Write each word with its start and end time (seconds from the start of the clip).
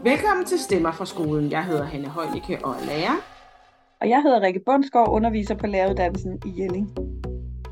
Velkommen 0.00 0.46
til 0.46 0.58
Stemmer 0.58 0.92
fra 0.92 1.06
skolen. 1.06 1.50
Jeg 1.50 1.64
hedder 1.64 1.84
Hanne 1.84 2.08
Højnicke 2.08 2.64
og 2.64 2.70
er 2.70 2.86
lærer. 2.86 3.16
Og 4.00 4.08
jeg 4.08 4.22
hedder 4.22 4.40
Rikke 4.40 4.60
Bundsgaard, 4.66 5.08
underviser 5.08 5.54
på 5.54 5.66
læreruddannelsen 5.66 6.40
i 6.46 6.62
Jelling. 6.62 6.88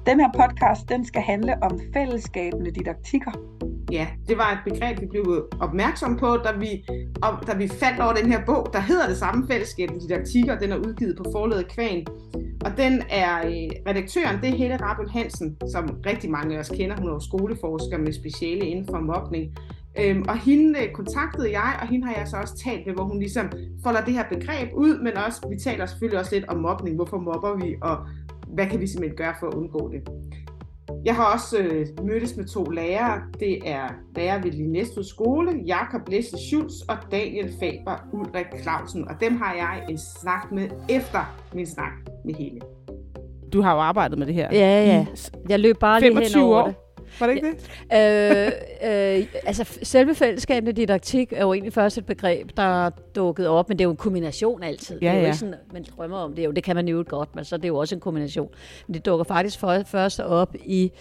Den 0.06 0.20
her 0.20 0.30
podcast, 0.41 0.88
den 0.88 1.06
skal 1.06 1.22
handle 1.22 1.62
om 1.62 1.80
fællesskabende 1.95 2.70
didaktikker. 2.70 3.30
Ja, 3.93 4.06
det 4.29 4.38
var 4.38 4.52
et 4.52 4.72
begreb, 4.72 5.00
vi 5.00 5.06
blev 5.06 5.48
opmærksom 5.61 6.16
på, 6.16 6.36
da 6.36 6.52
vi, 6.59 6.84
op, 7.22 7.46
da 7.46 7.54
vi 7.56 7.68
fandt 7.68 8.00
over 8.00 8.12
den 8.12 8.32
her 8.32 8.45
bog, 8.46 8.66
der 8.73 8.80
hedder 8.80 9.07
det 9.09 9.16
samme 9.16 9.46
fællesskabende 9.50 10.00
didaktikker. 10.00 10.59
Den 10.59 10.73
er 10.73 10.77
udgivet 10.77 11.16
på 11.16 11.25
forladet 11.32 11.68
Kvan. 11.68 12.07
Og 12.64 12.71
den 12.77 13.02
er 13.11 13.39
øh, 13.39 13.71
redaktøren, 13.89 14.41
det 14.41 14.48
er 14.48 14.57
Helle 14.57 14.77
Rabel 14.77 15.11
Hansen, 15.11 15.57
som 15.73 15.84
rigtig 16.07 16.30
mange 16.30 16.57
af 16.57 16.61
os 16.61 16.68
kender. 16.68 16.96
Hun 17.00 17.11
er 17.11 17.18
skoleforsker 17.18 17.98
med 17.98 18.12
speciale 18.12 18.66
inden 18.66 18.86
for 18.86 19.00
mobning. 19.00 19.54
Øhm, 19.99 20.25
og 20.29 20.39
hende 20.39 20.79
øh, 20.80 20.93
kontaktede 20.93 21.50
jeg, 21.50 21.79
og 21.82 21.89
hende 21.89 22.07
har 22.07 22.14
jeg 22.14 22.29
så 22.29 22.36
også 22.36 22.57
talt 22.57 22.86
med, 22.86 22.94
hvor 22.94 23.04
hun 23.04 23.18
ligesom 23.18 23.53
folder 23.82 24.04
det 24.04 24.14
her 24.14 24.25
begreb 24.29 24.68
ud, 24.75 25.03
men 25.03 25.16
også, 25.16 25.49
vi 25.50 25.57
taler 25.57 25.86
selvfølgelig 25.86 26.21
også 26.21 26.35
lidt 26.35 26.49
om 26.49 26.57
mobning. 26.57 26.96
Hvorfor 26.96 27.18
mobber 27.18 27.57
vi, 27.64 27.76
og 27.82 27.96
hvad 28.49 28.66
kan 28.66 28.80
vi 28.80 28.86
simpelthen 28.86 29.16
gøre 29.16 29.35
for 29.40 29.46
at 29.46 29.54
undgå 29.54 29.93
det? 29.93 30.03
Jeg 31.04 31.14
har 31.16 31.32
også 31.35 31.58
øh, 31.58 31.86
mødtes 32.05 32.36
med 32.36 32.44
to 32.44 32.64
lærere. 32.64 33.22
Det 33.41 33.58
er 33.70 33.89
lærer 34.16 34.42
ved 34.42 34.50
Linnestud 34.50 35.05
Skole, 35.05 35.53
Jakob 35.66 36.08
Læsse 36.08 36.36
Schulz 36.48 36.72
og 36.88 36.97
Daniel 37.12 37.52
Faber 37.61 38.08
Ulrik 38.12 38.47
Clausen. 38.62 39.08
Og 39.08 39.14
dem 39.20 39.36
har 39.36 39.55
jeg 39.55 39.84
en 39.88 39.98
snak 39.98 40.52
med 40.52 40.69
efter 40.88 41.36
min 41.55 41.66
snak 41.66 41.92
med 42.25 42.34
hele. 42.34 42.61
Du 43.52 43.62
har 43.62 43.75
jo 43.75 43.80
arbejdet 43.80 44.19
med 44.19 44.27
det 44.27 44.34
her. 44.34 44.48
Ja, 44.52 44.84
ja. 44.84 45.06
Jeg 45.48 45.61
løb 45.61 45.77
bare 45.80 46.00
lige 46.00 46.28
hen 46.28 46.38
over 46.38 46.62
år. 46.62 46.66
det. 46.66 46.75
Var 47.20 47.27
det 47.27 47.34
ikke 47.37 47.48
det? 47.48 47.70
øh, 47.92 49.20
øh, 49.20 49.27
altså, 49.47 49.78
selve 49.83 50.14
fællesskabende 50.14 50.72
didaktik 50.72 51.33
er 51.33 51.41
jo 51.41 51.52
egentlig 51.52 51.72
først 51.72 51.98
et 51.98 52.06
begreb, 52.06 52.50
der 52.56 52.91
dukkede 53.14 53.48
op, 53.48 53.69
men 53.69 53.78
det 53.78 53.84
er 53.84 53.86
jo 53.86 53.91
en 53.91 53.97
kombination 53.97 54.62
altid. 54.62 54.98
Ja, 55.02 55.06
det 55.08 55.14
er 55.17 55.20
jo 55.20 55.25
ikke 55.27 55.36
sådan, 55.39 55.55
man 55.72 55.84
drømmer 55.97 56.17
om 56.19 56.34
det, 56.34 56.44
jo, 56.44 56.50
det 56.50 56.64
kan 56.64 56.77
man 56.77 56.89
jo 56.89 57.05
godt, 57.08 57.34
men 57.36 57.44
så 57.44 57.55
er 57.55 57.58
det 57.58 57.69
jo 57.69 57.77
også 57.77 57.94
en 57.94 58.00
kombination. 58.00 58.48
Men 58.86 58.94
det 58.94 59.06
dukker 59.06 59.25
faktisk 59.25 59.58
for, 59.58 59.83
først 59.86 60.20
op 60.20 60.55
i 60.64 60.92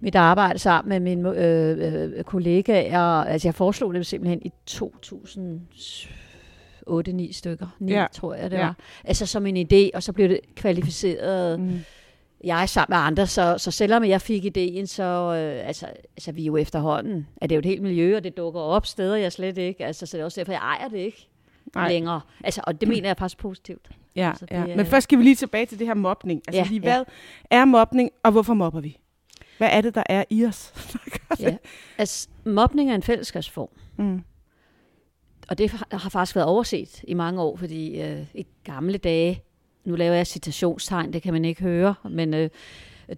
mit 0.00 0.14
arbejde 0.14 0.58
sammen 0.58 0.88
med 0.88 1.00
mine 1.16 1.30
øh, 1.44 2.12
øh, 2.18 2.24
kollegaer. 2.24 3.00
Altså, 3.00 3.48
jeg 3.48 3.54
foreslog 3.54 3.94
det 3.94 4.06
simpelthen 4.06 4.40
i 4.44 4.52
2000 4.66 5.60
8-9 6.90 7.32
stykker. 7.32 7.66
9, 7.78 7.92
Ja. 7.92 8.00
ja. 8.00 8.06
tror 8.12 8.34
jeg, 8.34 8.50
det 8.50 8.56
Ja. 8.56 8.62
var. 8.64 8.76
Altså 9.04 9.26
som 9.26 9.46
en 9.46 9.56
idé, 9.72 9.90
og 9.94 10.02
så 10.02 10.12
blev 10.12 10.28
det 10.28 10.40
kvalificeret 10.54 11.60
Mm. 11.60 11.78
Jeg 12.46 12.68
sammen 12.68 12.96
med 12.96 13.06
andre, 13.06 13.26
så, 13.26 13.58
så 13.58 13.70
selvom 13.70 14.04
jeg 14.04 14.20
fik 14.20 14.44
ideen, 14.44 14.86
så 14.86 15.02
øh, 15.02 15.68
altså, 15.68 15.86
altså 16.16 16.32
vi 16.32 16.42
er 16.42 16.46
jo 16.46 16.56
efterhånden, 16.56 17.26
at 17.36 17.50
det 17.50 17.54
er 17.54 17.56
jo 17.56 17.60
et 17.60 17.64
helt 17.66 17.82
miljø, 17.82 18.16
og 18.16 18.24
det 18.24 18.36
dukker 18.36 18.60
op 18.60 18.86
steder, 18.86 19.16
jeg 19.16 19.32
slet 19.32 19.58
ikke, 19.58 19.84
altså 19.84 20.06
så 20.06 20.16
det 20.16 20.20
er 20.20 20.24
også 20.24 20.40
derfor, 20.40 20.52
jeg 20.52 20.60
ejer 20.60 20.88
det 20.88 20.98
ikke 20.98 21.28
Nej. 21.74 21.88
Længere. 21.88 22.20
Altså, 22.44 22.60
og 22.66 22.80
det 22.80 22.88
mener 22.88 23.08
jeg 23.08 23.16
faktisk 23.16 23.38
positivt. 23.38 23.88
Ja, 24.16 24.28
Altså, 24.28 24.46
det 24.46 24.54
ja. 24.54 24.60
er- 24.72 24.76
Men 24.76 24.86
først 24.86 25.04
skal 25.04 25.18
vi 25.18 25.22
lige 25.24 25.34
tilbage 25.34 25.66
til 25.66 25.78
det 25.78 25.86
her 25.86 25.94
mobning. 25.94 26.42
Altså 26.48 26.60
Ja, 26.62 26.66
lige, 26.68 26.80
ja. 26.84 26.96
hvad 26.96 27.04
er 27.50 27.64
mobning, 27.64 28.10
og 28.22 28.32
hvorfor 28.32 28.54
mobber 28.54 28.80
vi? 28.80 28.98
Hvad 29.58 29.68
er 29.72 29.80
det, 29.80 29.94
der 29.94 30.02
er 30.06 30.24
i 30.30 30.44
os? 30.44 30.72
Ja. 31.40 31.56
Altså, 31.98 32.28
mobning 32.44 32.90
er 32.90 32.94
en 32.94 33.02
fællesskabsform, 33.02 33.68
mm. 33.98 34.22
og 35.48 35.58
det 35.58 35.70
har 35.70 35.86
har 35.96 36.10
faktisk 36.10 36.36
været 36.36 36.48
overset 36.48 37.00
i 37.08 37.14
mange 37.14 37.42
år, 37.42 37.56
fordi 37.56 38.00
øh, 38.02 38.20
i 38.34 38.46
gamle 38.64 38.98
dage, 38.98 39.42
nu 39.86 39.94
laver 39.96 40.14
jeg 40.14 40.26
citationstegn, 40.26 41.12
det 41.12 41.22
kan 41.22 41.32
man 41.32 41.44
ikke 41.44 41.62
høre, 41.62 41.94
men 42.10 42.34
øh, 42.34 42.50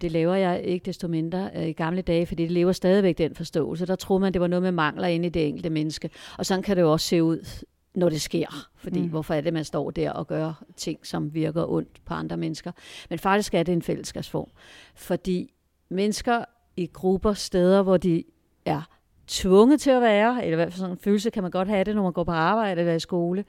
det 0.01 0.11
laver 0.11 0.35
jeg 0.35 0.61
ikke 0.63 0.85
desto 0.85 1.07
mindre 1.07 1.49
øh, 1.55 1.67
i 1.67 1.71
gamle 1.73 2.01
dage, 2.01 2.25
fordi 2.25 2.43
det 2.43 2.51
lever 2.51 2.71
stadigvæk 2.71 3.17
den 3.17 3.35
forståelse. 3.35 3.85
Der 3.85 3.95
troede 3.95 4.21
man, 4.21 4.33
det 4.33 4.41
var 4.41 4.47
noget 4.47 4.63
med 4.63 4.71
mangler 4.71 5.07
inde 5.07 5.25
i 5.25 5.29
det 5.29 5.47
enkelte 5.47 5.69
menneske. 5.69 6.09
Og 6.37 6.45
sådan 6.45 6.63
kan 6.63 6.75
det 6.75 6.81
jo 6.81 6.91
også 6.91 7.07
se 7.07 7.23
ud, 7.23 7.63
når 7.95 8.09
det 8.09 8.21
sker. 8.21 8.69
Fordi 8.75 9.01
Mm. 9.01 9.09
hvorfor 9.09 9.33
er 9.33 9.41
det, 9.41 9.53
man 9.53 9.63
står 9.65 9.91
der 9.91 10.11
og 10.11 10.27
gør 10.27 10.63
ting, 10.77 10.99
som 11.07 11.33
virker 11.33 11.65
ondt 11.71 12.05
på 12.05 12.13
andre 12.13 12.37
mennesker? 12.37 12.71
Men 13.09 13.19
faktisk 13.19 13.53
er 13.53 13.63
det 13.63 13.73
en 13.73 13.81
fællesskabsform. 13.81 14.49
Fordi 14.95 15.53
mennesker 15.89 16.45
i 16.77 16.89
grupper, 16.93 17.33
steder, 17.33 17.81
hvor 17.81 17.97
de 17.97 18.23
er 18.65 18.81
tvunget 19.27 19.81
til 19.81 19.89
at 19.91 20.01
være, 20.01 20.45
eller 20.45 20.53
i 20.53 20.55
hvert 20.55 20.73
fald 20.73 20.79
sådan 20.79 20.91
en 20.95 20.99
følelse 20.99 21.29
kan 21.29 21.43
man 21.43 21.51
godt 21.51 21.67
have 21.67 21.83
det, 21.83 21.95
når 21.95 22.03
man 22.03 22.13
går 22.13 22.23
på 22.23 22.31
arbejde 22.31 22.81
eller 22.81 22.93
i 22.93 22.99
skole, 22.99 23.45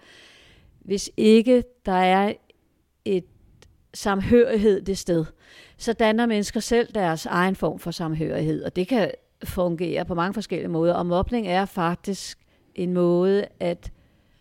hvis 0.80 1.10
ikke 1.16 1.62
der 1.86 1.92
er 1.92 2.32
et 3.04 3.24
samhørighed 3.94 4.82
det 4.82 4.98
sted, 4.98 5.24
så 5.76 5.92
danner 5.92 6.26
mennesker 6.26 6.60
selv 6.60 6.94
deres 6.94 7.26
egen 7.26 7.56
form 7.56 7.78
for 7.78 7.90
samhørighed, 7.90 8.64
og 8.64 8.76
det 8.76 8.88
kan 8.88 9.10
fungere 9.44 10.04
på 10.04 10.14
mange 10.14 10.34
forskellige 10.34 10.68
måder, 10.68 10.94
og 10.94 11.06
mobning 11.06 11.46
er 11.46 11.64
faktisk 11.64 12.38
en 12.74 12.92
måde 12.92 13.46
at 13.60 13.92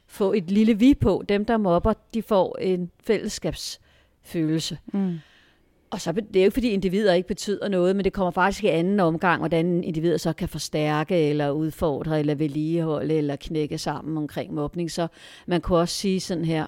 få 0.07 0.33
et 0.33 0.51
lille 0.51 0.79
vi 0.79 0.93
på. 0.93 1.23
Dem, 1.29 1.45
der 1.45 1.57
mobber, 1.57 1.93
de 2.13 2.21
får 2.21 2.57
en 2.61 2.91
fællesskabsfølelse. 3.03 4.77
Mm. 4.93 5.19
Og 5.91 6.01
så, 6.01 6.11
det 6.11 6.35
er 6.35 6.39
jo 6.39 6.45
ikke, 6.45 6.53
fordi 6.53 6.69
individer 6.69 7.13
ikke 7.13 7.27
betyder 7.27 7.67
noget, 7.67 7.95
men 7.95 8.05
det 8.05 8.13
kommer 8.13 8.31
faktisk 8.31 8.63
i 8.63 8.67
anden 8.67 8.99
omgang, 8.99 9.41
hvordan 9.41 9.83
individer 9.83 10.17
så 10.17 10.33
kan 10.33 10.49
forstærke, 10.49 11.29
eller 11.29 11.51
udfordre, 11.51 12.19
eller 12.19 12.35
vedligeholde, 12.35 13.13
eller 13.13 13.35
knække 13.35 13.77
sammen 13.77 14.17
omkring 14.17 14.53
mobning. 14.53 14.91
Så 14.91 15.07
man 15.47 15.61
kunne 15.61 15.79
også 15.79 15.95
sige 15.95 16.19
sådan 16.19 16.45
her, 16.45 16.65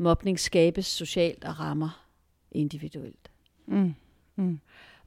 mobning 0.00 0.40
skabes 0.40 0.86
socialt 0.86 1.44
og 1.44 1.60
rammer 1.60 2.06
individuelt. 2.52 3.30
Mm. 3.66 3.94
Mm. 4.36 4.60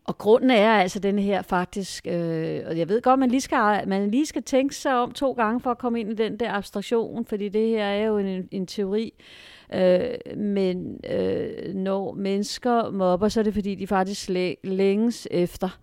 Og 0.06 0.18
grunden 0.18 0.50
er 0.50 0.72
altså 0.72 1.00
den 1.00 1.20
her 1.20 1.42
faktisk, 1.42 2.08
øh, 2.08 2.62
og 2.66 2.78
jeg 2.78 2.90
ved 2.90 3.02
godt, 3.02 3.20
man 3.20 3.30
lige, 3.30 3.42
skal, 3.42 3.88
man 3.88 4.12
lige 4.12 4.26
skal 4.26 4.44
tænke 4.44 4.76
sig 4.76 4.96
om 4.96 5.12
to 5.12 5.32
gange 5.32 5.60
for 5.60 5.72
at 5.72 5.78
komme 5.78 6.00
ind 6.00 6.12
i 6.12 6.16
den 6.16 6.40
der 6.40 6.52
abstraktion, 6.52 7.26
fordi 7.26 7.50
det 7.50 7.70
her 7.70 7.86
er 7.86 8.06
jo 8.06 8.18
en, 8.18 8.48
en 8.52 8.68
teori. 8.68 9.14
Øh, 9.74 10.38
men 10.38 11.00
øh, 11.10 11.74
når 11.74 12.14
mennesker 12.14 12.92
mobber, 12.92 13.30
så 13.30 13.40
er 13.40 13.44
det 13.44 13.54
fordi, 13.54 13.76
de 13.76 13.88
faktisk 13.88 14.30
læ- 14.30 14.56
længes 14.64 15.28
efter 15.32 15.80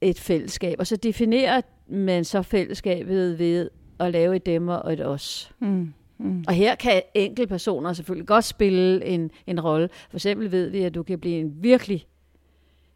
et 0.00 0.20
fællesskab. 0.20 0.76
Og 0.78 0.86
så 0.86 0.96
definerer 0.96 1.60
man 1.86 2.24
så 2.24 2.42
fællesskabet 2.42 3.38
ved 3.38 3.70
at 4.00 4.12
lave 4.12 4.36
et 4.36 4.46
demmer 4.46 4.74
og 4.74 4.92
et 4.92 5.06
os. 5.06 5.52
Mm. 5.58 5.92
Mm. 6.18 6.44
Og 6.46 6.54
her 6.54 6.74
kan 6.74 7.02
enkeltpersoner 7.14 7.92
selvfølgelig 7.92 8.26
godt 8.26 8.44
spille 8.44 9.04
en, 9.04 9.30
en 9.46 9.60
rolle. 9.60 9.88
For 10.10 10.16
eksempel 10.16 10.52
ved 10.52 10.68
vi, 10.68 10.82
at 10.82 10.94
du 10.94 11.02
kan 11.02 11.18
blive 11.18 11.40
en 11.40 11.52
virkelig 11.56 12.06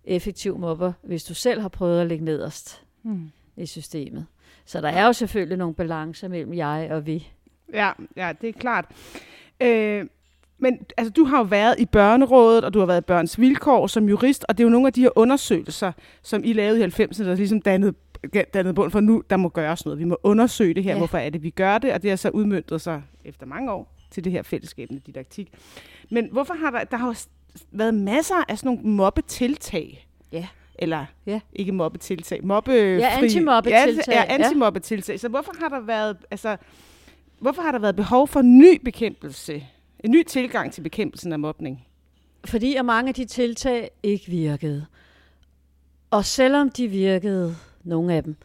effektiv 0.05 0.59
mobber, 0.59 0.93
hvis 1.03 1.25
du 1.25 1.35
selv 1.35 1.61
har 1.61 1.69
prøvet 1.69 2.01
at 2.01 2.07
ligge 2.07 2.25
nederst 2.25 2.83
Mm. 3.05 3.31
i 3.57 3.67
systemet. 3.67 4.27
Så 4.65 4.81
der 4.81 4.89
er 4.89 5.07
jo 5.07 5.13
selvfølgelig 5.13 5.59
nogle 5.59 5.75
balancer 5.75 6.29
mellem 6.29 6.55
jeg 6.55 6.89
og 6.91 7.07
vi. 7.07 7.29
Ja, 7.73 7.91
ja, 8.17 8.33
det 8.41 8.49
er 8.49 8.53
klart. 8.53 8.85
Øh, 9.63 10.07
men 10.59 10.79
altså, 10.97 11.13
du 11.13 11.25
har 11.25 11.39
jo 11.39 11.45
været 11.45 11.75
i 11.79 11.87
børnerådet, 11.87 12.65
og 12.65 12.75
du 12.75 12.79
har 12.79 12.87
været 12.87 13.01
i 13.01 13.05
børns 13.05 13.41
vilkår 13.41 13.87
som 13.87 14.09
jurist, 14.09 14.45
og 14.49 14.59
det 14.59 14.65
er 14.65 14.67
jo 14.67 14.71
nogle 14.71 14.87
af 14.87 14.93
de 14.93 15.01
her 15.01 15.19
undersøgelser, 15.19 15.93
som 16.23 16.45
I 16.45 16.53
lavede 16.53 16.81
i 16.81 16.85
90'erne, 16.85 17.25
der 17.25 17.35
ligesom 17.35 17.63
dannede, 17.63 17.95
dannede 18.55 18.75
bund 18.75 18.91
for 18.91 19.01
nu, 19.01 19.23
der 19.31 19.37
må 19.37 19.49
gøres 19.49 19.85
noget. 19.85 19.99
Vi 19.99 20.05
må 20.05 20.17
undersøge 20.23 20.75
det 20.75 20.83
her, 20.85 20.91
ja. 20.91 20.95
Ja. 20.95 20.99
hvorfor 20.99 21.19
er 21.19 21.31
det, 21.31 21.43
vi 21.43 21.51
gør 21.51 21.79
det, 21.79 21.93
og 21.93 22.03
det 22.03 22.11
har 22.11 22.17
så 22.17 22.29
udmyndtet 22.29 22.81
sig 22.81 23.03
efter 23.25 23.47
mange 23.47 23.73
år 23.73 23.95
til 24.11 24.25
det 24.25 24.33
her 24.33 24.43
fællesskabende 24.43 25.03
didaktik. 25.07 25.53
Men 26.11 26.29
hvorfor 26.33 26.55
har 26.55 26.71
der, 26.71 26.85
der 26.85 26.97
har 26.97 27.07
jo 27.07 27.15
været 27.73 27.95
masser 27.95 28.35
af 28.49 28.59
sådan 28.59 28.73
nogle 28.77 28.91
mobbetiltag, 28.97 30.07
Ja. 30.33 30.47
eller 30.79 31.07
Ja. 31.27 31.41
ikke 31.53 31.73
mobbetiltag, 31.73 32.47
mobbe 32.47 32.73
ja, 32.73 33.19
antimobbetiltag, 33.23 34.15
Ja, 34.15 34.21
ja. 34.29 34.35
antimobbetiltag. 34.35 35.21
Så 35.21 35.29
hvorfor 35.29 35.53
har 35.61 35.69
der 35.69 35.81
været, 35.81 36.17
altså, 36.31 36.57
hvorfor 37.39 37.63
har 37.63 37.73
der 37.73 37.79
været 37.79 37.97
behov 37.97 38.29
for 38.29 38.41
en 38.41 38.59
ny 38.59 38.81
bekæmpelse, 38.85 39.65
en 40.05 40.11
ny 40.11 40.23
tilgang 40.25 40.73
til 40.73 40.81
bekæmpelsen 40.83 41.33
af 41.33 41.39
mobning? 41.39 41.87
Fordi 42.45 42.75
at 42.75 42.85
mange 42.85 43.09
af 43.09 43.15
de 43.15 43.25
tiltag 43.25 43.91
ikke 44.03 44.31
virkede. 44.31 44.87
Og 46.11 46.25
selvom 46.25 46.71
de 46.71 46.89
virkede, 46.89 47.57
nogle 47.85 48.15
af 48.15 48.23
dem, 48.25 48.37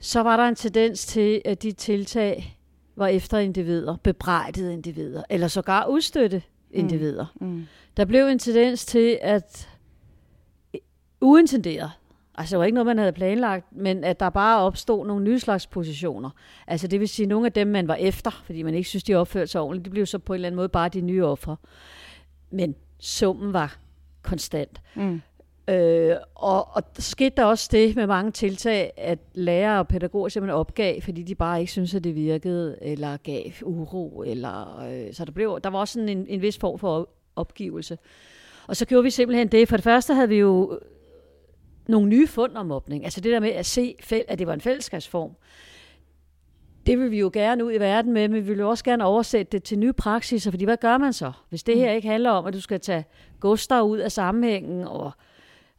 så 0.00 0.20
var 0.20 0.36
der 0.36 0.44
en 0.44 0.54
tendens 0.54 1.06
til, 1.06 1.42
at 1.44 1.62
de 1.62 1.72
tiltag 1.72 2.58
var 2.96 3.06
efter 3.06 3.38
individer, 3.38 3.96
bebrejdede 3.96 4.72
individer, 4.72 5.22
eller 5.30 5.48
sågar 5.48 5.86
udstøtte 5.86 6.42
individer. 6.70 7.26
Mm. 7.40 7.66
Der 7.96 8.04
blev 8.04 8.26
en 8.26 8.38
tendens 8.38 8.86
til, 8.86 9.18
at 9.22 9.68
uintenderet, 11.20 11.90
altså 12.34 12.56
det 12.56 12.58
var 12.58 12.64
ikke 12.64 12.74
noget, 12.74 12.86
man 12.86 12.98
havde 12.98 13.12
planlagt, 13.12 13.66
men 13.72 14.04
at 14.04 14.20
der 14.20 14.30
bare 14.30 14.60
opstod 14.60 15.06
nogle 15.06 15.24
nye 15.24 15.38
slags 15.38 15.66
positioner. 15.66 16.30
Altså 16.66 16.86
det 16.86 17.00
vil 17.00 17.08
sige, 17.08 17.26
nogle 17.26 17.46
af 17.46 17.52
dem, 17.52 17.66
man 17.66 17.88
var 17.88 17.94
efter, 17.94 18.42
fordi 18.44 18.62
man 18.62 18.74
ikke 18.74 18.88
synes, 18.88 19.04
de 19.04 19.14
opførte 19.14 19.46
sig 19.46 19.60
ordentligt, 19.60 19.84
de 19.84 19.90
blev 19.90 20.06
så 20.06 20.18
på 20.18 20.32
en 20.32 20.34
eller 20.34 20.48
anden 20.48 20.56
måde 20.56 20.68
bare 20.68 20.88
de 20.88 21.00
nye 21.00 21.24
ofre. 21.24 21.56
Men 22.50 22.74
summen 22.98 23.52
var 23.52 23.78
konstant. 24.22 24.80
Mm. 24.94 25.22
Øh, 25.70 26.16
og, 26.34 26.68
og 26.76 26.96
der 26.96 27.02
skete 27.02 27.36
der 27.36 27.44
også 27.44 27.68
det 27.72 27.96
med 27.96 28.06
mange 28.06 28.30
tiltag, 28.30 28.92
at 28.96 29.18
lærere 29.34 29.78
og 29.78 29.88
pædagoger 29.88 30.28
simpelthen 30.28 30.58
opgav, 30.58 31.00
fordi 31.02 31.22
de 31.22 31.34
bare 31.34 31.60
ikke 31.60 31.72
syntes, 31.72 31.94
at 31.94 32.04
det 32.04 32.14
virkede, 32.14 32.78
eller 32.82 33.16
gav 33.16 33.42
uro. 33.62 34.22
Eller, 34.26 34.80
øh, 34.80 35.14
så 35.14 35.24
der, 35.24 35.32
blev, 35.32 35.60
der 35.64 35.70
var 35.70 35.78
også 35.78 35.92
sådan 35.92 36.08
en, 36.08 36.26
en 36.28 36.42
vis 36.42 36.58
form 36.58 36.78
for 36.78 37.00
op- 37.00 37.14
opgivelse. 37.36 37.98
Og 38.66 38.76
så 38.76 38.86
gjorde 38.86 39.04
vi 39.04 39.10
simpelthen 39.10 39.48
det. 39.48 39.68
For 39.68 39.76
det 39.76 39.84
første 39.84 40.14
havde 40.14 40.28
vi 40.28 40.36
jo 40.36 40.80
nogle 41.88 42.08
nye 42.08 42.26
fund 42.26 42.56
om 42.56 42.66
mobning. 42.66 43.04
Altså 43.04 43.20
det 43.20 43.32
der 43.32 43.40
med 43.40 43.50
at 43.50 43.66
se, 43.66 43.94
at 44.28 44.38
det 44.38 44.46
var 44.46 44.54
en 44.54 44.60
fællesskabsform. 44.60 45.30
det 46.86 46.98
vil 46.98 47.10
vi 47.10 47.18
jo 47.18 47.30
gerne 47.32 47.64
ud 47.64 47.72
i 47.72 47.80
verden 47.80 48.12
med, 48.12 48.28
men 48.28 48.42
vi 48.42 48.48
vil 48.48 48.58
jo 48.58 48.68
også 48.68 48.84
gerne 48.84 49.04
oversætte 49.04 49.52
det 49.52 49.62
til 49.62 49.78
nye 49.78 49.92
praksiser, 49.92 50.50
fordi 50.50 50.64
hvad 50.64 50.76
gør 50.76 50.98
man 50.98 51.12
så? 51.12 51.32
Hvis 51.48 51.62
det 51.62 51.76
her 51.76 51.92
ikke 51.92 52.08
handler 52.08 52.30
om, 52.30 52.46
at 52.46 52.54
du 52.54 52.60
skal 52.60 52.80
tage 52.80 53.04
Gustav 53.40 53.82
ud 53.82 53.98
af 53.98 54.12
sammenhængen 54.12 54.84
og, 54.84 55.12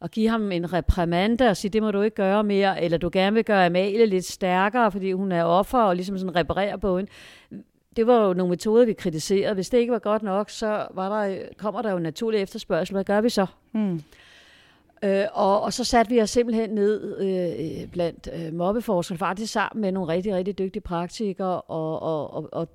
og 0.02 0.10
give 0.10 0.28
ham 0.28 0.52
en 0.52 0.72
reprimande 0.72 1.48
og 1.48 1.56
sige, 1.56 1.70
det 1.70 1.82
må 1.82 1.90
du 1.90 2.02
ikke 2.02 2.14
gøre 2.14 2.44
mere, 2.44 2.82
eller 2.82 2.98
du 2.98 3.10
gerne 3.12 3.34
vil 3.34 3.44
gøre 3.44 3.66
Amalie 3.66 4.06
lidt 4.06 4.24
stærkere, 4.24 4.92
fordi 4.92 5.12
hun 5.12 5.32
er 5.32 5.44
offer 5.44 5.78
og 5.78 5.96
ligesom 5.96 6.18
sådan 6.18 6.36
reparerer 6.36 6.76
på 6.76 6.96
hende. 6.96 7.10
Det 7.96 8.06
var 8.06 8.26
jo 8.26 8.32
nogle 8.32 8.50
metoder, 8.50 8.84
vi 8.84 8.92
kritiserede. 8.92 9.54
Hvis 9.54 9.70
det 9.70 9.78
ikke 9.78 9.92
var 9.92 9.98
godt 9.98 10.22
nok, 10.22 10.50
så 10.50 10.86
var 10.94 11.26
der, 11.26 11.38
kommer 11.56 11.82
der 11.82 11.90
jo 11.90 11.96
en 11.96 12.02
naturlig 12.02 12.40
efterspørgsel. 12.40 12.94
Hvad 12.94 13.04
gør 13.04 13.20
vi 13.20 13.28
så? 13.28 13.46
Mm. 13.72 14.02
Øh, 15.04 15.24
og, 15.32 15.62
og 15.62 15.72
så 15.72 15.84
satte 15.84 16.10
vi 16.10 16.20
os 16.20 16.30
simpelthen 16.30 16.70
ned 16.70 17.18
øh, 17.20 17.90
blandt 17.90 18.28
øh, 18.34 18.52
mobbeforskere, 18.52 19.18
faktisk 19.18 19.52
sammen 19.52 19.80
med 19.80 19.92
nogle 19.92 20.12
rigtig, 20.12 20.34
rigtig 20.34 20.58
dygtige 20.58 20.82
praktikere, 20.82 21.60
og, 21.60 22.02
og, 22.02 22.34
og, 22.34 22.48
og, 22.52 22.68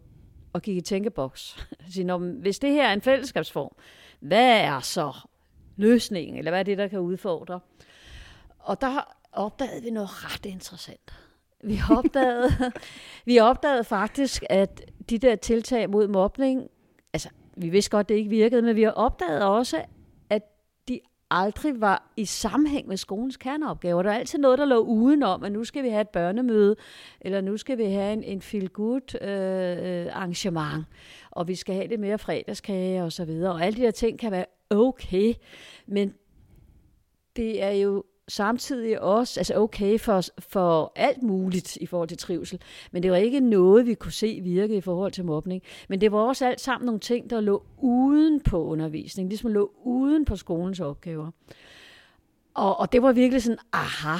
og 0.53 0.61
gik 0.61 0.77
i 0.77 0.81
tænkeboks. 0.81 1.67
Når, 2.05 2.17
hvis 2.17 2.59
det 2.59 2.71
her 2.71 2.87
er 2.87 2.93
en 2.93 3.01
fællesskabsform, 3.01 3.71
hvad 4.19 4.61
er 4.61 4.79
så 4.79 5.13
løsningen, 5.77 6.37
eller 6.37 6.51
hvad 6.51 6.59
er 6.59 6.63
det, 6.63 6.77
der 6.77 6.87
kan 6.87 6.99
udfordre? 6.99 7.59
Og 8.59 8.81
der 8.81 9.15
opdagede 9.31 9.83
vi 9.83 9.89
noget 9.89 10.25
ret 10.25 10.45
interessant. 10.45 11.13
Vi 11.63 11.79
opdagede, 11.97 12.71
vi 13.25 13.39
opdagede 13.39 13.83
faktisk, 13.83 14.43
at 14.49 14.81
de 15.09 15.17
der 15.17 15.35
tiltag 15.35 15.89
mod 15.89 16.07
mobning, 16.07 16.69
altså 17.13 17.29
vi 17.57 17.69
vidste 17.69 17.91
godt, 17.91 18.09
det 18.09 18.15
ikke 18.15 18.29
virkede, 18.29 18.61
men 18.61 18.75
vi 18.75 18.85
opdagede 18.85 19.45
også, 19.45 19.81
at 20.29 20.41
de 20.87 20.99
aldrig 21.31 21.81
var 21.81 22.13
i 22.17 22.25
sammenhæng 22.25 22.87
med 22.87 22.97
skolens 22.97 23.37
kerneopgaver. 23.37 24.03
Der 24.03 24.11
er 24.11 24.17
altid 24.17 24.39
noget, 24.39 24.59
der 24.59 24.65
lå 24.65 24.77
udenom, 24.77 25.43
at 25.43 25.51
nu 25.51 25.63
skal 25.63 25.83
vi 25.83 25.89
have 25.89 26.01
et 26.01 26.09
børnemøde, 26.09 26.75
eller 27.21 27.41
nu 27.41 27.57
skal 27.57 27.77
vi 27.77 27.83
have 27.85 28.13
en, 28.13 28.23
en 28.23 28.41
feel-good 28.41 29.21
øh, 29.21 30.05
øh 30.05 30.15
arrangement, 30.15 30.85
og 31.31 31.47
vi 31.47 31.55
skal 31.55 31.75
have 31.75 31.87
det 31.87 31.99
mere 31.99 32.17
fredagskage 32.17 33.03
og 33.03 33.11
så 33.11 33.25
videre. 33.25 33.53
Og 33.53 33.65
alle 33.65 33.77
de 33.77 33.85
der 33.85 33.91
ting 33.91 34.19
kan 34.19 34.31
være 34.31 34.45
okay, 34.69 35.33
men 35.87 36.13
det 37.35 37.63
er 37.63 37.71
jo 37.71 38.03
samtidig 38.27 39.01
også 39.01 39.39
altså 39.39 39.55
okay 39.55 39.99
for, 39.99 40.21
for 40.39 40.91
alt 40.95 41.23
muligt 41.23 41.75
i 41.75 41.85
forhold 41.85 42.09
til 42.09 42.17
trivsel, 42.17 42.61
men 42.91 43.03
det 43.03 43.11
var 43.11 43.17
ikke 43.17 43.39
noget, 43.39 43.85
vi 43.85 43.93
kunne 43.93 44.11
se 44.11 44.39
virke 44.43 44.77
i 44.77 44.81
forhold 44.81 45.11
til 45.11 45.25
mobning. 45.25 45.61
Men 45.89 46.01
det 46.01 46.11
var 46.11 46.19
også 46.19 46.45
alt 46.45 46.61
sammen 46.61 46.85
nogle 46.85 46.99
ting, 46.99 47.29
der 47.29 47.41
lå 47.41 47.63
uden 47.77 48.41
på 48.41 48.65
undervisning, 48.65 49.29
ligesom 49.29 49.51
lå 49.51 49.71
uden 49.83 50.25
på 50.25 50.35
skolens 50.35 50.79
opgaver. 50.79 51.31
Og, 52.53 52.79
og 52.79 52.91
det 52.91 53.01
var 53.01 53.11
virkelig 53.11 53.43
sådan, 53.43 53.59
aha, 53.73 54.17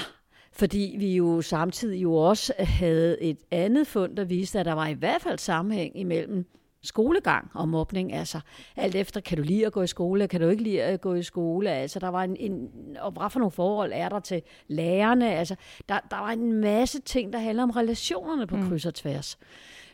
fordi 0.52 0.96
vi 1.00 1.16
jo 1.16 1.42
samtidig 1.42 2.04
jo 2.04 2.16
også 2.16 2.54
havde 2.60 3.22
et 3.22 3.38
andet 3.52 3.88
fund, 3.88 4.18
der 4.18 4.24
viste, 4.24 4.60
at 4.60 4.66
der 4.66 4.74
var 4.74 4.88
i 4.88 4.94
hvert 4.94 5.22
fald 5.22 5.40
sammenhæng 5.40 6.00
imellem 6.00 6.46
skolegang 6.84 7.52
og 7.54 7.70
mobning. 7.70 8.14
Altså, 8.14 8.40
alt 8.76 8.96
efter, 8.96 9.22
kan 9.22 9.38
du 9.38 9.44
lide 9.44 9.66
at 9.66 9.74
gå 9.74 9.82
i 9.82 9.88
skole, 9.88 10.28
kan 10.28 10.42
du 10.42 10.48
ikke 10.48 10.64
lide 10.64 10.84
at 10.84 11.02
gå 11.02 11.14
i 11.14 11.24
skole? 11.24 11.70
Altså, 11.72 12.00
der 12.00 12.08
var 12.08 12.24
en, 12.24 12.36
en 12.36 12.70
og 13.00 13.12
hvad 13.12 13.30
for 13.30 13.40
nogle 13.40 13.52
forhold 13.52 13.92
er 13.94 14.10
der 14.10 14.20
til 14.20 14.42
lærerne? 14.68 15.36
Altså, 15.36 15.56
der, 15.90 16.00
der 16.12 16.18
var 16.18 16.30
en 16.30 16.54
masse 16.54 17.02
ting, 17.02 17.34
der 17.34 17.40
handler 17.40 17.64
om 17.64 17.70
relationerne 17.70 18.48
på 18.48 18.56
mm. 18.56 18.70
kryds 18.70 18.86
og 18.86 18.94
tværs. 18.94 19.38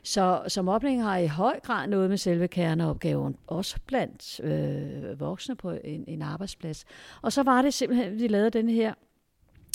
Så, 0.04 0.42
så 0.48 0.62
mobning 0.62 1.04
har 1.04 1.18
i 1.18 1.28
høj 1.28 1.60
grad 1.60 1.88
noget 1.88 2.10
med 2.10 2.18
selve 2.18 2.48
kerneopgaven, 2.48 3.36
også 3.48 3.78
blandt 3.86 4.40
øh, 4.40 5.20
voksne 5.20 5.56
på 5.56 5.72
en, 5.84 6.04
en 6.08 6.22
arbejdsplads. 6.22 6.86
Og 7.22 7.34
så 7.34 7.44
var 7.44 7.62
det 7.62 7.74
simpelthen, 7.74 8.14
at 8.14 8.20
vi 8.20 8.28
lavede 8.28 8.50
den 8.50 8.70
her 8.70 8.94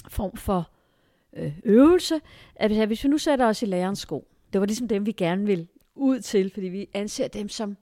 form 0.08 0.36
for 0.36 0.70
øh, 1.36 1.58
øvelse, 1.64 2.20
at 2.56 2.86
hvis 2.86 3.04
vi 3.04 3.08
nu 3.08 3.18
sætter 3.18 3.46
os 3.46 3.62
i 3.62 3.66
lærerens 3.66 3.98
sko, 3.98 4.28
det 4.52 4.60
var 4.60 4.66
ligesom 4.66 4.88
dem, 4.88 5.06
vi 5.06 5.12
gerne 5.12 5.46
ville 5.46 5.66
ud 5.98 6.20
til, 6.20 6.50
fordi 6.50 6.66
vi 6.66 6.88
anser 6.94 7.28
dem 7.28 7.48
som 7.48 7.76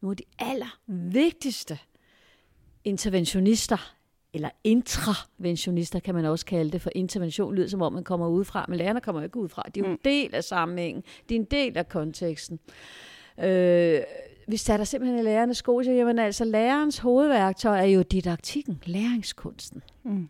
nogle 0.00 0.12
af 0.12 0.16
de 0.16 0.24
allervigtigste 0.38 1.78
interventionister, 2.84 3.94
eller 4.34 4.50
intraventionister 4.64 6.00
kan 6.00 6.14
man 6.14 6.24
også 6.24 6.46
kalde 6.46 6.70
det, 6.70 6.82
for 6.82 6.90
intervention 6.94 7.54
lyder 7.54 7.68
som 7.68 7.82
om 7.82 7.92
man 7.92 8.04
kommer 8.04 8.28
udefra, 8.28 8.66
men 8.68 8.78
lærerne 8.78 9.00
kommer 9.00 9.22
ikke 9.22 9.36
udefra. 9.36 9.62
De 9.74 9.80
er 9.80 9.84
jo 9.84 9.90
en 9.90 9.92
mm. 9.92 10.00
del 10.04 10.34
af 10.34 10.44
sammenhængen, 10.44 11.04
de 11.28 11.34
er 11.34 11.38
en 11.38 11.44
del 11.44 11.78
af 11.78 11.88
konteksten. 11.88 12.58
Øh, 13.38 14.00
vi 14.48 14.56
satte 14.56 14.86
simpelthen 14.86 15.18
i 15.18 15.22
lærernes 15.22 15.56
sko, 15.56 15.82
så 15.82 15.90
jamen 15.90 16.18
altså 16.18 16.44
lærerens 16.44 16.98
hovedværktøj 16.98 17.78
er 17.78 17.84
jo 17.84 18.02
didaktikken, 18.02 18.82
læringskunsten. 18.86 19.82
Mm. 20.02 20.28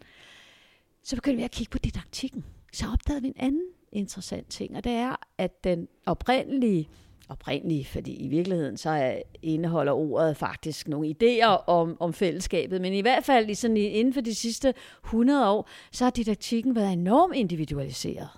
Så 1.02 1.16
begyndte 1.16 1.36
vi 1.36 1.42
at 1.42 1.50
kigge 1.50 1.70
på 1.70 1.78
didaktikken. 1.78 2.44
Så 2.72 2.86
opdagede 2.92 3.22
vi 3.22 3.28
en 3.28 3.34
anden 3.36 3.62
interessant 3.92 4.48
ting, 4.48 4.76
og 4.76 4.84
det 4.84 4.92
er, 4.92 5.16
at 5.38 5.64
den 5.64 5.88
oprindelige 6.06 6.88
oprindelige, 7.32 7.84
fordi 7.84 8.14
i 8.14 8.28
virkeligheden 8.28 8.76
så 8.76 9.22
indeholder 9.42 9.92
ordet 9.92 10.36
faktisk 10.36 10.88
nogle 10.88 11.14
idéer 11.22 11.64
om, 11.66 11.96
om 12.00 12.12
fællesskabet, 12.12 12.80
men 12.80 12.92
i 12.92 13.00
hvert 13.00 13.24
fald 13.24 13.50
i 13.50 13.54
sådan, 13.54 13.76
inden 13.76 14.14
for 14.14 14.20
de 14.20 14.34
sidste 14.34 14.74
100 15.04 15.50
år, 15.50 15.68
så 15.92 16.04
har 16.04 16.10
didaktikken 16.10 16.76
været 16.76 16.92
enormt 16.92 17.36
individualiseret. 17.36 18.28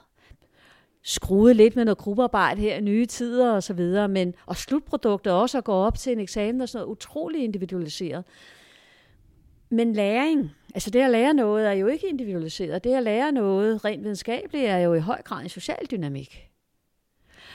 Skruet 1.03 1.57
lidt 1.57 1.77
med 1.77 1.85
noget 1.85 1.99
gruppearbejde 1.99 2.61
her 2.61 2.77
i 2.77 2.81
nye 2.81 3.07
tider 3.07 3.53
og 3.53 3.63
så 3.63 3.75
videre, 3.75 4.09
men 4.09 4.35
og 4.47 4.57
slutproduktet 4.57 5.33
også 5.33 5.59
at 5.59 5.65
gå 5.65 5.73
op 5.73 5.99
til 5.99 6.13
en 6.13 6.21
eksamen 6.21 6.61
og 6.61 6.69
sådan 6.69 6.83
noget 6.83 6.93
utrolig 6.93 7.45
individualiseret. 7.45 8.25
Men 9.69 9.93
læring, 9.93 10.51
altså 10.75 10.91
det 10.91 11.01
at 11.01 11.11
lære 11.11 11.35
noget 11.35 11.69
er 11.69 11.73
jo 11.73 11.87
ikke 11.87 12.09
individualiseret. 12.09 12.85
Det 12.85 12.95
at 12.95 13.03
lære 13.03 13.33
noget 13.33 13.85
rent 13.85 14.05
videnskabeligt 14.05 14.65
er 14.65 14.79
jo 14.79 14.95
i 14.95 15.01
høj 15.01 15.23
grad 15.23 15.43
en 15.43 15.49
social 15.49 15.87
dynamik. 15.91 16.51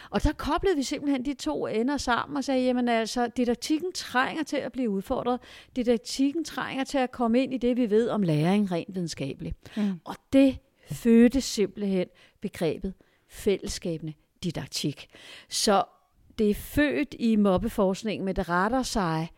Og 0.09 0.23
der 0.23 0.31
koblede 0.31 0.75
vi 0.75 0.83
simpelthen 0.83 1.25
de 1.25 1.33
to 1.33 1.67
ender 1.67 1.97
sammen 1.97 2.37
og 2.37 2.43
sagde, 2.43 2.65
jamen 2.65 2.89
altså, 2.89 3.27
didaktikken 3.27 3.91
trænger 3.93 4.43
til 4.43 4.57
at 4.57 4.71
blive 4.71 4.89
udfordret. 4.89 5.39
Didaktikken 5.75 6.43
trænger 6.43 6.83
til 6.83 6.97
at 6.97 7.11
komme 7.11 7.43
ind 7.43 7.53
i 7.53 7.57
det, 7.57 7.77
vi 7.77 7.89
ved 7.89 8.09
om 8.09 8.21
læring 8.21 8.71
rent 8.71 8.95
videnskabeligt. 8.95 9.77
Mm. 9.77 9.99
Og 10.03 10.15
det 10.33 10.57
fødte 10.91 11.41
simpelthen 11.41 12.07
begrebet 12.41 12.93
fællesskabende 13.29 14.13
didaktik. 14.43 15.07
Så 15.49 15.83
det 16.37 16.49
er 16.49 16.55
født 16.55 17.15
i 17.19 17.35
mobbeforskningen, 17.35 18.25
men 18.25 18.35
det 18.35 18.49
retter 18.49 18.83
sig 18.83 19.29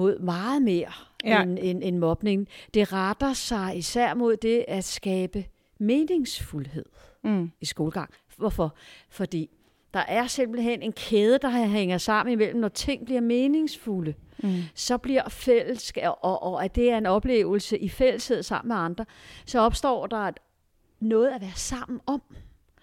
mod 0.00 0.18
meget 0.18 0.62
mere 0.62 0.92
ja. 1.24 1.42
end, 1.42 1.58
end, 1.62 1.84
end 1.84 1.98
mobning. 1.98 2.48
Det 2.74 2.92
retter 2.92 3.32
sig 3.32 3.72
især 3.76 4.14
mod 4.14 4.36
det 4.36 4.64
at 4.68 4.84
skabe 4.84 5.44
meningsfuldhed 5.78 6.84
mm. 7.24 7.50
i 7.60 7.64
skolegang. 7.64 8.10
Hvorfor? 8.36 8.74
Fordi 9.10 9.50
der 9.94 10.00
er 10.00 10.26
simpelthen 10.26 10.82
en 10.82 10.92
kæde, 10.92 11.38
der 11.42 11.66
hænger 11.66 11.98
sammen 11.98 12.32
imellem, 12.32 12.60
når 12.60 12.68
ting 12.68 13.04
bliver 13.04 13.20
meningsfulde. 13.20 14.14
Mm. 14.38 14.54
Så 14.74 14.98
bliver 14.98 15.28
fællesskab, 15.28 16.10
og, 16.22 16.42
og 16.42 16.64
at 16.64 16.74
det 16.74 16.90
er 16.90 16.98
en 16.98 17.06
oplevelse 17.06 17.78
i 17.78 17.88
fælleshed 17.88 18.42
sammen 18.42 18.68
med 18.68 18.76
andre, 18.76 19.04
så 19.46 19.60
opstår 19.60 20.06
der 20.06 20.30
noget 21.00 21.30
at 21.30 21.40
være 21.40 21.54
sammen 21.54 22.00
om. 22.06 22.22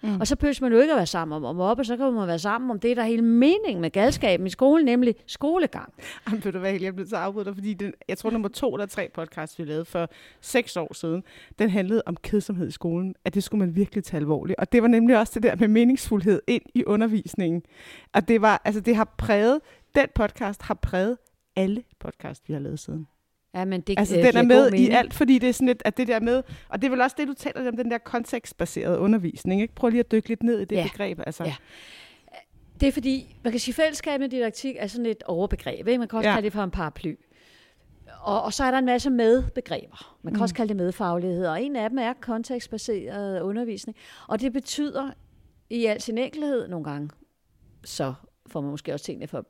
Mm. 0.02 0.20
Og 0.20 0.26
så 0.26 0.36
behøver 0.36 0.58
man 0.60 0.72
jo 0.72 0.78
ikke 0.78 0.92
at 0.92 0.96
være 0.96 1.06
sammen 1.06 1.36
om, 1.36 1.44
om 1.44 1.60
op, 1.60 1.78
og 1.78 1.86
så 1.86 1.96
kan 1.96 2.12
man 2.12 2.28
være 2.28 2.38
sammen 2.38 2.70
om 2.70 2.80
det, 2.80 2.96
der 2.96 3.02
er 3.02 3.06
hele 3.06 3.22
meningen 3.22 3.80
med 3.80 3.90
galskaben 3.90 4.46
i 4.46 4.50
skolen, 4.50 4.84
nemlig 4.84 5.14
skolegang. 5.26 5.94
Jamen, 6.26 6.44
ved 6.44 6.52
du 6.52 6.58
hvad, 6.58 6.80
jeg 6.80 6.94
blev 6.94 7.06
så 7.06 7.16
afbrudt 7.16 7.54
fordi 7.54 7.74
den, 7.74 7.92
jeg 8.08 8.18
tror 8.18 8.30
nummer 8.30 8.48
to 8.48 8.74
eller 8.74 8.86
tre 8.86 9.10
podcast, 9.14 9.58
vi 9.58 9.64
lavede 9.64 9.84
for 9.84 10.10
seks 10.40 10.76
år 10.76 10.94
siden, 10.94 11.22
den 11.58 11.70
handlede 11.70 12.02
om 12.06 12.16
kedsomhed 12.16 12.68
i 12.68 12.70
skolen, 12.70 13.14
at 13.24 13.34
det 13.34 13.44
skulle 13.44 13.58
man 13.58 13.76
virkelig 13.76 14.04
tage 14.04 14.20
alvorligt. 14.20 14.58
Og 14.58 14.72
det 14.72 14.82
var 14.82 14.88
nemlig 14.88 15.18
også 15.18 15.32
det 15.34 15.42
der 15.42 15.56
med 15.56 15.68
meningsfuldhed 15.68 16.42
ind 16.46 16.62
i 16.74 16.84
undervisningen. 16.84 17.62
Og 18.12 18.28
det 18.28 18.42
var, 18.42 18.62
altså 18.64 18.80
det 18.80 18.96
har 18.96 19.14
præget, 19.18 19.60
den 19.94 20.06
podcast 20.14 20.62
har 20.62 20.74
præget 20.74 21.16
alle 21.56 21.82
podcast, 22.00 22.48
vi 22.48 22.52
har 22.52 22.60
lavet 22.60 22.78
siden. 22.78 23.06
Ja, 23.58 23.64
men 23.64 23.80
det 23.80 23.98
altså, 23.98 24.14
den 24.14 24.36
er 24.36 24.42
med 24.42 24.72
i 24.72 24.90
alt, 24.90 25.14
fordi 25.14 25.38
det 25.38 25.48
er 25.48 25.52
sådan 25.52 25.66
lidt, 25.66 25.82
at 25.84 25.96
det 25.96 26.08
der 26.08 26.20
med, 26.20 26.42
og 26.68 26.82
det 26.82 26.86
er 26.86 26.90
vel 26.90 27.00
også 27.00 27.16
det, 27.18 27.28
du 27.28 27.34
taler 27.34 27.68
om, 27.68 27.76
den 27.76 27.90
der 27.90 27.98
kontekstbaserede 27.98 28.98
undervisning. 28.98 29.62
Ikke? 29.62 29.74
Prøv 29.74 29.90
lige 29.90 30.00
at 30.00 30.12
dykke 30.12 30.28
lidt 30.28 30.42
ned 30.42 30.60
i 30.60 30.64
det 30.64 30.76
ja. 30.76 30.82
begreb. 30.92 31.20
Altså. 31.26 31.44
Ja. 31.44 31.54
Det 32.80 32.88
er 32.88 32.92
fordi, 32.92 33.36
man 33.44 33.52
kan 33.52 33.60
sige, 33.60 33.74
fællesskab 33.74 34.20
med 34.20 34.28
didaktik 34.28 34.76
er 34.78 34.86
sådan 34.86 35.06
et 35.06 35.22
overbegreb. 35.22 35.88
Ikke? 35.88 35.98
Man 35.98 36.08
kan 36.08 36.16
også 36.16 36.28
ja. 36.28 36.34
kalde 36.34 36.44
det 36.46 36.52
for 36.52 36.62
en 36.62 36.70
paraply. 36.70 37.14
Og, 38.20 38.42
og 38.42 38.52
så 38.52 38.64
er 38.64 38.70
der 38.70 38.78
en 38.78 38.86
masse 38.86 39.10
medbegreber. 39.10 40.18
Man 40.22 40.32
kan 40.32 40.38
mm. 40.38 40.42
også 40.42 40.54
kalde 40.54 40.68
det 40.68 40.76
medfaglighed. 40.76 41.46
Og 41.46 41.62
en 41.62 41.76
af 41.76 41.90
dem 41.90 41.98
er 41.98 42.12
kontekstbaseret 42.20 43.40
undervisning. 43.40 43.96
Og 44.28 44.40
det 44.40 44.52
betyder 44.52 45.10
i 45.70 45.86
al 45.86 46.00
sin 46.00 46.18
enkelhed 46.18 46.68
nogle 46.68 46.84
gange, 46.84 47.10
så 47.84 48.14
får 48.46 48.60
man 48.60 48.70
måske 48.70 48.92
også 48.92 49.04
tingene 49.04 49.26
for 49.26 49.46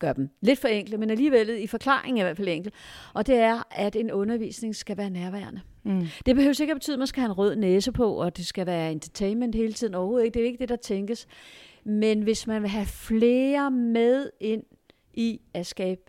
gør 0.00 0.12
dem 0.12 0.28
lidt 0.40 0.58
for 0.58 0.68
enkle, 0.68 0.96
men 0.96 1.10
alligevel 1.10 1.62
i 1.62 1.66
forklaringen 1.66 2.18
er 2.18 2.22
i 2.22 2.26
hvert 2.26 2.36
fald 2.36 2.48
enkelt. 2.48 2.74
Og 3.14 3.26
det 3.26 3.36
er, 3.36 3.62
at 3.70 3.96
en 3.96 4.12
undervisning 4.12 4.76
skal 4.76 4.96
være 4.96 5.10
nærværende. 5.10 5.60
Mm. 5.82 6.06
Det 6.26 6.36
behøver 6.36 6.60
ikke 6.60 6.70
at 6.70 6.76
betyde, 6.76 6.94
at 6.94 6.98
man 6.98 7.06
skal 7.06 7.20
have 7.20 7.28
en 7.30 7.38
rød 7.38 7.56
næse 7.56 7.92
på, 7.92 8.14
og 8.14 8.36
det 8.36 8.46
skal 8.46 8.66
være 8.66 8.92
entertainment 8.92 9.54
hele 9.54 9.72
tiden. 9.72 9.94
Overhovedet 9.94 10.24
ikke. 10.24 10.34
Det 10.34 10.42
er 10.42 10.46
ikke 10.46 10.58
det, 10.58 10.68
der 10.68 10.76
tænkes. 10.76 11.26
Men 11.84 12.22
hvis 12.22 12.46
man 12.46 12.62
vil 12.62 12.70
have 12.70 12.86
flere 12.86 13.70
med 13.70 14.30
ind 14.40 14.62
i 15.14 15.40
at 15.54 15.66
skabe 15.66 16.00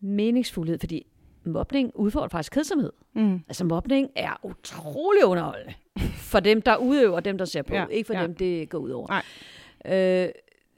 meningsfuldhed, 0.00 0.78
fordi 0.78 1.06
mobning 1.44 1.90
udfordrer 1.94 2.28
faktisk 2.28 2.52
kedsomhed. 2.52 2.92
Mm. 3.14 3.40
Altså 3.48 3.64
mobning 3.64 4.10
er 4.16 4.40
utrolig 4.42 5.24
underholdende 5.24 5.74
for 6.16 6.40
dem, 6.40 6.62
der 6.62 6.76
udøver, 6.76 7.16
og 7.16 7.24
dem, 7.24 7.38
der 7.38 7.44
ser 7.44 7.62
på. 7.62 7.74
Ja, 7.74 7.86
ikke 7.86 8.06
for 8.06 8.14
ja. 8.14 8.22
dem, 8.22 8.34
det 8.34 8.68
går 8.68 8.78
ud 8.78 8.90
over. 8.90 9.06
Nej. 9.08 9.22
Øh, 9.98 10.28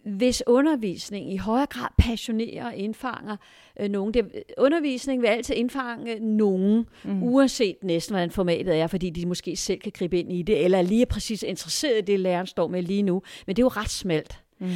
hvis 0.06 0.42
undervisning 0.46 1.32
i 1.32 1.36
højere 1.36 1.66
grad 1.66 1.88
passionerer 1.98 2.66
og 2.66 2.76
indfanger 2.76 3.36
øh, 3.80 3.88
nogen. 3.88 4.14
Det, 4.14 4.42
undervisning 4.58 5.22
vil 5.22 5.28
altid 5.28 5.54
indfange 5.54 6.18
nogen, 6.20 6.86
mm. 7.04 7.22
uanset 7.22 7.76
næsten, 7.82 8.14
hvordan 8.14 8.30
formatet 8.30 8.76
er, 8.76 8.86
fordi 8.86 9.10
de 9.10 9.26
måske 9.26 9.56
selv 9.56 9.80
kan 9.80 9.92
gribe 9.92 10.18
ind 10.18 10.32
i 10.32 10.42
det, 10.42 10.64
eller 10.64 10.78
er 10.78 10.82
lige 10.82 11.06
præcis 11.06 11.42
interesseret 11.42 11.98
i 11.98 12.00
det, 12.00 12.20
læreren 12.20 12.46
står 12.46 12.68
med 12.68 12.82
lige 12.82 13.02
nu. 13.02 13.22
Men 13.46 13.56
det 13.56 13.62
er 13.62 13.64
jo 13.64 13.68
ret 13.68 13.90
smalt. 13.90 14.42
Mm. 14.58 14.68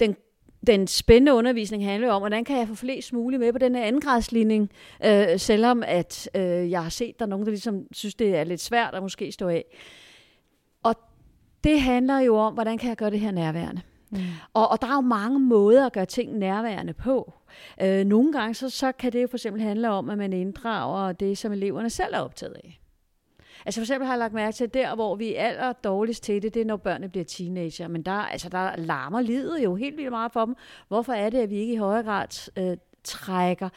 Den, 0.00 0.16
den 0.66 0.86
spændende 0.86 1.34
undervisning 1.34 1.84
handler 1.84 2.10
om, 2.10 2.22
hvordan 2.22 2.44
kan 2.44 2.58
jeg 2.58 2.68
få 2.68 2.74
flest 2.74 3.12
muligt 3.12 3.40
med 3.40 3.52
på 3.52 3.58
den 3.58 3.74
her 3.74 3.82
andengradsligning, 3.82 4.70
øh, 5.04 5.38
selvom 5.38 5.82
at 5.86 6.30
øh, 6.34 6.70
jeg 6.70 6.82
har 6.82 6.90
set, 6.90 7.18
der 7.18 7.24
er 7.24 7.28
nogen, 7.28 7.46
der 7.46 7.50
ligesom 7.50 7.86
synes, 7.92 8.14
det 8.14 8.36
er 8.36 8.44
lidt 8.44 8.60
svært 8.60 8.94
at 8.94 9.02
måske 9.02 9.32
stå 9.32 9.48
af. 9.48 9.64
Og 10.82 10.94
det 11.64 11.80
handler 11.80 12.20
jo 12.20 12.36
om, 12.36 12.54
hvordan 12.54 12.78
kan 12.78 12.88
jeg 12.88 12.96
gøre 12.96 13.10
det 13.10 13.20
her 13.20 13.30
nærværende. 13.30 13.82
Mm. 14.10 14.18
Og, 14.54 14.70
og 14.70 14.82
der 14.82 14.88
er 14.88 14.94
jo 14.94 15.00
mange 15.00 15.40
måder 15.40 15.86
at 15.86 15.92
gøre 15.92 16.06
ting 16.06 16.38
nærværende 16.38 16.92
på. 16.92 17.32
Øh, 17.82 18.04
nogle 18.04 18.32
gange 18.32 18.54
så, 18.54 18.70
så 18.70 18.92
kan 18.92 19.12
det 19.12 19.22
jo 19.22 19.26
for 19.26 19.36
eksempel 19.36 19.62
handle 19.62 19.90
om, 19.90 20.10
at 20.10 20.18
man 20.18 20.32
inddrager 20.32 21.12
det, 21.12 21.38
som 21.38 21.52
eleverne 21.52 21.90
selv 21.90 22.14
er 22.14 22.20
optaget 22.20 22.54
af. 22.64 22.80
Altså 23.66 23.80
for 23.80 23.82
eksempel 23.82 24.06
har 24.06 24.14
jeg 24.14 24.18
lagt 24.18 24.34
mærke 24.34 24.54
til, 24.54 24.64
at 24.64 24.74
der, 24.74 24.94
hvor 24.94 25.16
vi 25.16 25.34
er 25.34 25.44
aller 25.44 25.72
dårligst 25.72 26.22
til 26.22 26.42
det, 26.42 26.54
det 26.54 26.62
er, 26.62 26.66
når 26.66 26.76
børnene 26.76 27.08
bliver 27.08 27.24
teenager. 27.24 27.88
Men 27.88 28.02
der, 28.02 28.12
altså, 28.12 28.48
der 28.48 28.76
larmer 28.76 29.20
livet 29.20 29.64
jo 29.64 29.74
helt 29.74 29.96
vildt 29.96 30.10
meget 30.10 30.32
for 30.32 30.44
dem. 30.44 30.56
Hvorfor 30.88 31.12
er 31.12 31.30
det, 31.30 31.38
at 31.38 31.50
vi 31.50 31.56
ikke 31.56 31.72
i 31.72 31.76
højere 31.76 32.02
grad 32.02 32.50
øh, 32.56 32.76
trækker 33.04 33.68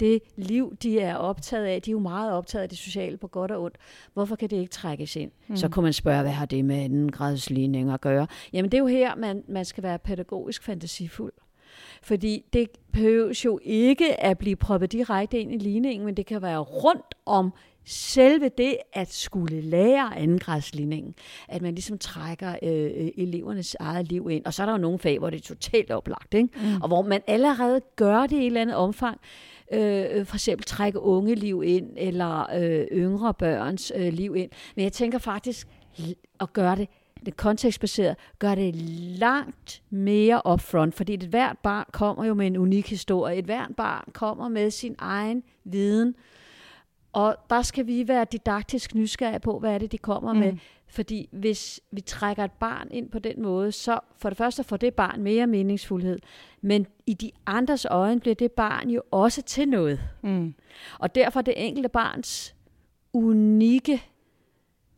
det 0.00 0.22
liv, 0.36 0.76
de 0.82 1.00
er 1.00 1.14
optaget 1.14 1.64
af. 1.64 1.82
De 1.82 1.90
er 1.90 1.92
jo 1.92 1.98
meget 1.98 2.32
optaget 2.32 2.62
af 2.62 2.68
det 2.68 2.78
sociale 2.78 3.16
på 3.16 3.26
godt 3.26 3.50
og 3.50 3.62
ondt. 3.62 3.76
Hvorfor 4.12 4.36
kan 4.36 4.50
det 4.50 4.56
ikke 4.56 4.70
trækkes 4.70 5.16
ind? 5.16 5.30
Mm. 5.48 5.56
Så 5.56 5.68
kunne 5.68 5.82
man 5.82 5.92
spørge, 5.92 6.22
hvad 6.22 6.32
har 6.32 6.46
det 6.46 6.64
med 6.64 6.76
anden 6.76 7.12
gradsligning 7.12 7.90
at 7.90 8.00
gøre? 8.00 8.26
Jamen 8.52 8.70
det 8.70 8.78
er 8.78 8.82
jo 8.82 8.86
her, 8.86 9.14
man, 9.14 9.44
man 9.48 9.64
skal 9.64 9.82
være 9.82 9.98
pædagogisk 9.98 10.62
fantasifuld. 10.62 11.32
Fordi 12.02 12.44
det 12.52 12.68
behøves 12.92 13.44
jo 13.44 13.60
ikke 13.62 14.20
at 14.20 14.38
blive 14.38 14.56
proppet 14.56 14.92
direkte 14.92 15.38
ind 15.40 15.52
i 15.52 15.58
ligningen, 15.58 16.06
men 16.06 16.16
det 16.16 16.26
kan 16.26 16.42
være 16.42 16.58
rundt 16.58 17.14
om 17.26 17.52
selve 17.84 18.50
det 18.58 18.76
at 18.92 19.12
skulle 19.12 19.60
lære 19.60 20.18
andengradsligningen, 20.18 21.14
at 21.48 21.62
man 21.62 21.74
ligesom 21.74 21.98
trækker 21.98 22.50
øh, 22.62 23.08
elevernes 23.16 23.76
eget 23.80 24.08
liv 24.08 24.30
ind. 24.30 24.46
Og 24.46 24.54
så 24.54 24.62
er 24.62 24.66
der 24.66 24.72
jo 24.72 24.78
nogle 24.78 24.98
fag, 24.98 25.18
hvor 25.18 25.30
det 25.30 25.36
er 25.36 25.54
totalt 25.54 25.90
oplagt, 25.90 26.34
ikke? 26.34 26.48
Mm. 26.54 26.82
og 26.82 26.88
hvor 26.88 27.02
man 27.02 27.22
allerede 27.26 27.80
gør 27.96 28.20
det 28.20 28.32
i 28.32 28.40
et 28.40 28.46
eller 28.46 28.60
andet 28.60 28.76
omfang. 28.76 29.20
Øh, 29.72 30.06
øh, 30.10 30.26
for 30.26 30.36
eksempel 30.36 30.64
trække 30.64 31.00
unge 31.00 31.34
liv 31.34 31.62
ind, 31.64 31.90
eller 31.96 32.46
øh, 32.54 32.86
yngre 32.92 33.34
børns 33.34 33.92
øh, 33.96 34.12
liv 34.12 34.36
ind. 34.36 34.50
Men 34.76 34.82
jeg 34.82 34.92
tænker 34.92 35.18
faktisk 35.18 35.68
at 36.40 36.52
gøre 36.52 36.76
det 36.76 36.88
det 37.26 37.36
kontekstbaseret, 37.36 38.16
gør 38.38 38.54
det 38.54 38.74
langt 39.18 39.82
mere 39.90 40.42
upfront, 40.52 40.94
fordi 40.94 41.14
et 41.14 41.22
hvert 41.22 41.58
barn 41.58 41.86
kommer 41.92 42.24
jo 42.24 42.34
med 42.34 42.46
en 42.46 42.56
unik 42.56 42.90
historie. 42.90 43.36
Et 43.36 43.44
hvert 43.44 43.76
barn 43.76 44.04
kommer 44.12 44.48
med 44.48 44.70
sin 44.70 44.94
egen 44.98 45.42
viden, 45.64 46.14
og 47.12 47.36
der 47.50 47.62
skal 47.62 47.86
vi 47.86 48.08
være 48.08 48.26
didaktisk 48.32 48.94
nysgerrige 48.94 49.40
på, 49.40 49.58
hvad 49.58 49.74
er 49.74 49.78
det, 49.78 49.92
de 49.92 49.98
kommer 49.98 50.32
mm. 50.32 50.38
med. 50.38 50.52
Fordi 50.90 51.28
hvis 51.32 51.80
vi 51.90 52.00
trækker 52.00 52.44
et 52.44 52.52
barn 52.52 52.88
ind 52.90 53.10
på 53.10 53.18
den 53.18 53.42
måde, 53.42 53.72
så 53.72 53.98
for 54.18 54.28
det 54.28 54.38
første 54.38 54.64
får 54.64 54.76
det 54.76 54.94
barn 54.94 55.22
mere 55.22 55.46
meningsfuldhed. 55.46 56.18
Men 56.60 56.86
i 57.06 57.14
de 57.14 57.30
andres 57.46 57.86
øjne 57.90 58.20
bliver 58.20 58.34
det 58.34 58.52
barn 58.52 58.90
jo 58.90 59.02
også 59.10 59.42
til 59.42 59.68
noget. 59.68 60.00
Mm. 60.22 60.54
Og 60.98 61.14
derfor 61.14 61.40
det 61.42 61.54
enkelte 61.56 61.88
barns 61.88 62.54
unikke 63.12 64.02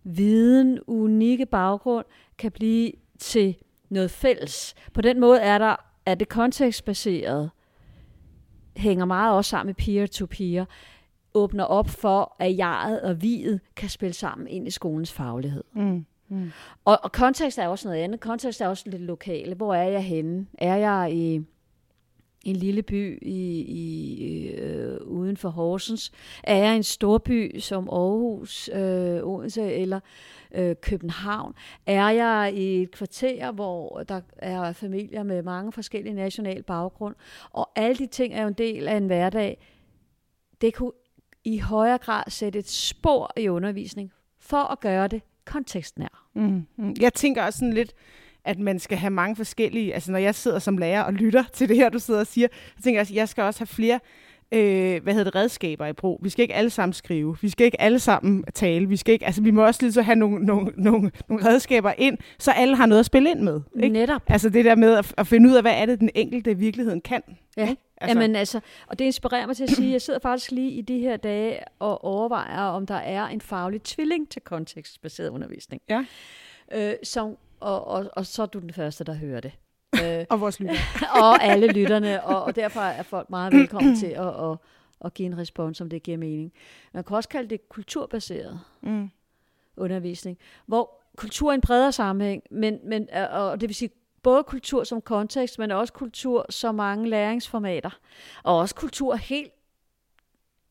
viden, 0.05 0.79
unikke 0.87 1.47
baggrund, 1.47 2.05
kan 2.39 2.53
blive 2.53 2.93
til 3.19 3.57
noget 3.89 4.11
fælles. 4.11 4.75
På 4.95 5.01
den 5.01 5.21
måde 5.21 5.41
er 5.41 5.59
der 5.59 5.77
er 6.07 6.15
det 6.15 6.29
kontekstbaseret, 6.29 7.51
hænger 8.77 9.05
meget 9.05 9.37
også 9.37 9.49
sammen 9.49 9.67
med 9.67 9.75
peer-to-peer, 9.75 10.65
åbner 11.35 11.65
op 11.65 11.89
for, 11.89 12.37
at 12.39 12.57
jeget 12.57 13.01
og 13.01 13.23
viet 13.23 13.61
kan 13.77 13.89
spille 13.89 14.15
sammen 14.15 14.49
ind 14.49 14.67
i 14.67 14.71
skolens 14.71 15.13
faglighed. 15.13 15.65
Mm. 15.73 16.07
Mm. 16.29 16.53
Og, 16.85 16.99
og 17.03 17.13
kontekst 17.13 17.59
er 17.59 17.69
også 17.69 17.89
noget 17.89 18.03
andet. 18.03 18.21
Kontekst 18.21 18.61
er 18.61 18.69
også 18.69 18.85
lidt 18.87 19.03
lokale. 19.03 19.55
Hvor 19.55 19.75
er 19.75 19.89
jeg 19.89 20.05
henne? 20.05 20.47
Er 20.59 20.77
jeg 20.77 21.13
i 21.13 21.41
en 22.45 22.57
lille 22.57 22.83
by 22.83 23.19
i, 23.23 23.61
i 23.61 24.47
øh, 24.51 25.01
uden 25.01 25.37
for 25.37 25.49
Horsens? 25.49 26.13
Er 26.45 26.57
jeg 26.57 26.73
i 26.73 26.77
en 26.77 26.83
storby 26.83 27.59
som 27.59 27.89
Aarhus, 27.89 28.71
øh, 28.75 29.27
Odense 29.27 29.73
eller 29.73 30.01
øh, 30.55 30.77
København? 30.81 31.55
Er 31.87 32.11
jeg 32.11 32.53
i 32.55 32.83
et 32.83 32.91
kvarter, 32.91 33.53
hvor 33.53 34.03
der 34.09 34.21
er 34.39 34.73
familier 34.73 35.23
med 35.23 35.43
mange 35.43 35.73
forskellige 35.73 36.15
nationale 36.15 36.63
baggrund? 36.63 37.15
Og 37.51 37.71
alle 37.77 37.97
de 37.97 38.07
ting 38.07 38.35
er 38.35 38.43
jo 38.43 38.49
en 38.49 38.55
del 38.55 38.89
af 38.89 38.97
en 38.97 39.07
hverdag. 39.07 39.67
Det 40.61 40.75
kunne 40.75 40.93
i 41.45 41.59
højere 41.59 41.99
grad 41.99 42.23
sætte 42.29 42.59
et 42.59 42.69
spor 42.69 43.33
i 43.37 43.49
undervisning 43.49 44.13
for 44.41 44.73
at 44.73 44.81
gøre 44.81 45.09
det 45.09 45.23
kontekstnær. 45.45 46.29
Mm. 46.35 46.67
Mm. 46.77 46.95
Jeg 47.01 47.15
tænker 47.15 47.43
også 47.43 47.59
sådan 47.59 47.73
lidt, 47.73 47.93
at 48.45 48.59
man 48.59 48.79
skal 48.79 48.99
have 48.99 49.11
mange 49.11 49.37
forskellige, 49.37 49.95
altså 49.95 50.13
når 50.13 50.19
jeg 50.19 50.35
sidder 50.35 50.59
som 50.59 50.79
lærer 50.79 51.03
og 51.03 51.13
lytter 51.13 51.45
til 51.53 51.69
det 51.69 51.77
her, 51.77 51.89
du 51.89 51.99
sidder 51.99 52.21
og 52.21 52.27
siger, 52.27 52.49
så 52.77 52.83
tænker 52.83 53.01
jeg, 53.01 53.11
at 53.11 53.15
jeg 53.15 53.29
skal 53.29 53.45
også 53.45 53.61
have 53.61 53.67
flere 53.67 54.01
øh, 54.53 55.03
hvad 55.03 55.15
hedder 55.15 55.25
det, 55.31 55.35
redskaber 55.35 55.87
i 55.87 55.93
brug. 55.93 56.21
Vi 56.23 56.29
skal 56.29 56.43
ikke 56.43 56.55
alle 56.55 56.71
sammen 56.71 56.93
skrive. 56.93 57.37
Vi 57.41 57.49
skal 57.49 57.65
ikke 57.65 57.81
alle 57.81 57.99
sammen 57.99 58.45
tale. 58.55 58.89
Vi, 58.89 58.97
skal 58.97 59.13
ikke, 59.13 59.27
altså, 59.27 59.43
vi 59.43 59.51
må 59.51 59.67
også 59.67 59.83
lige 59.83 59.93
så 59.93 60.03
have 60.03 60.17
nogle, 60.17 60.45
nogle, 60.45 60.73
nogle, 60.77 61.11
nogle 61.29 61.47
redskaber 61.47 61.93
ind, 61.99 62.19
så 62.39 62.51
alle 62.51 62.77
har 62.77 62.87
noget 62.87 63.01
at 63.01 63.07
spille 63.07 63.31
ind 63.31 63.41
med. 63.41 63.61
Ikke? 63.83 63.89
Netop. 63.89 64.23
Altså 64.27 64.49
det 64.49 64.65
der 64.65 64.75
med 64.75 64.95
at, 64.95 65.15
at 65.19 65.27
finde 65.27 65.51
ud 65.51 65.55
af, 65.55 65.63
hvad 65.63 65.73
er 65.75 65.87
det, 65.87 66.01
den 66.01 66.11
enkelte 66.15 66.51
i 66.51 66.55
virkeligheden 66.55 67.01
kan. 67.01 67.23
Ja. 67.57 67.69
Ikke? 67.69 67.83
Altså. 68.03 68.19
Jamen 68.19 68.37
altså, 68.37 68.61
og 68.87 68.99
det 68.99 69.05
inspirerer 69.05 69.47
mig 69.47 69.57
til 69.57 69.65
at 69.65 69.71
sige, 69.71 69.87
at 69.89 69.93
jeg 69.93 70.03
sidder 70.03 70.19
faktisk 70.21 70.51
lige 70.51 70.71
i 70.71 70.81
de 70.81 70.99
her 70.99 71.17
dage 71.17 71.59
og 71.79 72.05
overvejer, 72.05 72.61
om 72.63 72.87
der 72.87 72.95
er 72.95 73.27
en 73.27 73.41
faglig 73.41 73.83
tvilling 73.83 74.29
til 74.29 74.43
kontekstbaseret 74.43 75.29
undervisning. 75.29 75.83
Ja. 75.89 76.05
Øh, 76.73 76.95
som, 77.03 77.37
og, 77.61 77.87
og, 77.87 78.11
og 78.13 78.27
så 78.27 78.43
er 78.43 78.47
du 78.47 78.59
den 78.59 78.73
første, 78.73 79.05
der 79.05 79.15
hører 79.15 79.41
det. 79.41 79.53
Øh, 80.03 80.25
Og 80.31 80.41
vores 80.41 80.61
lytter. 80.61 80.75
og 81.23 81.43
alle 81.45 81.67
lytterne, 81.73 82.25
og, 82.25 82.43
og 82.45 82.57
derfor 82.57 82.81
er 82.81 83.03
folk 83.03 83.31
meget 83.31 83.53
velkommen 83.53 83.97
til 83.97 84.07
at, 84.07 84.51
at, 84.51 84.57
at 85.05 85.15
give 85.15 85.27
en 85.27 85.39
respons, 85.39 85.81
om 85.81 85.91
det 85.91 86.03
giver 86.03 86.19
mening. 86.19 86.53
Man 86.95 87.05
kan 87.05 87.17
også 87.17 87.29
kalde 87.29 87.51
det 87.51 87.69
kulturbaseret 87.69 88.61
Mm. 88.81 89.11
undervisning, 89.77 90.39
hvor 90.67 91.03
kultur 91.17 91.51
er 91.51 91.55
en 91.55 91.61
bredere 91.61 91.93
sammenhæng, 91.93 92.43
men, 92.51 92.79
men, 92.85 93.09
og 93.31 93.61
det 93.61 93.69
vil 93.69 93.75
sige 93.75 93.91
både 94.23 94.45
kultur 94.45 94.85
som 94.85 95.01
kontekst, 95.01 95.59
men 95.59 95.71
også 95.71 95.93
kultur 95.93 96.47
som 96.51 96.75
mange 96.75 97.09
læringsformater, 97.09 97.91
og 98.43 98.59
også 98.59 98.75
kultur 98.75 99.15
helt 99.15 99.53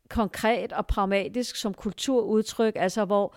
konkret 0.09 0.73
og 0.73 0.87
pragmatisk 0.87 1.55
som 1.55 1.73
kulturudtryk, 1.73 2.73
altså 2.75 3.05
hvor 3.05 3.35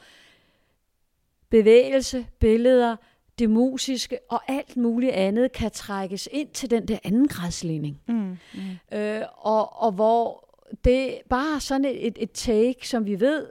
bevægelse, 1.51 2.27
billeder, 2.41 2.97
det 3.39 3.51
musiske 3.51 4.19
og 4.29 4.41
alt 4.49 4.77
muligt 4.77 5.13
andet 5.13 5.53
kan 5.53 5.71
trækkes 5.71 6.29
ind 6.33 6.49
til 6.49 6.71
den 6.71 6.89
der 6.89 6.99
anden 7.05 7.29
gradsligning. 7.29 8.01
Mm. 8.07 8.37
Mm. 8.55 8.97
Øh, 8.99 9.23
og, 9.37 9.83
og 9.83 9.93
hvor 9.93 10.49
det 10.85 11.19
bare 11.31 11.61
sådan 11.61 11.85
et, 11.85 12.17
et 12.17 12.31
take, 12.33 12.89
som 12.89 13.07
vi 13.07 13.21
ved 13.21 13.47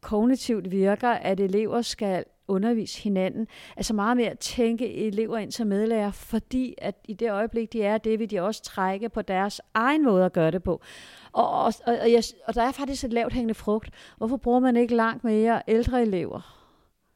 kognitivt 0.00 0.70
virker, 0.70 1.08
at 1.08 1.40
elever 1.40 1.82
skal 1.82 2.24
undervise 2.48 3.02
hinanden. 3.02 3.46
Altså 3.76 3.94
meget 3.94 4.16
mere 4.16 4.30
at 4.30 4.38
tænke 4.38 4.94
elever 4.94 5.38
ind 5.38 5.52
som 5.52 5.66
medlærer, 5.66 6.10
fordi 6.10 6.74
at 6.78 6.94
i 7.08 7.12
det 7.14 7.30
øjeblik, 7.30 7.72
de 7.72 7.82
er 7.82 7.98
det, 7.98 8.18
vil 8.18 8.30
de 8.30 8.40
også 8.40 8.62
trække 8.62 9.08
på 9.08 9.22
deres 9.22 9.60
egen 9.74 10.04
måde 10.04 10.24
at 10.24 10.32
gøre 10.32 10.50
det 10.50 10.62
på. 10.62 10.80
Og, 11.32 11.58
og, 11.64 11.72
og, 11.86 12.12
jeg, 12.12 12.22
og 12.46 12.54
der 12.54 12.62
er 12.62 12.72
faktisk 12.72 13.04
et 13.04 13.12
lavt 13.12 13.32
hængende 13.32 13.54
frugt. 13.54 13.90
Hvorfor 14.18 14.36
bruger 14.36 14.60
man 14.60 14.76
ikke 14.76 14.94
langt 14.96 15.24
mere 15.24 15.62
ældre 15.68 16.02
elever 16.02 16.60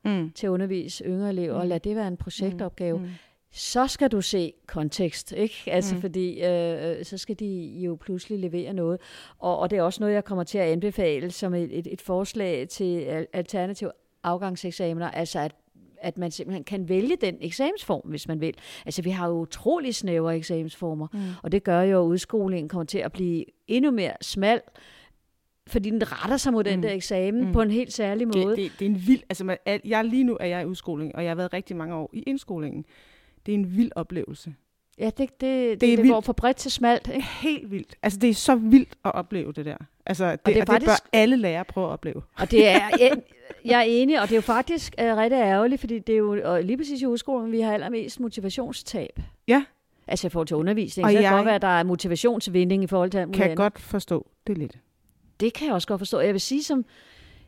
Mm. 0.05 0.31
til 0.35 0.47
at 0.47 0.51
undervise 0.51 1.05
yngre 1.05 1.29
elever, 1.31 1.55
mm. 1.55 1.61
og 1.61 1.67
lad 1.67 1.81
det 1.81 1.97
være 1.97 2.09
en 2.09 2.17
projektopgave? 2.17 2.99
Mm. 2.99 3.09
så 3.53 3.87
skal 3.87 4.11
du 4.13 4.21
se 4.21 4.53
kontekst, 4.67 5.33
ikke? 5.33 5.55
Altså 5.67 5.95
Mm. 5.95 5.97
mm. 5.97 6.01
fordi 6.01 6.45
øh, 6.45 7.05
så 7.05 7.19
skal 7.19 7.37
de 7.41 7.81
jo 7.85 7.95
pludselig 8.01 8.39
levere 8.39 8.73
noget. 8.73 9.01
Og, 9.39 9.59
og 9.59 9.71
det 9.71 9.79
er 9.79 9.83
også 9.83 10.03
noget, 10.03 10.15
jeg 10.15 10.25
kommer 10.25 10.45
til 10.45 10.59
at 10.59 10.69
anbefale 10.73 11.31
som 11.31 11.55
et, 11.55 11.79
et, 11.79 11.87
et 11.93 12.01
forslag 12.01 12.69
til 12.69 13.01
al- 13.01 13.27
alternativ 13.33 13.89
afgangseksamener, 14.23 15.11
altså 15.11 15.39
at 15.39 15.55
at 16.01 16.19
man 16.19 16.31
simpelthen 16.31 16.65
kan 16.65 16.89
vælge 16.89 17.17
den 17.21 17.37
eksamensform, 17.41 18.01
hvis 18.05 18.29
man 18.29 18.41
vil. 18.41 18.55
Altså, 18.87 19.03
vi 19.03 19.11
har 19.11 19.29
jo 19.29 19.35
utrolig 19.35 19.95
snævre 19.95 20.37
eksamensformer, 20.37 21.07
mm. 21.13 21.19
og 21.43 21.53
det 21.53 21.65
gør 21.65 21.81
jo, 21.83 22.03
at 22.03 22.07
udskolingen 22.07 22.69
kommer 22.69 22.85
til 22.85 22.99
at 22.99 23.13
blive 23.13 23.45
endnu 23.69 23.91
mere 23.91 24.13
smal, 24.21 24.61
fordi 25.67 25.91
den 25.91 26.03
retter 26.13 26.37
sig 26.37 26.53
mod 26.53 26.65
den 26.65 26.77
Mm. 26.77 26.83
der 26.83 26.93
eksamen 26.93 27.45
Mm. 27.47 27.53
på 27.53 27.63
en 27.63 27.71
helt 27.71 27.93
særlig 27.93 28.27
måde. 28.29 28.47
Det, 28.51 28.57
det, 28.57 28.73
det 28.79 28.87
er 28.87 28.91
en 28.91 29.03
vild, 29.07 29.23
altså 29.29 29.45
man, 29.45 29.57
jeg, 29.85 30.05
lige 30.05 30.25
nu 30.25 30.37
er 30.41 30.47
jeg 30.47 30.63
i 30.63 30.65
udskoling, 30.65 31.15
og 31.17 31.23
jeg 31.23 31.31
har 31.31 31.35
været 31.37 31.53
rigtig 31.53 31.77
mange 31.77 31.95
år 31.95 32.11
i 32.13 32.23
indskolingen. 32.27 32.85
Det 33.47 33.53
er 33.55 33.59
en 33.59 33.77
vild 33.77 33.91
oplevelse. 33.97 34.55
Ja, 34.99 35.05
det, 35.07 35.19
det, 35.19 35.31
det, 35.41 35.41
Det 35.41 35.73
er 35.73 35.77
det, 35.97 35.99
vildt. 35.99 36.13
går 36.15 36.21
fra 36.21 36.33
bredt 36.33 36.57
til 36.57 36.71
smalt. 36.71 37.09
Ikke? 37.09 37.27
Helt 37.41 37.71
vildt. 37.71 37.95
Altså, 38.03 38.19
det 38.19 38.31
er 38.31 38.35
så 38.35 38.55
vildt 38.55 38.95
at 39.05 39.15
opleve 39.15 39.53
det 39.53 39.65
der. 39.65 39.77
Altså, 40.07 40.31
det, 40.31 40.41
og 40.45 40.47
det 40.47 40.57
er 40.57 40.75
og 40.75 40.81
det 40.81 40.87
bør 40.89 41.09
alle 41.13 41.37
lærere 41.37 41.65
prøve 41.65 41.87
at 41.87 41.91
opleve. 41.93 42.23
Og 42.39 42.51
det 42.51 42.69
er, 42.69 42.81
jeg, 43.65 43.79
er 43.79 43.83
enig, 43.83 44.21
og 44.21 44.29
det 44.29 44.33
er 44.33 44.37
jo 44.37 44.41
faktisk 44.41 44.95
uh, 45.03 45.05
rigtig 45.17 45.37
ærgerligt, 45.37 45.81
fordi 45.81 45.99
det 45.99 46.13
er 46.13 46.17
jo 46.19 46.41
og 46.45 46.63
lige 46.63 46.77
præcis 46.77 47.03
i 47.03 47.07
udskolen, 47.07 47.53
vi 47.53 47.61
har 47.61 47.75
allermest 47.75 48.21
motivationstab. 48.21 49.21
Ja. 49.49 49.65
Altså 50.07 50.27
i 50.27 50.31
forhold 50.31 50.47
til 50.47 50.57
undervisning. 50.57 51.05
Og 51.05 51.11
så 51.11 51.17
kan 51.17 51.23
jeg- 51.23 51.33
godt 51.33 51.47
være, 51.47 51.55
at 51.55 51.63
der 51.63 51.69
er 51.69 51.83
motivationsvinding 51.83 52.85
i 52.85 52.87
forhold 52.87 53.11
til 53.11 53.19
alt 53.19 53.33
Kan 53.33 53.39
jeg 53.39 53.45
andet. 53.45 53.57
godt 53.57 53.79
forstå 53.79 54.27
det 54.47 54.59
lidt. 54.59 54.79
Det 55.41 55.53
kan 55.53 55.67
jeg 55.67 55.75
også 55.75 55.89
godt 55.89 56.01
forstå. 56.01 56.21
Jeg 56.21 56.33
vil 56.33 56.41
sige, 56.41 56.63
som 56.63 56.85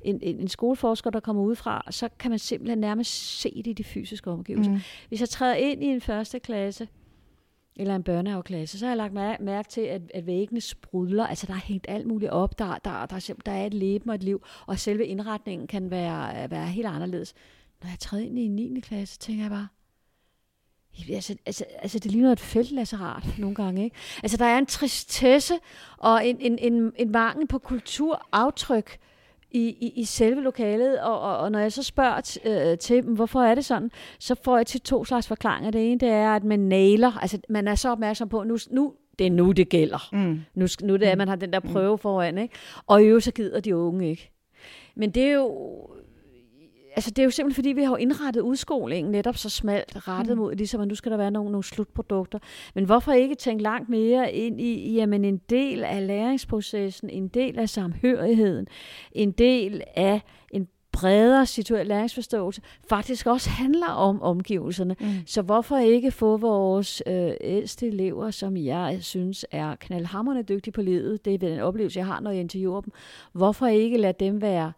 en, 0.02 0.18
en, 0.22 0.40
en 0.40 0.48
skoleforsker, 0.48 1.10
der 1.10 1.20
kommer 1.20 1.42
udefra, 1.42 1.86
så 1.90 2.08
kan 2.18 2.30
man 2.30 2.38
simpelthen 2.38 2.78
nærmest 2.78 3.40
se 3.40 3.52
det 3.56 3.66
i 3.66 3.72
de 3.72 3.84
fysiske 3.84 4.30
omgivelser. 4.30 4.72
Mm. 4.72 4.78
Hvis 5.08 5.20
jeg 5.20 5.28
træder 5.28 5.54
ind 5.54 5.82
i 5.84 5.86
en 5.86 6.00
første 6.00 6.38
klasse, 6.38 6.88
eller 7.76 7.96
en 7.96 8.02
børnehaveklasse, 8.02 8.78
så 8.78 8.84
har 8.84 8.90
jeg 8.90 8.96
lagt 8.96 9.14
mær- 9.14 9.44
mærke 9.44 9.68
til, 9.68 9.80
at, 9.80 10.02
at 10.14 10.26
væggene 10.26 10.60
sprudler. 10.60 11.26
Altså, 11.26 11.46
der 11.46 11.52
er 11.52 11.58
hængt 11.64 11.86
alt 11.88 12.06
muligt 12.06 12.30
op. 12.30 12.58
Der, 12.58 12.66
der, 12.66 13.06
der, 13.06 13.16
er, 13.16 13.34
der 13.46 13.52
er 13.52 13.66
et 13.66 13.74
leben 13.74 14.08
og 14.08 14.14
et 14.14 14.22
liv, 14.22 14.44
og 14.66 14.78
selve 14.78 15.06
indretningen 15.06 15.68
kan 15.68 15.90
være, 15.90 16.50
være 16.50 16.66
helt 16.66 16.86
anderledes. 16.86 17.34
Når 17.82 17.90
jeg 17.90 17.98
træder 17.98 18.24
ind 18.24 18.38
i 18.38 18.48
9. 18.48 18.80
klasse, 18.80 19.18
tænker 19.18 19.44
jeg 19.44 19.50
bare, 19.50 19.68
Altså, 21.10 21.36
altså, 21.46 21.64
altså, 21.78 21.98
det 21.98 22.10
ligner 22.10 22.32
et 22.32 22.40
feltlasserat 22.40 23.38
nogle 23.38 23.54
gange, 23.54 23.84
ikke? 23.84 23.96
Altså, 24.22 24.36
der 24.36 24.44
er 24.44 24.58
en 24.58 24.66
tristesse 24.66 25.54
og 25.98 26.26
en, 26.26 26.40
en, 26.40 26.58
en, 26.58 26.92
en 26.96 27.10
mangel 27.10 27.46
på 27.46 27.58
kulturaftryk 27.58 28.98
i, 29.50 29.68
i, 29.68 29.92
i 29.96 30.04
selve 30.04 30.40
lokalet, 30.40 31.00
og, 31.00 31.20
og, 31.20 31.38
og 31.38 31.52
når 31.52 31.58
jeg 31.58 31.72
så 31.72 31.82
spørger 31.82 32.20
t, 32.20 32.38
øh, 32.44 32.78
til 32.78 33.02
dem, 33.02 33.14
hvorfor 33.14 33.42
er 33.42 33.54
det 33.54 33.64
sådan, 33.64 33.90
så 34.18 34.34
får 34.44 34.56
jeg 34.56 34.66
til 34.66 34.80
to 34.80 35.04
slags 35.04 35.28
forklaringer. 35.28 35.70
Det 35.70 35.90
ene, 35.90 36.00
det 36.00 36.08
er, 36.08 36.30
at 36.30 36.44
man 36.44 36.58
nailer, 36.58 37.18
altså 37.18 37.38
man 37.48 37.68
er 37.68 37.74
så 37.74 37.90
opmærksom 37.90 38.28
på, 38.28 38.42
nu, 38.42 38.58
nu 38.70 38.94
det 39.18 39.26
er 39.26 39.30
nu, 39.30 39.52
det 39.52 39.68
gælder. 39.68 40.08
Mm. 40.12 40.40
Nu, 40.54 40.66
nu 40.82 40.96
det 40.96 41.08
er, 41.08 41.12
at 41.12 41.18
man 41.18 41.28
har 41.28 41.36
den 41.36 41.52
der 41.52 41.60
prøve 41.60 41.98
foran, 41.98 42.38
ikke? 42.38 42.54
Og 42.86 43.02
i 43.02 43.06
øvrigt, 43.06 43.24
så 43.24 43.32
gider 43.32 43.60
de 43.60 43.76
unge 43.76 44.10
ikke. 44.10 44.30
Men 44.94 45.10
det 45.10 45.22
er 45.22 45.32
jo... 45.32 45.80
Altså, 46.96 47.10
det 47.10 47.18
er 47.18 47.24
jo 47.24 47.30
simpelthen, 47.30 47.54
fordi 47.54 47.68
vi 47.68 47.82
har 47.82 47.90
jo 47.90 47.96
indrettet 47.96 48.40
udskolingen 48.40 49.12
netop 49.12 49.36
så 49.36 49.48
smalt 49.48 50.08
rettet 50.08 50.38
mod, 50.38 50.54
ligesom 50.54 50.80
at 50.80 50.88
nu 50.88 50.94
skal 50.94 51.12
der 51.12 51.18
være 51.18 51.30
nogle, 51.30 51.50
nogle 51.50 51.64
slutprodukter. 51.64 52.38
Men 52.74 52.84
hvorfor 52.84 53.12
ikke 53.12 53.34
tænke 53.34 53.62
langt 53.62 53.88
mere 53.88 54.32
ind 54.32 54.60
i, 54.60 54.94
jamen 54.94 55.24
en 55.24 55.40
del 55.50 55.84
af 55.84 56.06
læringsprocessen, 56.06 57.10
en 57.10 57.28
del 57.28 57.58
af 57.58 57.68
samhørigheden, 57.68 58.66
en 59.12 59.32
del 59.32 59.82
af 59.96 60.20
en 60.50 60.68
bredere 60.92 61.46
situeret 61.46 61.86
læringsforståelse, 61.86 62.62
faktisk 62.88 63.26
også 63.26 63.50
handler 63.50 63.88
om 63.88 64.22
omgivelserne. 64.22 64.96
Mm. 65.00 65.06
Så 65.26 65.42
hvorfor 65.42 65.76
ikke 65.76 66.10
få 66.10 66.36
vores 66.36 67.02
øh, 67.06 67.32
ældste 67.40 67.86
elever, 67.86 68.30
som 68.30 68.56
jeg 68.56 68.98
synes 69.00 69.46
er 69.50 69.74
knaldhamrende 69.74 70.42
dygtige 70.42 70.72
på 70.72 70.82
livet, 70.82 71.24
det 71.24 71.34
er 71.34 71.38
den 71.38 71.60
oplevelse, 71.60 71.98
jeg 71.98 72.06
har, 72.06 72.20
når 72.20 72.30
jeg 72.30 72.40
interviewer 72.40 72.80
dem, 72.80 72.92
hvorfor 73.32 73.66
ikke 73.66 73.98
lade 73.98 74.24
dem 74.24 74.40
være 74.40 74.72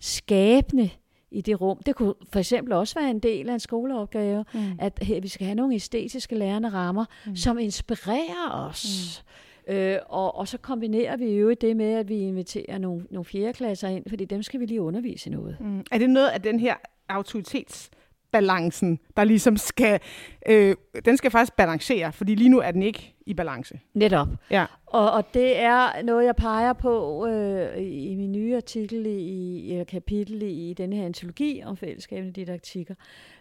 skabende 0.00 0.90
i 1.34 1.40
det 1.40 1.60
rum? 1.60 1.78
Det 1.86 1.94
kunne 1.96 2.14
for 2.32 2.38
eksempel 2.38 2.72
også 2.72 3.00
være 3.00 3.10
en 3.10 3.18
del 3.18 3.48
af 3.50 3.54
en 3.54 3.60
skoleopgave, 3.60 4.44
Mm. 4.54 4.60
at 4.78 4.98
her, 5.02 5.20
vi 5.20 5.28
skal 5.28 5.46
have 5.46 5.54
nogle 5.54 5.74
æstetiske 5.74 6.34
lærende 6.34 6.68
rammer, 6.68 7.04
Mm. 7.24 7.30
mm. 7.30 7.36
som 7.36 7.58
inspirerer 7.58 8.68
os. 8.68 9.22
Mm. 9.68 9.74
Øh, 9.74 9.98
og, 10.08 10.36
og 10.36 10.48
så 10.48 10.58
kombinerer 10.58 11.16
vi 11.16 11.24
jo 11.26 11.54
det 11.60 11.76
med, 11.76 11.92
at 11.94 12.08
vi 12.08 12.18
inviterer 12.18 12.78
nogle, 12.78 13.06
nogle 13.10 13.24
fjerdeklasser 13.24 13.88
ind, 13.88 14.04
fordi 14.08 14.24
dem 14.24 14.42
skal 14.42 14.60
vi 14.60 14.66
lige 14.66 14.82
undervise 14.82 15.30
i 15.30 15.32
noget. 15.32 15.56
Mm. 15.60 15.84
Er 15.92 15.98
det 15.98 16.10
noget 16.10 16.28
af 16.28 16.42
den 16.42 16.60
her 16.60 16.74
autoritetsbalancen, 17.08 18.98
der 19.16 19.24
ligesom 19.24 19.56
skal, 19.56 20.00
øh, 20.48 20.76
den 21.04 21.16
skal 21.16 21.30
faktisk 21.30 21.56
balancere, 21.56 22.12
fordi 22.12 22.34
lige 22.34 22.48
nu 22.50 22.60
er 22.60 22.70
den 22.70 22.82
ikke 22.82 23.13
i 23.26 23.34
balance. 23.34 23.80
Netop. 23.94 24.28
Ja. 24.50 24.66
Og, 24.86 25.12
og 25.12 25.34
det 25.34 25.58
er 25.58 26.02
noget, 26.02 26.24
jeg 26.24 26.36
peger 26.36 26.72
på 26.72 27.26
øh, 27.26 27.82
i 27.82 28.14
min 28.14 28.32
nye 28.32 28.56
artikel, 28.56 29.06
i, 29.06 29.18
i 29.18 29.72
eller 29.72 29.84
kapitel 29.84 30.42
i, 30.42 30.70
i 30.70 30.74
denne 30.74 30.96
her 30.96 31.04
antologi 31.04 31.62
om 31.64 31.76
fællesskabende 31.76 32.32
didaktikker, 32.32 32.94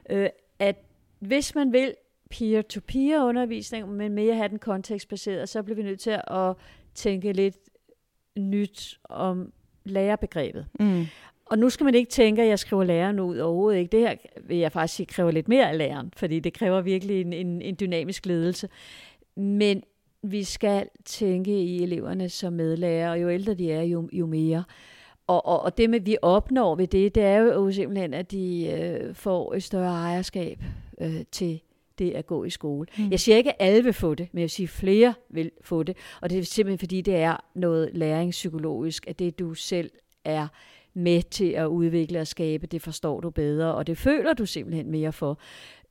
øh, 0.10 0.30
at 0.60 0.76
hvis 1.20 1.56
man 1.56 1.74
vil 1.74 1.94
peer-to-peer 2.30 3.24
undervisning, 3.24 3.90
men 3.90 4.14
mere 4.14 4.36
have 4.36 4.50
den 4.50 4.60
kontekstbaseret, 4.60 5.50
så 5.50 5.64
bliver 5.64 5.76
vi 5.76 5.84
nødt 5.84 6.00
til 6.00 6.22
at 6.28 6.56
tænke 6.96 7.32
lidt 7.32 7.58
nyt 8.38 9.00
om 9.04 9.52
lærerbegrebet. 9.84 10.66
Mm. 10.80 11.06
Og 11.46 11.60
nu 11.60 11.70
skal 11.70 11.84
man 11.84 11.96
ikke 11.96 12.10
tænke, 12.10 12.42
at 12.42 12.48
jeg 12.48 12.60
skriver 12.60 12.84
læreren 12.84 13.20
ud 13.20 13.38
overhovedet 13.38 13.80
ikke. 13.80 13.92
Det 13.92 14.00
her 14.00 14.16
vil 14.44 14.58
jeg 14.58 14.72
faktisk 14.72 14.96
sige 14.96 15.06
kræver 15.06 15.32
lidt 15.32 15.48
mere 15.48 15.70
af 15.70 15.78
læreren, 15.78 16.14
fordi 16.16 16.40
det 16.40 16.54
kræver 16.54 16.82
virkelig 16.82 17.22
en, 17.22 17.34
en, 17.34 17.62
en 17.62 17.78
dynamisk 17.80 18.26
ledelse. 18.26 18.70
Men 19.36 19.84
vi 20.22 20.44
skal 20.44 20.88
tænke 21.06 21.62
i 21.62 21.84
eleverne 21.84 22.30
som 22.30 22.54
medlærer, 22.54 23.12
og 23.12 23.22
jo 23.22 23.30
ældre 23.30 23.54
de 23.54 23.72
er, 23.72 23.82
jo, 23.82 24.10
jo 24.14 24.26
mere. 24.26 24.64
Og, 25.28 25.46
og, 25.46 25.62
og 25.62 25.78
det 25.78 25.90
med, 25.90 26.00
vi 26.00 26.18
opnår 26.22 26.76
ved 26.76 26.88
det, 26.88 27.16
det 27.16 27.24
er 27.24 27.38
jo 27.38 27.72
simpelthen, 27.72 28.14
at 28.14 28.32
de 28.32 28.68
øh, 28.68 29.16
får 29.16 29.54
et 29.54 29.64
større 29.64 29.92
ejerskab 29.92 30.64
øh, 31.02 31.22
til 31.32 31.62
det 32.00 32.12
at 32.12 32.26
gå 32.26 32.44
i 32.44 32.50
skole. 32.50 32.88
Mm. 32.98 33.12
Jeg 33.12 33.20
siger 33.20 33.38
ikke, 33.38 33.62
at 33.62 33.68
alle 33.68 33.84
vil 33.84 33.94
få 33.94 34.16
det, 34.16 34.28
men 34.32 34.42
jeg 34.42 34.50
siger, 34.50 34.68
at 34.68 34.72
flere 34.72 35.14
vil 35.30 35.52
få 35.62 35.84
det. 35.84 35.98
Og 36.22 36.30
det 36.30 36.40
er 36.40 36.44
simpelthen, 36.44 36.80
fordi 36.80 37.02
det 37.02 37.16
er 37.16 37.38
noget 37.56 37.90
læringspsykologisk, 37.94 39.08
at 39.08 39.20
det 39.20 39.40
du 39.40 39.54
selv 39.54 39.92
er 40.26 40.48
med 40.94 41.22
til 41.22 41.50
at 41.50 41.66
udvikle 41.66 42.20
og 42.20 42.28
skabe, 42.28 42.68
det 42.68 42.82
forstår 42.82 43.20
du 43.20 43.30
bedre, 43.30 43.74
og 43.74 43.88
det 43.88 43.98
føler 43.98 44.34
du 44.34 44.46
simpelthen 44.46 44.92
mere 44.92 45.12
for. 45.12 45.40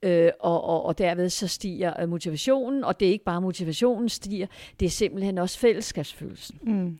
Øh, 0.03 0.31
og, 0.41 0.65
og, 0.65 0.85
og 0.85 0.99
derved 0.99 1.29
så 1.29 1.49
stiger 1.49 2.01
øh, 2.01 2.09
motivationen, 2.09 2.85
og 2.85 3.01
det 3.01 3.09
er 3.09 3.13
ikke 3.13 3.25
bare 3.25 3.41
motivationen 3.41 4.09
stiger, 4.09 4.47
det 4.81 4.87
er 4.87 4.91
simpelthen 4.91 5.39
også 5.39 5.59
fællesskabsfølelsen. 5.59 6.59
Mm. 6.63 6.99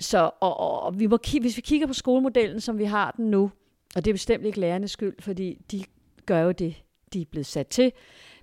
Så 0.00 0.30
og, 0.40 0.60
og, 0.60 0.82
og 0.82 0.98
vi 0.98 1.06
må, 1.06 1.18
hvis 1.40 1.56
vi 1.56 1.60
kigger 1.62 1.86
på 1.86 1.92
skolemodellen, 1.92 2.60
som 2.60 2.78
vi 2.78 2.84
har 2.84 3.10
den 3.16 3.30
nu, 3.30 3.50
og 3.96 4.04
det 4.04 4.10
er 4.10 4.14
bestemt 4.14 4.44
ikke 4.44 4.60
lærernes 4.60 4.90
skyld, 4.90 5.14
fordi 5.20 5.58
de 5.70 5.84
gør 6.26 6.40
jo 6.40 6.52
det, 6.52 6.82
de 7.12 7.20
er 7.20 7.24
blevet 7.30 7.46
sat 7.46 7.66
til, 7.66 7.92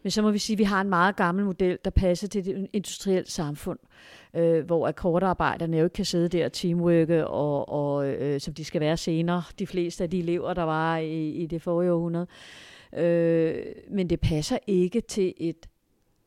men 0.04 0.12
så 0.12 0.22
må 0.22 0.32
vi 0.32 0.38
sige, 0.38 0.56
at 0.56 0.60
vi 0.60 0.63
har 0.63 0.82
en 0.82 0.89
meget 0.89 1.15
gammel 1.15 1.45
model, 1.45 1.78
der 1.86 1.91
passer 1.91 2.28
til 2.28 2.45
det 2.45 2.67
industrielle 2.74 3.30
samfund, 3.30 3.80
øh, 4.34 4.65
hvor 4.65 4.88
akkordarbejderne 4.88 5.78
jo 5.78 5.84
ikke 5.84 5.93
kan 5.93 6.06
sidde 6.06 6.30
der 6.30 6.45
og 6.45 6.54
teamworke, 6.54 7.28
og, 7.28 7.69
og, 7.69 8.08
øh, 8.08 8.39
som 8.39 8.54
de 8.54 8.65
skal 8.65 8.82
være 8.82 8.98
senere, 8.98 9.43
de 9.60 9.67
fleste 9.67 10.04
af 10.04 10.10
de 10.10 10.19
elever, 10.19 10.54
der 10.54 10.63
var 10.63 10.98
i, 10.98 11.30
i 11.30 11.45
det 11.45 11.62
forrige 11.62 11.91
århundrede. 11.91 12.28
Øh, 12.30 12.78
men 13.91 14.10
det 14.10 14.19
passer 14.19 14.58
ikke 14.67 15.02
til 15.02 15.34
et 15.38 15.69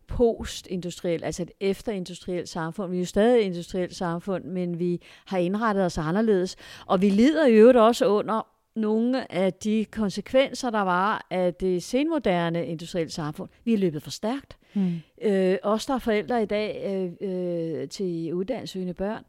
postindustrielt, 0.07 1.25
altså 1.25 1.43
et 1.43 1.51
efterindustrielt 1.61 2.49
samfund. 2.49 2.91
Vi 2.91 2.97
er 2.97 3.01
jo 3.01 3.07
stadig 3.07 3.41
et 3.41 3.45
industrielt 3.45 3.97
samfund, 3.97 4.45
men 4.45 4.79
vi 4.79 5.01
har 5.25 5.39
indrettet 5.39 5.85
os 5.85 5.99
anderledes. 5.99 6.57
Og 6.87 7.03
vi 7.03 7.11
lider 7.11 7.47
i 7.47 7.53
øvrigt 7.53 7.79
også 7.79 8.07
under 8.07 8.47
nogle 8.75 9.33
af 9.33 9.53
de 9.53 9.87
konsekvenser, 9.91 10.71
der 10.71 10.81
var 10.81 11.27
af 11.31 11.55
det 11.55 11.83
senmoderne 11.83 12.67
industrielle 12.67 13.13
samfund. 13.13 13.49
Vi 13.65 13.75
er 13.75 13.79
løbet 13.79 14.03
for 14.03 14.11
stærkt. 14.11 14.57
Mm. 14.75 15.01
Øh, 15.23 15.59
os, 15.63 15.87
der 15.87 15.95
er 15.95 15.99
forældre 15.99 16.43
i 16.43 16.47
dag 16.47 16.83
øh, 16.87 17.31
øh, 17.81 17.89
til 17.89 18.35
uddannelsesøgende 18.35 18.95
børn, 18.95 19.25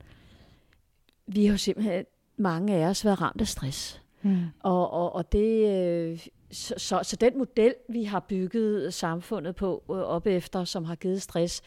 vi 1.27 1.45
har 1.45 1.53
jo 1.53 1.57
simpelthen, 1.57 2.05
mange 2.37 2.75
af 2.75 2.87
os, 2.89 3.05
været 3.05 3.21
ramt 3.21 3.41
af 3.41 3.47
stress. 3.47 4.01
Mm. 4.21 4.37
Og, 4.59 4.91
og, 4.91 5.15
og 5.15 5.31
det, 5.31 5.67
øh, 5.69 6.19
så, 6.53 6.73
så, 6.77 6.99
så 7.03 7.15
den 7.15 7.37
model, 7.37 7.75
vi 7.89 8.03
har 8.03 8.19
bygget 8.19 8.93
samfundet 8.93 9.55
på 9.55 9.83
øh, 9.89 9.95
op 9.95 10.27
efter, 10.27 10.63
som 10.63 10.85
har 10.85 10.95
givet 10.95 11.21
stress, 11.21 11.61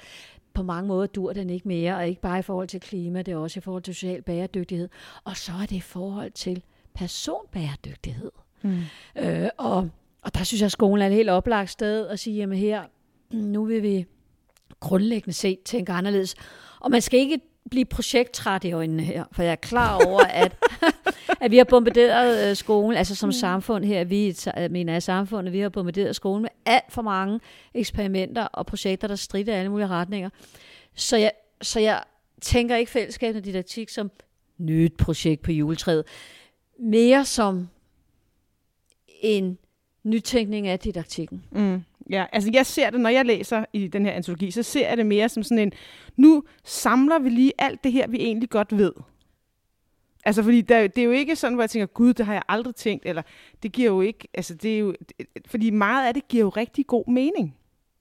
på 0.54 0.62
mange 0.62 0.88
måder 0.88 1.06
dur 1.06 1.32
den 1.32 1.50
ikke 1.50 1.68
mere, 1.68 1.96
og 1.96 2.08
ikke 2.08 2.20
bare 2.20 2.38
i 2.38 2.42
forhold 2.42 2.68
til 2.68 2.80
klima, 2.80 3.22
det 3.22 3.32
er 3.32 3.36
også 3.36 3.58
i 3.58 3.60
forhold 3.60 3.82
til 3.82 3.94
social 3.94 4.22
bæredygtighed. 4.22 4.88
Og 5.24 5.36
så 5.36 5.52
er 5.52 5.66
det 5.66 5.76
i 5.76 5.80
forhold 5.80 6.30
til 6.30 6.62
personbæredygtighed. 6.94 8.30
Mm. 8.62 8.82
Øh, 9.16 9.48
og, 9.56 9.90
og 10.22 10.34
der 10.34 10.44
synes 10.44 10.60
jeg, 10.60 10.66
at 10.66 10.72
skolen 10.72 11.02
er 11.02 11.06
et 11.06 11.12
helt 11.12 11.30
oplagt 11.30 11.70
sted 11.70 12.06
at 12.06 12.18
sige, 12.18 12.36
jamen 12.36 12.58
her, 12.58 12.82
nu 13.30 13.64
vil 13.64 13.82
vi 13.82 14.06
grundlæggende 14.80 15.32
set 15.32 15.58
tænke 15.64 15.92
anderledes. 15.92 16.34
Og 16.80 16.90
man 16.90 17.00
skal 17.00 17.20
ikke 17.20 17.40
blive 17.70 17.84
projekttræt 17.84 18.64
i 18.64 18.72
øjnene 18.72 19.02
her, 19.02 19.24
for 19.32 19.42
jeg 19.42 19.52
er 19.52 19.56
klar 19.56 20.06
over, 20.06 20.20
at, 20.20 20.56
at 21.42 21.50
vi 21.50 21.56
har 21.56 21.64
bombarderet 21.64 22.50
øh, 22.50 22.56
skolen, 22.56 22.96
altså 22.96 23.14
som 23.14 23.28
mm. 23.28 23.32
samfund 23.32 23.84
her, 23.84 24.04
vi 24.04 24.36
øh, 24.58 24.70
mener 24.70 24.92
jeg 24.92 25.02
samfundet, 25.02 25.52
vi 25.52 25.60
har 25.60 25.68
bombarderet 25.68 26.16
skolen 26.16 26.42
med 26.42 26.50
alt 26.66 26.92
for 26.92 27.02
mange 27.02 27.40
eksperimenter 27.74 28.44
og 28.44 28.66
projekter, 28.66 29.08
der 29.08 29.16
strider 29.16 29.52
i 29.54 29.56
alle 29.56 29.70
mulige 29.70 29.88
retninger. 29.88 30.30
Så 30.94 31.16
jeg, 31.16 31.32
så 31.62 31.80
jeg 31.80 32.02
tænker 32.40 32.76
ikke 32.76 32.90
fællesskabet 32.90 33.44
didaktik 33.44 33.88
som 33.88 34.10
nyt 34.58 34.96
projekt 34.96 35.42
på 35.42 35.52
juletræet, 35.52 36.04
mere 36.78 37.24
som 37.24 37.68
en 39.20 39.58
nytænkning 40.04 40.66
af 40.66 40.78
didaktikken. 40.78 41.44
Mm. 41.50 41.82
Ja, 42.10 42.24
altså 42.32 42.50
jeg 42.52 42.66
ser 42.66 42.90
det, 42.90 43.00
når 43.00 43.10
jeg 43.10 43.24
læser 43.24 43.64
i 43.72 43.88
den 43.88 44.06
her 44.06 44.12
antologi, 44.12 44.50
så 44.50 44.62
ser 44.62 44.88
jeg 44.88 44.96
det 44.96 45.06
mere 45.06 45.28
som 45.28 45.42
sådan 45.42 45.58
en, 45.58 45.72
nu 46.16 46.42
samler 46.64 47.18
vi 47.18 47.28
lige 47.28 47.52
alt 47.58 47.84
det 47.84 47.92
her, 47.92 48.06
vi 48.06 48.16
egentlig 48.16 48.50
godt 48.50 48.76
ved. 48.76 48.92
Altså, 50.24 50.42
fordi 50.42 50.60
der, 50.60 50.86
det 50.86 50.98
er 50.98 51.04
jo 51.04 51.10
ikke 51.10 51.36
sådan, 51.36 51.54
hvor 51.54 51.62
jeg 51.62 51.70
tænker, 51.70 51.86
gud, 51.86 52.14
det 52.14 52.26
har 52.26 52.32
jeg 52.32 52.42
aldrig 52.48 52.74
tænkt, 52.74 53.06
eller 53.06 53.22
det 53.62 53.72
giver 53.72 53.90
jo 53.90 54.00
ikke, 54.00 54.28
altså 54.34 54.54
det 54.54 54.74
er 54.74 54.78
jo, 54.78 54.94
fordi 55.46 55.70
meget 55.70 56.08
af 56.08 56.14
det 56.14 56.28
giver 56.28 56.44
jo 56.44 56.48
rigtig 56.48 56.86
god 56.86 57.04
mening. 57.08 57.56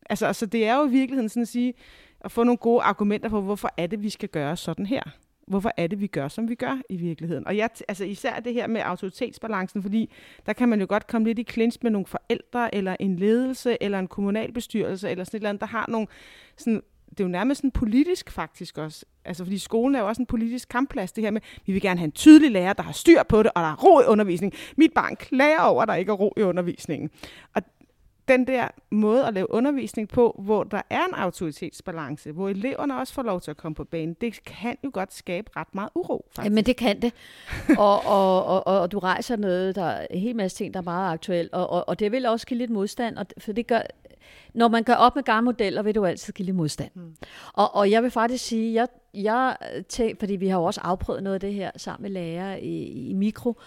Altså, 0.09 0.25
altså, 0.25 0.45
det 0.45 0.67
er 0.67 0.77
jo 0.77 0.85
i 0.85 0.89
virkeligheden 0.89 1.29
sådan 1.29 1.41
at 1.41 1.47
sige, 1.47 1.73
at 2.21 2.31
få 2.31 2.43
nogle 2.43 2.57
gode 2.57 2.81
argumenter 2.81 3.29
for, 3.29 3.41
hvorfor 3.41 3.69
er 3.77 3.87
det, 3.87 4.03
vi 4.03 4.09
skal 4.09 4.29
gøre 4.29 4.57
sådan 4.57 4.85
her. 4.85 5.01
Hvorfor 5.47 5.71
er 5.77 5.87
det, 5.87 6.01
vi 6.01 6.07
gør, 6.07 6.27
som 6.27 6.49
vi 6.49 6.55
gør 6.55 6.81
i 6.89 6.97
virkeligheden. 6.97 7.47
Og 7.47 7.57
jeg, 7.57 7.69
altså 7.87 8.05
især 8.05 8.39
det 8.39 8.53
her 8.53 8.67
med 8.67 8.81
autoritetsbalancen, 8.81 9.81
fordi 9.81 10.11
der 10.45 10.53
kan 10.53 10.69
man 10.69 10.79
jo 10.79 10.85
godt 10.89 11.07
komme 11.07 11.27
lidt 11.27 11.39
i 11.39 11.43
clinch 11.43 11.79
med 11.81 11.91
nogle 11.91 12.05
forældre, 12.05 12.75
eller 12.75 12.95
en 12.99 13.15
ledelse, 13.15 13.77
eller 13.81 13.99
en 13.99 14.07
kommunalbestyrelse, 14.07 15.09
eller 15.09 15.23
sådan 15.23 15.37
et 15.37 15.39
eller 15.39 15.49
andet, 15.49 15.61
der 15.61 15.67
har 15.67 15.85
nogle 15.89 16.07
sådan 16.57 16.81
det 17.09 17.19
er 17.19 17.23
jo 17.23 17.31
nærmest 17.31 17.59
sådan 17.59 17.71
politisk 17.71 18.31
faktisk 18.31 18.77
også. 18.77 19.05
Altså, 19.25 19.43
fordi 19.43 19.57
skolen 19.57 19.95
er 19.95 19.99
jo 19.99 20.07
også 20.07 20.21
en 20.21 20.25
politisk 20.25 20.69
kampplads, 20.69 21.11
det 21.11 21.23
her 21.23 21.31
med, 21.31 21.41
vi 21.65 21.73
vil 21.73 21.81
gerne 21.81 21.99
have 21.99 22.05
en 22.05 22.11
tydelig 22.11 22.51
lærer, 22.51 22.73
der 22.73 22.83
har 22.83 22.91
styr 22.91 23.23
på 23.23 23.43
det, 23.43 23.51
og 23.55 23.61
der 23.61 23.67
er 23.71 23.75
ro 23.75 23.99
i 23.99 24.03
undervisningen. 24.03 24.59
Mit 24.77 24.93
barn 24.95 25.15
klager 25.15 25.61
over, 25.61 25.81
at 25.81 25.87
der 25.87 25.95
ikke 25.95 26.11
er 26.11 26.15
ro 26.15 26.33
i 26.37 26.41
undervisningen. 26.41 27.09
Og 27.55 27.61
den 28.27 28.47
der 28.47 28.67
måde 28.91 29.25
at 29.25 29.33
lave 29.33 29.51
undervisning 29.51 30.09
på, 30.09 30.41
hvor 30.43 30.63
der 30.63 30.81
er 30.89 31.05
en 31.05 31.13
autoritetsbalance, 31.13 32.31
hvor 32.31 32.49
eleverne 32.49 32.97
også 32.97 33.13
får 33.13 33.23
lov 33.23 33.41
til 33.41 33.51
at 33.51 33.57
komme 33.57 33.75
på 33.75 33.83
banen, 33.83 34.13
det 34.21 34.43
kan 34.43 34.77
jo 34.83 34.91
godt 34.93 35.13
skabe 35.13 35.49
ret 35.55 35.75
meget 35.75 35.89
uro. 35.95 36.25
Faktisk. 36.35 36.53
men 36.53 36.65
det 36.65 36.77
kan 36.77 37.01
det. 37.01 37.13
og, 37.77 38.05
og, 38.05 38.45
og, 38.45 38.67
og, 38.67 38.79
og 38.79 38.91
du 38.91 38.99
rejser 38.99 39.35
noget, 39.35 39.75
der 39.75 39.85
er 39.85 40.07
en 40.09 40.19
hel 40.19 40.35
masse 40.35 40.57
ting, 40.57 40.73
der 40.73 40.79
er 40.79 40.83
meget 40.83 41.13
aktuelt, 41.13 41.53
og, 41.53 41.69
og, 41.69 41.89
og 41.89 41.99
det 41.99 42.11
vil 42.11 42.25
også 42.25 42.47
give 42.47 42.57
lidt 42.57 42.71
modstand, 42.71 43.17
og, 43.17 43.25
for 43.37 43.51
det 43.51 43.67
gør, 43.67 43.81
når 44.53 44.67
man 44.67 44.83
gør 44.83 44.93
op 44.93 45.15
med 45.15 45.23
gamle 45.23 45.45
modeller, 45.45 45.81
vil 45.81 45.95
du 45.95 46.05
altid 46.05 46.33
give 46.33 46.45
lidt 46.45 46.57
modstand. 46.57 46.91
Mm. 46.93 47.15
Og, 47.53 47.75
og 47.75 47.91
jeg 47.91 48.03
vil 48.03 48.11
faktisk 48.11 48.45
sige, 48.45 48.73
jeg, 48.73 48.87
jeg 49.13 49.57
tænker, 49.89 50.15
fordi 50.19 50.35
vi 50.35 50.47
har 50.47 50.57
jo 50.59 50.63
også 50.63 50.81
afprøvet 50.83 51.23
noget 51.23 51.33
af 51.33 51.39
det 51.39 51.53
her 51.53 51.71
sammen 51.77 52.03
med 52.03 52.21
lærere 52.21 52.61
i, 52.61 53.09
i 53.09 53.13
mikro, 53.13 53.57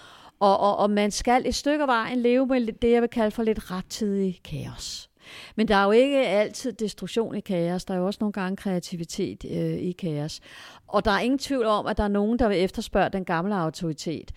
og, 0.40 0.60
og, 0.60 0.76
og 0.76 0.90
man 0.90 1.10
skal 1.10 1.46
et 1.46 1.54
stykke 1.54 1.82
af 1.82 1.88
vejen 1.88 2.18
leve 2.18 2.46
med 2.46 2.72
det, 2.72 2.90
jeg 2.90 3.02
vil 3.02 3.10
kalde 3.10 3.30
for 3.30 3.42
lidt 3.42 3.70
rettidig 3.70 4.40
kaos. 4.44 5.10
Men 5.56 5.68
der 5.68 5.76
er 5.76 5.84
jo 5.84 5.90
ikke 5.90 6.26
altid 6.26 6.72
destruktion 6.72 7.34
i 7.34 7.40
kaos. 7.40 7.84
Der 7.84 7.94
er 7.94 7.98
jo 7.98 8.06
også 8.06 8.18
nogle 8.20 8.32
gange 8.32 8.56
kreativitet 8.56 9.44
øh, 9.50 9.78
i 9.78 9.92
kaos. 9.92 10.40
Og 10.86 11.04
der 11.04 11.10
er 11.10 11.20
ingen 11.20 11.38
tvivl 11.38 11.66
om, 11.66 11.86
at 11.86 11.96
der 11.96 12.04
er 12.04 12.08
nogen, 12.08 12.38
der 12.38 12.48
vil 12.48 12.64
efterspørge 12.64 13.10
den 13.10 13.24
gamle 13.24 13.54
autoritet. 13.54 14.32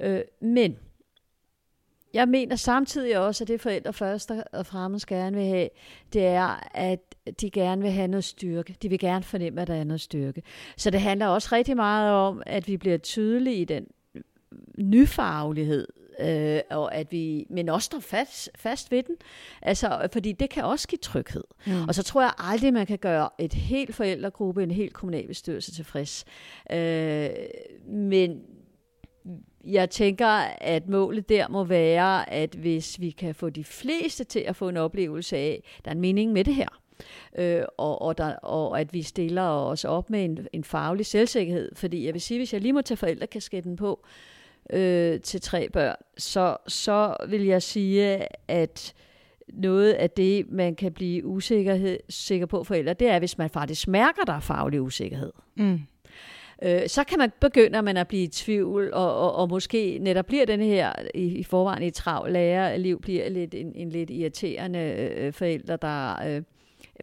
Øh, 0.00 0.20
men 0.40 0.76
jeg 2.14 2.28
mener 2.28 2.56
samtidig 2.56 3.18
også, 3.18 3.44
at 3.44 3.48
det 3.48 3.60
forældre 3.60 3.92
først 3.92 4.32
og 4.52 4.66
fremmest 4.66 5.06
gerne 5.06 5.36
vil 5.36 5.46
have, 5.46 5.68
det 6.12 6.26
er, 6.26 6.68
at 6.74 7.00
de 7.40 7.50
gerne 7.50 7.82
vil 7.82 7.90
have 7.90 8.08
noget 8.08 8.24
styrke. 8.24 8.76
De 8.82 8.88
vil 8.88 8.98
gerne 8.98 9.24
fornemme, 9.24 9.60
at 9.60 9.68
der 9.68 9.74
er 9.74 9.84
noget 9.84 10.00
styrke. 10.00 10.42
Så 10.76 10.90
det 10.90 11.00
handler 11.00 11.26
også 11.26 11.48
rigtig 11.52 11.76
meget 11.76 12.12
om, 12.12 12.42
at 12.46 12.68
vi 12.68 12.76
bliver 12.76 12.98
tydelige 12.98 13.56
i 13.56 13.64
den 13.64 13.86
nyfaglighed, 14.76 15.86
øh, 16.20 16.60
og 16.70 16.94
at 16.94 17.12
vi, 17.12 17.46
men 17.50 17.68
også 17.68 17.86
står 17.86 18.00
fast, 18.00 18.50
fast 18.54 18.90
ved 18.90 19.02
den. 19.02 19.16
Altså, 19.62 20.08
fordi 20.12 20.32
det 20.32 20.50
kan 20.50 20.64
også 20.64 20.88
give 20.88 20.98
tryghed. 20.98 21.44
Mm. 21.66 21.88
Og 21.88 21.94
så 21.94 22.02
tror 22.02 22.22
jeg 22.22 22.32
aldrig, 22.38 22.72
man 22.72 22.86
kan 22.86 22.98
gøre 22.98 23.28
et 23.38 23.52
helt 23.52 23.94
forældregruppe, 23.94 24.62
en 24.62 24.70
helt 24.70 24.92
kommunalbestyrelse 24.92 25.72
tilfreds. 25.72 26.24
Øh, 26.72 27.28
men 27.88 28.40
jeg 29.64 29.90
tænker, 29.90 30.26
at 30.60 30.88
målet 30.88 31.28
der 31.28 31.48
må 31.48 31.64
være, 31.64 32.30
at 32.30 32.54
hvis 32.54 33.00
vi 33.00 33.10
kan 33.10 33.34
få 33.34 33.50
de 33.50 33.64
fleste 33.64 34.24
til 34.24 34.40
at 34.40 34.56
få 34.56 34.68
en 34.68 34.76
oplevelse 34.76 35.36
af, 35.36 35.62
der 35.84 35.90
er 35.90 35.94
en 35.94 36.00
mening 36.00 36.32
med 36.32 36.44
det 36.44 36.54
her, 36.54 36.68
øh, 37.38 37.62
og, 37.78 38.02
og, 38.02 38.18
der, 38.18 38.34
og 38.36 38.80
at 38.80 38.94
vi 38.94 39.02
stiller 39.02 39.42
os 39.42 39.84
op 39.84 40.10
med 40.10 40.24
en, 40.24 40.38
en 40.52 40.64
faglig 40.64 41.06
selvsikkerhed. 41.06 41.74
Fordi 41.74 42.06
jeg 42.06 42.14
vil 42.14 42.20
sige, 42.20 42.38
hvis 42.38 42.52
jeg 42.52 42.60
lige 42.60 42.72
må 42.72 42.82
tage 42.82 42.98
forældrekasketten 42.98 43.76
på 43.76 44.00
øh, 44.04 44.35
til 45.22 45.40
tre 45.40 45.68
børn, 45.72 45.96
så, 46.18 46.56
så 46.68 47.16
vil 47.28 47.44
jeg 47.44 47.62
sige, 47.62 48.26
at 48.48 48.94
noget 49.48 49.92
af 49.92 50.10
det, 50.10 50.50
man 50.50 50.74
kan 50.74 50.92
blive 50.92 51.26
usikkerhed, 51.26 51.98
sikker 52.08 52.46
på 52.46 52.64
forældre, 52.64 52.94
det 52.94 53.08
er, 53.08 53.18
hvis 53.18 53.38
man 53.38 53.50
faktisk 53.50 53.88
mærker, 53.88 54.22
der 54.22 54.32
er 54.32 54.40
faglig 54.40 54.80
usikkerhed. 54.80 55.32
Mm 55.54 55.80
øh, 56.62 56.88
så 56.88 57.04
kan 57.04 57.18
man 57.18 57.32
begynde 57.40 57.82
man 57.82 57.96
at 57.96 58.08
blive 58.08 58.22
i 58.22 58.26
tvivl, 58.26 58.92
og, 58.92 59.16
og, 59.16 59.34
og 59.34 59.48
måske 59.48 59.98
netop 60.00 60.26
bliver 60.26 60.46
den 60.46 60.60
her 60.60 60.92
i, 61.14 61.24
i 61.24 61.42
forvejen 61.42 61.82
i 61.82 61.90
travl 61.90 62.36
liv 62.80 63.00
bliver 63.00 63.28
lidt 63.28 63.54
en, 63.54 63.72
en 63.74 63.88
lidt 63.88 64.10
irriterende 64.10 64.78
øh, 65.16 65.32
forælder, 65.32 65.76
der... 65.76 66.26
Øh, 66.26 66.42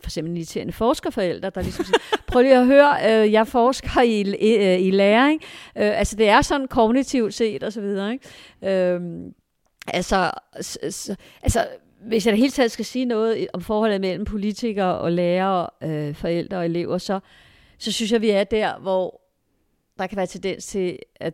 for 0.02 0.08
eksempel 0.08 0.38
irriterende 0.38 0.74
forskerforældre, 0.74 1.50
der 1.50 1.62
ligesom 1.62 1.86
siger, 1.86 1.98
prøv 2.28 2.42
lige 2.42 2.58
at 2.58 2.66
høre, 2.66 3.24
øh, 3.24 3.32
jeg 3.32 3.48
forsker 3.48 4.02
i, 4.02 4.22
i, 4.22 4.56
øh, 4.56 4.82
i 4.82 4.92
læring. 4.92 5.42
Øh, 5.78 6.00
altså 6.00 6.16
det 6.16 6.30
er 6.30 6.42
sådan 6.42 6.68
kognitivt 6.68 7.34
set 7.34 7.64
og 7.64 7.74
så 7.74 7.82
videre. 7.82 8.14
Ikke? 8.14 8.94
Øh, 8.94 9.02
altså, 9.88 10.32
s, 10.62 11.10
altså, 11.44 11.68
hvis 12.02 12.26
jeg 12.26 12.32
da 12.32 12.38
hele 12.38 12.52
taget 12.52 12.72
skal 12.72 12.86
sige 12.86 13.06
noget 13.06 13.48
om 13.54 13.62
forholdet 13.62 14.02
mellem 14.02 14.26
politikere 14.26 14.98
og 14.98 15.12
lærere, 15.12 15.70
øh, 15.84 16.16
forældre 16.16 16.58
og 16.58 16.66
elever, 16.66 16.98
så, 16.98 17.20
så 17.78 17.92
synes 17.92 18.12
jeg, 18.12 18.22
vi 18.22 18.30
er 18.30 18.44
der, 18.44 18.80
hvor 18.80 19.22
der 20.00 20.08
kan 20.08 20.18
være 20.18 20.28
tendens 20.28 20.66
til, 20.66 21.00
at 21.16 21.34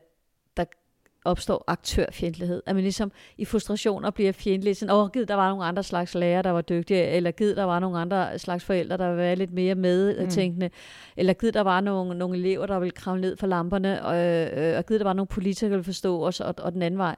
opstår 1.25 1.63
aktørfjendtlighed. 1.67 2.63
At 2.65 2.75
man 2.75 2.83
ligesom 2.83 3.11
i 3.37 3.45
frustrationer 3.45 4.11
bliver 4.11 4.31
fjendtlig. 4.31 4.77
Sådan, 4.77 4.95
åh, 4.95 5.09
givet 5.09 5.27
der 5.27 5.35
var 5.35 5.49
nogle 5.49 5.65
andre 5.65 5.83
slags 5.83 6.15
lærere, 6.15 6.43
der 6.43 6.49
var 6.49 6.61
dygtige, 6.61 7.03
eller 7.03 7.31
givet 7.31 7.57
der 7.57 7.63
var 7.63 7.79
nogle 7.79 7.99
andre 7.99 8.39
slags 8.39 8.63
forældre, 8.63 8.97
der 8.97 9.07
var 9.07 9.35
lidt 9.35 9.53
mere 9.53 9.75
medtænkende, 9.75 10.67
mm. 10.67 10.73
eller 11.17 11.33
givet 11.33 11.53
der 11.53 11.61
var 11.61 11.81
nogle, 11.81 12.17
nogle 12.17 12.37
elever, 12.37 12.65
der 12.65 12.79
ville 12.79 12.91
kravle 12.91 13.21
ned 13.21 13.37
for 13.37 13.47
lamperne, 13.47 14.05
og, 14.05 14.17
øh, 14.17 14.77
og 14.77 14.85
givet 14.85 14.99
der 14.99 15.05
var 15.05 15.13
nogle 15.13 15.27
politikere, 15.27 15.69
der 15.69 15.75
ville 15.75 15.83
forstå 15.83 16.23
os, 16.23 16.39
og, 16.39 16.55
og 16.57 16.73
den 16.73 16.81
anden 16.81 16.97
vej. 16.97 17.15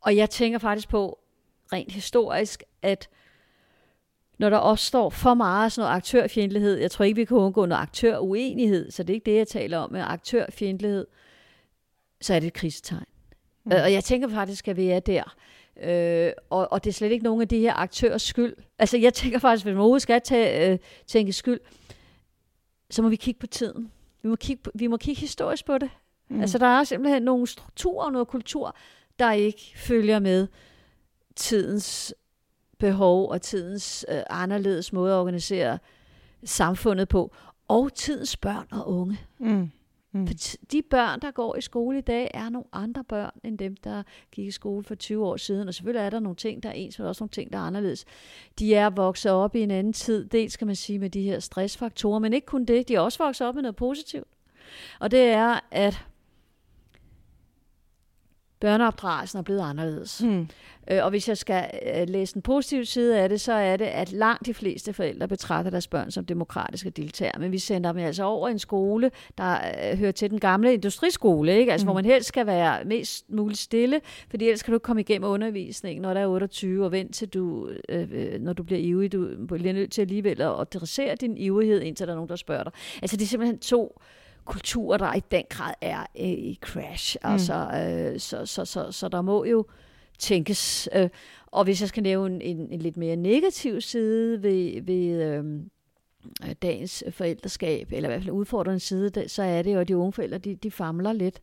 Og 0.00 0.16
jeg 0.16 0.30
tænker 0.30 0.58
faktisk 0.58 0.88
på, 0.88 1.18
rent 1.72 1.92
historisk, 1.92 2.62
at 2.82 3.08
når 4.38 4.50
der 4.50 4.56
opstår 4.56 5.10
for 5.10 5.34
meget 5.34 5.72
sådan 5.72 5.86
noget 5.86 5.96
aktørfjendtlighed, 5.96 6.78
jeg 6.78 6.90
tror 6.90 7.04
ikke, 7.04 7.16
vi 7.16 7.24
kan 7.24 7.36
undgå 7.36 7.66
noget 7.66 7.82
aktøruenighed, 7.82 8.90
så 8.90 9.02
det 9.02 9.10
er 9.10 9.14
ikke 9.14 9.30
det, 9.30 9.36
jeg 9.36 9.48
taler 9.48 9.78
om, 9.78 9.92
med 9.92 10.00
aktørfjendtlighed, 10.00 11.06
så 12.20 12.34
er 12.34 12.40
det 12.40 12.46
et 12.46 12.52
krisetegn. 12.52 13.04
Mm. 13.64 13.72
Og 13.72 13.92
jeg 13.92 14.04
tænker 14.04 14.28
faktisk, 14.28 14.68
at 14.68 14.76
vi 14.76 14.88
er 14.88 15.00
der. 15.00 15.34
Øh, 15.82 16.32
og, 16.50 16.72
og 16.72 16.84
det 16.84 16.90
er 16.90 16.94
slet 16.94 17.12
ikke 17.12 17.24
nogen 17.24 17.42
af 17.42 17.48
de 17.48 17.58
her 17.58 17.74
aktørers 17.74 18.22
skyld. 18.22 18.54
Altså 18.78 18.96
jeg 18.98 19.14
tænker 19.14 19.38
faktisk, 19.38 19.64
hvis 19.64 19.72
man 19.72 19.78
overhovedet 19.78 20.02
skal 20.02 20.20
tage, 20.20 20.72
øh, 20.72 20.78
tænke 21.06 21.32
skyld, 21.32 21.60
så 22.90 23.02
må 23.02 23.08
vi 23.08 23.16
kigge 23.16 23.40
på 23.40 23.46
tiden. 23.46 23.92
Vi 24.22 24.28
må 24.28 24.36
kigge, 24.36 24.62
på, 24.62 24.70
vi 24.74 24.86
må 24.86 24.96
kigge 24.96 25.20
historisk 25.20 25.66
på 25.66 25.78
det. 25.78 25.90
Mm. 26.28 26.40
Altså 26.40 26.58
der 26.58 26.66
er 26.66 26.84
simpelthen 26.84 27.22
nogle 27.22 27.46
strukturer 27.46 28.04
og 28.06 28.12
noget 28.12 28.28
kultur, 28.28 28.76
der 29.18 29.32
ikke 29.32 29.72
følger 29.76 30.18
med 30.18 30.48
tidens 31.36 32.14
behov 32.78 33.30
og 33.30 33.42
tidens 33.42 34.06
øh, 34.08 34.22
anderledes 34.30 34.92
måde 34.92 35.12
at 35.12 35.18
organisere 35.18 35.78
samfundet 36.44 37.08
på, 37.08 37.34
og 37.68 37.94
tidens 37.94 38.36
børn 38.36 38.66
og 38.70 38.88
unge. 38.88 39.18
Mm. 39.38 39.70
Mm. 40.12 40.26
For 40.26 40.34
de 40.72 40.82
børn, 40.82 41.20
der 41.20 41.30
går 41.30 41.56
i 41.56 41.60
skole 41.60 41.98
i 41.98 42.00
dag, 42.00 42.30
er 42.34 42.48
nogle 42.48 42.66
andre 42.72 43.04
børn 43.04 43.30
end 43.44 43.58
dem, 43.58 43.76
der 43.76 44.02
gik 44.32 44.46
i 44.46 44.50
skole 44.50 44.84
for 44.84 44.94
20 44.94 45.26
år 45.26 45.36
siden. 45.36 45.68
Og 45.68 45.74
selvfølgelig 45.74 46.06
er 46.06 46.10
der 46.10 46.20
nogle 46.20 46.36
ting, 46.36 46.62
der 46.62 46.68
er 46.68 46.72
ens, 46.72 46.98
men 46.98 47.08
også 47.08 47.22
nogle 47.22 47.30
ting, 47.30 47.52
der 47.52 47.58
er 47.58 47.62
anderledes. 47.62 48.04
De 48.58 48.74
er 48.74 48.90
vokset 48.90 49.32
op 49.32 49.56
i 49.56 49.60
en 49.60 49.70
anden 49.70 49.92
tid. 49.92 50.26
Dels 50.26 50.56
kan 50.56 50.66
man 50.66 50.76
sige 50.76 50.98
med 50.98 51.10
de 51.10 51.22
her 51.22 51.40
stressfaktorer, 51.40 52.18
men 52.18 52.32
ikke 52.32 52.46
kun 52.46 52.64
det. 52.64 52.88
De 52.88 52.94
er 52.94 53.00
også 53.00 53.24
vokset 53.24 53.46
op 53.46 53.54
med 53.54 53.62
noget 53.62 53.76
positivt. 53.76 54.28
Og 55.00 55.10
det 55.10 55.20
er, 55.20 55.60
at 55.70 56.06
børneopdragelsen 58.62 59.38
er 59.38 59.42
blevet 59.42 59.60
anderledes. 59.60 60.22
Mm. 60.24 60.48
Øh, 60.90 61.04
og 61.04 61.10
hvis 61.10 61.28
jeg 61.28 61.36
skal 61.36 61.70
øh, 61.94 62.08
læse 62.08 62.34
den 62.34 62.42
positive 62.42 62.84
side 62.84 63.18
af 63.18 63.28
det, 63.28 63.40
så 63.40 63.52
er 63.52 63.76
det, 63.76 63.84
at 63.84 64.12
langt 64.12 64.46
de 64.46 64.54
fleste 64.54 64.92
forældre 64.92 65.28
betragter 65.28 65.70
deres 65.70 65.86
børn 65.86 66.10
som 66.10 66.24
demokratiske 66.24 66.90
deltagere. 66.90 67.40
Men 67.40 67.52
vi 67.52 67.58
sender 67.58 67.92
dem 67.92 68.02
altså 68.02 68.24
over 68.24 68.48
en 68.48 68.58
skole, 68.58 69.10
der 69.38 69.52
øh, 69.52 69.98
hører 69.98 70.12
til 70.12 70.30
den 70.30 70.40
gamle 70.40 70.74
industriskole, 70.74 71.58
ikke? 71.58 71.72
Altså, 71.72 71.84
mm. 71.84 71.86
hvor 71.86 71.94
man 71.94 72.04
helst 72.04 72.28
skal 72.28 72.46
være 72.46 72.84
mest 72.84 73.30
muligt 73.30 73.60
stille, 73.60 74.00
fordi 74.30 74.44
ellers 74.44 74.62
kan 74.62 74.72
du 74.72 74.78
komme 74.78 75.00
igennem 75.00 75.30
undervisningen, 75.30 76.02
når 76.02 76.14
der 76.14 76.20
er 76.20 76.26
28, 76.26 76.84
og 76.84 76.92
vent 76.92 77.14
til 77.14 77.28
du, 77.28 77.70
øh, 77.88 78.08
øh, 78.12 78.40
når 78.40 78.52
du 78.52 78.62
bliver 78.62 78.80
ivrig, 78.80 79.12
du 79.12 79.28
bliver 79.46 79.72
nødt 79.72 79.92
til 79.92 80.00
alligevel 80.00 80.42
at 80.42 80.60
adressere 80.60 81.14
din 81.14 81.36
ivrighed, 81.36 81.80
indtil 81.80 82.06
der 82.06 82.12
er 82.12 82.16
nogen, 82.16 82.28
der 82.28 82.36
spørger 82.36 82.62
dig. 82.62 82.72
Altså, 83.02 83.16
det 83.16 83.22
er 83.22 83.28
simpelthen 83.28 83.58
to 83.58 83.98
kulturer, 84.44 84.98
der 84.98 85.14
i 85.14 85.22
den 85.30 85.44
grad 85.48 85.74
er 85.80 86.00
øh, 86.00 86.28
i 86.28 86.58
crash. 86.62 87.16
Mm. 87.24 87.30
Altså, 87.30 87.54
øh, 87.54 88.20
så, 88.20 88.46
så, 88.46 88.64
så, 88.64 88.92
så 88.92 89.08
der 89.08 89.22
må 89.22 89.44
jo 89.44 89.66
tænkes. 90.18 90.88
Øh, 90.94 91.08
og 91.46 91.64
hvis 91.64 91.80
jeg 91.80 91.88
skal 91.88 92.02
nævne 92.02 92.44
en, 92.44 92.72
en 92.72 92.80
lidt 92.80 92.96
mere 92.96 93.16
negativ 93.16 93.80
side 93.80 94.42
ved, 94.42 94.82
ved 94.82 95.22
øhm, 95.22 95.70
øh, 96.44 96.54
dagens 96.62 97.04
forældreskab, 97.10 97.92
eller 97.92 98.08
i 98.08 98.12
hvert 98.12 98.22
fald 98.22 98.34
udfordrende 98.34 98.80
side, 98.80 99.28
så 99.28 99.42
er 99.42 99.62
det 99.62 99.74
jo, 99.74 99.80
at 99.80 99.88
de 99.88 99.96
unge 99.96 100.12
forældre, 100.12 100.38
de, 100.38 100.54
de 100.54 100.70
famler 100.70 101.12
lidt. 101.12 101.40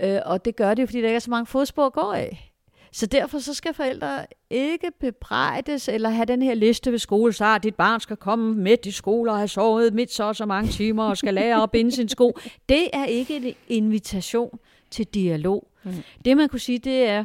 Øh, 0.00 0.20
og 0.24 0.44
det 0.44 0.56
gør 0.56 0.74
det 0.74 0.82
jo, 0.82 0.86
fordi 0.86 1.00
der 1.00 1.06
ikke 1.06 1.16
er 1.16 1.20
så 1.20 1.30
mange 1.30 1.46
fodspor 1.46 1.86
at 1.86 1.92
gå 1.92 2.10
af. 2.12 2.52
Så 2.92 3.06
derfor 3.06 3.38
så 3.38 3.54
skal 3.54 3.74
forældre 3.74 4.26
ikke 4.50 4.90
bebrejdes 5.00 5.88
eller 5.88 6.08
have 6.08 6.24
den 6.24 6.42
her 6.42 6.54
liste 6.54 6.92
ved 6.92 6.98
skole, 6.98 7.32
så 7.32 7.44
at 7.44 7.62
dit 7.62 7.74
barn 7.74 8.00
skal 8.00 8.16
komme 8.16 8.54
midt 8.54 8.86
i 8.86 8.90
skole 8.90 9.30
og 9.30 9.36
have 9.36 9.48
sovet 9.48 9.94
midt 9.94 10.12
så 10.12 10.32
så 10.32 10.46
mange 10.46 10.70
timer 10.70 11.04
og 11.04 11.16
skal 11.16 11.34
lære 11.34 11.62
at 11.62 11.70
binde 11.70 11.92
sin 11.92 12.08
sko. 12.08 12.38
Det 12.68 12.88
er 12.92 13.04
ikke 13.04 13.36
en 13.36 13.54
invitation 13.68 14.58
til 14.90 15.06
dialog. 15.06 15.68
Mm. 15.84 15.92
Det 16.24 16.36
man 16.36 16.48
kunne 16.48 16.60
sige, 16.60 16.78
det 16.78 17.08
er, 17.08 17.24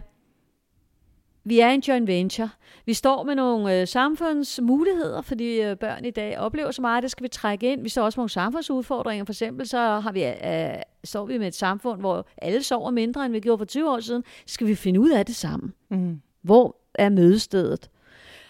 vi 1.46 1.60
er 1.60 1.70
en 1.70 1.80
joint 1.88 2.08
venture. 2.08 2.50
Vi 2.86 2.94
står 2.94 3.24
med 3.24 3.36
nogle 3.36 3.82
øh, 3.82 3.88
samfundsmuligheder, 3.88 5.22
fordi 5.22 5.62
øh, 5.62 5.78
børn 5.78 6.06
i 6.06 6.12
dag 6.12 6.40
oplever 6.40 6.72
så 6.72 6.82
meget, 6.82 7.04
det 7.04 7.12
skal 7.12 7.24
vi 7.24 7.28
trække 7.28 7.72
ind. 7.72 7.82
Vi 7.82 7.90
står 7.90 8.04
også 8.04 8.20
med 8.20 8.22
nogle 8.22 8.30
samfundsudfordringer. 8.30 9.26
For 9.26 9.34
eksempel 9.34 9.68
så 9.68 9.78
har 9.78 10.12
vi, 10.12 10.24
øh, 10.26 10.82
står 11.04 11.26
vi 11.26 11.38
med 11.38 11.48
et 11.48 11.56
samfund, 11.56 12.00
hvor 12.00 12.28
alle 12.38 12.64
sover 12.64 12.92
mindre, 12.92 13.26
end 13.26 13.34
vi 13.34 13.40
gjorde 13.40 13.58
for 13.58 13.66
20 13.66 13.90
år 13.92 14.00
siden. 14.00 14.24
Skal 14.46 14.68
vi 14.68 14.76
finde 14.76 15.00
ud 15.00 15.12
af 15.12 15.26
det 15.26 15.36
sammen? 15.36 15.74
Mm. 15.90 16.22
Hvor 16.42 16.78
er 16.94 17.10
mødestedet? 17.10 17.90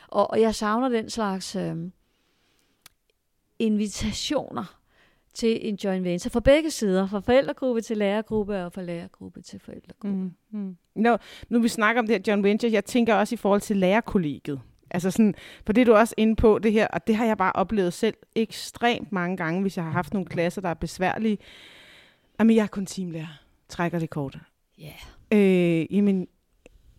Og, 0.08 0.32
og 0.32 0.42
jeg 0.42 0.56
savner 0.56 0.90
den 0.90 1.10
slags 1.10 1.56
øh, 1.56 1.76
invitationer 3.60 4.80
til 5.34 5.70
en 5.70 5.76
joint 5.76 6.04
venture 6.04 6.32
fra 6.32 6.40
begge 6.40 6.72
sider, 6.72 7.08
fra 7.08 7.20
forældregruppe 7.20 7.82
til 7.82 7.98
lærergruppe 7.98 8.64
og 8.64 8.74
fra 8.74 8.82
lærergruppe 8.82 9.42
til 9.42 9.60
forældregruppe. 9.60 10.18
Mm. 10.18 10.34
Mm. 10.52 10.78
No, 10.96 11.18
nu 11.50 11.62
vi 11.62 11.68
snakker 11.68 12.02
om 12.02 12.08
det 12.08 12.16
her 12.16 12.24
John 12.28 12.44
Venture, 12.44 12.72
jeg 12.72 12.86
tænker 12.86 13.16
også 13.16 13.36
i 13.36 13.38
forhold 13.38 13.62
til 13.62 13.78
lærerkollegiet. 13.78 14.62
Altså 14.92 15.12
sådan, 15.12 15.36
for 15.66 15.74
det 15.74 15.82
er 15.82 15.86
du 15.86 15.94
også 15.94 16.14
inde 16.18 16.36
på 16.36 16.60
det 16.60 16.72
her, 16.72 16.88
og 16.88 17.08
det 17.08 17.16
har 17.16 17.26
jeg 17.26 17.38
bare 17.38 17.52
oplevet 17.52 17.94
selv 17.94 18.16
ekstremt 18.36 19.12
mange 19.12 19.38
gange, 19.38 19.62
hvis 19.62 19.78
jeg 19.78 19.86
har 19.86 19.92
haft 19.92 20.14
nogle 20.14 20.26
klasser, 20.26 20.62
der 20.62 20.70
er 20.70 20.74
besværlige. 20.74 21.38
Jamen, 22.40 22.56
jeg 22.56 22.64
er 22.64 22.68
kun 22.68 22.86
teamlærer. 22.86 23.40
Trækker 23.70 24.00
det 24.00 24.10
kort. 24.10 24.38
Ja. 24.80 24.94
Yeah. 25.34 25.82
Øh, 25.82 25.96
jamen, 25.96 26.28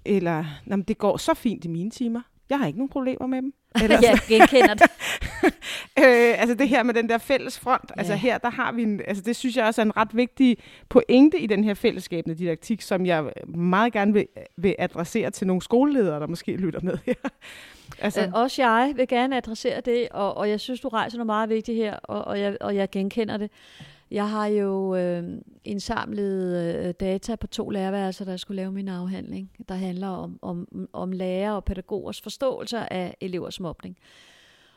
eller, 0.05 0.45
jamen, 0.67 0.85
det 0.85 0.99
går 0.99 1.17
så 1.17 1.35
fint 1.35 1.65
i 1.65 1.69
mine 1.69 1.91
timer. 1.91 2.21
Jeg 2.51 2.59
har 2.59 2.67
ikke 2.67 2.79
nogen 2.79 2.89
problemer 2.89 3.27
med 3.27 3.43
dem. 3.43 3.55
Ellers, 3.83 4.03
jeg 4.03 4.19
genkender 4.29 4.75
det. 4.75 4.91
øh, 6.05 6.41
altså 6.41 6.55
det 6.55 6.69
her 6.69 6.83
med 6.83 6.95
den 6.95 7.09
der 7.09 7.19
fælles 7.19 7.59
front, 7.59 7.91
ja. 7.91 8.01
altså 8.01 8.15
her, 8.15 8.39
der 8.39 8.51
har 8.51 8.73
vi 8.73 8.83
en, 8.83 9.01
altså 9.09 9.23
det 9.23 9.37
synes 9.37 9.57
jeg 9.57 9.67
også 9.67 9.81
er 9.81 9.85
en 9.85 9.97
ret 9.97 10.17
vigtig 10.17 10.57
pointe 10.89 11.39
i 11.39 11.47
den 11.47 11.65
her 11.65 11.75
fællesskabende 11.75 12.39
didaktik, 12.39 12.83
som 12.83 13.07
jeg 13.07 13.33
meget 13.47 13.93
gerne 13.93 14.13
vil, 14.13 14.27
vil 14.57 14.75
adressere 14.79 15.31
til 15.31 15.47
nogle 15.47 15.63
skoleledere, 15.63 16.21
der 16.21 16.27
måske 16.27 16.57
lytter 16.57 16.81
med 16.81 16.99
her. 17.07 17.15
altså. 17.99 18.21
øh, 18.21 18.33
også 18.33 18.63
jeg 18.63 18.93
vil 18.97 19.09
gerne 19.09 19.37
adressere 19.37 19.81
det, 19.81 20.09
og, 20.11 20.37
og 20.37 20.51
jeg 20.51 20.61
synes, 20.61 20.81
du 20.81 20.89
rejser 20.89 21.19
noget 21.19 21.27
meget 21.27 21.49
vigtigt 21.49 21.77
her, 21.77 21.97
og, 21.97 22.25
og, 22.25 22.41
jeg, 22.41 22.57
og 22.61 22.77
jeg 22.77 22.91
genkender 22.91 23.37
det. 23.37 23.51
Jeg 24.11 24.31
har 24.31 24.47
jo 24.47 24.97
øh, 24.97 25.25
indsamlet 25.65 26.63
øh, 26.63 26.95
data 27.01 27.37
på 27.37 27.47
to 27.47 27.71
lærerværelser, 27.71 28.25
der 28.25 28.37
skulle 28.37 28.57
lave 28.57 28.73
min 28.73 28.89
afhandling, 28.89 29.51
der 29.69 29.75
handler 29.75 30.09
om, 30.09 30.39
om, 30.43 30.89
om 30.93 31.13
lærer 31.13 31.53
og 31.53 31.65
pædagogers 31.65 32.21
forståelse 32.21 32.93
af 32.93 33.17
elevers 33.21 33.61
mobning. 33.61 33.97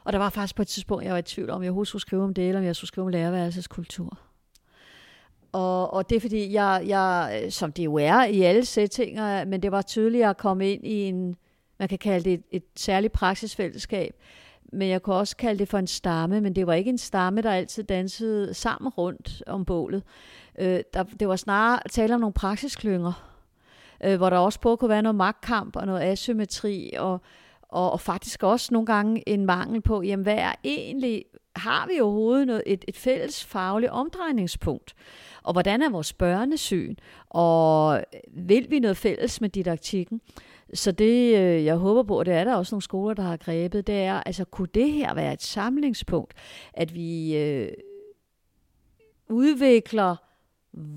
Og 0.04 0.14
der 0.14 0.20
var 0.20 0.30
faktisk 0.30 0.56
på 0.56 0.62
et 0.62 0.68
tidspunkt, 0.68 1.06
jeg 1.06 1.12
var 1.12 1.20
i 1.20 1.22
tvivl 1.22 1.50
om, 1.50 1.64
jeg 1.64 1.70
overhovedet 1.70 1.88
skulle 1.88 2.02
skrive 2.02 2.24
om 2.24 2.34
det, 2.34 2.48
eller 2.48 2.60
om 2.60 2.66
jeg 2.66 2.76
skulle 2.76 2.88
skrive 2.88 3.06
om 3.06 3.12
lærerværelsets 3.12 3.68
kultur. 3.68 4.20
Og, 5.52 5.94
og 5.94 6.10
det 6.10 6.16
er 6.16 6.20
fordi, 6.20 6.54
jeg, 6.54 6.84
jeg, 6.88 7.46
som 7.50 7.72
det 7.72 7.86
jo 7.86 7.96
er 7.96 8.24
i 8.24 8.42
alle 8.42 8.66
sætninger, 8.66 9.46
men 9.46 9.62
det 9.62 9.72
var 9.72 9.82
tydeligt 9.82 10.26
at 10.26 10.38
komme 10.38 10.72
ind 10.72 10.88
i 10.88 11.04
en, 11.04 11.36
man 11.80 11.88
kan 11.88 11.98
kalde 11.98 12.30
det 12.30 12.34
et, 12.34 12.44
et 12.52 12.64
særligt 12.76 13.14
praksisfællesskab, 13.14 14.16
men 14.74 14.90
jeg 14.90 15.02
kunne 15.02 15.16
også 15.16 15.38
kalde 15.38 15.60
det 15.60 15.68
for 15.68 15.78
en 15.78 15.88
stamme, 15.88 16.42
men 16.42 16.56
det 16.56 16.68
var 16.68 16.74
ikke 16.74 16.90
en 16.90 16.98
stamme, 16.98 17.42
der 17.42 17.52
altid 17.52 17.84
dansede 17.84 18.54
sammen 18.54 18.90
rundt 18.90 19.44
om 19.48 19.66
bålet. 19.66 20.04
Øh, 20.60 20.80
der, 20.94 21.04
det 21.04 21.28
var 21.28 21.36
snarere 21.36 21.80
tale 21.90 22.14
om 22.14 22.20
nogle 22.20 22.34
praksisklynger, 22.34 23.38
øh, 24.04 24.18
hvor 24.18 24.30
der 24.30 24.38
også 24.38 24.60
både 24.60 24.78
kunne 24.78 24.90
være 24.90 25.02
noget 25.02 25.16
magtkamp 25.16 25.76
og 25.76 25.86
noget 25.86 26.02
asymmetri, 26.02 26.92
og, 26.98 27.22
og, 27.62 27.92
og 27.92 28.02
faktisk 28.02 28.44
også 28.44 28.74
nogle 28.74 28.86
gange 28.86 29.30
en 29.30 29.46
mangel 29.46 29.82
på, 29.82 30.02
jamen 30.02 30.24
hvad 30.24 30.38
er 30.38 30.54
egentlig, 30.64 31.26
har 31.56 31.88
vi 31.88 32.00
overhovedet 32.00 32.48
noget, 32.48 32.64
et, 32.66 32.86
et 32.88 32.98
fælles 32.98 33.46
fagligt 33.46 33.92
omdrejningspunkt? 33.92 34.96
Og 35.44 35.54
hvordan 35.54 35.82
er 35.82 35.90
vores 35.90 36.14
børnesyn? 36.14 36.96
Og 37.30 38.04
vil 38.34 38.68
vi 38.70 38.80
noget 38.80 38.98
fælles 38.98 39.42
med 39.42 39.50
didaktikken? 39.50 40.22
Så 40.74 40.92
det, 40.92 41.38
øh, 41.38 41.66
jeg 41.66 41.76
håber 41.76 42.04
på, 42.04 42.20
og 42.20 42.26
det 42.26 42.34
er 42.34 42.44
der 42.44 42.56
også 42.56 42.76
nogle 42.76 42.82
skoler, 42.82 43.14
der 43.14 43.24
har 43.24 43.38
grebet, 43.38 43.88
det 43.88 43.96
er, 43.96 44.24
altså 44.26 44.46
kunne 44.46 44.68
det 44.74 44.92
her 44.92 45.14
være 45.14 45.34
et 45.34 45.42
samlingspunkt, 45.42 46.34
at 46.74 46.96
vi 46.96 47.38
øh, 47.38 47.72
udvikler 49.30 50.16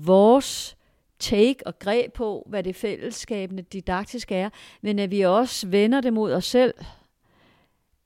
vores 0.05 0.77
take 1.19 1.67
og 1.67 1.79
greb 1.79 2.13
på, 2.13 2.47
hvad 2.49 2.63
det 2.63 2.75
fællesskabende 2.75 3.63
didaktisk 3.63 4.31
er, 4.31 4.49
men 4.81 4.99
at 4.99 5.11
vi 5.11 5.21
også 5.21 5.67
vender 5.67 6.01
det 6.01 6.13
mod 6.13 6.33
os 6.33 6.45
selv, 6.45 6.73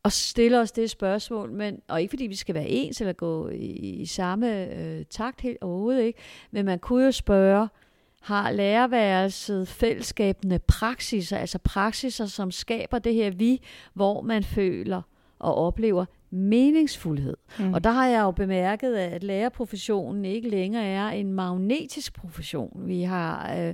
og 0.03 0.11
stiller 0.11 0.59
os 0.59 0.71
det 0.71 0.89
spørgsmål, 0.89 1.51
men, 1.51 1.81
og 1.87 2.01
ikke 2.01 2.11
fordi 2.11 2.23
vi 2.23 2.35
skal 2.35 2.55
være 2.55 2.67
ens 2.67 3.01
eller 3.01 3.13
gå 3.13 3.49
i, 3.49 3.65
i 4.01 4.05
samme 4.05 4.73
øh, 4.75 5.05
takt 5.09 5.41
helt 5.41 5.57
overhovedet 5.61 6.03
ikke, 6.03 6.19
men 6.51 6.65
man 6.65 6.79
kunne 6.79 7.05
jo 7.05 7.11
spørge, 7.11 7.69
har 8.25 8.51
lærerværelset 8.51 9.67
fællesskabende 9.67 10.59
praksiser, 10.59 11.37
altså 11.37 11.59
praksiser, 11.59 12.25
som 12.25 12.51
skaber 12.51 12.99
det 12.99 13.13
her 13.13 13.31
vi, 13.31 13.61
hvor 13.93 14.21
man 14.21 14.43
føler 14.43 15.01
og 15.39 15.55
oplever 15.55 16.05
meningsfuldhed. 16.29 17.37
Mm. 17.59 17.73
Og 17.73 17.83
der 17.83 17.89
har 17.89 18.07
jeg 18.07 18.21
jo 18.21 18.31
bemærket, 18.31 18.95
at 18.95 19.23
lærerprofessionen 19.23 20.25
ikke 20.25 20.49
længere 20.49 20.85
er 20.85 21.07
en 21.07 21.33
magnetisk 21.33 22.13
profession. 22.13 22.87
Vi 22.87 23.01
har... 23.01 23.55
Øh, 23.57 23.73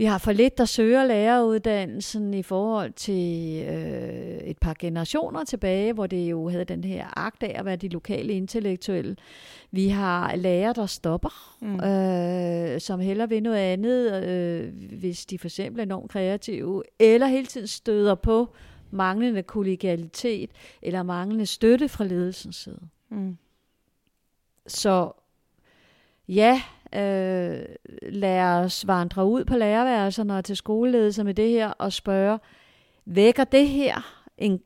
vi 0.00 0.04
har 0.04 0.18
for 0.18 0.32
lidt, 0.32 0.58
der 0.58 0.64
søger 0.64 1.04
læreruddannelsen 1.04 2.34
i 2.34 2.42
forhold 2.42 2.92
til 2.92 3.62
øh, 3.68 4.38
et 4.38 4.58
par 4.58 4.76
generationer 4.78 5.44
tilbage, 5.44 5.92
hvor 5.92 6.06
det 6.06 6.30
jo 6.30 6.48
havde 6.48 6.64
den 6.64 6.84
her 6.84 7.18
akt 7.18 7.42
af 7.42 7.52
at 7.58 7.64
være 7.64 7.76
de 7.76 7.88
lokale 7.88 8.32
intellektuelle. 8.32 9.16
Vi 9.70 9.88
har 9.88 10.36
lærere, 10.36 10.72
der 10.72 10.86
stopper, 10.86 11.56
mm. 11.60 11.80
øh, 11.80 12.80
som 12.80 13.00
heller 13.00 13.26
vil 13.26 13.42
noget 13.42 13.56
andet, 13.56 14.24
øh, 14.24 14.72
hvis 14.98 15.26
de 15.26 15.38
for 15.38 15.46
eksempel 15.46 15.80
er 15.80 15.82
enormt 15.82 16.10
kreative, 16.10 16.82
eller 16.98 17.26
hele 17.26 17.46
tiden 17.46 17.66
støder 17.66 18.14
på 18.14 18.54
manglende 18.90 19.42
kollegialitet, 19.42 20.50
eller 20.82 21.02
manglende 21.02 21.46
støtte 21.46 21.88
fra 21.88 22.04
ledelsens 22.04 22.56
side. 22.56 22.80
Mm. 23.10 23.36
Så 24.66 25.12
ja, 26.28 26.62
øh, 26.94 27.58
lad 28.02 28.40
os 28.42 28.86
vandre 28.86 29.26
ud 29.26 29.44
på 29.44 29.56
lærerværelserne 29.56 30.36
og 30.36 30.44
til 30.44 30.56
skoleledelse 30.56 31.24
med 31.24 31.34
det 31.34 31.48
her 31.48 31.68
og 31.68 31.92
spørge, 31.92 32.38
vækker 33.04 33.44
det 33.44 33.68
her 33.68 34.24
en 34.38 34.60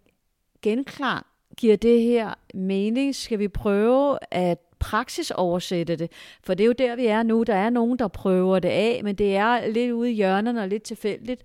genklang? 0.63 1.27
Giver 1.57 1.77
det 1.77 2.03
her 2.03 2.35
mening? 2.55 3.15
Skal 3.15 3.39
vi 3.39 3.49
prøve 3.49 4.19
at 4.31 4.59
praksis 4.79 5.31
oversætte 5.31 5.97
det? 5.97 6.13
For 6.43 6.55
det 6.55 6.65
er 6.65 6.67
jo 6.67 6.73
der, 6.73 6.97
vi 6.97 7.07
er 7.07 7.23
nu. 7.23 7.43
Der 7.43 7.55
er 7.55 7.71
nogen, 7.71 7.99
der 7.99 8.09
prøver 8.09 8.59
det 8.59 8.69
af, 8.69 9.01
men 9.05 9.15
det 9.15 9.37
er 9.37 9.67
lidt 9.67 9.93
ude 9.93 10.11
i 10.11 10.15
hjørnerne 10.15 10.63
og 10.63 10.69
lidt 10.69 10.83
tilfældigt. 10.83 11.43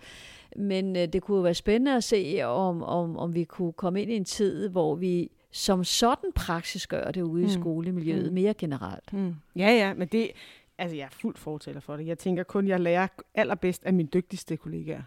Men 0.55 0.95
øh, 0.95 1.07
det 1.07 1.21
kunne 1.21 1.37
jo 1.37 1.41
være 1.41 1.53
spændende 1.53 1.95
at 1.95 2.03
se, 2.03 2.41
om, 2.43 2.83
om, 2.83 3.17
om 3.17 3.35
vi 3.35 3.43
kunne 3.43 3.73
komme 3.73 4.01
ind 4.01 4.11
i 4.11 4.15
en 4.15 4.25
tid, 4.25 4.69
hvor 4.69 4.95
vi 4.95 5.31
som 5.51 5.83
sådan 5.83 6.31
praksis 6.35 6.87
gør 6.87 7.11
det 7.11 7.21
ude 7.21 7.41
mm. 7.41 7.47
i 7.47 7.51
skolemiljøet 7.51 8.27
mm. 8.27 8.33
mere 8.33 8.53
generelt. 8.53 9.13
Mm. 9.13 9.35
Ja, 9.55 9.71
ja, 9.71 9.93
men 9.93 10.07
det, 10.07 10.31
Altså, 10.79 10.95
jeg 10.95 11.03
er 11.03 11.09
fuldt 11.21 11.39
fortæller 11.39 11.81
for 11.81 11.97
det. 11.97 12.07
Jeg 12.07 12.17
tænker 12.17 12.43
kun, 12.43 12.67
jeg 12.67 12.79
lærer 12.79 13.07
allerbedst 13.35 13.83
af 13.83 13.93
mine 13.93 14.09
dygtigste 14.13 14.57
kollegaer. 14.57 15.01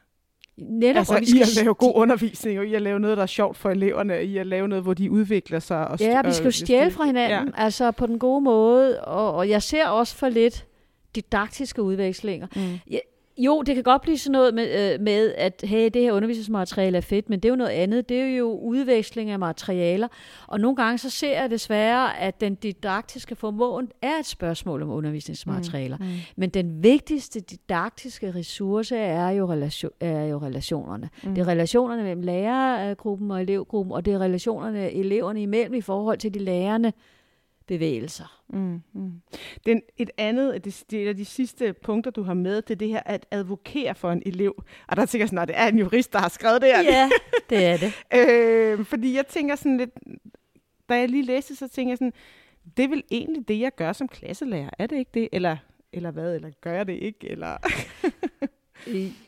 Netop, 0.56 0.98
altså, 0.98 1.18
vi 1.18 1.26
skal 1.26 1.38
i 1.38 1.42
at 1.42 1.64
lave 1.64 1.74
god 1.74 1.92
undervisning, 1.94 2.58
og 2.58 2.66
i 2.66 2.74
at 2.74 2.82
lave 2.82 3.00
noget, 3.00 3.16
der 3.16 3.22
er 3.22 3.26
sjovt 3.26 3.56
for 3.56 3.70
eleverne, 3.70 4.14
og 4.14 4.22
i 4.22 4.38
at 4.38 4.46
lave 4.46 4.68
noget, 4.68 4.85
hvor 4.85 4.94
de 4.94 5.11
udvikler 5.11 5.58
sig. 5.58 5.88
Og 5.88 6.00
ja, 6.00 6.22
vi 6.24 6.32
skal 6.32 6.44
jo 6.44 6.50
stjæle 6.50 6.90
fra 6.90 7.04
hinanden, 7.04 7.48
ja. 7.48 7.62
altså 7.62 7.90
på 7.90 8.06
den 8.06 8.18
gode 8.18 8.40
måde, 8.40 9.04
og, 9.04 9.35
og 9.35 9.48
jeg 9.48 9.62
ser 9.62 9.87
også 9.87 10.16
for 10.16 10.28
lidt 10.28 10.66
didaktiske 11.14 11.82
udvekslinger. 11.82 12.46
Mm. 12.56 12.78
Jeg, 12.90 13.00
jo, 13.44 13.62
det 13.62 13.74
kan 13.74 13.85
godt 13.85 14.02
blive 14.02 14.18
sådan 14.18 14.33
noget 14.33 14.55
med, 14.55 14.94
øh, 14.94 15.00
med, 15.00 15.35
at 15.37 15.64
hey, 15.66 15.90
det 15.94 16.02
her 16.02 16.12
undervisningsmateriale 16.12 16.96
er 16.96 17.00
fedt, 17.00 17.31
men 17.31 17.40
det 17.40 17.48
er 17.48 17.52
jo 17.52 17.57
noget 17.57 17.70
andet. 17.70 18.09
Det 18.09 18.20
er 18.20 18.37
jo 18.37 18.59
udveksling 18.59 19.31
af 19.31 19.38
materialer. 19.38 20.09
Og 20.46 20.61
nogle 20.61 20.76
gange 20.76 20.98
så 20.98 21.11
ser 21.11 21.40
jeg 21.40 21.50
desværre, 21.50 22.18
at 22.20 22.40
den 22.40 22.55
didaktiske 22.55 23.37
formåen 23.37 23.88
er 24.02 24.18
et 24.20 24.26
spørgsmål 24.26 24.83
om 24.83 24.90
undervisningsmaterialer. 24.90 25.96
Mm, 25.96 26.05
mm. 26.05 26.12
Men 26.37 26.50
den 26.50 26.83
vigtigste 26.83 27.40
didaktiske 27.40 28.35
ressource 28.35 28.96
er 28.96 29.31
jo, 29.31 29.46
relation, 29.46 29.92
er 30.00 30.24
jo 30.24 30.38
relationerne. 30.38 31.11
Mm. 31.24 31.35
Det 31.35 31.42
er 31.42 31.48
relationerne 31.48 32.02
mellem 32.02 32.22
lærergruppen 32.22 33.31
og 33.31 33.42
elevgruppen, 33.42 33.92
og 33.92 34.05
det 34.05 34.14
er 34.14 34.18
relationerne 34.18 34.92
eleverne 34.92 35.42
imellem 35.42 35.74
i 35.74 35.81
forhold 35.81 36.18
til 36.18 36.35
de 36.35 36.38
lærerne, 36.38 36.92
bevægelser. 37.66 38.42
Mm, 38.48 38.83
mm. 38.92 39.12
Den, 39.66 39.83
et 39.96 40.11
andet, 40.16 40.64
det, 40.64 40.85
det 40.90 41.09
af 41.09 41.16
de 41.16 41.25
sidste 41.25 41.72
punkter, 41.72 42.11
du 42.11 42.22
har 42.22 42.35
med, 42.35 42.62
det 42.62 42.70
er 42.70 42.79
det 42.79 42.88
her 42.88 43.01
at 43.07 43.27
advokere 43.31 43.94
for 43.94 44.12
en 44.12 44.22
elev. 44.27 44.64
Og 44.88 44.96
der 44.96 45.07
tænker 45.07 45.22
jeg 45.22 45.29
sådan, 45.29 45.42
at 45.42 45.48
det 45.48 45.59
er 45.59 45.66
en 45.66 45.79
jurist, 45.79 46.12
der 46.12 46.18
har 46.18 46.29
skrevet 46.29 46.62
det 46.62 46.68
her. 46.68 46.83
Ja, 46.83 47.11
det 47.51 47.64
er 47.64 47.77
det. 47.77 47.92
øh, 48.18 48.85
fordi 48.85 49.16
jeg 49.16 49.27
tænker 49.27 49.57
sådan 49.57 49.77
lidt, 49.77 49.90
da 50.88 50.98
jeg 50.98 51.09
lige 51.09 51.25
læste, 51.25 51.57
så 51.57 51.68
tænker 51.68 51.90
jeg 51.90 51.98
sådan, 51.98 52.12
det 52.77 52.85
er 52.85 52.88
vel 52.88 53.05
egentlig 53.11 53.48
det, 53.48 53.61
jeg 53.61 53.75
gør 53.75 53.92
som 53.92 54.09
klasselærer. 54.09 54.70
Er 54.79 54.87
det 54.87 54.96
ikke 54.96 55.11
det? 55.14 55.29
Eller, 55.33 55.57
eller 55.92 56.11
hvad? 56.11 56.35
Eller 56.35 56.51
gør 56.61 56.72
jeg 56.72 56.87
det 56.87 56.92
ikke? 56.92 57.31
Eller 57.31 57.57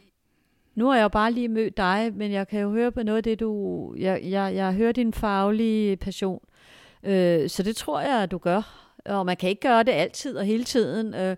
Nu 0.74 0.86
har 0.86 0.96
jeg 0.96 1.02
jo 1.02 1.08
bare 1.08 1.32
lige 1.32 1.48
mødt 1.48 1.76
dig, 1.76 2.12
men 2.14 2.32
jeg 2.32 2.48
kan 2.48 2.60
jo 2.60 2.70
høre 2.70 2.92
på 2.92 3.02
noget 3.02 3.16
af 3.16 3.22
det, 3.22 3.40
du... 3.40 3.94
Jeg, 3.98 4.20
jeg, 4.22 4.54
jeg 4.54 4.74
hører 4.74 4.92
din 4.92 5.12
faglige 5.12 5.96
passion. 5.96 6.40
Øh, 7.04 7.48
så 7.48 7.62
det 7.62 7.76
tror 7.76 8.00
jeg, 8.00 8.22
at 8.22 8.30
du 8.30 8.38
gør. 8.38 8.90
Og 9.04 9.26
man 9.26 9.36
kan 9.36 9.48
ikke 9.48 9.60
gøre 9.60 9.82
det 9.82 9.92
altid 9.92 10.36
og 10.36 10.44
hele 10.44 10.64
tiden. 10.64 11.14
Øh, 11.14 11.36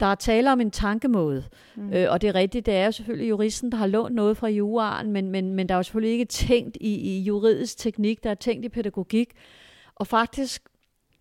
Der 0.00 0.06
er 0.06 0.14
tale 0.14 0.52
om 0.52 0.60
en 0.60 0.70
tankemåde, 0.70 1.44
mm. 1.76 1.92
øh, 1.92 2.10
og 2.10 2.20
det 2.20 2.28
er 2.28 2.34
rigtigt, 2.34 2.66
det 2.66 2.74
er 2.74 2.84
jo 2.84 2.92
selvfølgelig 2.92 3.28
juristen, 3.28 3.72
der 3.72 3.78
har 3.78 3.86
lånt 3.86 4.14
noget 4.14 4.36
fra 4.36 4.48
juraen, 4.48 5.12
men, 5.12 5.30
men, 5.30 5.54
men 5.54 5.68
der 5.68 5.74
er 5.74 5.78
jo 5.78 5.82
selvfølgelig 5.82 6.12
ikke 6.12 6.24
tænkt 6.24 6.76
i, 6.80 6.94
i 6.94 7.20
juridisk 7.22 7.78
teknik, 7.78 8.24
der 8.24 8.30
er 8.30 8.34
tænkt 8.34 8.64
i 8.64 8.68
pædagogik. 8.68 9.30
Og 9.94 10.06
faktisk 10.06 10.62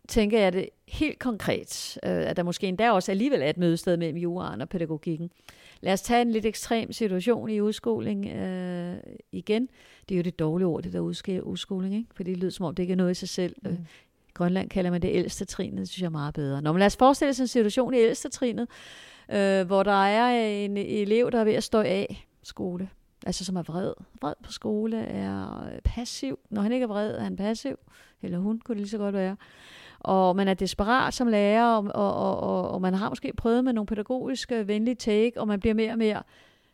tænker 0.08 0.40
jeg 0.40 0.54
det 0.54 0.70
helt 0.88 1.20
konkret, 1.20 1.98
øh, 2.04 2.12
at 2.30 2.38
der 2.38 2.44
måske 2.44 2.68
endda 2.68 2.92
også 2.92 3.12
alligevel 3.12 3.42
er 3.42 3.50
et 3.50 3.58
mødested 3.58 3.98
mellem 3.98 4.18
juraen 4.18 4.62
og 4.62 4.70
pædagogikken. 4.70 5.30
Lad 5.84 5.94
os 5.94 6.02
tage 6.02 6.22
en 6.22 6.32
lidt 6.32 6.46
ekstrem 6.46 6.92
situation 6.92 7.50
i 7.50 7.62
udskoling 7.62 8.26
øh, 8.26 8.98
igen. 9.32 9.70
Det 10.10 10.16
er 10.16 10.20
jo 10.20 10.24
det 10.24 10.40
dårlige 10.40 10.68
ord, 10.68 10.84
det 10.84 10.94
der 10.94 11.00
udskoling, 11.44 11.96
ikke? 11.96 12.08
for 12.16 12.24
det 12.24 12.38
lyder 12.38 12.50
som 12.50 12.66
om, 12.66 12.76
det 12.76 12.84
ikke 12.84 12.92
er 12.92 12.98
noget 12.98 13.12
i 13.12 13.14
sig 13.14 13.30
selv. 13.30 13.56
Mm. 13.64 13.78
Grønland 14.34 14.70
kalder 14.70 14.92
man 14.92 15.02
det 15.02 15.10
ældste 15.14 15.46
trinet, 15.46 15.80
det 15.80 15.90
synes 15.90 16.02
jeg 16.02 16.06
er 16.06 16.10
meget 16.12 16.34
bedre. 16.34 16.62
Nå, 16.62 16.72
men 16.72 16.80
lad 16.80 16.86
os 16.86 16.98
forestille 16.98 17.30
os 17.30 17.40
en 17.40 17.48
situation 17.48 17.94
i 17.94 17.98
ældste 17.98 18.30
trinet, 18.30 18.68
øh, 19.32 19.66
hvor 19.66 19.84
der 19.84 20.06
er 20.06 20.48
en 20.66 20.78
elev, 20.78 21.32
der 21.32 21.40
er 21.40 21.44
ved 21.44 21.54
at 21.54 21.64
stå 21.64 21.80
af 21.80 22.28
skole. 22.44 22.90
Altså 23.26 23.46
som 23.46 23.56
er 23.56 23.64
vred. 23.64 23.94
Vred 24.22 24.34
på 24.44 24.52
skole, 24.52 24.98
er 24.98 25.70
passiv. 25.84 26.40
Når 26.50 26.62
han 26.62 26.72
ikke 26.72 26.84
er 26.84 26.88
vred, 26.88 27.16
er 27.16 27.24
han 27.24 27.36
passiv. 27.36 27.76
Eller 28.22 28.38
hun 28.38 28.60
kunne 28.60 28.76
det 28.76 28.82
lige 28.82 28.90
så 28.90 28.98
godt 28.98 29.16
være. 29.16 29.36
Og 30.04 30.36
man 30.36 30.48
er 30.48 30.54
desperat 30.54 31.14
som 31.14 31.28
lærer, 31.28 31.66
og, 31.66 31.86
og, 31.96 32.14
og, 32.16 32.40
og, 32.40 32.72
og 32.72 32.82
man 32.82 32.94
har 32.94 33.10
måske 33.10 33.34
prøvet 33.38 33.64
med 33.64 33.74
nogle 33.74 33.86
pædagogiske 33.86 34.68
venlige 34.68 34.96
take, 34.96 35.40
og 35.42 35.48
man 35.48 35.60
bliver 35.60 35.74
mere 35.74 35.92
og 35.92 35.98
mere 35.98 36.24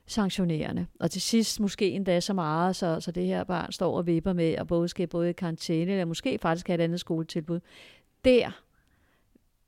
sanktionerende. 0.06 0.88
Og 1.00 1.12
til 1.12 1.22
sidst 1.22 1.60
måske 1.60 1.92
endda 1.92 2.20
så 2.20 2.34
meget, 2.34 2.76
så, 2.76 3.00
så 3.00 3.12
det 3.12 3.26
her 3.26 3.44
barn 3.44 3.72
står 3.72 3.98
og 3.98 4.06
vipper 4.06 4.34
med, 4.34 4.58
og 4.58 4.68
både 4.68 4.88
skal 4.88 5.08
både 5.08 5.30
i 5.30 5.34
karantæne, 5.34 5.92
eller 5.92 6.06
måske 6.06 6.38
faktisk 6.42 6.68
have 6.68 6.76
et 6.76 6.84
andet 6.84 7.00
skoletilbud. 7.00 7.60
Der 8.26 8.52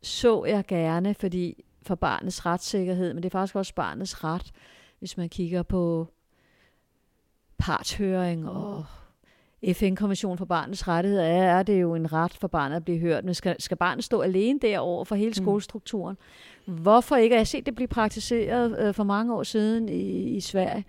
så 0.02 0.45
jeg 0.45 0.65
gerne, 0.67 1.13
fordi 1.13 1.63
for 1.82 1.95
barnets 1.95 2.45
retssikkerhed, 2.45 3.13
men 3.13 3.24
det 3.24 3.30
er 3.30 3.39
faktisk 3.39 3.56
også 3.56 3.76
barnets 3.76 4.24
ret, 4.24 4.52
hvis 5.00 5.17
man 5.17 5.30
kigger 5.30 5.63
på 5.63 6.08
partshøring 7.58 8.50
og 8.50 8.86
FN-konvention 9.74 10.38
for 10.38 10.45
barnets 10.45 10.88
rettigheder, 10.88 11.24
er, 11.24 11.60
er 11.60 11.63
det 11.63 11.82
jo 11.82 11.95
en 11.95 12.13
ret 12.13 12.34
for 12.34 12.47
barnet 12.47 12.76
at 12.76 12.86
blive 12.86 13.00
hørt. 13.00 13.26
Men 13.26 13.34
skal, 13.34 13.56
skal 13.60 13.78
barnet 13.78 14.04
stå 14.04 14.21
alene 14.21 14.60
derover 14.60 15.04
for 15.04 15.15
hele 15.15 15.30
mm. 15.30 15.34
skolestrukturen? 15.34 16.17
Mm. 16.65 16.74
Hvorfor 16.74 17.15
ikke? 17.15 17.34
Jeg 17.34 17.39
har 17.39 17.45
set 17.45 17.65
det 17.65 17.76
blive 17.76 17.88
praktiseret 17.88 18.80
øh, 18.80 18.93
for 18.93 19.04
mange 19.04 19.34
år 19.34 19.43
siden 19.43 19.89
i, 19.89 20.36
i 20.36 20.39
Sverige. 20.39 20.86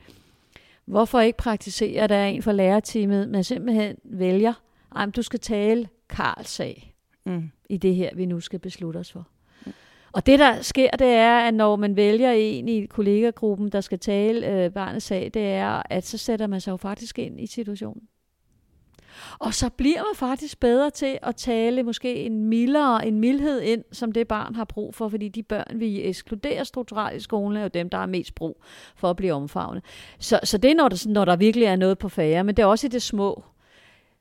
Hvorfor 0.85 1.21
ikke 1.21 1.37
praktisere, 1.37 2.07
der 2.07 2.15
er 2.15 2.27
en 2.27 2.43
fra 2.43 2.53
lærerteamet, 2.53 3.29
men 3.29 3.45
simpelthen 3.45 3.97
vælger, 4.05 4.53
at 4.97 5.17
du 5.17 5.23
skal 5.23 5.41
tale 5.41 5.89
Karls 6.09 6.49
sag 6.49 6.95
mm. 7.27 7.51
i 7.69 7.77
det 7.77 7.95
her, 7.95 8.11
vi 8.15 8.27
nu 8.27 8.41
skal 8.41 8.59
beslutte 8.59 8.99
os 8.99 9.13
for. 9.13 9.29
Mm. 9.67 9.73
Og 10.13 10.27
det, 10.27 10.39
der 10.39 10.63
sker, 10.63 10.91
det 10.91 11.07
er, 11.07 11.39
at 11.39 11.55
når 11.55 11.77
man 11.77 11.97
vælger 11.97 12.33
en 12.33 12.69
i 12.69 12.87
kollegagruppen, 12.87 13.69
der 13.69 13.81
skal 13.81 13.99
tale 13.99 14.47
øh, 14.47 14.71
barnets 14.71 15.07
sag, 15.07 15.31
det 15.35 15.53
er, 15.53 15.83
at 15.91 16.07
så 16.07 16.19
sætter 16.19 16.47
man 16.47 16.61
sig 16.61 16.73
jo 16.73 16.77
faktisk 16.77 17.19
ind 17.19 17.41
i 17.41 17.47
situationen. 17.47 18.03
Og 19.39 19.55
så 19.55 19.71
bliver 19.71 19.99
man 19.99 20.15
faktisk 20.15 20.61
bedre 20.61 20.91
til 20.91 21.19
at 21.23 21.37
tale 21.37 21.83
måske 21.83 22.15
en 22.15 22.45
mildere, 22.45 23.07
en 23.07 23.21
mildhed 23.21 23.61
ind, 23.61 23.85
som 23.93 24.13
det 24.13 24.29
barn 24.29 24.55
har 24.55 24.65
brug 24.65 24.95
for, 24.95 25.09
fordi 25.09 25.29
de 25.29 25.43
børn, 25.43 25.81
vi 25.81 26.03
ekskluderer 26.03 26.65
strukturelt 26.65 27.17
i 27.17 27.21
skolen, 27.21 27.57
er 27.57 27.63
jo 27.63 27.69
dem, 27.69 27.91
der 27.91 27.99
har 27.99 28.07
mest 28.07 28.35
brug 28.35 28.63
for 28.97 29.11
at 29.11 29.17
blive 29.17 29.33
omfavnet. 29.33 29.85
Så, 30.19 30.41
så 30.45 30.59
det 30.59 30.71
er, 30.71 30.75
når 30.75 30.89
der, 30.89 31.09
når 31.09 31.25
der 31.25 31.37
virkelig 31.37 31.67
er 31.67 31.77
noget 31.77 31.99
på 31.99 32.09
færre, 32.09 32.45
men 32.45 32.57
det 32.57 32.63
er 32.63 32.67
også 32.67 32.87
i 32.87 32.91
det 32.91 33.03
små. 33.03 33.45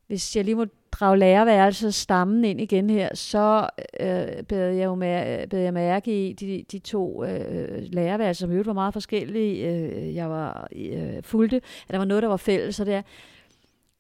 Hvis 0.08 0.36
jeg 0.36 0.46
lige 0.46 0.56
må 0.56 0.66
drage 0.92 1.18
lærerværelset 1.18 1.94
stammen 1.94 2.46
ind 2.46 2.62
igen 2.62 2.90
her, 2.90 3.16
så 3.16 3.70
øh, 4.00 4.44
beder 4.44 4.66
jeg 4.66 4.86
jo 4.86 4.96
med, 4.96 5.48
bed 5.48 5.60
jeg 5.60 5.74
mærke 5.74 6.30
i 6.30 6.34
de, 6.34 6.66
de 6.72 6.80
to 6.80 7.24
øh, 7.24 7.84
lærerværelser, 7.84 8.48
som 8.48 8.56
jo 8.56 8.64
var 8.66 8.74
meget 8.74 8.94
forskellige. 8.94 9.68
Øh, 9.68 10.16
jeg 10.16 10.30
var 10.30 10.68
øh, 10.76 11.24
fulgte, 11.24 11.56
at 11.58 11.92
der 11.92 11.98
var 11.98 12.06
noget, 12.06 12.24
der 12.24 12.30
var 12.30 12.38
fælles, 12.38 12.80
og 12.80 12.86
det 12.86 12.94
er, 12.94 13.02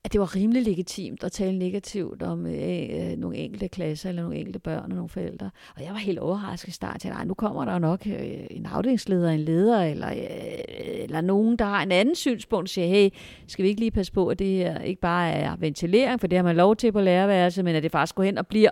at 0.03 0.13
det 0.13 0.19
var 0.19 0.35
rimelig 0.35 0.63
legitimt 0.63 1.23
at 1.23 1.31
tale 1.31 1.59
negativt 1.59 2.23
om 2.23 2.45
øh, 2.45 2.89
øh, 2.89 3.17
nogle 3.17 3.37
enkelte 3.37 3.67
klasser, 3.67 4.09
eller 4.09 4.21
nogle 4.21 4.37
enkelte 4.37 4.59
børn 4.59 4.83
og 4.83 4.95
nogle 4.95 5.09
forældre. 5.09 5.51
Og 5.75 5.83
jeg 5.83 5.91
var 5.91 5.97
helt 5.97 6.19
overrasket 6.19 6.67
i 6.67 6.71
starten. 6.71 7.11
Nej, 7.11 7.25
nu 7.25 7.33
kommer 7.33 7.65
der 7.65 7.79
nok 7.79 8.07
øh, 8.07 8.39
en 8.51 8.65
afdelingsleder, 8.65 9.29
en 9.29 9.39
leder, 9.39 9.83
eller, 9.83 10.09
øh, 10.09 11.03
eller 11.03 11.21
nogen, 11.21 11.55
der 11.55 11.65
har 11.65 11.83
en 11.83 11.91
anden 11.91 12.15
synspunkt, 12.15 12.65
og 12.65 12.69
siger, 12.69 12.87
hey, 12.87 13.09
skal 13.47 13.63
vi 13.63 13.69
ikke 13.69 13.81
lige 13.81 13.91
passe 13.91 14.11
på, 14.11 14.27
at 14.27 14.39
det 14.39 14.47
her 14.47 14.79
ikke 14.79 15.01
bare 15.01 15.31
er 15.31 15.55
ventilering, 15.55 16.19
for 16.19 16.27
det 16.27 16.37
har 16.37 16.43
man 16.43 16.55
lov 16.55 16.75
til 16.75 16.91
på 16.91 17.01
lærerværelset, 17.01 17.65
men 17.65 17.75
at 17.75 17.83
det 17.83 17.91
faktisk 17.91 18.15
går 18.15 18.23
hen 18.23 18.37
og 18.37 18.47
bliver 18.47 18.69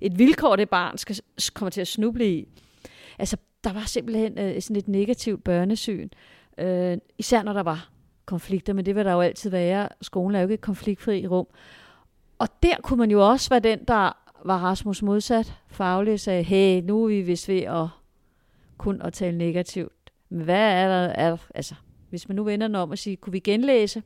et 0.00 0.18
vilkår, 0.18 0.56
det 0.56 0.70
barn 0.70 0.98
skal 0.98 1.16
kommer 1.54 1.70
til 1.70 1.80
at 1.80 1.88
snuble 1.88 2.28
i. 2.28 2.48
Altså, 3.18 3.36
der 3.64 3.72
var 3.72 3.84
simpelthen 3.86 4.38
øh, 4.38 4.62
sådan 4.62 4.76
et 4.76 4.88
negativt 4.88 5.44
børnesyn, 5.44 6.08
øh, 6.58 6.98
især 7.18 7.42
når 7.42 7.52
der 7.52 7.62
var 7.62 7.90
konflikter, 8.30 8.72
men 8.72 8.86
det 8.86 8.96
vil 8.96 9.04
der 9.04 9.12
jo 9.12 9.20
altid 9.20 9.50
være. 9.50 9.88
Skolen 10.02 10.34
er 10.34 10.40
jo 10.40 10.44
ikke 10.44 10.54
et 10.54 10.60
konfliktfri 10.60 11.26
rum. 11.26 11.46
Og 12.38 12.48
der 12.62 12.74
kunne 12.82 12.98
man 12.98 13.10
jo 13.10 13.28
også 13.30 13.50
være 13.50 13.60
den, 13.60 13.84
der 13.88 14.12
var 14.44 14.58
Rasmus 14.58 15.02
modsat 15.02 15.54
faglig, 15.68 16.12
og 16.12 16.20
sagde, 16.20 16.42
hey, 16.42 16.82
nu 16.82 17.04
er 17.04 17.08
vi 17.08 17.20
vist 17.20 17.48
ved 17.48 17.62
at 17.62 17.86
kun 18.78 19.02
at 19.02 19.12
tale 19.12 19.38
negativt. 19.38 19.92
Men 20.28 20.44
hvad 20.44 20.72
er 20.72 20.88
der, 20.88 21.12
er, 21.12 21.36
altså, 21.54 21.74
hvis 22.10 22.28
man 22.28 22.36
nu 22.36 22.44
vender 22.44 22.66
den 22.66 22.74
om 22.74 22.90
og 22.90 22.98
siger, 22.98 23.16
kunne 23.16 23.32
vi 23.32 23.38
genlæse? 23.38 24.02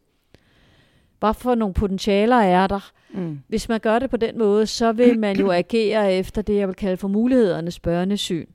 Hvad 1.20 1.34
for 1.34 1.54
nogle 1.54 1.74
potentialer 1.74 2.36
er 2.36 2.66
der? 2.66 2.92
Mm. 3.14 3.40
Hvis 3.48 3.68
man 3.68 3.80
gør 3.80 3.98
det 3.98 4.10
på 4.10 4.16
den 4.16 4.38
måde, 4.38 4.66
så 4.66 4.92
vil 4.92 5.18
man 5.26 5.36
jo 5.36 5.50
agere 5.50 6.14
efter 6.14 6.42
det, 6.42 6.56
jeg 6.56 6.68
vil 6.68 6.76
kalde 6.76 6.96
for 6.96 7.08
mulighedernes 7.08 7.80
børnesyn, 7.80 8.46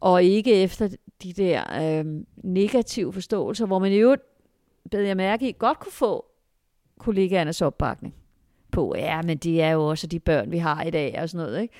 og 0.00 0.24
ikke 0.24 0.54
efter 0.54 0.88
de 1.22 1.32
der 1.32 1.62
øh, 1.82 2.04
negative 2.36 3.12
forståelser, 3.12 3.66
hvor 3.66 3.78
man 3.78 3.92
jo 3.92 4.16
bed 4.90 5.00
jeg 5.00 5.16
mærke 5.16 5.48
i, 5.48 5.54
godt 5.58 5.78
kunne 5.78 5.92
få 5.92 6.26
kollegaernes 6.98 7.62
opbakning 7.62 8.14
på, 8.70 8.94
ja, 8.96 9.22
men 9.22 9.38
de 9.38 9.60
er 9.60 9.70
jo 9.70 9.86
også 9.86 10.06
de 10.06 10.20
børn, 10.20 10.50
vi 10.50 10.58
har 10.58 10.82
i 10.82 10.90
dag, 10.90 11.18
og 11.22 11.28
sådan 11.28 11.46
noget, 11.46 11.62
ikke? 11.62 11.74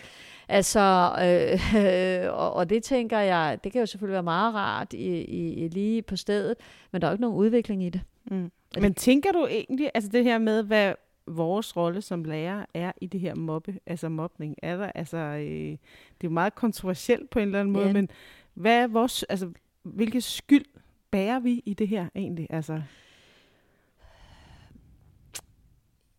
Altså, 0.48 1.12
øh, 1.22 2.32
og, 2.40 2.52
og 2.52 2.70
det 2.70 2.82
tænker 2.82 3.18
jeg, 3.18 3.58
det 3.64 3.72
kan 3.72 3.80
jo 3.80 3.86
selvfølgelig 3.86 4.12
være 4.12 4.22
meget 4.22 4.54
rart 4.54 4.92
i, 4.92 5.24
i, 5.24 5.68
lige 5.68 6.02
på 6.02 6.16
stedet, 6.16 6.56
men 6.92 7.00
der 7.00 7.06
er 7.06 7.10
jo 7.10 7.14
ikke 7.14 7.22
nogen 7.22 7.36
udvikling 7.36 7.84
i 7.84 7.88
det. 7.88 8.00
Mm. 8.30 8.50
Men 8.80 8.94
tænker 8.94 9.32
du 9.32 9.46
egentlig, 9.46 9.90
altså 9.94 10.10
det 10.10 10.24
her 10.24 10.38
med, 10.38 10.62
hvad 10.62 10.94
vores 11.26 11.76
rolle 11.76 12.02
som 12.02 12.24
lærer 12.24 12.64
er 12.74 12.92
i 13.00 13.06
det 13.06 13.20
her 13.20 13.34
mobbe, 13.34 13.78
altså 13.86 14.08
mobning, 14.08 14.56
er 14.62 14.76
der, 14.76 14.92
altså, 14.94 15.16
øh, 15.16 15.70
det 15.70 15.78
er 16.20 16.24
jo 16.24 16.30
meget 16.30 16.54
kontroversielt 16.54 17.30
på 17.30 17.38
en 17.38 17.44
eller 17.44 17.60
anden 17.60 17.72
måde, 17.72 17.86
ja. 17.86 17.92
men 17.92 18.08
hvad 18.54 18.82
er 18.82 18.86
vores, 18.86 19.22
altså, 19.22 19.50
hvilke 19.82 20.20
skyld 20.20 20.64
bærer 21.10 21.38
vi 21.38 21.62
i 21.64 21.74
det 21.74 21.88
her 21.88 22.08
egentlig? 22.14 22.46
Altså? 22.50 22.82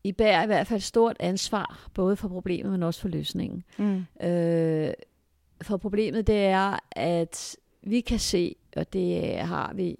I 0.03 0.11
bærer 0.11 0.43
i 0.43 0.45
hvert 0.45 0.67
fald 0.67 0.81
stort 0.81 1.17
ansvar, 1.19 1.89
både 1.93 2.15
for 2.15 2.27
problemet, 2.27 2.71
men 2.71 2.83
også 2.83 3.01
for 3.01 3.07
løsningen. 3.07 3.63
Mm. 3.77 4.27
Øh, 4.27 4.93
for 5.61 5.77
problemet, 5.77 6.27
det 6.27 6.45
er, 6.45 6.79
at 6.91 7.55
vi 7.81 8.01
kan 8.01 8.19
se, 8.19 8.55
og 8.75 8.93
det 8.93 9.37
har 9.37 9.73
vi 9.73 9.95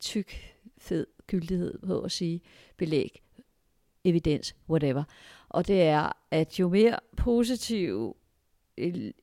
tyk, 0.00 0.56
fed 0.78 1.06
gyldighed 1.26 1.78
på 1.86 2.00
at 2.00 2.12
sige, 2.12 2.40
belæg, 2.76 3.22
evidens, 4.04 4.56
whatever. 4.68 5.04
Og 5.48 5.66
det 5.68 5.82
er, 5.82 6.12
at 6.30 6.60
jo 6.60 6.68
mere 6.68 6.98
positive 7.16 8.14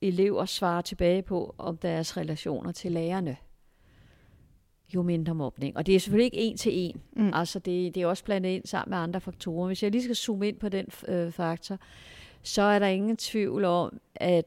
elever 0.02 0.44
svarer 0.44 0.80
tilbage 0.80 1.22
på 1.22 1.54
om 1.58 1.76
deres 1.76 2.16
relationer 2.16 2.72
til 2.72 2.92
lærerne, 2.92 3.36
jo 4.94 5.02
mindre 5.02 5.34
mobning. 5.34 5.76
Og 5.76 5.86
det 5.86 5.94
er 5.94 6.00
selvfølgelig 6.00 6.24
ikke 6.24 6.50
en 6.50 6.56
til 6.56 6.72
en. 6.74 7.00
Mm. 7.16 7.30
Altså 7.34 7.58
det, 7.58 7.94
det 7.94 8.02
er 8.02 8.06
også 8.06 8.24
blandet 8.24 8.50
ind 8.50 8.66
sammen 8.66 8.90
med 8.90 8.98
andre 8.98 9.20
faktorer. 9.20 9.66
Hvis 9.66 9.82
jeg 9.82 9.90
lige 9.90 10.02
skal 10.02 10.16
zoome 10.16 10.48
ind 10.48 10.56
på 10.58 10.68
den 10.68 10.86
øh, 11.08 11.32
faktor, 11.32 11.78
så 12.42 12.62
er 12.62 12.78
der 12.78 12.86
ingen 12.86 13.16
tvivl 13.16 13.64
om, 13.64 14.00
at 14.14 14.44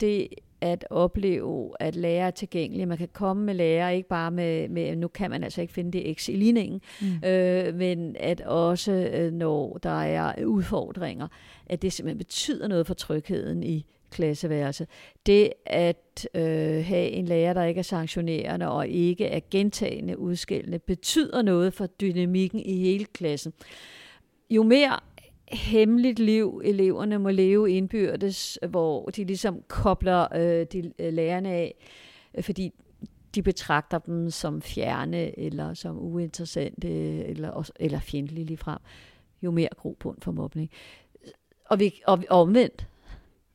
det 0.00 0.28
at 0.64 0.86
opleve, 0.90 1.70
at 1.80 1.96
lærer 1.96 2.26
er 2.26 2.30
tilgængelige. 2.30 2.86
Man 2.86 2.98
kan 2.98 3.08
komme 3.12 3.44
med 3.44 3.54
lærer, 3.54 3.90
ikke 3.90 4.08
bare 4.08 4.30
med, 4.30 4.68
med 4.68 4.96
nu 4.96 5.08
kan 5.08 5.30
man 5.30 5.44
altså 5.44 5.60
ikke 5.60 5.72
finde 5.72 5.98
det 5.98 6.18
X 6.18 6.28
i 6.28 6.32
ligningen, 6.32 6.80
mm. 7.00 7.28
øh, 7.28 7.74
men 7.74 8.16
at 8.20 8.40
også, 8.40 8.92
øh, 8.92 9.32
når 9.32 9.78
der 9.82 10.02
er 10.02 10.44
udfordringer, 10.44 11.28
at 11.66 11.82
det 11.82 11.92
simpelthen 11.92 12.18
betyder 12.18 12.68
noget 12.68 12.86
for 12.86 12.94
trygheden 12.94 13.62
i 13.62 13.86
klasseværelse. 14.14 14.86
Det 15.26 15.52
at 15.66 16.28
øh, 16.34 16.84
have 16.84 17.08
en 17.08 17.24
lærer, 17.24 17.52
der 17.52 17.64
ikke 17.64 17.78
er 17.78 17.82
sanktionerende 17.82 18.70
og 18.70 18.88
ikke 18.88 19.26
er 19.26 19.40
gentagende 19.50 20.18
udskældende, 20.18 20.78
betyder 20.78 21.42
noget 21.42 21.74
for 21.74 21.86
dynamikken 21.86 22.60
i 22.60 22.76
hele 22.76 23.04
klassen. 23.04 23.52
Jo 24.50 24.62
mere 24.62 25.00
hemmeligt 25.52 26.18
liv 26.18 26.60
eleverne 26.64 27.18
må 27.18 27.30
leve 27.30 27.70
indbyrdes, 27.70 28.58
hvor 28.68 29.06
de 29.06 29.24
ligesom 29.24 29.62
kobler 29.68 30.36
øh, 30.36 30.66
de 30.72 30.92
øh, 30.98 31.12
lærerne 31.12 31.48
af, 31.48 31.74
fordi 32.40 32.70
de 33.34 33.42
betragter 33.42 33.98
dem 33.98 34.30
som 34.30 34.62
fjerne, 34.62 35.38
eller 35.38 35.74
som 35.74 35.98
uinteressante, 35.98 36.88
eller, 37.24 37.70
eller 37.80 38.00
fjendtlige 38.00 38.44
ligefrem, 38.44 38.78
jo 39.42 39.50
mere 39.50 39.68
grobund 39.76 40.16
for 40.20 40.32
mobning. 40.32 40.70
Og, 41.66 41.80
vi, 41.80 42.02
og 42.06 42.24
omvendt, 42.28 42.86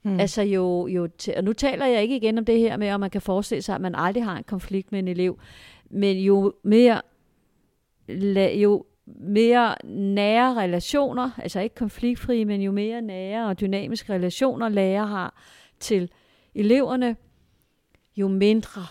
Hmm. 0.02 0.20
Altså 0.20 0.42
jo, 0.42 0.88
jo 0.88 1.08
t- 1.24 1.38
og 1.38 1.44
nu 1.44 1.54
taler 1.54 1.86
jeg 1.86 2.02
ikke 2.02 2.16
igen 2.16 2.38
om 2.38 2.46
det 2.46 2.60
her 2.60 2.78
med, 2.78 2.92
om 2.92 3.00
man 3.00 3.10
kan 3.10 3.22
forestille 3.22 3.62
sig, 3.62 3.76
at 3.76 3.82
man 3.82 3.96
aldrig 3.96 4.24
har 4.24 4.38
en 4.38 4.44
konflikt 4.44 4.92
med 4.92 5.00
en 5.00 5.08
elev, 5.08 5.40
men 5.90 6.18
jo 6.18 6.54
mere, 6.64 7.02
jo 8.62 8.86
mere 9.06 9.76
nære 9.86 10.56
relationer, 10.56 11.32
altså 11.38 11.60
ikke 11.60 11.76
konfliktfrie, 11.76 12.46
men 12.46 12.62
jo 12.62 12.72
mere 12.72 13.02
nære 13.02 13.48
og 13.48 13.60
dynamiske 13.60 14.14
relationer 14.14 14.70
lærer 14.70 15.06
har 15.06 15.42
til 15.80 16.12
eleverne, 16.56 17.16
jo 18.18 18.28
mindre 18.28 18.82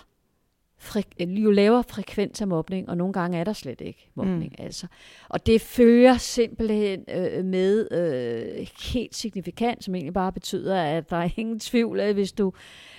jo 1.20 1.50
lavere 1.50 1.84
frekvens 1.88 2.40
af 2.40 2.48
mobning, 2.48 2.88
og 2.88 2.96
nogle 2.96 3.12
gange 3.12 3.38
er 3.38 3.44
der 3.44 3.52
slet 3.52 3.80
ikke 3.80 4.10
mobning. 4.14 4.54
Mm. 4.58 4.64
Altså. 4.64 4.86
Og 5.28 5.46
det 5.46 5.60
følger 5.60 6.16
simpelthen 6.16 7.04
øh, 7.14 7.44
med 7.44 7.88
øh, 7.92 8.66
helt 8.94 9.14
signifikant, 9.14 9.84
som 9.84 9.94
egentlig 9.94 10.14
bare 10.14 10.32
betyder, 10.32 10.82
at 10.82 11.10
der 11.10 11.16
er 11.16 11.28
ingen 11.36 11.60
tvivl 11.60 12.00
af, 12.00 12.14
hvis 12.14 12.32
du 12.32 12.52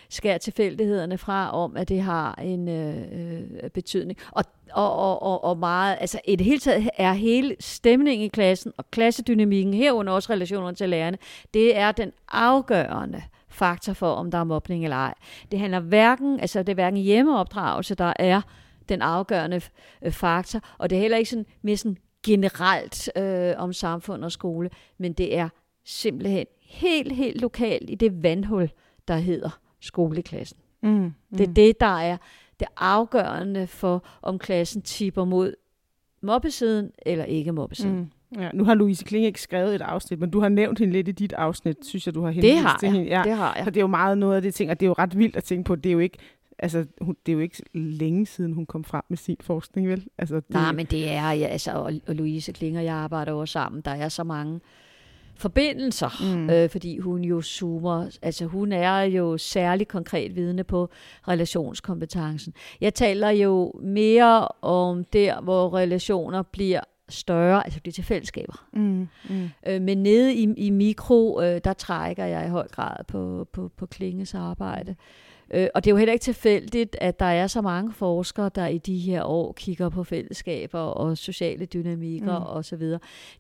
skærer 0.10 0.38
tilfældighederne 0.38 1.18
fra, 1.18 1.52
om 1.52 1.78
at 1.78 1.90
det 1.90 2.02
har 2.02 2.36
en 2.36 2.68
øh, 2.68 2.98
øh 2.98 3.70
betydning. 3.70 4.20
Og, 4.32 4.44
og, 4.72 4.96
og, 4.96 5.24
og, 5.24 5.44
og 5.44 5.58
meget, 5.58 5.98
altså 6.02 6.20
i 6.28 6.36
det 6.36 6.46
hele 6.46 6.60
taget 6.60 6.90
er 6.98 7.14
hele 7.14 7.56
stemningen 7.60 8.26
i 8.26 8.30
klassen, 8.30 8.72
og 8.78 8.92
klassedynamikken, 8.92 9.74
herunder 9.74 10.14
også 10.14 10.34
relationerne 10.34 10.76
til 10.76 10.90
lærerne, 10.90 11.18
det 11.54 11.78
er 11.78 11.92
den 11.92 12.12
afgørende 12.32 13.18
øh, 13.18 13.39
faktor 13.50 13.94
for, 13.94 14.12
om 14.12 14.32
der 14.32 14.38
er 14.38 14.44
mobning 14.44 14.84
eller 14.84 14.98
ej. 14.98 15.14
Det 15.52 15.60
handler 15.60 15.80
hverken, 15.80 16.40
altså 16.40 16.60
det 16.64 16.70
er 16.70 16.74
hverken 16.74 17.00
hjemmeopdragelse, 17.00 17.96
der 17.96 18.14
er 18.16 18.42
den 18.90 19.02
afgørende 19.02 19.62
øh, 20.02 20.12
faktor, 20.12 20.60
og 20.78 20.90
det 20.90 20.96
er 20.96 21.02
heller 21.02 21.18
ikke 21.18 21.30
sådan 21.30 21.46
mere 21.62 21.78
sådan 21.78 21.98
generelt 22.26 23.18
øh, 23.18 23.54
om 23.58 23.74
samfund 23.74 24.24
og 24.24 24.32
skole, 24.32 24.70
men 24.98 25.14
det 25.14 25.38
er 25.38 25.50
simpelthen 25.86 26.46
helt, 26.62 27.12
helt 27.12 27.42
lokalt 27.42 27.90
i 27.90 27.96
det 27.96 28.24
vandhul, 28.24 28.70
der 29.08 29.18
hedder 29.18 29.60
skoleklassen. 29.80 30.60
Mm, 30.82 30.90
mm. 30.90 31.14
Det 31.38 31.50
er 31.50 31.54
det, 31.54 31.80
der 31.80 32.00
er 32.00 32.18
det 32.60 32.68
afgørende 32.78 33.68
for, 33.68 34.06
om 34.22 34.40
klassen 34.40 34.82
tipper 34.82 35.26
mod 35.26 35.54
mobbesiden 36.22 36.92
eller 37.06 37.26
ikke 37.26 37.52
mobbesiden. 37.52 37.96
Mm. 37.96 38.12
Ja, 38.38 38.50
nu 38.54 38.64
har 38.64 38.74
Louise 38.74 39.06
Kling 39.06 39.26
ikke 39.26 39.42
skrevet 39.42 39.76
et 39.76 39.82
afsnit, 39.82 40.20
men 40.20 40.30
du 40.30 40.40
har 40.40 40.50
nævnt 40.50 40.80
hende 40.80 40.94
lidt 40.94 41.08
i 41.08 41.12
dit 41.12 41.34
afsnit, 41.34 41.86
synes 41.86 42.06
jeg, 42.06 42.16
du 42.16 42.24
har 42.24 42.32
henvist 42.32 42.54
det 42.54 42.62
har 42.62 42.78
til 42.78 42.88
jeg. 42.88 42.94
hende. 42.94 43.10
Ja, 43.10 43.22
det 43.24 43.32
har 43.32 43.54
jeg. 43.56 43.64
For 43.64 43.72
det 43.72 43.80
er 43.80 43.84
jo 43.84 43.88
meget 43.88 44.18
noget 44.18 44.36
af 44.36 44.42
det 44.42 44.54
ting, 44.54 44.72
og 44.72 44.80
det 44.80 44.86
er 44.86 44.88
jo 44.88 44.94
ret 44.94 45.18
vildt 45.18 45.36
at 45.36 45.44
tænke 45.44 45.64
på. 45.64 45.76
Det 45.76 45.90
er 45.90 45.94
jo 45.94 46.00
ikke, 46.00 46.18
altså, 46.60 46.86
hun, 47.02 47.16
det 47.26 47.32
er 47.32 47.34
jo 47.34 47.40
ikke 47.40 47.64
længe 47.74 48.26
siden, 48.26 48.54
hun 48.54 48.66
kom 48.66 48.84
frem 48.84 49.04
med 49.10 49.18
sin 49.18 49.38
forskning, 49.42 49.90
vel? 49.90 50.08
Altså, 50.18 50.36
det... 50.36 50.50
Nej, 50.50 50.72
men 50.72 50.86
det 50.86 51.12
er, 51.12 51.32
ja, 51.32 51.46
altså, 51.46 51.72
og, 51.72 51.94
og 52.08 52.16
Louise 52.16 52.52
Kling 52.52 52.78
og 52.78 52.84
jeg 52.84 52.96
arbejder 52.96 53.32
over 53.32 53.46
sammen. 53.46 53.82
Der 53.82 53.92
er 53.92 54.10
så 54.10 54.24
mange 54.24 54.60
forbindelser, 55.36 56.36
mm. 56.36 56.50
øh, 56.50 56.70
fordi 56.70 56.98
hun 56.98 57.24
jo 57.24 57.42
zoomer, 57.42 58.18
altså 58.22 58.46
hun 58.46 58.72
er 58.72 59.02
jo 59.02 59.38
særlig 59.38 59.88
konkret 59.88 60.36
vidne 60.36 60.64
på 60.64 60.90
relationskompetencen. 61.28 62.54
Jeg 62.82 62.94
taler 62.94 63.30
jo 63.30 63.74
mere 63.84 64.48
om 64.62 65.04
der, 65.04 65.42
hvor 65.42 65.74
relationer 65.74 66.42
bliver 66.42 66.82
større, 67.10 67.66
altså 67.66 67.80
det 67.86 67.94
til 67.94 68.04
fællesskaber. 68.04 68.68
Mm, 68.74 69.08
mm. 69.30 69.50
Øh, 69.68 69.82
men 69.82 70.04
nede 70.04 70.34
i, 70.34 70.54
i 70.58 70.70
mikro, 70.70 71.42
øh, 71.42 71.62
der 71.64 71.74
trækker 71.74 72.26
jeg 72.26 72.46
i 72.46 72.50
høj 72.50 72.68
grad 72.68 73.04
på, 73.08 73.48
på, 73.54 73.72
på 73.78 73.86
Klinges 73.86 74.34
arbejde. 74.34 74.96
Øh, 75.54 75.68
og 75.76 75.84
det 75.84 75.90
er 75.90 75.94
jo 75.94 75.98
heller 75.98 76.14
ikke 76.14 76.24
tilfældigt, 76.24 76.98
at 77.02 77.20
der 77.20 77.26
er 77.26 77.48
så 77.48 77.62
mange 77.62 77.94
forskere, 77.94 78.50
der 78.56 78.68
i 78.68 78.78
de 78.78 78.98
her 78.98 79.24
år 79.24 79.54
kigger 79.54 79.90
på 79.90 80.04
fællesskaber 80.04 80.80
og 80.80 81.18
sociale 81.18 81.66
dynamikker 81.66 82.40
mm. 82.40 82.46
osv. 82.46 82.82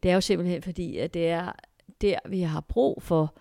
Det 0.03 0.11
er 0.11 0.13
jo 0.13 0.22
simpelthen 0.22 0.61
fordi, 0.61 0.97
at 0.97 1.13
det 1.13 1.30
er 1.30 1.51
der, 2.01 2.20
vi 2.30 2.41
har 2.41 2.61
brug 2.61 3.03
for 3.03 3.36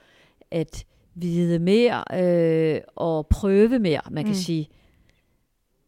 at 0.51 0.85
vide 1.15 1.59
mere 1.59 2.05
øh, 2.15 2.81
og 2.97 3.27
prøve 3.27 3.79
mere, 3.79 4.01
man 4.11 4.25
kan 4.25 4.31
mm. 4.31 4.35
sige 4.35 4.69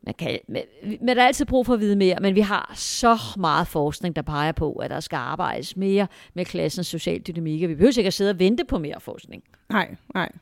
man, 0.03 0.15
kan, 0.19 0.39
man, 0.49 0.63
man 1.03 1.19
er 1.19 1.25
altid 1.25 1.47
brug 1.47 1.67
for 1.67 1.75
at 1.75 1.81
vide 1.81 1.97
mere, 1.97 2.17
men 2.21 2.35
vi 2.35 2.41
har 2.41 2.73
så 2.77 3.19
meget 3.39 3.67
forskning, 3.67 4.17
der 4.17 4.23
peger 4.23 4.53
på, 4.53 4.73
at 4.73 4.91
der 4.91 5.01
skal 5.01 5.17
arbejdes 5.17 5.77
mere 5.77 6.07
med 6.35 6.45
klassens 6.45 6.87
social 6.87 7.21
dynamik, 7.21 7.61
vi 7.61 7.75
behøver 7.75 7.99
ikke 7.99 8.07
at 8.07 8.15
sidde 8.15 8.31
og 8.31 8.39
vente 8.39 8.65
på 8.65 8.79
mere 8.79 9.01
forskning. 9.01 9.43
Nej, 9.69 9.95
nej. 10.15 10.33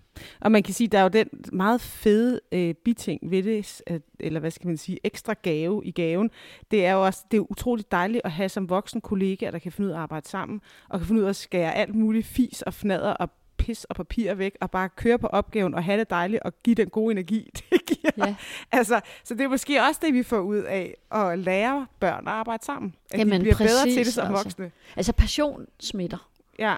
Og 0.40 0.52
man 0.52 0.62
kan 0.62 0.74
sige, 0.74 0.88
der 0.88 0.98
er 0.98 1.02
jo 1.02 1.08
den 1.08 1.28
meget 1.52 1.80
fede 1.80 2.40
øh, 2.52 2.74
biting 2.74 3.30
ved 3.30 3.42
det, 3.42 3.82
at, 3.86 4.02
eller 4.20 4.40
hvad 4.40 4.50
skal 4.50 4.66
man 4.66 4.76
sige, 4.76 4.98
ekstra 5.04 5.34
gave 5.42 5.82
i 5.84 5.90
gaven. 5.90 6.30
Det 6.70 6.86
er 6.86 6.92
jo 6.92 7.04
også 7.04 7.24
det 7.30 7.36
er 7.36 7.50
utroligt 7.50 7.92
dejligt 7.92 8.22
at 8.24 8.30
have 8.30 8.48
som 8.48 8.68
voksen 8.68 9.00
kollega, 9.00 9.50
der 9.50 9.58
kan 9.58 9.72
finde 9.72 9.88
ud 9.88 9.92
af 9.92 9.96
at 9.96 10.02
arbejde 10.02 10.28
sammen, 10.28 10.60
og 10.88 10.98
kan 10.98 11.06
finde 11.06 11.20
ud 11.20 11.26
af 11.26 11.30
at 11.30 11.36
skære 11.36 11.74
alt 11.74 11.94
muligt 11.94 12.26
fis 12.26 12.62
og 12.62 12.74
fnader 12.74 13.10
og 13.10 13.30
pis 13.68 13.84
og 13.84 13.96
papir 13.96 14.34
væk, 14.34 14.56
og 14.60 14.70
bare 14.70 14.88
køre 14.88 15.18
på 15.18 15.26
opgaven 15.26 15.74
og 15.74 15.84
have 15.84 15.98
det 15.98 16.10
dejligt 16.10 16.42
og 16.42 16.52
give 16.62 16.74
den 16.74 16.88
gode 16.88 17.12
energi, 17.12 17.50
det 17.70 17.86
giver. 17.86 18.26
Ja. 18.26 18.34
Altså, 18.72 19.00
så 19.24 19.34
det 19.34 19.44
er 19.44 19.48
måske 19.48 19.82
også 19.82 20.00
det, 20.04 20.14
vi 20.14 20.22
får 20.22 20.38
ud 20.38 20.56
af 20.56 20.94
at 21.12 21.38
lære 21.38 21.86
børn 22.00 22.28
at 22.28 22.32
arbejde 22.32 22.64
sammen. 22.64 22.94
At 23.10 23.18
Jamen, 23.18 23.34
de 23.34 23.40
bliver 23.40 23.56
præcis, 23.56 23.72
bedre 23.72 23.84
til 23.84 24.04
det 24.04 24.14
som 24.14 24.26
altså. 24.26 24.44
voksne. 24.44 24.70
Altså 24.96 25.12
passion 25.12 25.66
smitter. 25.80 26.30
Ja. 26.58 26.76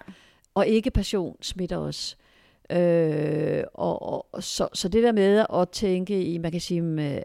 Og 0.54 0.66
ikke 0.66 0.90
passion 0.90 1.36
smitter 1.42 1.76
også. 1.76 2.16
Øh, 2.70 3.62
og, 3.74 4.34
og, 4.34 4.42
så, 4.42 4.68
så 4.72 4.88
det 4.88 5.02
der 5.02 5.12
med 5.12 5.46
at 5.54 5.68
tænke 5.68 6.24
i, 6.24 6.38
man 6.38 6.52
kan 6.52 6.60
sige, 6.60 6.80
med, 6.80 7.22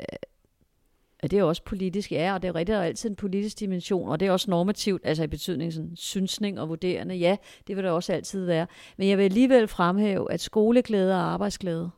Ja, 1.24 1.28
det 1.28 1.39
er 1.39 1.43
også 1.43 1.63
politisk, 1.63 2.11
ja, 2.11 2.34
og 2.34 2.41
det 2.41 2.47
er 2.47 2.55
rigtig 2.55 2.76
altid 2.76 3.09
en 3.09 3.16
politisk 3.16 3.59
dimension, 3.59 4.09
og 4.09 4.20
det 4.20 4.28
er 4.28 4.32
også 4.32 4.49
normativt, 4.51 5.01
altså 5.05 5.24
i 5.24 5.28
betydning 5.28 5.74
sådan 5.74 5.95
synsning 5.95 6.59
og 6.59 6.70
vurderende, 6.70 7.16
ja, 7.16 7.38
det 7.68 7.76
vil 7.76 7.84
der 7.84 7.91
også 7.91 8.13
altid 8.13 8.45
være. 8.45 8.68
Men 8.97 9.09
jeg 9.09 9.18
vil 9.18 9.24
alligevel 9.24 9.68
fremhæve, 9.68 10.32
at 10.32 10.41
skoleglæde 10.41 11.13
og 11.13 11.22
arbejdsglæde, 11.22 11.89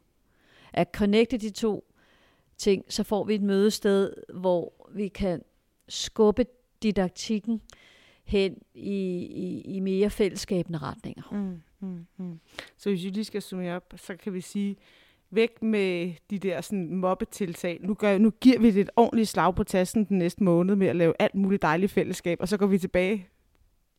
at 0.74 0.90
connecte 0.94 1.38
de 1.38 1.50
to 1.50 1.94
ting, 2.58 2.86
så 2.90 3.04
får 3.04 3.24
vi 3.24 3.36
et 3.36 3.42
mødested, 3.42 4.14
hvor 4.34 4.90
vi 4.92 5.08
kan 5.08 5.42
skubbe 5.88 6.46
didaktikken 6.84 7.62
hen 8.24 8.58
i, 8.74 9.18
i, 9.20 9.62
i 9.62 9.80
mere 9.80 10.10
fællesskabende 10.10 10.80
retninger. 10.80 11.24
Mm, 11.32 11.88
mm, 11.88 12.08
mm. 12.18 12.40
Så 12.78 12.90
hvis 12.90 13.04
vi 13.04 13.10
lige 13.10 13.26
skal 13.26 13.42
summe 13.42 13.76
op, 13.76 13.94
så 13.96 14.16
kan 14.16 14.34
vi 14.34 14.42
sige, 14.42 14.78
væk 15.32 15.62
med 15.62 16.14
de 16.30 16.40
der 16.40 16.62
sådan 16.62 16.96
mobbetiltag. 16.96 17.80
Nu, 17.82 17.94
gør, 17.94 18.18
nu 18.18 18.30
giver 18.30 18.60
vi 18.60 18.72
det 18.72 18.82
et 18.82 18.90
ordentligt 18.96 19.30
slag 19.30 19.56
på 19.56 19.64
tassen 19.64 20.06
den 20.06 20.18
næste 20.18 20.44
måned 20.44 20.76
med 20.76 20.88
at 20.88 20.96
lave 20.96 21.14
alt 21.20 21.36
muligt 21.36 21.62
dejligt 21.62 21.92
fællesskab, 21.92 22.38
og 22.42 22.48
så 22.48 22.58
går 22.58 22.68
vi 22.68 22.78
tilbage 22.78 23.28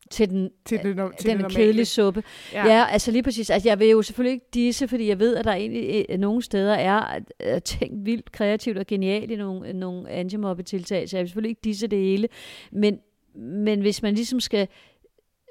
til 0.09 0.29
den, 0.29 0.49
til 0.65 0.79
det, 0.83 0.95
no, 0.95 1.09
til 1.19 1.29
den 1.29 1.43
det 1.43 1.51
kedelige 1.51 1.85
suppe. 1.85 2.23
Ja. 2.53 2.67
ja, 2.67 2.85
altså 2.89 3.11
lige 3.11 3.23
præcis. 3.23 3.49
Altså 3.49 3.69
jeg 3.69 3.79
vil 3.79 3.87
jo 3.87 4.01
selvfølgelig 4.01 4.33
ikke 4.33 4.45
disse, 4.53 4.87
fordi 4.87 5.07
jeg 5.07 5.19
ved, 5.19 5.35
at 5.35 5.45
der 5.45 5.53
egentlig 5.53 6.05
øh, 6.09 6.17
nogle 6.17 6.41
steder 6.41 6.73
er 6.73 7.19
uh, 7.53 7.61
tænkt 7.61 8.05
vildt 8.05 8.31
kreativt 8.31 8.77
og 8.77 8.87
genialt 8.87 9.31
i 9.31 9.35
nogle, 9.35 9.73
nogle 9.73 10.09
antimobbetiltag, 10.09 11.09
så 11.09 11.17
jeg 11.17 11.21
vil 11.21 11.29
selvfølgelig 11.29 11.49
ikke 11.49 11.61
disse 11.63 11.87
det 11.87 11.99
hele. 11.99 12.27
Men, 12.71 12.99
men 13.35 13.81
hvis 13.81 14.01
man 14.01 14.13
ligesom 14.13 14.39
skal 14.39 14.67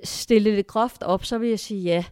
stille 0.05 0.57
det 0.57 0.67
groft 0.67 1.03
op, 1.03 1.25
så 1.25 1.39
vil 1.39 1.49
jeg 1.49 1.59
sige 1.59 1.83
ja. 1.83 2.05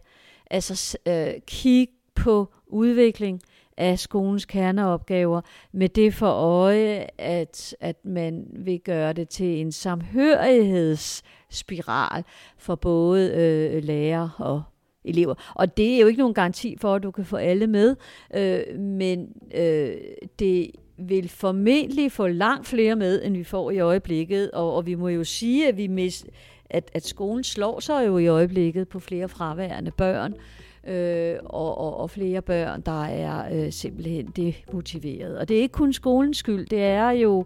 Altså 0.51 0.97
uh, 1.09 1.41
kig 1.47 1.87
på 2.15 2.53
udvikling 2.67 3.41
af 3.77 3.99
skolens 3.99 4.45
kerneopgaver 4.45 5.41
med 5.71 5.89
det 5.89 6.13
for 6.13 6.31
øje, 6.31 7.07
at, 7.17 7.75
at 7.79 8.05
man 8.05 8.47
vil 8.51 8.79
gøre 8.79 9.13
det 9.13 9.29
til 9.29 9.61
en 9.61 9.71
samhørighedsspiral 9.71 12.23
for 12.57 12.75
både 12.75 13.31
øh, 13.31 13.83
lærer 13.83 14.29
og 14.37 14.63
elever. 15.05 15.53
Og 15.55 15.77
det 15.77 15.95
er 15.95 15.99
jo 15.99 16.07
ikke 16.07 16.19
nogen 16.19 16.33
garanti 16.33 16.77
for, 16.81 16.95
at 16.95 17.03
du 17.03 17.11
kan 17.11 17.25
få 17.25 17.35
alle 17.35 17.67
med, 17.67 17.95
øh, 18.35 18.79
men 18.79 19.27
øh, 19.55 19.95
det 20.39 20.71
vil 20.97 21.29
formentlig 21.29 22.11
få 22.11 22.27
langt 22.27 22.67
flere 22.67 22.95
med, 22.95 23.25
end 23.25 23.37
vi 23.37 23.43
får 23.43 23.71
i 23.71 23.79
øjeblikket, 23.79 24.51
og, 24.51 24.75
og 24.75 24.85
vi 24.85 24.95
må 24.95 25.07
jo 25.07 25.23
sige, 25.23 25.67
at 25.67 25.77
vi 25.77 25.87
mis, 25.87 26.25
at, 26.69 26.91
at 26.93 27.05
skolen 27.05 27.43
slår 27.43 27.79
sig 27.79 28.07
jo 28.07 28.17
i 28.17 28.27
øjeblikket 28.27 28.87
på 28.87 28.99
flere 28.99 29.29
fraværende 29.29 29.91
børn, 29.91 30.33
øh, 30.33 30.39
øh, 30.87 31.35
og, 31.45 31.77
og, 31.77 31.97
og 31.97 32.09
flere 32.09 32.41
børn, 32.41 32.81
der 32.81 33.03
er 33.05 33.65
øh, 33.65 33.71
simpelthen 33.71 34.25
demotiveret. 34.25 35.37
Og 35.37 35.49
det 35.49 35.57
er 35.57 35.61
ikke 35.61 35.73
kun 35.73 35.93
skolens 35.93 36.37
skyld, 36.37 36.65
det 36.65 36.83
er 36.83 37.09
jo, 37.09 37.45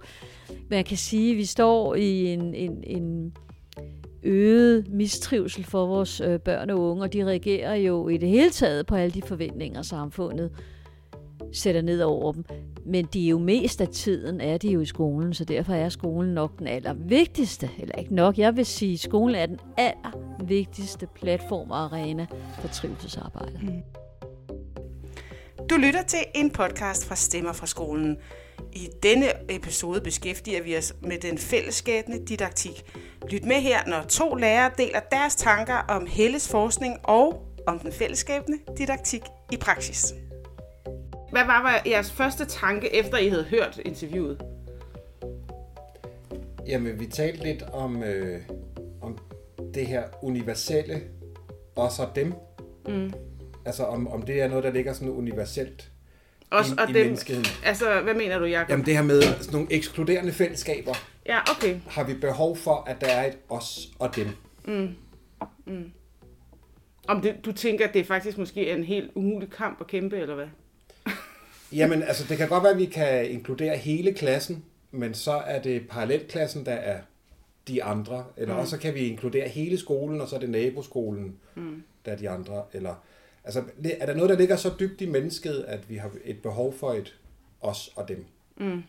man 0.69 0.83
kan 0.83 0.97
sige, 0.97 1.35
vi 1.35 1.45
står 1.45 1.95
i 1.95 2.25
en, 2.33 2.55
en, 2.55 2.83
en 2.83 3.33
øget 4.23 4.87
mistrivsel 4.93 5.63
for 5.63 5.85
vores 5.85 6.21
øh, 6.21 6.39
børn 6.39 6.69
og 6.69 6.79
unge, 6.79 7.03
og 7.03 7.13
de 7.13 7.25
reagerer 7.25 7.75
jo 7.75 8.07
i 8.07 8.17
det 8.17 8.29
hele 8.29 8.49
taget 8.49 8.85
på 8.85 8.95
alle 8.95 9.13
de 9.13 9.21
forventninger, 9.21 9.81
samfundet 9.81 10.51
sætter 11.51 11.81
ned 11.81 12.01
over 12.01 12.31
dem. 12.31 12.45
Men 12.85 13.05
de 13.13 13.25
er 13.25 13.29
jo 13.29 13.39
mest 13.39 13.81
af 13.81 13.87
tiden 13.87 14.41
er 14.41 14.57
de 14.57 14.69
jo 14.69 14.81
i 14.81 14.85
skolen, 14.85 15.33
så 15.33 15.45
derfor 15.45 15.73
er 15.73 15.89
skolen 15.89 16.33
nok 16.33 16.59
den 16.59 16.67
allervigtigste, 16.67 17.69
eller 17.79 17.95
ikke 17.95 18.15
nok, 18.15 18.37
jeg 18.37 18.55
vil 18.55 18.65
sige, 18.65 18.97
skolen 18.97 19.35
er 19.35 19.45
den 19.45 19.59
allervigtigste 19.77 21.07
platform 21.15 21.71
og 21.71 21.77
arena 21.77 22.25
for 22.61 22.67
trivselsarbejde. 22.67 23.59
Mm. 23.61 23.81
Du 25.69 25.75
lytter 25.75 26.03
til 26.03 26.19
en 26.35 26.51
podcast 26.51 27.05
fra 27.05 27.15
Stemmer 27.15 27.53
fra 27.53 27.67
skolen. 27.67 28.17
I 28.73 28.87
denne 29.03 29.25
episode 29.49 30.01
beskæftiger 30.01 30.63
vi 30.63 30.77
os 30.77 30.93
med 31.01 31.17
den 31.17 31.37
fællesskabende 31.37 32.25
didaktik. 32.25 32.83
Lyt 33.29 33.45
med 33.45 33.55
her, 33.55 33.79
når 33.87 34.01
to 34.01 34.35
lærere 34.35 34.71
deler 34.77 34.99
deres 35.11 35.35
tanker 35.35 35.75
om 35.75 36.07
Helles 36.09 36.49
forskning 36.49 36.97
og 37.03 37.47
om 37.67 37.79
den 37.79 37.91
fællesskabende 37.91 38.57
didaktik 38.77 39.21
i 39.51 39.57
praksis. 39.57 40.13
Hvad 41.31 41.45
var 41.45 41.81
jeres 41.85 42.11
første 42.11 42.45
tanke, 42.45 42.95
efter 42.95 43.17
I 43.17 43.27
havde 43.27 43.43
hørt 43.43 43.79
interviewet? 43.85 44.41
Jamen, 46.67 46.99
vi 46.99 47.05
talte 47.05 47.43
lidt 47.43 47.61
om, 47.73 48.03
øh, 48.03 48.41
om 49.01 49.17
det 49.73 49.87
her 49.87 50.03
universelle, 50.21 51.01
og 51.75 51.91
dem. 52.15 52.33
Mm. 52.87 53.13
Altså, 53.65 53.83
om, 53.83 54.07
om 54.07 54.21
det 54.21 54.41
er 54.41 54.47
noget, 54.47 54.63
der 54.63 54.71
ligger 54.71 54.93
sådan 54.93 55.09
universelt 55.09 55.91
Os 56.51 56.69
i, 56.69 56.73
og 56.77 56.89
i 56.89 56.93
dem. 56.93 57.05
menneskeheden. 57.05 57.45
Altså, 57.65 58.01
hvad 58.01 58.13
mener 58.13 58.39
du, 58.39 58.45
Jacob? 58.45 58.69
Jamen, 58.69 58.85
det 58.85 58.95
her 58.95 59.03
med 59.03 59.21
sådan 59.21 59.51
nogle 59.51 59.67
ekskluderende 59.71 60.31
fællesskaber, 60.31 60.93
Ja, 61.25 61.39
okay. 61.51 61.79
har 61.87 62.03
vi 62.03 62.13
behov 62.13 62.57
for, 62.57 62.83
at 62.87 63.01
der 63.01 63.07
er 63.07 63.27
et 63.27 63.37
os 63.49 63.89
og 63.99 64.15
dem. 64.15 64.27
Om 67.07 67.21
det, 67.21 67.35
du 67.45 67.51
tænker, 67.51 67.87
at 67.87 67.93
det 67.93 68.05
faktisk 68.07 68.37
måske 68.37 68.69
er 68.69 68.75
en 68.75 68.83
helt 68.83 69.11
umulig 69.15 69.49
kamp 69.49 69.81
at 69.81 69.87
kæmpe, 69.87 70.17
eller 70.17 70.35
hvad? 70.35 70.47
Jamen, 71.73 72.03
altså, 72.03 72.25
det 72.29 72.37
kan 72.37 72.49
godt 72.49 72.63
være, 72.63 72.71
at 72.71 72.77
vi 72.77 72.85
kan 72.85 73.31
inkludere 73.31 73.77
hele 73.77 74.13
klassen, 74.13 74.63
men 74.91 75.13
så 75.13 75.31
er 75.31 75.61
det 75.61 75.87
parallelklassen, 75.89 76.65
der 76.65 76.71
er 76.73 77.01
de 77.67 77.83
andre. 77.83 78.25
Eller 78.37 78.53
mm. 78.53 78.59
også 78.59 78.77
kan 78.77 78.93
vi 78.93 78.99
inkludere 78.99 79.47
hele 79.47 79.77
skolen, 79.77 80.21
og 80.21 80.27
så 80.27 80.35
er 80.35 80.39
det 80.39 80.49
naboskolen, 80.49 81.35
mm. 81.55 81.83
der 82.05 82.11
er 82.11 82.15
de 82.15 82.29
andre. 82.29 82.63
Eller, 82.73 82.95
altså, 83.43 83.63
er 83.99 84.05
der 84.05 84.13
noget, 84.13 84.29
der 84.29 84.37
ligger 84.37 84.55
så 84.55 84.71
dybt 84.79 85.01
i 85.01 85.05
mennesket, 85.05 85.65
at 85.67 85.89
vi 85.89 85.95
har 85.95 86.11
et 86.23 86.41
behov 86.41 86.73
for 86.73 86.93
et 86.93 87.19
os 87.61 87.91
og 87.95 88.07
dem? 88.07 88.25
Mm. 88.57 88.83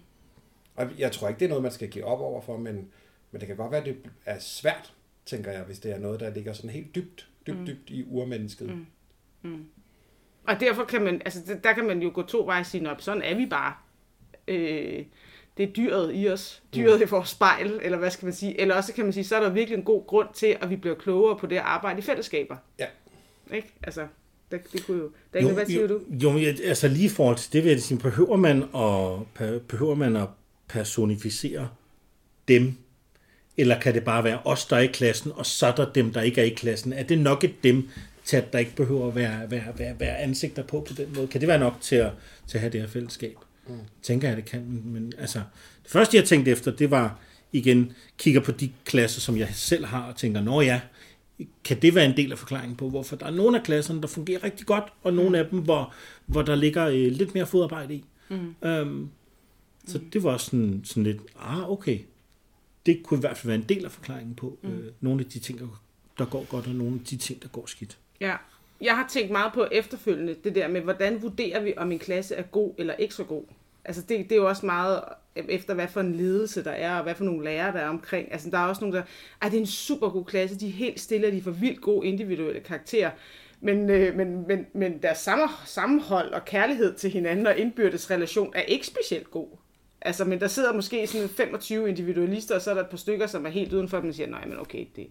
Og 0.77 0.87
jeg 0.99 1.13
tror 1.13 1.29
ikke, 1.29 1.39
det 1.39 1.45
er 1.45 1.49
noget, 1.49 1.63
man 1.63 1.73
skal 1.73 1.89
give 1.89 2.05
op 2.05 2.21
over 2.21 2.41
for, 2.41 2.57
men, 2.57 2.89
men 3.31 3.41
det 3.41 3.47
kan 3.47 3.57
godt 3.57 3.71
være, 3.71 3.81
at 3.81 3.87
det 3.87 3.97
er 4.27 4.39
svært, 4.39 4.95
tænker 5.27 5.53
jeg, 5.53 5.63
hvis 5.63 5.79
det 5.79 5.93
er 5.93 5.99
noget, 5.99 6.21
der 6.21 6.31
ligger 6.31 6.53
sådan 6.53 6.71
helt 6.71 6.95
dybt, 6.95 7.29
dybt, 7.47 7.59
mm. 7.59 7.67
dybt 7.67 7.91
i 7.91 8.05
urmennesket. 8.11 8.79
Mm. 9.43 9.67
Og 10.49 10.61
derfor 10.61 10.85
kan 10.85 11.03
man, 11.03 11.23
altså 11.25 11.41
det- 11.47 11.65
der 11.65 11.73
kan 11.73 11.85
man 11.87 12.03
jo 12.03 12.11
gå 12.15 12.23
to 12.23 12.43
veje 12.47 12.61
og 12.61 12.67
sige, 12.67 12.83
"Nå, 12.85 12.91
sådan 12.99 13.23
er 13.23 13.35
vi 13.35 13.47
bare. 13.47 13.73
Øh, 14.49 15.05
det 15.57 15.69
er 15.69 15.73
dyret 15.73 16.11
i 16.15 16.29
os, 16.29 16.63
dyret 16.75 17.01
i 17.01 17.05
vores 17.05 17.29
spejl, 17.29 17.79
eller 17.83 17.99
hvad 17.99 18.11
skal 18.11 18.27
man 18.27 18.35
sige. 18.35 18.61
Eller 18.61 18.75
også 18.75 18.93
kan 18.93 19.05
man 19.05 19.13
sige, 19.13 19.25
så 19.25 19.37
er 19.37 19.41
der 19.41 19.51
virkelig 19.51 19.79
en 19.79 19.85
god 19.85 20.07
grund 20.07 20.29
til, 20.35 20.57
at 20.61 20.71
vi 20.71 20.77
bliver 20.77 20.95
klogere 20.97 21.39
på 21.39 21.47
det 21.47 21.57
at 21.57 21.63
arbejde 21.63 21.99
i 21.99 22.03
fællesskaber. 22.03 22.57
Ja. 22.79 22.87
Ikke? 23.53 23.73
Altså, 23.83 24.07
det, 24.51 24.73
det 24.73 24.87
kunne 24.87 24.99
jo... 24.99 25.11
Daniel, 25.35 25.55
hvad 25.55 25.67
siger 25.67 25.81
jo, 25.81 25.89
du? 25.89 26.01
Jo, 26.11 26.39
altså 26.65 26.89
lige 26.89 27.11
forhold 27.11 27.37
til 27.37 27.53
det 27.53 27.65
vil 27.65 27.71
jeg 27.71 27.81
sige, 27.81 27.99
behøver 27.99 28.37
man 28.37 28.63
at, 28.63 29.63
behøver 29.69 29.95
man 29.95 30.17
at 30.17 30.29
personificere 30.69 31.69
dem, 32.49 32.75
eller 33.57 33.81
kan 33.81 33.95
det 33.95 34.05
bare 34.05 34.25
være 34.25 34.39
os, 34.45 34.67
der 34.67 34.77
er 34.77 34.81
i 34.81 34.87
klassen, 34.87 35.33
og 35.35 35.47
så 35.47 35.67
er 35.67 35.75
der 35.75 35.93
dem, 35.93 36.13
der 36.13 36.23
ikke 36.23 36.41
er 36.41 36.45
i 36.45 36.49
klassen? 36.49 36.93
Er 36.93 37.03
det 37.03 37.19
nok 37.19 37.45
et 37.45 37.65
dem, 37.65 37.89
til 38.25 38.37
at 38.37 38.53
der 38.53 38.59
ikke 38.59 38.77
behøver 38.77 39.09
at 39.09 39.15
være, 39.15 39.51
være, 39.51 39.79
være, 39.79 40.01
være 40.01 40.19
ansigter 40.19 40.63
på 40.63 40.81
på 40.81 40.95
den 40.95 41.15
måde? 41.15 41.27
Kan 41.27 41.41
det 41.41 41.49
være 41.49 41.59
nok 41.59 41.75
til 41.81 41.97
at, 41.97 42.13
til 42.47 42.59
at 42.59 42.61
have 42.61 42.73
det 42.73 42.81
her 42.81 42.89
fællesskab? 42.89 43.37
Mm. 43.69 43.75
Tænker 44.03 44.29
jeg, 44.29 44.37
det 44.37 44.45
kan. 44.45 44.61
Men, 44.61 44.93
men 44.93 45.13
altså, 45.19 45.39
det 45.83 45.91
første, 45.91 46.17
jeg 46.17 46.25
tænkte 46.25 46.51
efter, 46.51 46.71
det 46.71 46.91
var 46.91 47.19
igen, 47.53 47.93
kigger 48.19 48.41
på 48.41 48.53
de 48.53 48.73
klasser, 48.85 49.21
som 49.21 49.37
jeg 49.37 49.49
selv 49.53 49.85
har, 49.85 50.03
og 50.03 50.17
tænker, 50.17 50.41
nå 50.41 50.61
ja, 50.61 50.81
kan 51.65 51.83
det 51.83 51.95
være 51.95 52.05
en 52.05 52.17
del 52.17 52.33
af 52.33 52.39
forklaringen 52.39 52.77
på, 52.77 52.91
hvorfor 52.91 53.17
der 53.17 53.27
er 53.27 53.31
nogle 53.31 53.59
af 53.59 53.65
klasserne, 53.65 54.03
der 54.03 54.09
fungerer 54.09 54.45
rigtig 54.45 54.67
godt, 54.67 54.85
og 55.03 55.15
nogle 55.15 55.39
af 55.39 55.49
dem, 55.51 55.59
hvor, 55.59 55.95
hvor 56.27 56.43
der 56.43 56.55
ligger 56.55 56.87
øh, 56.87 57.13
lidt 57.13 57.35
mere 57.35 57.47
fodarbejde 57.47 57.95
i. 57.95 58.05
Mm. 58.29 58.55
Øhm, 58.69 59.09
så 59.87 60.01
det 60.13 60.23
var 60.23 60.37
sådan, 60.37 60.81
sådan 60.85 61.03
lidt, 61.03 61.19
ah 61.39 61.71
okay, 61.71 61.99
det 62.87 63.03
kunne 63.03 63.19
i 63.19 63.21
hvert 63.21 63.37
fald 63.37 63.49
være 63.49 63.61
en 63.63 63.69
del 63.69 63.85
af 63.85 63.93
forklaringen 63.93 64.35
på 64.35 64.59
mm. 64.63 64.71
øh, 64.71 64.93
nogle 65.01 65.21
af 65.21 65.27
de 65.31 65.39
ting, 65.39 65.61
der 66.19 66.25
går 66.25 66.45
godt, 66.45 66.67
og 66.67 66.75
nogle 66.75 66.95
af 66.95 67.07
de 67.11 67.17
ting, 67.17 67.43
der 67.43 67.49
går 67.49 67.67
skidt. 67.67 67.99
Ja. 68.23 68.37
Jeg 68.81 68.97
har 68.97 69.09
tænkt 69.11 69.31
meget 69.31 69.53
på 69.53 69.67
efterfølgende, 69.73 70.37
det 70.45 70.55
der 70.55 70.69
med, 70.69 70.81
hvordan 70.81 71.23
vurderer 71.23 71.61
vi, 71.61 71.75
om 71.77 71.93
en 71.93 71.99
klasse 71.99 72.35
er 72.35 72.43
god 72.43 72.75
eller 72.79 72.95
ikke 72.95 73.15
så 73.15 73.25
god. 73.25 73.45
Altså 73.85 74.03
det, 74.03 74.19
det 74.19 74.33
er 74.33 74.37
jo 74.37 74.49
også 74.49 74.67
meget 74.67 75.03
efter, 75.37 75.75
hvad 75.75 75.89
for 75.89 76.01
en 76.01 76.15
ledelse 76.15 76.65
der 76.65 76.71
er, 76.71 76.97
og 76.97 77.03
hvad 77.03 77.15
for 77.15 77.25
nogle 77.25 77.45
lærere 77.45 77.73
der 77.73 77.79
er 77.79 77.89
omkring. 77.89 78.33
Altså 78.33 78.51
der 78.51 78.59
er 78.59 78.67
også 78.67 78.85
nogle, 78.85 78.97
der, 78.97 79.03
ej, 79.43 79.49
det 79.49 79.57
er 79.57 79.61
en 79.61 79.67
super 79.67 80.09
god 80.09 80.25
klasse, 80.25 80.59
de 80.59 80.69
er 80.69 80.73
helt 80.73 81.01
stille, 81.01 81.27
og 81.27 81.33
de 81.33 81.43
får 81.43 81.51
vildt 81.51 81.81
gode 81.81 82.07
individuelle 82.07 82.61
karakterer. 82.61 83.11
Men, 83.61 83.91
øh, 83.91 84.17
men, 84.17 84.47
men, 84.49 84.67
men 84.73 84.99
deres 85.03 85.19
sammen, 85.19 85.49
sammenhold 85.65 86.33
og 86.33 86.45
kærlighed 86.45 86.95
til 86.95 87.11
hinanden 87.11 87.47
og 87.47 87.59
indbyrdes 87.59 88.11
relation 88.11 88.53
er 88.55 88.63
ikke 88.63 88.87
specielt 88.87 89.31
god. 89.31 89.49
Altså, 90.01 90.25
men 90.25 90.41
der 90.41 90.49
sidder 90.49 90.73
måske 90.73 91.07
sådan 91.07 91.29
25 91.29 91.89
individualister, 91.89 92.55
og 92.55 92.63
så 92.63 92.71
er 92.71 92.75
der 92.75 92.83
et 92.83 92.89
par 92.89 92.97
stykker, 92.97 93.27
som 93.27 93.47
er 93.47 93.51
helt 93.51 93.73
udenfor, 93.73 93.97
og 93.97 94.05
man 94.05 94.13
siger, 94.13 94.27
nej, 94.27 94.47
men 94.47 94.59
okay, 94.59 94.87
det... 94.97 95.07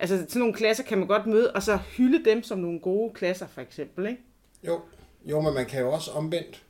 Altså, 0.00 0.16
sådan 0.16 0.40
nogle 0.40 0.54
klasser 0.54 0.84
kan 0.84 0.98
man 0.98 1.06
godt 1.06 1.26
møde, 1.26 1.52
og 1.52 1.62
så 1.62 1.76
hylde 1.76 2.30
dem 2.30 2.42
som 2.42 2.58
nogle 2.58 2.80
gode 2.80 3.14
klasser, 3.14 3.46
for 3.46 3.60
eksempel, 3.60 4.06
ikke? 4.06 4.22
Jo, 4.66 4.80
jo, 5.24 5.40
men 5.40 5.54
man 5.54 5.66
kan 5.66 5.80
jo 5.80 5.92
også 5.92 6.10
omvendt. 6.10 6.62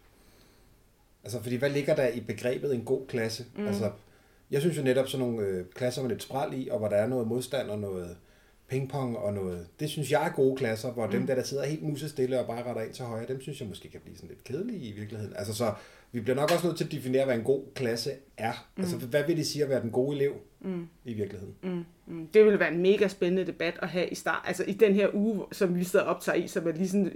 Altså, 1.24 1.42
fordi 1.42 1.56
hvad 1.56 1.70
ligger 1.70 1.94
der 1.94 2.08
i 2.08 2.20
begrebet 2.20 2.74
en 2.74 2.84
god 2.84 3.06
klasse? 3.06 3.44
Mm. 3.56 3.66
Altså, 3.66 3.90
jeg 4.50 4.60
synes 4.60 4.76
jo 4.76 4.82
netop 4.82 5.08
sådan 5.08 5.26
nogle 5.26 5.46
øh, 5.46 5.64
klasser 5.74 6.02
med 6.02 6.10
lidt 6.10 6.22
spral 6.22 6.62
i, 6.62 6.68
og 6.68 6.78
hvor 6.78 6.88
der 6.88 6.96
er 6.96 7.06
noget 7.06 7.26
modstand 7.26 7.70
og 7.70 7.78
noget 7.78 8.16
pingpong 8.68 9.18
og 9.18 9.32
noget... 9.32 9.66
Det 9.80 9.90
synes 9.90 10.12
jeg 10.12 10.26
er 10.26 10.32
gode 10.32 10.56
klasser, 10.56 10.92
hvor 10.92 11.06
mm. 11.06 11.12
dem 11.12 11.26
der, 11.26 11.34
der 11.34 11.42
sidder 11.42 11.64
helt 11.64 11.82
musestille 11.82 12.40
og 12.40 12.46
bare 12.46 12.64
retter 12.64 12.82
ind 12.82 12.92
til 12.92 13.04
højre, 13.04 13.26
dem 13.26 13.40
synes 13.40 13.60
jeg 13.60 13.68
måske 13.68 13.88
kan 13.88 14.00
blive 14.00 14.16
sådan 14.16 14.28
lidt 14.28 14.44
kedelige 14.44 14.88
i 14.88 14.92
virkeligheden. 14.92 15.36
Altså, 15.36 15.54
så 15.54 15.72
vi 16.12 16.20
bliver 16.20 16.36
nok 16.36 16.50
også 16.52 16.66
nødt 16.66 16.76
til 16.76 16.84
at 16.84 16.92
definere, 16.92 17.24
hvad 17.24 17.34
en 17.36 17.44
god 17.44 17.62
klasse 17.74 18.11
er. 18.36 18.52
Mm. 18.76 18.82
Altså, 18.82 18.96
hvad 18.96 19.24
vil 19.26 19.36
det 19.36 19.46
sige 19.46 19.62
at 19.62 19.70
være 19.70 19.82
den 19.82 19.90
gode 19.90 20.16
elev 20.16 20.34
mm. 20.61 20.88
i 21.04 21.14
virkeligheden? 21.14 21.54
Mm. 21.62 21.84
Mm, 22.06 22.26
Det 22.26 22.44
ville 22.44 22.61
være 22.61 22.72
en 22.72 22.82
mega 22.82 23.08
spændende 23.08 23.46
debat 23.46 23.78
at 23.82 23.88
have 23.88 24.08
i 24.08 24.14
start, 24.14 24.44
altså 24.46 24.64
i 24.64 24.72
den 24.72 24.94
her 24.94 25.08
uge, 25.14 25.44
som 25.52 25.74
vi 25.74 25.84
sidder 25.84 26.04
og 26.04 26.14
optager 26.14 26.36
i, 26.36 26.48
som 26.48 26.68
er 26.68 26.72
lige 26.72 26.88
sådan 26.88 27.12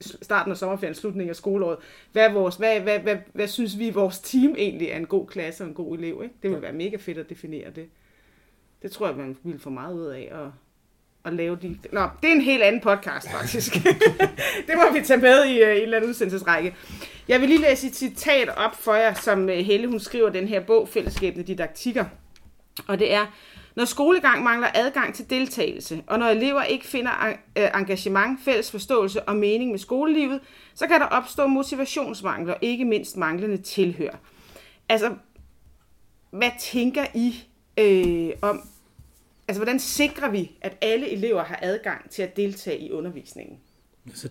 starten 0.00 0.52
af 0.52 0.56
sommerferien, 0.58 0.94
slutningen 0.94 1.30
af 1.30 1.36
skoleåret. 1.36 1.78
Hvad, 2.12 2.32
vores, 2.32 2.56
hvad, 2.56 2.80
hvad, 2.80 2.98
hvad, 2.98 3.16
hvad 3.32 3.48
synes 3.48 3.78
vi, 3.78 3.90
vores 3.90 4.20
team 4.20 4.54
egentlig 4.58 4.88
er 4.88 4.96
en 4.96 5.06
god 5.06 5.26
klasse 5.26 5.64
og 5.64 5.68
en 5.68 5.74
god 5.74 5.98
elev? 5.98 6.20
Ikke? 6.22 6.34
Det 6.42 6.50
ville 6.50 6.62
være 6.62 6.72
mega 6.72 6.96
fedt 6.96 7.18
at 7.18 7.30
definere 7.30 7.70
det. 7.70 7.88
Det 8.82 8.90
tror 8.90 9.06
jeg, 9.06 9.16
man 9.16 9.36
ville 9.42 9.60
få 9.60 9.70
meget 9.70 9.94
ud 9.94 10.06
af 10.06 10.28
at, 10.32 10.50
at 11.24 11.32
lave 11.32 11.56
de... 11.62 11.78
Nå, 11.92 12.08
det 12.22 12.28
er 12.28 12.34
en 12.34 12.40
helt 12.40 12.62
anden 12.62 12.80
podcast, 12.80 13.30
faktisk. 13.30 13.74
det 14.66 14.74
må 14.76 14.92
vi 14.92 15.00
tage 15.04 15.20
med 15.20 15.44
i 15.44 15.62
uh, 15.62 15.68
en 15.68 15.82
eller 15.82 15.96
anden 15.96 16.10
udsendelsesrække. 16.10 16.74
Jeg 17.28 17.40
vil 17.40 17.48
lige 17.48 17.60
læse 17.60 17.86
et 17.86 17.96
citat 17.96 18.48
op 18.56 18.76
for 18.76 18.94
jer, 18.94 19.14
som 19.14 19.48
øh, 19.50 19.58
Helle, 19.58 19.86
hun 19.86 20.00
skriver 20.00 20.30
den 20.30 20.48
her 20.48 20.60
bog, 20.60 20.88
Fællesskabende 20.88 21.46
Didaktikker. 21.46 22.04
Og 22.86 22.98
det 22.98 23.12
er, 23.12 23.26
når 23.76 23.84
skolegang 23.84 24.42
mangler 24.42 24.68
adgang 24.74 25.14
til 25.14 25.30
deltagelse, 25.30 26.02
og 26.06 26.18
når 26.18 26.26
elever 26.26 26.62
ikke 26.62 26.86
finder 26.86 27.10
øh, 27.58 27.68
engagement, 27.74 28.40
fælles 28.44 28.70
forståelse 28.70 29.22
og 29.22 29.36
mening 29.36 29.70
med 29.70 29.78
skolelivet, 29.78 30.40
så 30.74 30.86
kan 30.86 31.00
der 31.00 31.06
opstå 31.06 31.46
motivationsmangel 31.46 32.50
og 32.50 32.58
ikke 32.60 32.84
mindst 32.84 33.16
manglende 33.16 33.56
tilhør. 33.56 34.18
Altså, 34.88 35.14
hvad 36.30 36.50
tænker 36.60 37.04
I 37.14 37.44
øh, 37.78 38.30
om, 38.42 38.68
altså 39.48 39.58
hvordan 39.58 39.80
sikrer 39.80 40.30
vi, 40.30 40.50
at 40.60 40.76
alle 40.80 41.10
elever 41.10 41.44
har 41.44 41.58
adgang 41.62 42.10
til 42.10 42.22
at 42.22 42.36
deltage 42.36 42.78
i 42.78 42.90
undervisningen? 42.90 43.58
Altså, 44.06 44.28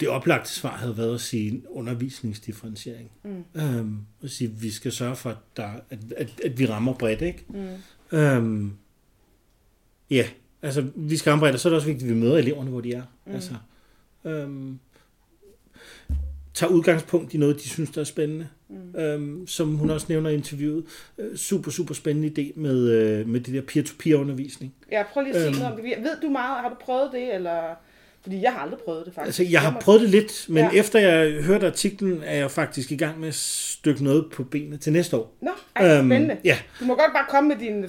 det 0.00 0.08
oplagte 0.08 0.50
svar 0.50 0.76
havde 0.76 0.96
været 0.96 1.14
at 1.14 1.20
sige 1.20 1.50
en 1.50 1.66
undervisningsdifferentiering. 1.68 3.10
Mm. 3.24 3.44
Øhm, 3.54 3.98
at 4.22 4.30
sige, 4.30 4.48
at 4.48 4.62
vi 4.62 4.70
skal 4.70 4.92
sørge 4.92 5.16
for, 5.16 5.30
at, 5.30 5.36
der, 5.56 5.68
at, 5.90 5.98
at, 6.16 6.40
at 6.44 6.58
vi 6.58 6.66
rammer 6.66 6.94
bredt, 6.94 7.22
ikke? 7.22 7.44
Mm. 7.48 8.18
Øhm, 8.18 8.72
ja, 10.10 10.28
altså 10.62 10.86
vi 10.94 11.16
skal 11.16 11.30
ramme 11.30 11.40
bredt, 11.40 11.54
og 11.54 11.60
så 11.60 11.68
er 11.68 11.70
det 11.70 11.76
også 11.76 11.88
vigtigt, 11.88 12.10
at 12.10 12.16
vi 12.16 12.20
møder 12.20 12.38
eleverne, 12.38 12.70
hvor 12.70 12.80
de 12.80 12.92
er. 12.92 13.02
Mm. 13.26 13.32
Altså, 13.32 13.54
øhm, 14.24 14.78
tager 16.54 16.72
udgangspunkt 16.72 17.34
i 17.34 17.38
noget, 17.38 17.56
de 17.56 17.68
synes, 17.68 17.90
der 17.90 18.00
er 18.00 18.04
spændende. 18.04 18.48
Mm. 18.94 19.00
Øhm, 19.00 19.46
som 19.46 19.74
hun 19.76 19.90
også 19.90 20.06
nævner 20.08 20.30
i 20.30 20.34
interviewet. 20.34 20.84
Øh, 21.18 21.36
super, 21.36 21.70
super 21.70 21.94
spændende 21.94 22.28
idé 22.42 22.60
med, 22.60 22.88
øh, 22.90 23.28
med 23.28 23.40
det 23.40 23.54
der 23.54 23.60
peer-to-peer 23.60 24.16
undervisning. 24.16 24.74
Ja, 24.92 25.02
prøv 25.12 25.22
lige 25.22 25.34
at 25.34 25.40
sige 25.40 25.48
Øhm. 25.50 25.58
noget 25.58 25.72
om 25.72 25.80
det. 25.82 25.84
Ved 26.04 26.10
du 26.22 26.28
meget? 26.28 26.60
Har 26.62 26.68
du 26.68 26.74
prøvet 26.80 27.08
det, 27.12 27.34
eller... 27.34 27.60
Fordi 28.22 28.42
jeg 28.42 28.52
har 28.52 28.58
aldrig 28.60 28.78
prøvet 28.84 29.06
det, 29.06 29.14
faktisk. 29.14 29.40
Altså, 29.40 29.52
jeg 29.52 29.60
har 29.60 29.80
prøvet 29.80 30.00
det 30.00 30.10
lidt, 30.10 30.46
men 30.48 30.56
Ja. 30.58 30.70
ja. 30.72 30.78
efter 30.80 30.98
jeg 31.00 31.42
hørte 31.42 31.66
artiklen, 31.66 32.20
er 32.24 32.36
jeg 32.36 32.50
faktisk 32.50 32.92
i 32.92 32.96
gang 32.96 33.20
med 33.20 33.28
at 33.28 33.34
stykke 33.34 34.04
noget 34.04 34.24
på 34.32 34.44
benene 34.44 34.76
til 34.76 34.92
næste 34.92 35.16
år. 35.16 35.36
Nå, 35.42 35.50
ej, 35.76 35.98
Øhm, 35.98 36.08
spændende. 36.08 36.36
ja. 36.44 36.58
Du 36.80 36.84
må 36.84 36.94
godt 36.94 37.12
bare 37.14 37.26
komme 37.28 37.48
med 37.48 37.56
din... 37.56 37.84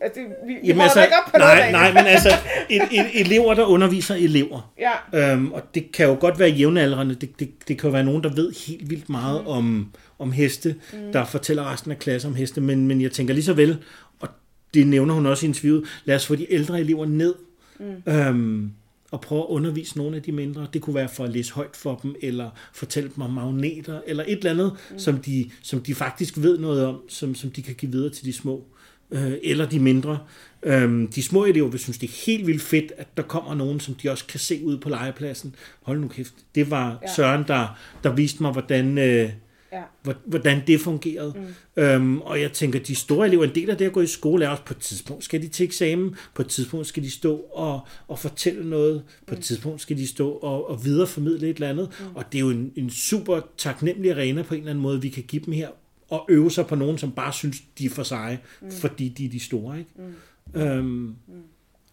Altså, 0.00 0.20
vi, 0.20 0.52
vi 0.52 0.68
Jamen, 0.68 0.80
altså, 0.80 1.02
ikke 1.02 1.14
op 1.14 1.32
på 1.32 1.38
nej, 1.38 1.56
noget, 1.56 1.72
nej, 1.72 1.92
men 1.92 2.06
altså, 2.06 2.28
et, 2.70 2.82
et, 2.90 3.20
elever, 3.20 3.54
der 3.54 3.64
underviser 3.64 4.14
elever. 4.14 4.72
Ja, 4.78 5.32
Øhm, 5.32 5.52
og 5.52 5.62
det 5.74 5.92
kan 5.92 6.06
jo 6.06 6.16
godt 6.20 6.38
være 6.38 6.48
jævnaldrende. 6.48 7.14
Det, 7.14 7.40
det, 7.40 7.50
det 7.68 7.78
kan 7.78 7.88
jo 7.88 7.92
være 7.92 8.04
nogen, 8.04 8.22
der 8.22 8.34
ved 8.34 8.52
helt 8.66 8.90
vildt 8.90 9.08
meget 9.08 9.40
mm. 9.40 9.46
om, 9.46 9.92
om 10.18 10.32
heste, 10.32 10.74
mm. 10.92 11.12
der 11.12 11.24
fortæller 11.24 11.72
resten 11.72 11.90
af 11.90 11.98
klassen 11.98 12.30
om 12.30 12.34
heste. 12.34 12.60
Men, 12.60 12.88
men 12.88 13.00
jeg 13.00 13.12
tænker 13.12 13.34
lige 13.34 13.44
så 13.44 13.54
vel, 13.54 13.78
og 14.20 14.28
det 14.74 14.86
nævner 14.86 15.14
hun 15.14 15.26
også 15.26 15.46
i 15.46 15.48
interviewet, 15.48 15.84
lad 16.04 16.16
os 16.16 16.26
få 16.26 16.34
de 16.34 16.52
ældre 16.52 16.80
elever 16.80 17.06
ned. 17.06 17.34
Mm. 17.80 18.12
Øhm, 18.12 18.70
og 19.10 19.20
prøve 19.20 19.40
at 19.40 19.46
undervise 19.46 19.98
nogle 19.98 20.16
af 20.16 20.22
de 20.22 20.32
mindre. 20.32 20.66
Det 20.72 20.82
kunne 20.82 20.94
være 20.94 21.08
for 21.08 21.24
at 21.24 21.30
læse 21.30 21.52
højt 21.52 21.76
for 21.76 22.00
dem, 22.02 22.14
eller 22.22 22.50
fortælle 22.72 23.10
dem 23.14 23.22
om 23.22 23.30
magneter, 23.30 24.00
eller 24.06 24.24
et 24.26 24.38
eller 24.38 24.50
andet, 24.50 24.72
mm. 24.90 24.98
som, 24.98 25.18
de, 25.18 25.50
som 25.62 25.80
de 25.80 25.94
faktisk 25.94 26.34
ved 26.36 26.58
noget 26.58 26.86
om, 26.86 27.00
som, 27.08 27.34
som 27.34 27.50
de 27.50 27.62
kan 27.62 27.74
give 27.74 27.92
videre 27.92 28.10
til 28.10 28.24
de 28.24 28.32
små. 28.32 28.64
Øh, 29.10 29.32
eller 29.42 29.68
de 29.68 29.78
mindre. 29.80 30.18
Øhm, 30.62 31.06
de 31.12 31.22
små 31.22 31.44
elever 31.44 31.68
vil 31.68 31.80
synes, 31.80 31.98
det 31.98 32.08
er 32.10 32.24
helt 32.26 32.46
vildt 32.46 32.62
fedt, 32.62 32.92
at 32.98 33.06
der 33.16 33.22
kommer 33.22 33.54
nogen, 33.54 33.80
som 33.80 33.94
de 33.94 34.10
også 34.10 34.26
kan 34.26 34.40
se 34.40 34.60
ude 34.64 34.78
på 34.78 34.88
legepladsen. 34.88 35.54
Hold 35.82 36.00
nu 36.00 36.08
kæft. 36.08 36.34
Det 36.54 36.70
var 36.70 36.98
ja. 37.02 37.14
Søren, 37.14 37.44
der, 37.48 37.78
der 38.04 38.12
viste 38.14 38.42
mig, 38.42 38.52
hvordan, 38.52 38.98
øh, 38.98 39.30
Ja. 39.72 39.82
hvor- 40.02 40.14
hvordan 40.26 40.62
det 40.66 40.80
fungerede. 40.80 41.34
Mm. 41.76 41.82
Øhm, 41.82 42.18
og 42.20 42.40
jeg 42.40 42.52
tænker, 42.52 42.78
de 42.78 42.94
store 42.94 43.26
elever, 43.28 43.44
en 43.44 43.54
del 43.54 43.70
af 43.70 43.76
det 43.76 43.84
at 43.84 43.92
gå 43.92 44.00
i 44.00 44.06
skole 44.06 44.44
er 44.44 44.48
også 44.48 44.62
på 44.62 44.74
et 44.74 44.78
tidspunkt 44.80 45.24
skal 45.24 45.42
de 45.42 45.48
til 45.48 45.64
eksamen, 45.64 46.14
på 46.34 46.42
et 46.42 46.48
tidspunkt 46.48 46.86
skal 46.86 47.02
de 47.02 47.10
stå 47.10 47.36
og, 47.36 47.80
og 48.08 48.18
fortælle 48.18 48.70
noget, 48.70 49.02
på 49.26 49.34
et 49.34 49.40
tidspunkt 49.40 49.80
skal 49.80 49.96
de 49.96 50.06
stå 50.08 50.30
og, 50.30 50.70
og 50.70 50.84
videreformidle 50.84 51.48
et 51.48 51.54
eller 51.54 51.68
andet. 51.68 51.88
Mm. 52.00 52.06
Og 52.16 52.24
det 52.32 52.38
er 52.38 52.40
jo 52.42 52.50
en, 52.50 52.72
en 52.76 52.90
super 52.90 53.40
taknemmelig 53.58 54.10
arena 54.10 54.42
på 54.42 54.54
en 54.54 54.60
eller 54.60 54.70
anden 54.70 54.82
måde, 54.82 55.02
vi 55.02 55.08
kan 55.08 55.22
give 55.22 55.42
dem 55.44 55.52
her, 55.52 55.68
og 56.10 56.26
øve 56.28 56.50
sig 56.50 56.66
på 56.66 56.74
nogen, 56.74 56.98
som 56.98 57.12
bare 57.12 57.32
synes, 57.32 57.56
de 57.78 57.86
er 57.86 57.90
for 57.90 58.02
seje, 58.02 58.40
mm. 58.60 58.70
fordi 58.70 59.08
de 59.08 59.24
er 59.24 59.30
de 59.30 59.40
store. 59.40 59.78
Ikke? 59.78 59.90
Mm. 59.96 60.60
Øhm, 60.60 61.16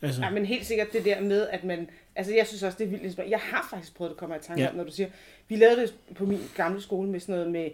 altså, 0.02 0.22
Ja, 0.22 0.30
men 0.30 0.46
helt 0.46 0.66
sikkert 0.66 0.94
det 0.94 1.06
der 1.06 1.22
med, 1.22 1.48
at 1.48 1.64
man... 1.64 1.90
Altså, 2.16 2.34
jeg 2.34 2.48
synes 2.48 2.64
også, 2.64 2.78
det 2.78 2.86
er 2.86 2.90
vildt 2.90 3.04
inspirerende. 3.04 3.32
Jeg 3.32 3.40
har 3.44 3.68
faktisk 3.70 3.96
prøvet 3.96 4.12
at 4.12 4.18
komme 4.18 4.36
i 4.36 4.40
tanke 4.42 4.62
Ja. 4.64 4.70
om, 4.70 4.76
når 4.76 4.84
du 4.84 4.92
siger... 4.92 5.10
Vi 5.48 5.56
lavede 5.56 5.82
det 5.82 5.94
på 6.16 6.26
min 6.26 6.40
gamle 6.56 6.82
skole 6.82 7.10
med 7.10 7.20
sådan 7.20 7.36
noget 7.36 7.52
med, 7.52 7.70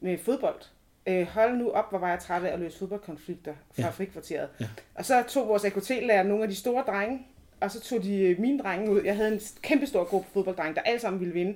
med 0.00 0.18
fodbold. 0.18 0.60
Øh, 1.06 1.26
hold 1.26 1.56
nu 1.56 1.70
op, 1.70 1.90
hvor 1.90 1.98
var 1.98 2.08
jeg 2.10 2.18
træt 2.18 2.44
af 2.44 2.52
at 2.52 2.58
løse 2.60 2.78
fodboldkonflikter 2.78 3.52
fra 3.52 3.74
Ja. 3.78 3.84
ja. 3.84 3.90
frikvarteret. 3.90 4.48
Ja. 4.60 4.66
Og 4.94 5.04
så 5.04 5.22
tog 5.28 5.48
vores 5.48 5.64
AKT-lærer 5.64 6.22
nogle 6.22 6.42
af 6.42 6.48
de 6.48 6.54
store 6.56 6.84
drenge, 6.86 7.26
og 7.60 7.70
så 7.70 7.80
tog 7.80 8.02
de 8.02 8.16
øh, 8.16 8.40
mine 8.40 8.58
drenge 8.62 8.90
ud. 8.90 9.02
Jeg 9.04 9.16
havde 9.16 9.32
en 9.34 9.40
kæmpe 9.62 9.86
stor 9.86 10.04
gruppe 10.04 10.28
fodbolddrenge, 10.32 10.74
der 10.74 10.80
alle 10.80 11.00
sammen 11.00 11.20
ville 11.20 11.34
vinde. 11.34 11.54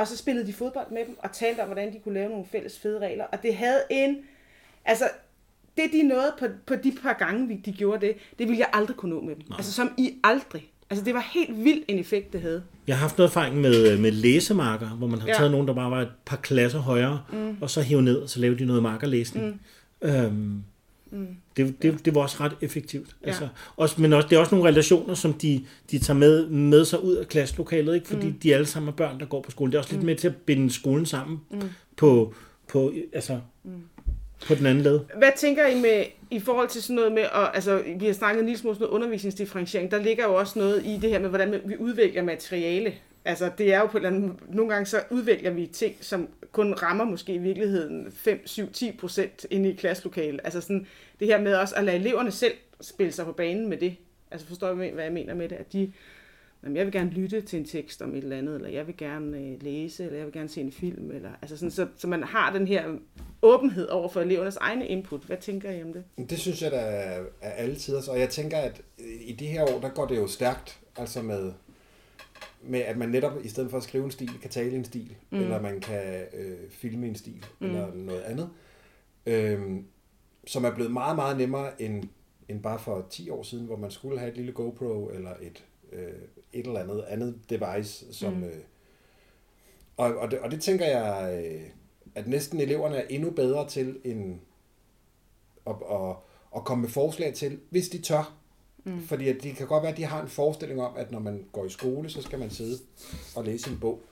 Og 0.00 0.06
så 0.06 0.16
spillede 0.16 0.46
de 0.46 0.52
fodbold 0.52 0.90
med 0.90 1.04
dem, 1.06 1.16
og 1.22 1.32
talte 1.32 1.60
om, 1.60 1.66
hvordan 1.66 1.92
de 1.92 1.98
kunne 2.04 2.14
lave 2.14 2.30
nogle 2.30 2.44
fælles 2.52 2.78
fede 2.78 2.98
regler. 2.98 3.24
Og 3.24 3.42
det 3.42 3.54
havde 3.54 3.80
en... 3.90 4.16
Altså, 4.84 5.04
det 5.76 5.84
de 5.92 6.02
nåede 6.02 6.34
på, 6.38 6.46
på 6.66 6.74
de 6.74 6.92
par 7.02 7.12
gange, 7.12 7.48
vi- 7.48 7.60
de 7.64 7.72
gjorde 7.72 8.06
det, 8.06 8.14
det 8.38 8.48
ville 8.48 8.58
jeg 8.58 8.68
aldrig 8.72 8.96
kunne 8.96 9.14
nå 9.14 9.20
med 9.20 9.34
dem. 9.34 9.42
Nej. 9.48 9.56
Altså 9.58 9.72
som 9.72 9.92
i 9.98 10.14
aldrig. 10.24 10.70
Altså 10.90 11.04
det 11.04 11.14
var 11.14 11.30
helt 11.34 11.64
vildt 11.64 11.84
en 11.88 11.98
effekt, 11.98 12.32
det 12.32 12.40
havde. 12.40 12.62
Jeg 12.86 12.96
har 12.96 13.00
haft 13.00 13.18
noget 13.18 13.28
erfaring 13.28 13.56
med, 13.56 13.98
med 13.98 14.10
læsemarker, 14.10 14.88
hvor 14.88 15.06
man 15.06 15.18
har. 15.20 15.28
Ja. 15.28 15.34
taget 15.34 15.50
nogen, 15.50 15.68
der 15.68 15.74
bare 15.74 15.90
var 15.90 16.00
et 16.00 16.08
par 16.26 16.36
klasser 16.36 16.78
højere, 16.78 17.22
mm. 17.32 17.56
og 17.60 17.70
så 17.70 17.82
hævet 17.82 18.04
ned, 18.04 18.16
og 18.16 18.28
så 18.28 18.40
lavede 18.40 18.58
de 18.58 18.64
noget 18.64 18.82
markerlæsning. 18.82 19.60
Mm. 20.02 20.08
Øhm, 20.08 20.62
mm. 21.10 21.26
Det, 21.56 21.82
det, 21.82 22.04
det 22.04 22.14
var 22.14 22.20
også 22.20 22.36
ret 22.40 22.52
effektivt. 22.60 23.16
Ja. 23.22 23.26
Altså, 23.26 23.48
også, 23.76 24.00
men 24.00 24.12
også, 24.12 24.28
det 24.28 24.36
er 24.36 24.40
også 24.40 24.54
nogle 24.54 24.70
relationer, 24.70 25.14
som 25.14 25.32
de, 25.32 25.64
de 25.90 25.98
tager 25.98 26.18
med, 26.18 26.48
med 26.48 26.84
sig 26.84 27.04
ud 27.04 27.14
af 27.14 27.28
klasselokalet, 27.28 27.94
ikke? 27.94 28.08
fordi 28.08 28.26
mm. 28.26 28.38
de 28.42 28.54
alle 28.54 28.66
sammen 28.66 28.88
er 28.88 28.92
børn, 28.92 29.20
der 29.20 29.26
går 29.26 29.42
på 29.42 29.50
skole. 29.50 29.72
Det 29.72 29.78
er 29.78 29.82
også 29.82 29.92
lidt 29.92 30.04
med 30.04 30.16
til 30.16 30.28
at 30.28 30.36
binde 30.36 30.70
skolen 30.70 31.06
sammen 31.06 31.40
mm. 31.50 31.60
på, 31.96 32.34
på, 32.68 32.92
altså, 33.12 33.40
mm. 33.64 33.70
på 34.46 34.54
den 34.54 34.66
anden 34.66 34.84
led. 34.84 35.00
Hvad 35.18 35.30
tænker 35.36 35.66
I 35.66 35.80
med 35.80 36.04
i 36.30 36.40
forhold 36.40 36.68
til 36.68 36.82
sådan 36.82 36.96
noget 36.96 37.12
med, 37.12 37.24
og, 37.32 37.54
altså 37.54 37.82
vi 37.98 38.06
har 38.06 38.12
snakket 38.12 38.40
en 38.40 38.46
lille 38.46 38.58
smule 38.58 38.70
om 38.70 38.74
sådan 38.74 38.84
noget 38.84 38.94
undervisningsdifferentiering, 38.94 39.90
der 39.90 40.02
ligger 40.02 40.24
jo 40.24 40.34
også 40.34 40.58
noget 40.58 40.86
i 40.86 40.98
det 41.02 41.10
her 41.10 41.18
med, 41.18 41.28
hvordan 41.28 41.60
vi 41.64 41.76
udvælger 41.76 42.22
materiale. 42.22 42.92
Altså 43.24 43.50
det 43.58 43.74
er 43.74 43.78
jo 43.78 43.86
på 43.86 43.98
et 43.98 44.04
eller 44.04 44.16
andet, 44.16 44.40
nogle 44.48 44.72
gange 44.72 44.86
så 44.86 45.02
udvælger 45.10 45.50
vi 45.50 45.66
ting, 45.66 45.96
som 46.00 46.28
kun 46.52 46.74
rammer 46.74 47.04
måske 47.04 47.34
i 47.34 47.38
virkeligheden 47.38 48.12
5, 48.12 48.46
7, 48.46 48.72
10 48.72 48.92
procent 48.92 49.46
inde 49.50 49.70
i 49.70 49.74
klasselokalet. 49.74 50.40
Altså 50.44 50.60
sådan 50.60 50.86
det 51.20 51.28
her 51.28 51.40
med 51.40 51.54
også 51.54 51.74
at 51.76 51.84
lade 51.84 51.96
eleverne 51.96 52.30
selv 52.30 52.54
spille 52.80 53.12
sig 53.12 53.24
på 53.24 53.32
banen 53.32 53.68
med 53.68 53.76
det. 53.76 53.96
Altså 54.30 54.46
forstår 54.46 54.82
I, 54.82 54.90
hvad 54.90 55.04
jeg 55.04 55.12
mener 55.12 55.34
med 55.34 55.48
det? 55.48 55.56
At 55.56 55.72
de, 55.72 55.92
jamen, 56.62 56.76
jeg 56.76 56.84
vil 56.84 56.92
gerne 56.92 57.10
lytte 57.10 57.40
til 57.40 57.58
en 57.58 57.64
tekst 57.64 58.02
om 58.02 58.14
et 58.14 58.22
eller 58.22 58.38
andet, 58.38 58.54
eller 58.54 58.68
jeg 58.68 58.86
vil 58.86 58.96
gerne 58.96 59.38
øh, 59.38 59.62
læse, 59.62 60.04
eller 60.04 60.16
jeg 60.16 60.26
vil 60.26 60.32
gerne 60.32 60.48
se 60.48 60.60
en 60.60 60.72
film, 60.72 61.10
eller, 61.10 61.30
altså 61.42 61.56
sådan, 61.56 61.70
så, 61.70 61.86
så 61.96 62.08
man 62.08 62.22
har 62.22 62.52
den 62.52 62.68
her 62.68 62.96
åbenhed 63.42 63.88
over 63.88 64.08
for 64.08 64.20
elevernes 64.20 64.56
egne 64.56 64.86
input. 64.86 65.20
Hvad 65.20 65.36
tænker 65.36 65.70
I 65.70 65.82
om 65.82 65.92
det? 65.92 66.30
Det 66.30 66.38
synes 66.38 66.62
jeg 66.62 66.70
da 66.70 66.76
er 66.76 67.22
er 67.40 67.50
alle. 67.50 67.76
Og 68.08 68.20
jeg 68.20 68.28
tænker, 68.28 68.58
at 68.58 68.82
i 69.20 69.32
de 69.32 69.46
her 69.46 69.62
år, 69.62 69.80
der 69.80 69.88
går 69.88 70.06
det 70.06 70.16
jo 70.16 70.26
stærkt. 70.26 70.78
Altså 70.96 71.22
med, 71.22 71.52
med 72.62 72.80
at 72.80 72.96
man 72.96 73.08
netop, 73.08 73.44
i 73.44 73.48
stedet 73.48 73.70
for 73.70 73.76
at 73.76 73.82
skrive 73.82 74.04
en 74.04 74.10
stil, 74.10 74.40
kan 74.40 74.50
tale 74.50 74.76
en 74.76 74.84
stil. 74.84 75.16
Mm. 75.30 75.38
Eller 75.38 75.62
man 75.62 75.80
kan 75.80 76.24
øh, 76.34 76.70
filme 76.70 77.06
en 77.06 77.14
stil. 77.14 77.46
Mm. 77.58 77.66
Eller 77.66 77.94
noget 77.94 78.20
andet. 78.20 78.50
Øhm, 79.26 79.84
som 80.46 80.64
er 80.64 80.74
blevet 80.74 80.92
meget, 80.92 81.16
meget 81.16 81.36
nemmere 81.36 81.82
end, 81.82 82.04
end 82.48 82.62
bare 82.62 82.78
for 82.78 83.06
10 83.10 83.30
år 83.30 83.42
siden, 83.42 83.66
hvor 83.66 83.76
man 83.76 83.90
skulle 83.90 84.18
have 84.18 84.30
et 84.30 84.36
lille 84.36 84.52
GoPro 84.52 85.08
eller 85.08 85.30
et, 85.40 85.64
øh, 85.92 86.12
et 86.52 86.66
eller 86.66 86.80
andet 86.80 87.04
andet 87.08 87.40
device, 87.50 88.14
som... 88.14 88.32
Mm. 88.32 88.44
Øh, 88.44 88.58
og, 89.96 90.16
og, 90.16 90.30
det, 90.30 90.38
og 90.38 90.50
det 90.50 90.62
tænker 90.62 90.86
jeg, 90.86 91.42
øh, 91.44 91.62
at 92.14 92.28
næsten 92.28 92.60
eleverne 92.60 92.96
er 92.96 93.06
endnu 93.08 93.30
bedre 93.30 93.68
til 93.68 93.98
end 94.04 94.40
at, 95.66 95.74
at, 95.90 96.16
at 96.56 96.64
komme 96.64 96.82
med 96.82 96.90
forslag 96.90 97.34
til, 97.34 97.60
hvis 97.70 97.88
de 97.88 97.98
tør. 97.98 98.39
Mm. 98.84 99.02
Fordi 99.06 99.28
at 99.28 99.36
det 99.42 99.56
kan 99.56 99.66
godt 99.66 99.82
være, 99.82 99.92
at 99.92 99.98
de 99.98 100.04
har 100.04 100.22
en 100.22 100.28
forestilling 100.28 100.82
om, 100.82 100.92
at 100.96 101.12
når 101.12 101.18
man 101.18 101.44
går 101.52 101.66
i 101.66 101.70
skole, 101.70 102.10
så 102.10 102.22
skal 102.22 102.38
man 102.38 102.50
sidde 102.50 102.78
og 103.36 103.44
læse 103.44 103.70
en 103.70 103.78
bog. 103.78 104.02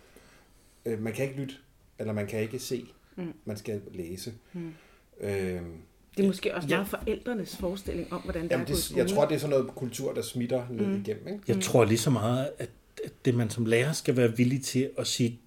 Øh, 0.87 1.03
man 1.03 1.13
kan 1.13 1.25
ikke 1.29 1.41
lytte, 1.41 1.55
eller 1.99 2.13
man 2.13 2.27
kan 2.27 2.41
ikke 2.41 2.59
se. 2.59 2.87
Mm. 3.17 3.33
Man 3.45 3.57
skal 3.57 3.81
læse. 3.95 4.33
Mm. 4.53 4.73
Øh, 5.21 5.31
Det 5.31 6.23
er 6.25 6.27
måske 6.27 6.55
også 6.55 6.69
Ja. 6.69 6.77
meget 6.77 6.89
forældrenes 6.89 7.57
forestilling 7.57 8.13
om, 8.13 8.21
hvordan 8.21 8.43
det 8.43 8.51
jamen 8.51 8.67
er 8.67 8.71
at 8.71 8.77
det, 8.91 8.97
jeg 8.97 9.09
tror, 9.09 9.25
det 9.27 9.35
er 9.35 9.39
sådan 9.39 9.51
noget 9.51 9.75
kultur, 9.75 10.15
der 10.15 10.23
smitter 10.23 10.63
ned 10.71 10.87
mm. 10.87 11.01
igennem. 11.01 11.29
Ikke? 11.29 11.41
Jeg 11.49 11.61
tror 11.61 11.85
lige 11.85 11.99
så 11.99 12.11
meget, 12.11 12.51
at 12.59 12.71
at 13.05 13.13
det 13.25 13.35
man 13.35 13.51
som 13.51 13.67
lærer 13.67 13.93
skal 13.93 14.17
være 14.17 14.37
villig 14.37 14.65
til 14.65 14.91
at 14.99 15.07
sige, 15.07 15.41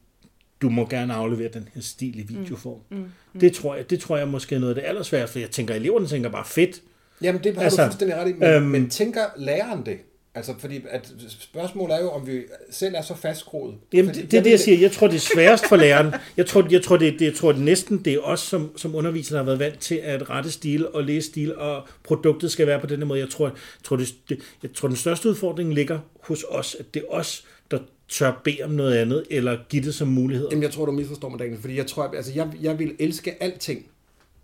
du 0.61 0.69
må 0.69 0.87
gerne 0.87 1.13
aflevere 1.13 1.49
den 1.53 1.69
her 1.73 1.81
stil 1.81 2.19
i 2.19 2.21
videoform. 2.21 2.79
Mm. 2.89 2.97
Mm. 3.33 3.39
Det, 3.39 3.53
tror 3.53 3.75
jeg, 3.75 3.89
det 3.89 3.99
tror 3.99 4.17
jeg 4.17 4.27
måske 4.27 4.55
er 4.55 4.59
noget 4.59 4.75
af 4.75 4.81
det 4.81 4.89
allersværeste, 4.89 5.31
for 5.31 5.39
jeg 5.39 5.51
tænker, 5.51 5.73
eleverne 5.75 6.07
tænker 6.07 6.29
bare 6.29 6.45
fedt. 6.45 6.81
Jamen, 7.21 7.43
det 7.43 7.55
har 7.55 7.63
Altså, 7.63 7.81
du 7.81 7.87
fuldstændig 7.87 8.17
ret 8.17 8.29
i. 8.29 8.33
Men, 8.33 8.49
øhm, 8.49 8.65
men 8.65 8.89
tænker 8.89 9.21
læreren 9.37 9.85
det? 9.85 9.97
Altså, 10.35 10.53
fordi 10.59 10.81
at 10.89 11.13
spørgsmålet 11.29 11.95
er 11.95 12.01
jo, 12.01 12.09
om 12.09 12.27
vi 12.27 12.41
selv 12.69 12.95
er 12.95 13.01
så 13.01 13.15
fastgroet. 13.15 13.75
Jamen, 13.93 14.09
fordi 14.09 14.21
det, 14.21 14.31
det 14.31 14.37
er 14.37 14.43
det, 14.43 14.51
jeg 14.51 14.59
siger. 14.59 14.77
Jeg 14.77 14.91
tror, 14.91 15.07
det 15.07 15.15
er 15.15 15.19
sværest 15.19 15.67
for 15.69 15.75
læreren. 15.75 16.13
Jeg 16.37 16.45
tror, 16.45 16.67
jeg 16.71 16.83
tror, 16.83 16.97
det, 16.97 17.13
det, 17.19 17.25
jeg 17.25 17.35
tror 17.35 17.51
det 17.51 17.61
næsten, 17.61 18.05
det 18.05 18.13
er 18.13 18.19
os 18.19 18.39
som, 18.39 18.77
som 18.77 18.95
undervisere, 18.95 19.37
der 19.37 19.43
har 19.43 19.45
været 19.45 19.59
vant 19.59 19.79
til 19.79 19.95
at 19.95 20.29
rette 20.29 20.51
stil 20.51 20.87
og 20.87 21.03
læse 21.03 21.27
stil, 21.27 21.55
og 21.55 21.87
produktet 22.03 22.51
skal 22.51 22.67
være 22.67 22.79
på 22.79 22.87
denne 22.87 23.05
måde. 23.05 23.19
Jeg 23.19 23.29
tror, 23.29 23.45
jeg 23.45 23.53
tror, 23.83 23.95
det, 23.95 24.15
det, 24.29 24.39
jeg 24.63 24.73
tror 24.73 24.87
den 24.87 24.97
største 24.97 25.29
udfordring 25.29 25.73
ligger 25.73 25.99
hos 26.23 26.45
os, 26.49 26.75
at 26.79 26.93
det 26.93 27.03
er 27.09 27.13
os, 27.13 27.45
der 27.71 27.79
tør 28.09 28.41
bede 28.43 28.57
om 28.63 28.71
noget 28.71 28.95
andet, 28.95 29.23
eller 29.29 29.57
give 29.69 29.83
det 29.83 29.95
som 29.95 30.07
mulighed. 30.07 30.47
Jamen, 30.51 30.63
jeg 30.63 30.71
tror, 30.71 30.85
du 30.85 30.91
misforstår 30.91 31.29
mig, 31.29 31.39
Daniel, 31.39 31.61
fordi 31.61 31.77
jeg 31.77 31.87
tror, 31.87 32.03
altså, 32.03 32.31
jeg, 32.35 32.47
jeg 32.61 32.79
vil 32.79 32.95
elske 32.99 33.43
alting. 33.43 33.85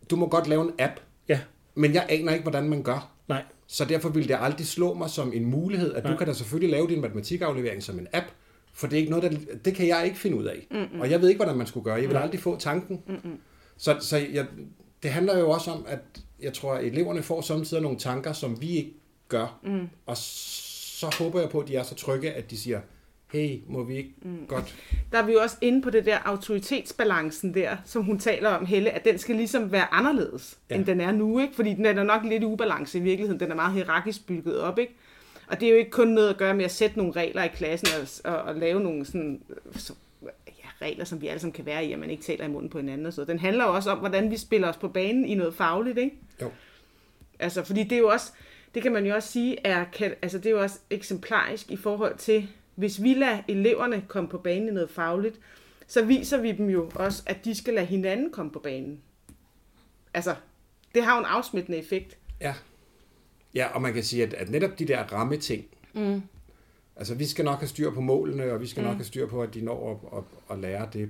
Du 0.10 0.16
må 0.16 0.28
godt 0.28 0.48
lave 0.48 0.62
en 0.64 0.72
app, 0.80 0.94
Ja, 1.30 1.40
men 1.78 1.94
jeg 1.94 2.06
aner 2.10 2.32
ikke, 2.32 2.44
hvordan 2.44 2.70
man 2.70 2.84
gør. 2.84 3.12
nej. 3.28 3.44
Så 3.70 3.86
derfor 3.86 4.10
vil 4.10 4.28
det 4.28 4.38
aldrig 4.40 4.68
slå 4.68 4.94
mig 4.94 5.10
som 5.10 5.34
en 5.34 5.46
mulighed, 5.46 5.94
at 5.94 6.04
Nej. 6.04 6.12
du 6.12 6.18
kan 6.18 6.28
da 6.28 6.34
selvfølgelig 6.34 6.72
lave 6.72 6.88
din 6.88 7.02
matematikaflevering 7.02 7.84
som 7.84 8.00
en 8.00 8.08
app, 8.14 8.26
for 8.74 8.88
det 8.88 8.96
er 8.96 9.00
ikke 9.00 9.12
noget, 9.12 9.32
der, 9.32 9.56
det 9.66 9.76
kan 9.76 9.88
jeg 9.88 10.06
ikke 10.06 10.18
finde 10.18 10.38
ud 10.38 10.46
af. 10.46 10.68
Mm-mm. 10.72 11.00
Og 11.02 11.12
jeg 11.12 11.22
ved 11.22 11.30
ikke, 11.30 11.38
hvordan 11.40 11.58
man 11.58 11.68
skulle 11.68 11.84
gøre. 11.84 11.96
Jeg 11.96 12.10
vil 12.10 12.18
aldrig 12.18 12.40
få 12.40 12.58
tanken. 12.60 13.02
Mm-mm. 13.08 13.40
Så, 13.78 13.98
så 14.00 14.18
jeg, 14.18 14.46
det 15.04 15.12
handler 15.12 15.40
jo 15.40 15.50
også 15.50 15.72
om, 15.72 15.86
at 15.88 16.00
jeg 16.42 16.54
tror, 16.54 16.74
at 16.74 16.86
eleverne 16.86 17.24
får 17.24 17.42
samtidig 17.42 17.84
nogle 17.84 17.98
tanker, 17.98 18.34
som 18.34 18.62
vi 18.62 18.70
ikke 18.70 18.94
gør. 19.28 19.60
Mm. 19.64 19.88
Og 20.06 20.18
så 20.18 21.16
håber 21.20 21.40
jeg 21.40 21.50
på, 21.50 21.60
at 21.60 21.68
de 21.68 21.76
er 21.76 21.84
så 21.84 21.96
trygge, 21.96 22.32
at 22.32 22.52
de 22.52 22.58
siger, 22.58 22.80
hey, 23.32 23.60
må 23.68 23.84
vi 23.84 23.96
ikke 23.96 24.14
mm. 24.22 24.46
godt... 24.48 24.76
Der 25.12 25.18
er 25.18 25.26
vi 25.26 25.32
jo 25.32 25.40
også 25.42 25.58
inde 25.62 25.82
på 25.82 25.90
det 25.90 26.06
der 26.06 26.18
autoritetsbalancen 26.26 27.54
der, 27.54 27.78
som 27.86 28.04
hun 28.04 28.20
taler 28.20 28.50
om, 28.50 28.66
Helle, 28.66 28.90
at 28.92 29.06
den 29.06 29.18
skal 29.18 29.36
ligesom 29.36 29.72
være 29.72 29.94
anderledes, 29.94 30.58
ja. 30.70 30.76
End 30.76 30.86
den 30.86 31.02
er 31.02 31.12
nu, 31.12 31.40
ikke? 31.40 31.56
Fordi 31.56 31.74
den 31.74 31.86
er 31.86 32.04
nok 32.04 32.24
lidt 32.24 32.44
ubalance 32.44 32.98
i 32.98 33.02
virkeligheden. 33.02 33.40
Den 33.40 33.52
er 33.52 33.56
meget 33.56 33.74
hierarkisk 33.74 34.28
bygget 34.28 34.60
op, 34.60 34.80
ikke? 34.80 34.96
Og 35.48 35.60
det 35.60 35.66
er 35.66 35.72
jo 35.72 35.78
ikke 35.78 35.92
kun 35.92 36.08
noget 36.08 36.30
at 36.30 36.38
gøre 36.38 36.54
med 36.54 36.66
at 36.66 36.72
sætte 36.72 36.98
nogle 36.98 37.14
regler 37.14 37.44
i 37.44 37.48
klassen 37.48 37.88
og, 38.02 38.34
og, 38.34 38.42
og 38.42 38.56
lave 38.56 38.80
nogle 38.80 39.06
sådan, 39.06 39.42
øh, 39.50 39.80
så, 39.80 39.94
ja, 40.48 40.86
regler, 40.86 41.06
som 41.06 41.22
vi 41.22 41.28
alle 41.28 41.40
sammen 41.40 41.54
kan 41.54 41.66
være 41.66 41.86
i, 41.86 41.94
at 41.94 42.00
man 42.00 42.10
ikke 42.10 42.24
taler 42.24 42.46
i 42.46 42.48
munden 42.48 42.70
på 42.70 42.78
hinanden 42.78 43.06
og 43.06 43.14
så. 43.14 43.26
Den 43.26 43.40
handler 43.40 43.66
jo 43.66 43.76
også 43.76 43.92
om, 43.92 43.98
hvordan 43.98 44.32
vi 44.32 44.38
spiller 44.38 44.70
os 44.70 44.78
på 44.78 44.88
banen 44.88 45.26
i 45.26 45.36
noget 45.36 45.54
fagligt, 45.54 45.98
ikke? 45.98 46.16
Jo. 46.42 46.52
Altså, 47.40 47.64
fordi 47.64 47.84
det 47.84 47.92
er 47.92 48.00
jo 48.00 48.08
også, 48.08 48.32
det 48.76 48.84
kan 48.84 48.92
man 48.92 49.06
jo 49.06 49.16
også 49.16 49.32
sige, 49.32 49.58
er, 49.64 49.86
kan, 49.94 50.14
altså 50.22 50.38
det 50.38 50.46
er 50.46 50.52
jo 50.52 50.62
også 50.62 50.80
eksemplarisk 50.90 51.72
i 51.72 51.76
forhold 51.76 52.18
til, 52.18 52.48
hvis 52.78 53.04
vi 53.04 53.14
lader 53.14 53.42
eleverne 53.48 54.06
komme 54.08 54.30
på 54.30 54.38
banen 54.38 54.68
i 54.68 54.72
noget 54.72 54.90
fagligt, 54.90 55.40
så 55.88 56.06
viser 56.06 56.42
vi 56.42 56.52
dem 56.52 56.70
jo 56.70 56.92
også, 56.96 57.24
at 57.26 57.46
de 57.46 57.56
skal 57.56 57.74
lade 57.74 57.86
hinanden 57.86 58.32
komme 58.32 58.52
på 58.52 58.60
banen. 58.60 59.02
Altså, 60.14 60.36
det 60.96 61.04
har 61.04 61.16
jo 61.16 61.20
en 61.20 61.26
afsmittende 61.26 61.78
effekt. 61.78 62.18
Ja. 62.42 62.54
Ja, 63.54 63.68
og 63.68 63.82
man 63.82 63.94
kan 63.94 64.04
sige, 64.04 64.24
at, 64.24 64.34
at 64.34 64.50
netop 64.50 64.80
de 64.80 64.88
der 64.88 65.04
rammeting, 65.04 65.66
mm. 65.94 66.22
altså 66.96 67.16
vi 67.16 67.26
skal 67.26 67.46
nok 67.46 67.60
have 67.60 67.68
styr 67.68 67.92
på 67.92 68.02
målene, 68.02 68.52
og 68.52 68.62
vi 68.62 68.68
skal 68.68 68.82
mm. 68.82 68.88
nok 68.88 68.96
have 68.96 69.06
styr 69.06 69.28
på, 69.28 69.42
at 69.42 69.54
de 69.54 69.62
når 69.62 69.92
at, 69.92 70.18
at, 70.18 70.24
at 70.52 70.60
lære 70.60 70.90
det 70.94 71.10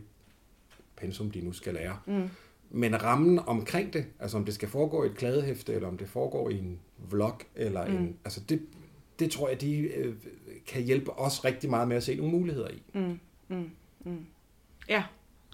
pensum, 0.98 1.32
de 1.32 1.42
nu 1.42 1.52
skal 1.52 1.74
lære. 1.74 2.00
Mm. 2.06 2.30
Men 2.70 3.04
rammen 3.04 3.40
omkring 3.40 3.94
det, 3.94 4.06
altså 4.20 4.38
om 4.38 4.46
det 4.46 4.54
skal 4.54 4.70
foregå 4.70 5.04
i 5.04 5.08
et 5.08 5.18
kladehæfte, 5.18 5.74
eller 5.74 5.88
om 5.88 5.98
det 5.98 6.10
foregår 6.10 6.50
i 6.50 6.58
en 6.58 6.80
vlog, 7.10 7.42
eller 7.56 7.88
mm. 7.88 7.96
en, 7.96 8.18
altså 8.26 8.42
det, 8.50 8.62
det 9.20 9.32
tror 9.32 9.50
jeg, 9.50 9.62
de 9.62 9.78
øh, 9.78 10.16
kan 10.68 10.84
hjælpe 10.84 11.12
os 11.12 11.46
rigtig 11.46 11.70
meget 11.70 11.88
med 11.88 11.98
at 11.98 12.04
se 12.04 12.16
nogle 12.16 12.32
muligheder 12.32 12.70
i. 12.70 12.82
Mm. 12.94 13.20
Mm. 13.48 13.72
mm. 14.06 14.26
Ja, 14.90 15.04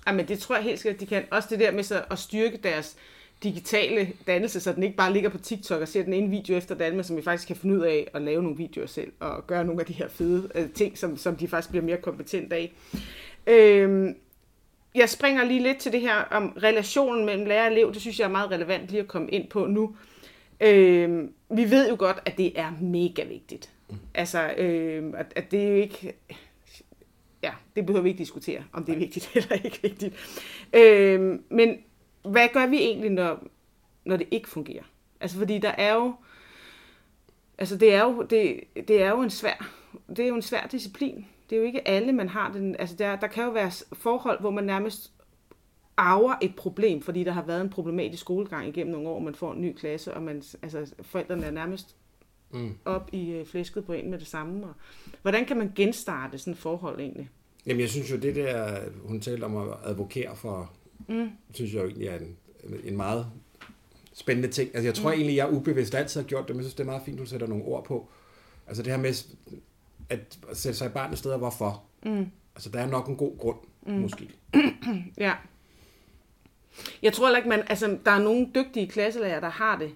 Jamen, 0.08 0.28
det 0.28 0.40
tror 0.40 0.56
jeg 0.56 0.64
helt 0.64 0.80
sikkert, 0.80 1.02
de 1.02 1.06
kan. 1.06 1.24
Også 1.32 1.48
det 1.52 1.60
der 1.60 1.72
med 1.72 1.84
så 1.84 2.04
at 2.12 2.20
styrke 2.20 2.58
deres, 2.58 2.98
digitale 3.44 4.14
dannelse, 4.28 4.60
så 4.60 4.74
den 4.74 4.84
ikke 4.84 4.96
bare 4.96 5.14
ligger 5.14 5.30
på 5.30 5.38
TikTok 5.38 5.82
og 5.82 5.88
ser 5.88 6.04
den 6.04 6.14
ene 6.14 6.30
video 6.30 6.58
efter 6.58 6.76
den 6.76 6.84
anden, 6.84 6.96
men 6.96 7.04
som 7.04 7.18
vi 7.18 7.22
faktisk 7.22 7.48
kan 7.48 7.56
finde 7.56 7.76
ud 7.76 7.82
af 7.82 8.12
at 8.14 8.22
lave 8.22 8.44
nogle 8.44 8.58
videoer 8.58 8.88
selv, 8.88 9.12
og 9.20 9.48
gøre 9.48 9.66
nogle 9.66 9.82
af 9.82 9.86
de 9.86 9.94
her 9.94 10.08
fede 10.08 10.50
øh, 10.56 10.70
ting, 10.70 10.98
som, 10.98 11.18
som 11.18 11.36
de 11.36 11.48
faktisk 11.48 11.70
bliver 11.70 11.86
mere 11.86 11.98
kompetente 11.98 12.56
af. 12.56 12.74
Øhm, 13.48 14.16
jeg 14.96 15.10
springer 15.10 15.44
lige 15.44 15.64
lidt 15.64 15.78
til 15.78 15.92
det 15.92 16.02
her 16.02 16.16
om 16.16 16.58
relationen 16.64 17.26
mellem 17.26 17.46
lærer 17.46 17.66
og 17.66 17.72
elev. 17.72 17.94
Det 17.94 18.02
synes 18.02 18.20
jeg 18.20 18.26
er 18.26 18.30
meget 18.30 18.52
relevant 18.52 18.90
lige 18.90 19.02
at 19.02 19.08
komme 19.08 19.30
ind 19.30 19.48
på 19.48 19.66
nu. 19.66 19.96
Øhm, 20.62 21.34
vi 21.50 21.72
ved 21.72 21.90
jo 21.90 21.96
godt, 22.00 22.18
at 22.26 22.38
det 22.38 22.60
er 22.60 22.72
mega 22.82 23.24
vigtigt. 23.24 23.73
Altså, 24.14 24.54
øhm, 24.58 25.16
at, 25.16 25.34
at 25.36 25.52
det 25.52 25.64
er 25.64 25.68
jo 25.68 25.76
ikke... 25.76 26.14
Ja, 27.44 27.52
det 27.76 27.86
behøver 27.86 28.04
vi 28.04 28.10
ikke 28.10 28.20
diskutere, 28.20 28.64
om 28.74 28.86
det 28.86 28.94
er 28.96 29.00
vigtigt 29.00 29.32
eller 29.36 29.56
ikke 29.66 29.80
vigtigt. 29.82 30.16
Øhm, 30.74 31.44
men 31.50 31.78
hvad 32.26 32.48
gør 32.54 32.68
vi 32.68 32.78
egentlig, 32.78 33.10
når, 33.10 33.48
når 34.06 34.18
det 34.18 34.28
ikke 34.32 34.50
fungerer? 34.50 34.84
Altså, 35.20 35.38
fordi 35.38 35.60
der 35.60 35.72
er 35.72 35.94
jo... 35.94 36.16
Altså, 37.58 37.78
det 37.78 37.94
er 37.94 38.04
jo, 38.04 38.22
det, 38.22 38.60
det 38.88 39.02
er 39.02 39.10
jo 39.10 39.22
en 39.22 39.30
svær... 39.30 39.70
Det 40.10 40.20
er 40.20 40.28
jo 40.28 40.36
en 40.36 40.42
svær 40.42 40.68
disciplin 40.68 41.26
det 41.54 41.56
er 41.56 41.60
jo 41.60 41.66
ikke 41.66 41.88
alle, 41.88 42.12
man 42.14 42.30
har 42.30 42.52
den. 42.52 42.76
Altså 42.80 42.96
der, 42.96 43.16
der 43.16 43.28
kan 43.28 43.44
jo 43.44 43.50
være 43.50 43.72
forhold, 43.94 44.40
hvor 44.40 44.52
man 44.52 44.64
nærmest 44.64 45.14
arver 45.98 46.36
et 46.42 46.56
problem, 46.56 47.02
fordi 47.02 47.24
der 47.24 47.32
har 47.32 47.42
været 47.42 47.62
en 47.62 47.70
problematisk 47.70 48.22
skolegang 48.22 48.68
igennem 48.68 48.94
nogle 48.94 49.10
år, 49.10 49.20
man 49.20 49.36
får 49.36 49.54
en 49.54 49.62
ny 49.62 49.74
klasse, 49.74 50.14
og 50.14 50.22
man, 50.22 50.44
altså, 50.62 50.94
forældrene 51.02 51.46
er 51.46 51.52
nærmest 51.52 51.96
mm. 52.54 52.76
op 52.86 53.10
i 53.12 53.32
øh, 53.32 53.46
flæsket 53.46 53.86
på 53.86 53.94
en 53.94 54.10
med 54.10 54.20
det 54.20 54.28
samme. 54.28 54.66
Og, 54.66 54.74
hvordan 55.22 55.46
kan 55.46 55.58
man 55.58 55.72
genstarte 55.76 56.38
sådan 56.38 56.54
et 56.54 56.60
forhold 56.60 57.00
egentlig? 57.00 57.30
Jamen 57.66 57.82
jeg 57.82 57.90
synes 57.90 58.12
jo, 58.12 58.18
det 58.18 58.36
der, 58.36 58.80
hun 59.04 59.20
talte 59.20 59.44
om 59.44 59.58
at 59.58 59.78
advokere 59.84 60.36
for, 60.36 60.72
mm. 61.08 61.30
synes 61.54 61.74
jeg 61.74 61.82
jo 61.82 61.88
egentlig 61.88 62.08
er 62.08 62.18
en, 62.18 62.38
en 62.84 62.98
meget 62.98 63.28
spændende 64.14 64.50
ting. 64.50 64.70
Altså 64.74 64.88
jeg 64.88 64.96
tror 64.96 65.10
mm. 65.10 65.16
egentlig, 65.16 65.36
jeg 65.36 65.54
ubevidst 65.54 65.96
altid 65.96 66.22
har 66.22 66.28
gjort 66.28 66.48
det, 66.48 66.56
men 66.56 66.60
jeg 66.60 66.64
synes, 66.64 66.76
det 66.76 66.84
er 66.84 66.92
meget 66.92 67.02
fint, 67.06 67.20
du 67.20 67.26
sætter 67.26 67.48
nogle 67.48 67.64
ord 67.64 67.86
på. 67.86 68.10
Altså 68.68 68.84
det 68.84 68.92
her 68.92 69.00
med, 69.00 69.14
at 70.10 70.40
sætte 70.54 70.78
sig 70.78 70.86
i 70.86 70.92
barnets 70.92 71.20
sted, 71.20 71.32
og 71.32 71.38
hvorfor. 71.38 71.84
Mm. 72.06 72.26
Altså, 72.56 72.70
der 72.70 72.80
er 72.80 72.88
nok 72.88 73.08
en 73.08 73.16
god 73.16 73.38
grund, 73.38 73.58
mm. 73.88 73.94
måske. 73.94 74.30
ja. 75.18 75.34
Jeg 77.02 77.14
tror 77.14 77.36
ikke, 77.36 77.50
man, 77.50 77.64
altså, 77.68 77.98
der 78.06 78.12
er 78.12 78.20
nogle 78.20 78.50
dygtige 78.56 78.88
klasselærer, 78.88 79.40
der 79.40 79.50
har 79.50 79.78
det 79.78 79.96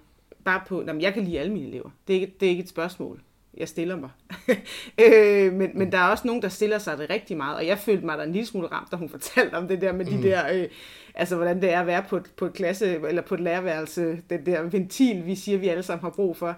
bare 0.50 0.62
på, 0.68 0.84
jamen, 0.86 1.02
jeg 1.02 1.14
kan 1.14 1.24
lide 1.24 1.40
alle 1.40 1.52
mine 1.52 1.68
elever. 1.68 1.90
Det 2.08 2.16
er 2.16 2.20
ikke, 2.20 2.34
det 2.40 2.46
er 2.46 2.50
ikke 2.50 2.62
et 2.62 2.68
spørgsmål. 2.68 3.20
Jeg 3.56 3.68
stiller 3.68 3.96
mig. 3.96 4.10
øh, 5.04 5.52
men, 5.52 5.70
men 5.74 5.92
der 5.92 5.98
er 5.98 6.08
også 6.08 6.26
nogen, 6.26 6.42
der 6.42 6.48
stiller 6.48 6.78
sig 6.78 6.98
det 6.98 7.10
rigtig 7.10 7.36
meget, 7.36 7.56
og 7.56 7.66
jeg 7.66 7.78
følte 7.78 8.06
mig 8.06 8.18
da 8.18 8.22
en 8.22 8.32
lille 8.32 8.46
smule 8.46 8.66
ramt, 8.66 8.90
da 8.90 8.96
hun 8.96 9.08
fortalte 9.18 9.54
om 9.54 9.68
det 9.68 9.80
der 9.80 9.92
med 9.92 10.06
mm. 10.06 10.12
de 10.12 10.28
der, 10.28 10.52
øh, 10.52 10.68
altså 11.14 11.36
hvordan 11.36 11.62
det 11.62 11.72
er 11.72 11.80
at 11.80 11.86
være 11.86 12.04
på 12.08 12.16
et, 12.16 12.32
på 12.36 12.46
et 12.46 12.52
klasse, 12.52 13.00
eller 13.08 13.22
på 13.22 13.34
et 13.34 13.40
lærerværelse, 13.40 14.22
den 14.30 14.46
der 14.46 14.62
ventil, 14.62 15.26
vi 15.26 15.34
siger, 15.34 15.58
vi 15.58 15.68
alle 15.68 15.82
sammen 15.82 16.02
har 16.02 16.10
brug 16.10 16.36
for 16.36 16.56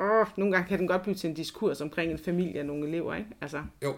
åh, 0.00 0.26
nogle 0.36 0.52
gange 0.52 0.68
kan 0.68 0.78
den 0.78 0.88
godt 0.88 1.02
blive 1.02 1.14
til 1.14 1.28
en 1.30 1.34
diskurs 1.34 1.80
omkring 1.80 2.12
en 2.12 2.18
familie 2.18 2.60
og 2.60 2.66
nogle 2.66 2.88
elever, 2.88 3.14
ikke? 3.14 3.30
Altså. 3.40 3.62
Jo. 3.82 3.94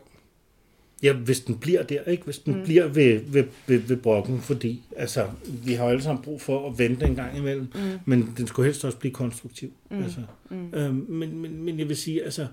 Ja, 1.03 1.13
hvis 1.13 1.41
den 1.41 1.59
bliver 1.59 1.83
der, 1.83 2.03
ikke? 2.03 2.25
Hvis 2.25 2.39
den 2.39 2.57
mm. 2.57 2.65
bliver 2.65 2.87
ved, 2.87 3.21
ved, 3.27 3.45
ved, 3.67 3.79
ved 3.79 3.97
brokken, 3.97 4.41
fordi 4.41 4.83
altså, 4.97 5.27
vi 5.65 5.75
har 5.75 5.85
alle 5.85 6.03
sammen 6.03 6.25
brug 6.25 6.41
for 6.41 6.71
at 6.71 6.79
vente 6.79 7.07
en 7.07 7.15
gang 7.15 7.39
imellem, 7.39 7.67
mm. 7.75 7.99
men 8.05 8.35
den 8.37 8.47
skulle 8.47 8.67
helst 8.67 8.85
også 8.85 8.99
blive 8.99 9.13
konstruktiv. 9.13 9.73
Mm. 9.91 10.03
Altså, 10.03 10.21
mm. 10.51 10.75
Øhm, 10.75 11.07
men, 11.09 11.39
men, 11.39 11.63
men 11.63 11.79
jeg 11.79 11.89
vil 11.89 11.97
sige, 11.97 12.25
altså, 12.25 12.47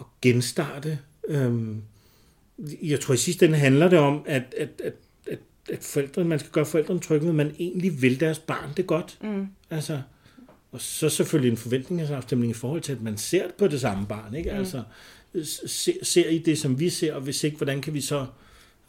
at 0.00 0.06
genstarte, 0.22 0.98
øhm, 1.28 1.82
jeg 2.82 3.00
tror 3.00 3.14
i 3.14 3.16
sidste 3.16 3.46
ende 3.46 3.58
handler 3.58 3.88
det 3.88 3.98
om, 3.98 4.22
at, 4.26 4.42
at, 4.56 4.68
at, 4.84 4.94
at, 5.26 5.38
at 5.70 5.82
forældrene, 5.82 6.28
man 6.28 6.38
skal 6.38 6.50
gøre 6.50 6.66
forældrene 6.66 7.00
trygge 7.00 7.26
med, 7.26 7.30
at 7.30 7.46
man 7.46 7.56
egentlig 7.58 8.02
vil 8.02 8.20
deres 8.20 8.38
barn 8.38 8.70
det 8.76 8.86
godt. 8.86 9.18
Mm. 9.22 9.46
Altså, 9.70 10.00
og 10.72 10.80
så 10.80 11.08
selvfølgelig 11.08 11.50
en 11.50 11.56
forventningsafstemning 11.56 12.50
i 12.50 12.54
forhold 12.54 12.80
til, 12.80 12.92
at 12.92 13.02
man 13.02 13.16
ser 13.16 13.44
på 13.58 13.68
det 13.68 13.80
samme 13.80 14.06
barn. 14.06 14.34
Ikke? 14.34 14.50
Mm. 14.50 14.56
Altså, 14.56 14.82
ser, 15.44 16.04
ser 16.04 16.28
I 16.28 16.38
det, 16.38 16.58
som 16.58 16.80
vi 16.80 16.88
ser, 16.88 17.14
og 17.14 17.20
hvis 17.20 17.44
ikke, 17.44 17.56
hvordan 17.56 17.80
kan 17.80 17.94
vi 17.94 18.00
så 18.00 18.26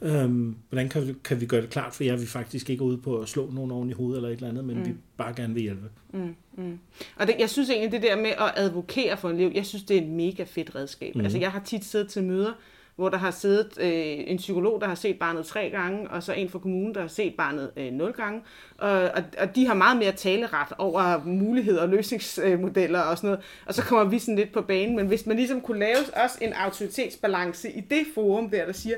øhm, 0.02 0.56
hvordan 0.68 0.88
kan 0.88 1.08
vi, 1.08 1.14
kan 1.24 1.40
vi 1.40 1.46
gøre 1.46 1.62
det 1.62 1.70
klart 1.70 1.94
for 1.94 2.04
jer, 2.04 2.12
at 2.12 2.20
vi 2.20 2.26
faktisk 2.26 2.70
ikke 2.70 2.80
er 2.80 2.86
ude 2.86 2.98
på 2.98 3.18
at 3.18 3.28
slå 3.28 3.50
nogen 3.50 3.70
oven 3.70 3.90
i 3.90 3.92
hovedet 3.92 4.16
eller 4.16 4.28
et 4.28 4.34
eller 4.34 4.48
andet, 4.48 4.64
men 4.64 4.78
mm. 4.78 4.86
vi 4.86 4.94
bare 5.16 5.34
gerne 5.36 5.54
vil 5.54 5.62
hjælpe. 5.62 5.90
Mm, 6.12 6.34
mm. 6.56 6.78
Og 7.16 7.26
det, 7.26 7.36
jeg 7.38 7.50
synes 7.50 7.70
egentlig, 7.70 7.92
det 7.92 8.02
der 8.02 8.16
med 8.16 8.30
at 8.30 8.52
advokere 8.56 9.16
for 9.16 9.30
en 9.30 9.36
liv, 9.36 9.52
jeg 9.54 9.66
synes, 9.66 9.84
det 9.84 9.96
er 9.96 10.02
et 10.02 10.08
mega 10.08 10.44
fedt 10.44 10.74
redskab. 10.74 11.14
Mm. 11.14 11.20
Altså, 11.20 11.38
jeg 11.38 11.52
har 11.52 11.62
tit 11.64 11.84
siddet 11.84 12.08
til 12.08 12.24
møder, 12.24 12.52
hvor 12.96 13.08
der 13.08 13.18
har 13.18 13.30
siddet 13.30 13.78
øh, 13.80 14.30
en 14.30 14.36
psykolog, 14.36 14.80
der 14.80 14.88
har 14.88 14.94
set 14.94 15.18
barnet 15.18 15.46
tre 15.46 15.70
gange, 15.70 16.10
og 16.10 16.22
så 16.22 16.32
en 16.32 16.48
fra 16.48 16.58
kommunen, 16.58 16.94
der 16.94 17.00
har 17.00 17.08
set 17.08 17.34
barnet 17.34 17.70
øh, 17.76 17.92
nul 17.92 18.12
gange. 18.12 18.42
Og, 18.78 18.90
og, 18.90 19.22
og 19.38 19.56
de 19.56 19.66
har 19.66 19.74
meget 19.74 19.96
mere 19.96 20.12
taleret 20.12 20.72
over 20.78 21.24
muligheder 21.24 21.82
og 21.82 21.88
løsningsmodeller 21.88 23.00
og 23.00 23.16
sådan 23.16 23.28
noget. 23.28 23.44
Og 23.66 23.74
så 23.74 23.82
kommer 23.82 24.04
vi 24.04 24.18
sådan 24.18 24.36
lidt 24.36 24.52
på 24.52 24.60
banen. 24.62 24.96
Men 24.96 25.06
hvis 25.06 25.26
man 25.26 25.36
ligesom 25.36 25.60
kunne 25.60 25.78
lave 25.78 25.98
også 26.24 26.38
en 26.40 26.52
autoritetsbalance 26.52 27.72
i 27.72 27.80
det 27.80 28.06
forum 28.14 28.50
der, 28.50 28.66
der 28.66 28.72
siger, 28.72 28.96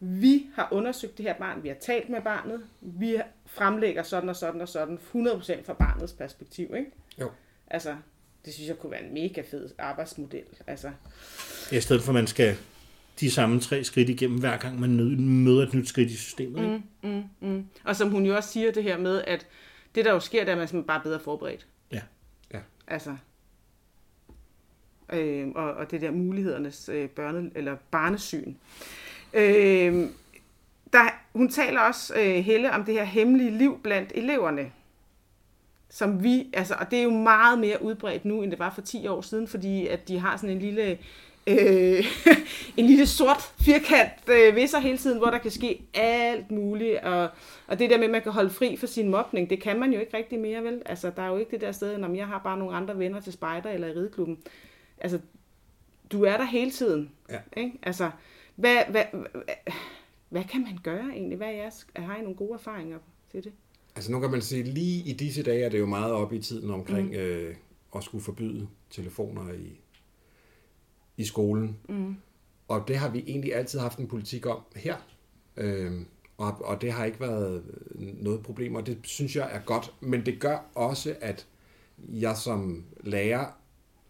vi 0.00 0.46
har 0.54 0.68
undersøgt 0.70 1.18
det 1.18 1.26
her 1.26 1.34
barn, 1.34 1.62
vi 1.62 1.68
har 1.68 1.76
talt 1.80 2.08
med 2.08 2.20
barnet, 2.20 2.60
vi 2.80 3.16
fremlægger 3.46 4.02
sådan 4.02 4.28
og 4.28 4.36
sådan 4.36 4.60
og 4.60 4.68
sådan, 4.68 4.98
100% 5.14 5.66
fra 5.66 5.72
barnets 5.72 6.12
perspektiv, 6.12 6.74
ikke? 6.76 6.90
Jo. 7.20 7.30
Altså, 7.70 7.94
det 8.44 8.54
synes 8.54 8.68
jeg 8.68 8.78
kunne 8.78 8.92
være 8.92 9.04
en 9.04 9.14
mega 9.14 9.42
fed 9.50 9.68
arbejdsmodel. 9.78 10.44
Altså. 10.66 10.90
I 11.72 11.80
stedet 11.80 12.02
for, 12.02 12.10
at 12.10 12.14
man 12.14 12.26
skal 12.26 12.56
de 13.20 13.30
samme 13.30 13.60
tre 13.60 13.84
skridt 13.84 14.08
igennem, 14.08 14.38
hver 14.38 14.56
gang 14.56 14.80
man 14.80 15.20
møder 15.20 15.62
et 15.62 15.74
nyt 15.74 15.88
skridt 15.88 16.10
i 16.10 16.16
systemet. 16.16 16.62
Ikke? 16.62 16.82
Mm, 17.02 17.10
mm, 17.10 17.48
mm. 17.48 17.66
Og 17.84 17.96
som 17.96 18.10
hun 18.10 18.26
jo 18.26 18.36
også 18.36 18.52
siger 18.52 18.72
det 18.72 18.82
her 18.82 18.98
med, 18.98 19.24
at 19.26 19.46
det 19.94 20.04
der 20.04 20.12
jo 20.12 20.20
sker, 20.20 20.44
det 20.44 20.48
er, 20.52 20.62
at 20.62 20.72
man 20.72 20.82
er 20.82 20.86
bare 20.86 21.00
bedre 21.00 21.20
forberedt. 21.20 21.66
Ja. 21.92 22.00
ja. 22.54 22.58
Altså, 22.86 23.16
øh, 25.12 25.48
og, 25.54 25.72
og 25.72 25.90
det 25.90 26.00
der 26.00 26.10
mulighedernes 26.10 26.88
øh, 26.88 27.08
børne, 27.08 27.50
eller 27.54 27.76
barnesyn. 27.90 28.54
Øh, 29.34 30.08
der, 30.92 31.04
hun 31.32 31.48
taler 31.48 31.80
også, 31.80 32.14
øh, 32.14 32.44
Helle, 32.44 32.72
om 32.72 32.84
det 32.84 32.94
her 32.94 33.04
hemmelige 33.04 33.58
liv 33.58 33.80
blandt 33.82 34.12
eleverne. 34.14 34.72
Som 35.88 36.22
vi, 36.22 36.50
altså, 36.52 36.74
og 36.74 36.90
det 36.90 36.98
er 36.98 37.02
jo 37.02 37.10
meget 37.10 37.58
mere 37.58 37.82
udbredt 37.82 38.24
nu, 38.24 38.42
end 38.42 38.50
det 38.50 38.58
var 38.58 38.74
for 38.74 38.82
10 38.82 39.06
år 39.06 39.20
siden, 39.20 39.48
fordi 39.48 39.86
at 39.86 40.08
de 40.08 40.18
har 40.18 40.36
sådan 40.36 40.50
en 40.50 40.58
lille 40.58 40.98
øh, 41.50 42.04
en 42.78 42.86
lille 42.86 43.06
sort 43.06 43.54
firkant 43.60 44.12
øh, 44.28 44.56
ved 44.56 44.66
sig 44.66 44.80
hele 44.80 44.98
tiden, 44.98 45.18
hvor 45.18 45.30
der 45.30 45.38
kan 45.38 45.50
ske 45.50 45.82
alt 45.94 46.50
muligt, 46.50 46.98
og, 46.98 47.28
og 47.66 47.78
det 47.78 47.90
der 47.90 47.96
med, 47.96 48.04
at 48.04 48.10
man 48.10 48.22
kan 48.22 48.32
holde 48.32 48.50
fri 48.50 48.76
for 48.76 48.86
sin 48.86 49.08
mobning, 49.08 49.50
det 49.50 49.62
kan 49.62 49.80
man 49.80 49.92
jo 49.92 50.00
ikke 50.00 50.16
rigtig 50.16 50.38
mere, 50.38 50.62
vel? 50.62 50.82
Altså, 50.86 51.10
der 51.16 51.22
er 51.22 51.28
jo 51.28 51.36
ikke 51.36 51.50
det 51.50 51.60
der 51.60 51.72
sted, 51.72 51.98
når 51.98 52.14
jeg 52.14 52.26
har 52.26 52.38
bare 52.38 52.58
nogle 52.58 52.76
andre 52.76 52.98
venner 52.98 53.20
til 53.20 53.32
spejder 53.32 53.70
eller 53.70 53.88
i 53.88 53.92
rideklubben. 53.92 54.38
Altså, 54.98 55.18
du 56.12 56.24
er 56.24 56.36
der 56.36 56.44
hele 56.44 56.70
tiden. 56.70 57.10
Ja. 57.30 57.38
Ikke? 57.56 57.78
Altså, 57.82 58.10
hvad, 58.56 58.76
hvad, 58.90 59.04
hvad, 59.12 59.72
hvad 60.28 60.44
kan 60.44 60.62
man 60.62 60.78
gøre 60.82 61.08
egentlig? 61.12 61.36
Hvad 61.36 61.48
er 61.48 61.52
jeres, 61.52 61.86
har 61.96 62.16
I 62.16 62.20
nogle 62.20 62.36
gode 62.36 62.54
erfaringer 62.54 62.98
til 63.30 63.44
det? 63.44 63.52
Altså, 63.96 64.12
nu 64.12 64.20
kan 64.20 64.30
man 64.30 64.42
sige, 64.42 64.62
lige 64.62 65.10
i 65.10 65.12
disse 65.12 65.42
dage 65.42 65.64
er 65.64 65.68
det 65.68 65.78
jo 65.78 65.86
meget 65.86 66.12
op 66.12 66.32
i 66.32 66.38
tiden 66.38 66.70
omkring 66.70 67.08
mm. 67.08 67.14
øh, 67.14 67.54
at 67.96 68.04
skulle 68.04 68.24
forbyde 68.24 68.68
telefoner 68.90 69.52
i 69.52 69.80
i 71.20 71.24
skolen. 71.24 71.76
Mm. 71.88 72.14
Og 72.68 72.84
det 72.88 72.96
har 72.96 73.08
vi 73.10 73.24
egentlig 73.26 73.54
altid 73.54 73.78
haft 73.78 73.98
en 73.98 74.06
politik 74.06 74.46
om 74.46 74.60
her. 74.76 74.96
Øhm, 75.56 76.06
og, 76.38 76.64
og 76.64 76.80
det 76.80 76.92
har 76.92 77.04
ikke 77.04 77.20
været 77.20 77.64
noget 77.96 78.42
problem, 78.42 78.74
og 78.74 78.86
det 78.86 78.98
synes 79.02 79.36
jeg 79.36 79.48
er 79.52 79.60
godt. 79.60 79.94
Men 80.00 80.26
det 80.26 80.40
gør 80.40 80.70
også, 80.74 81.16
at 81.20 81.46
jeg 82.08 82.36
som 82.36 82.84
lærer 83.00 83.46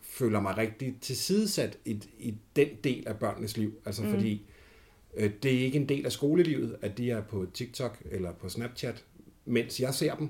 føler 0.02 0.40
mig 0.40 0.56
rigtig 0.56 0.96
tilsidesat 1.00 1.78
i, 1.84 2.02
i 2.18 2.34
den 2.56 2.68
del 2.84 3.08
af 3.08 3.18
børnenes 3.18 3.56
liv. 3.56 3.74
Altså 3.86 4.02
mm. 4.02 4.10
fordi 4.10 4.42
øh, 5.14 5.30
det 5.42 5.54
er 5.54 5.64
ikke 5.64 5.78
en 5.78 5.88
del 5.88 6.06
af 6.06 6.12
skolelivet, 6.12 6.76
at 6.82 6.98
de 6.98 7.10
er 7.10 7.20
på 7.20 7.46
TikTok 7.54 8.02
eller 8.10 8.32
på 8.32 8.48
Snapchat, 8.48 9.04
mens 9.44 9.80
jeg 9.80 9.94
ser 9.94 10.14
dem. 10.14 10.28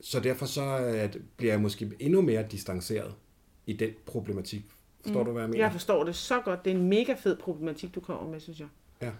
Så 0.00 0.20
derfor 0.20 0.46
så 0.46 0.76
at 0.76 1.18
bliver 1.36 1.52
jeg 1.52 1.60
måske 1.60 1.90
endnu 1.98 2.20
mere 2.20 2.46
distanceret 2.50 3.14
i 3.66 3.72
den 3.72 3.90
problematik. 4.06 4.64
Forstår 5.02 5.20
mm. 5.20 5.26
du, 5.26 5.32
hvad 5.32 5.42
jeg 5.42 5.50
mener? 5.50 5.64
Jeg 5.64 5.72
forstår 5.72 6.04
det 6.04 6.14
så 6.14 6.40
godt. 6.44 6.64
Det 6.64 6.72
er 6.72 6.74
en 6.74 6.88
mega 6.88 7.14
fed 7.22 7.36
problematik, 7.36 7.94
du 7.94 8.00
kommer 8.00 8.30
med, 8.30 8.40
synes 8.40 8.60
jeg. 8.60 8.68
Ja. 9.02 9.10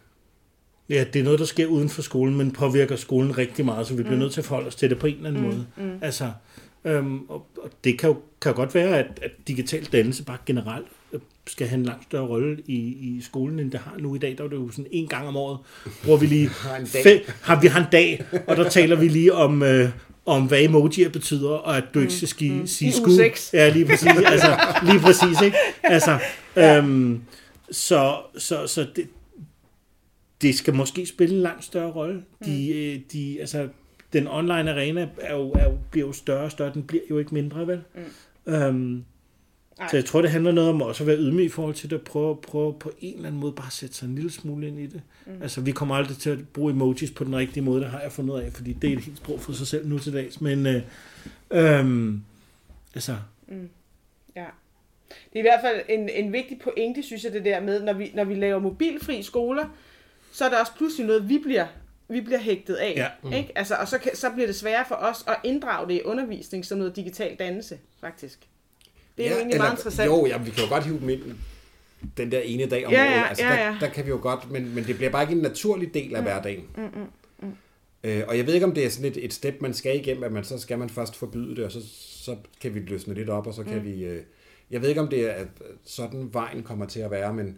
Ja, 0.89 1.05
det 1.13 1.21
er 1.21 1.25
noget, 1.25 1.39
der 1.39 1.45
sker 1.45 1.67
uden 1.67 1.89
for 1.89 2.03
skolen, 2.03 2.37
men 2.37 2.51
påvirker 2.51 2.97
skolen 2.97 3.39
rigtig 3.39 3.65
meget, 3.65 3.87
så 3.87 3.95
vi 3.95 4.03
bliver 4.03 4.15
mm. 4.15 4.21
nødt 4.21 4.33
til 4.33 4.41
at 4.41 4.45
forholde 4.45 4.67
os 4.69 4.77
til 4.77 4.91
det 4.91 4.99
på 4.99 5.07
en 5.07 5.17
eller 5.17 5.29
anden 5.29 5.43
mm. 5.43 5.49
måde. 5.49 5.67
Mm. 5.77 5.99
Altså, 6.03 6.33
øhm, 6.85 7.21
og, 7.29 7.47
og 7.63 7.71
det 7.85 7.99
kan 7.99 8.11
jo, 8.11 8.17
kan 8.41 8.53
jo 8.53 8.57
godt 8.57 8.75
være, 8.75 8.99
at, 8.99 9.21
at 9.23 9.31
digital 9.49 9.85
dannelse 9.85 10.25
bare 10.25 10.39
generelt 10.47 10.87
øh, 11.13 11.21
skal 11.47 11.67
have 11.67 11.79
en 11.79 11.85
langt 11.85 12.05
større 12.05 12.27
rolle 12.27 12.63
i, 12.67 12.77
i 12.77 13.21
skolen, 13.23 13.59
end 13.59 13.71
det 13.71 13.81
har 13.81 13.97
nu 13.99 14.15
i 14.15 14.19
dag. 14.19 14.39
Der 14.39 14.45
er 14.45 14.49
det 14.49 14.57
jo 14.57 14.71
sådan 14.71 14.87
en 14.91 15.09
gang 15.09 15.29
om 15.29 15.37
året, 15.37 15.59
hvor 16.05 16.17
vi 16.17 16.27
lige 16.27 16.49
har, 16.63 16.77
en 16.77 16.87
dag. 16.93 17.03
Fe, 17.03 17.33
har 17.43 17.61
vi 17.61 17.67
har 17.67 17.81
en 17.81 17.91
dag, 17.93 18.25
og 18.47 18.57
der 18.57 18.69
taler 18.69 18.97
vi 18.97 19.09
lige 19.09 19.33
om, 19.33 19.63
øh, 19.63 19.91
om 20.27 20.47
hvad 20.47 20.63
emojier 20.63 21.09
betyder, 21.09 21.51
og 21.51 21.77
at 21.77 21.85
du 21.95 22.01
ikke 22.01 22.13
skal 22.13 22.29
ski, 22.29 22.51
mm. 22.51 22.67
sige 22.67 22.93
skud. 22.93 23.31
Ja, 23.53 23.69
lige 23.69 23.87
præcis. 23.87 24.09
Altså, 24.33 24.59
lige 24.83 25.01
præcis, 25.01 25.43
ikke? 25.45 25.57
Altså, 25.83 26.19
ja. 26.57 26.79
øhm, 26.79 27.23
så, 27.71 28.17
så, 28.39 28.67
så 28.67 28.87
det, 28.97 29.09
det 30.43 30.55
skal 30.55 30.75
måske 30.75 31.07
spille 31.07 31.35
en 31.35 31.43
langt 31.43 31.65
større 31.65 31.93
rolle. 31.93 32.23
De, 32.45 32.95
mm. 32.97 33.05
de, 33.13 33.37
altså, 33.41 33.69
den 34.13 34.29
online 34.29 34.71
arena 34.73 35.09
er 35.21 35.35
jo, 35.35 35.51
er 35.51 35.65
jo, 35.65 35.79
bliver 35.91 36.07
jo 36.07 36.13
større 36.13 36.45
og 36.45 36.51
større. 36.51 36.73
Den 36.75 36.83
bliver 36.83 37.05
jo 37.11 37.19
ikke 37.19 37.35
mindre, 37.35 37.67
vel? 37.67 37.81
Mm. 38.47 38.53
Øhm, 38.53 39.05
Nej. 39.79 39.89
så 39.91 39.97
jeg 39.97 40.05
tror, 40.05 40.23
det 40.23 40.31
handler 40.31 40.53
noget 40.53 40.71
om 40.71 40.83
også 40.83 41.03
at 41.03 41.07
være 41.07 41.17
ydmyg 41.17 41.45
i 41.45 41.49
forhold 41.49 41.75
til 41.75 41.91
det, 41.91 41.97
at 41.97 42.03
prøve, 42.03 42.37
prøve 42.37 42.75
på 42.79 42.93
en 43.01 43.15
eller 43.15 43.29
anden 43.29 43.41
måde 43.41 43.53
bare 43.53 43.67
at 43.67 43.73
sætte 43.73 43.95
sig 43.95 44.07
en 44.07 44.15
lille 44.15 44.31
smule 44.31 44.69
ind 44.69 44.81
i 44.81 44.87
det. 44.87 45.03
Mm. 45.27 45.43
Altså, 45.43 45.61
vi 45.61 45.73
kommer 45.73 45.95
aldrig 45.95 46.17
til 46.17 46.31
at 46.31 46.49
bruge 46.49 46.73
emojis 46.73 47.11
på 47.11 47.25
den 47.25 47.37
rigtige 47.37 47.63
måde, 47.63 47.81
det 47.81 47.91
har 47.91 48.01
jeg 48.01 48.13
fundet 48.13 48.35
ud 48.35 48.41
af, 48.41 48.53
fordi 48.53 48.73
det 48.73 48.93
er 48.93 48.97
et 48.97 49.05
helt 49.05 49.17
sprog 49.19 49.41
for 49.41 49.53
sig 49.53 49.67
selv 49.67 49.89
nu 49.89 49.99
til 49.99 50.13
dags. 50.13 50.41
Men, 50.41 50.67
øh, 50.67 50.83
øhm, 51.51 52.23
altså, 52.95 53.17
Ja. 54.37 54.47
Det 55.33 55.35
er 55.35 55.39
i 55.39 55.41
hvert 55.41 55.61
fald 55.61 55.83
en, 55.89 56.09
en 56.09 56.33
vigtig 56.33 56.59
pointe, 56.59 57.03
synes 57.03 57.25
jeg, 57.25 57.33
det 57.33 57.45
der 57.45 57.61
med, 57.61 57.83
når 57.83 57.93
vi, 57.93 58.11
når 58.15 58.25
vi 58.25 58.35
laver 58.35 58.59
mobilfri 58.59 59.23
skoler, 59.23 59.65
så 60.33 60.45
er 60.45 60.49
der 60.49 60.61
også 60.61 60.73
pludselig 60.77 61.07
noget, 61.07 61.29
vi 61.29 61.39
bliver, 61.39 61.67
vi 62.09 62.21
bliver 62.21 62.39
hægtet 62.39 62.75
af. 62.75 62.93
Ja. 62.97 63.09
Mm. 63.23 63.33
Ikke? 63.33 63.53
Altså, 63.59 63.75
og 63.75 63.89
så, 63.89 63.99
kan, 63.99 64.17
så 64.17 64.31
bliver 64.31 64.47
det 64.47 64.57
sværere 64.57 64.85
for 64.89 64.95
os 64.95 65.25
at 65.29 65.37
inddrage 65.45 65.89
det 65.89 65.95
i 65.95 66.03
undervisning 66.03 66.65
som 66.65 66.79
noget 66.79 66.97
digital 66.97 67.37
dannelse, 67.37 67.79
faktisk. 68.01 68.49
Det 69.17 69.25
er 69.25 69.29
ja, 69.29 69.35
jo 69.35 69.39
egentlig 69.39 69.59
meget 69.59 69.73
interessant. 69.73 70.09
Jo, 70.11 70.27
ja, 70.27 70.39
vi 70.39 70.51
kan 70.51 70.65
jo 70.65 70.69
godt 70.69 70.85
hive 70.85 71.01
dem 71.01 71.09
ind 71.09 71.23
den 72.17 72.33
der 72.33 72.41
ene 72.41 72.67
dag 72.67 72.87
om 72.87 72.93
Ja, 72.93 73.03
året. 73.05 73.11
ja, 73.11 73.29
altså, 73.29 73.45
ja, 73.45 73.51
der, 73.51 73.59
ja. 73.59 73.77
der 73.81 73.89
kan 73.89 74.05
vi 74.05 74.11
jo 74.11 74.19
godt, 74.23 74.51
men, 74.51 74.75
men 74.75 74.85
det 74.85 74.97
bliver 74.97 75.11
bare 75.11 75.23
ikke 75.23 75.35
en 75.35 75.41
naturlig 75.43 75.95
del 75.95 76.15
af 76.15 76.23
mm. 76.23 76.25
hverdagen. 76.27 76.65
Mm, 76.77 76.83
mm, 76.83 77.07
mm. 77.49 77.53
Øh, 78.05 78.23
og 78.29 78.37
jeg 78.39 78.47
ved 78.47 78.55
ikke, 78.55 78.67
om 78.67 78.73
det 78.73 78.85
er 78.85 78.91
sådan 78.91 79.11
et, 79.11 79.25
et 79.25 79.33
step, 79.33 79.55
man 79.61 79.75
skal 79.75 79.97
igennem, 79.97 80.25
at 80.25 80.33
man 80.33 80.45
så 80.45 80.59
skal 80.59 80.79
man 80.79 80.91
først 80.91 81.17
forbyde 81.17 81.57
det, 81.57 81.65
og 81.65 81.73
så, 81.73 81.81
så 82.25 82.37
kan 82.61 82.75
vi 82.75 82.81
løsne 82.81 83.15
lidt 83.15 83.29
op, 83.29 83.47
og 83.47 83.55
så 83.55 83.63
kan 83.63 83.79
mm. 83.79 83.85
vi... 83.85 84.05
Øh, 84.05 84.23
jeg 84.71 84.83
ved 84.83 84.89
ikke, 84.89 85.01
om 85.01 85.09
det 85.09 85.21
er 85.31 85.33
at 85.33 85.49
sådan 85.85 86.29
vejen 86.33 86.63
kommer 86.63 86.87
til 86.87 87.01
at 87.01 87.11
være, 87.11 87.35
men 87.35 87.57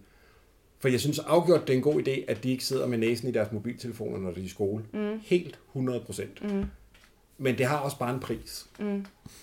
for 0.81 0.89
jeg 0.89 1.01
synes 1.01 1.19
afgjort, 1.19 1.67
det 1.67 1.73
er 1.73 1.77
en 1.77 1.83
god 1.83 2.03
idé, 2.09 2.25
at 2.29 2.45
de 2.45 2.51
ikke 2.51 2.65
sidder 2.65 2.87
med 2.87 2.99
næsen 2.99 3.29
i 3.29 3.33
deres 3.33 3.53
mobiltelefoner, 3.53 4.19
når 4.19 4.31
de 4.31 4.41
er 4.41 4.45
i 4.45 4.49
skole. 4.49 4.85
Mm. 4.93 5.21
Helt 5.25 5.59
100 5.69 6.01
procent. 6.01 6.55
Mm. 6.55 6.65
Men 7.39 7.59
det 7.59 7.67
har 7.67 7.77
også 7.79 7.99
bare 7.99 8.15
en 8.15 8.21
pris. 8.21 8.67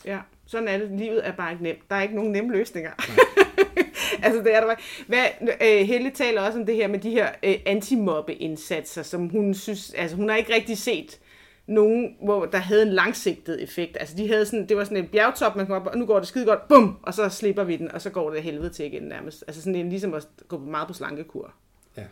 Ja, 0.06 0.20
sådan 0.46 0.68
er 0.68 0.78
det. 0.78 0.92
Livet 0.92 1.28
er 1.28 1.32
bare 1.32 1.52
ikke 1.52 1.64
nemt. 1.64 1.90
Der 1.90 1.96
er 1.96 2.02
ikke 2.02 2.16
nogen 2.16 2.32
nemme 2.32 2.52
løsninger. 2.52 2.92
altså, 4.24 4.42
det 4.44 4.56
er 4.56 4.60
der 4.60 4.68
bare. 4.68 4.78
Hvad, 5.08 5.26
øh, 5.62 5.88
Helle 5.88 6.10
taler 6.10 6.42
også 6.42 6.60
om 6.60 6.66
det 6.66 6.76
her 6.76 6.88
med 6.88 7.00
de 7.00 7.10
her 7.10 7.30
øh, 7.44 7.56
antimobbe-indsatser, 7.66 9.04
som 9.04 9.30
hun 9.30 9.54
synes, 9.54 9.94
altså 9.94 10.16
hun 10.16 10.30
har 10.30 10.36
ikke 10.36 10.56
rigtig 10.56 10.78
set 10.78 11.20
nogen, 11.68 12.16
hvor 12.24 12.46
der 12.46 12.58
havde 12.58 12.82
en 12.82 12.94
langsigtet 12.94 13.64
effekt. 13.64 13.98
Altså, 14.00 14.18
de 14.18 14.28
havde 14.28 14.46
sådan, 14.46 14.70
det 14.70 14.78
var 14.78 14.84
sådan 14.84 14.98
en 14.98 15.08
bjergtop, 15.08 15.56
man 15.56 15.68
kom 15.68 15.82
op, 15.82 15.88
og 15.88 15.98
nu 15.98 16.06
går 16.06 16.20
det 16.20 16.28
skide 16.28 16.46
godt, 16.46 16.68
bum, 16.68 16.98
og 17.04 17.14
så 17.14 17.30
slipper 17.30 17.64
vi 17.64 17.78
den, 17.78 17.92
og 17.92 18.02
så 18.02 18.10
går 18.10 18.30
det 18.30 18.44
helvede 18.44 18.70
til 18.70 18.86
igen 18.86 19.04
nærmest. 19.04 19.44
Altså 19.48 19.62
sådan 19.62 19.76
en, 19.76 19.90
ligesom 19.90 20.14
at 20.14 20.28
gå 20.48 20.58
meget 20.58 20.88
på 20.88 20.94
slankekur. 20.94 21.54
Ja. 21.98 22.04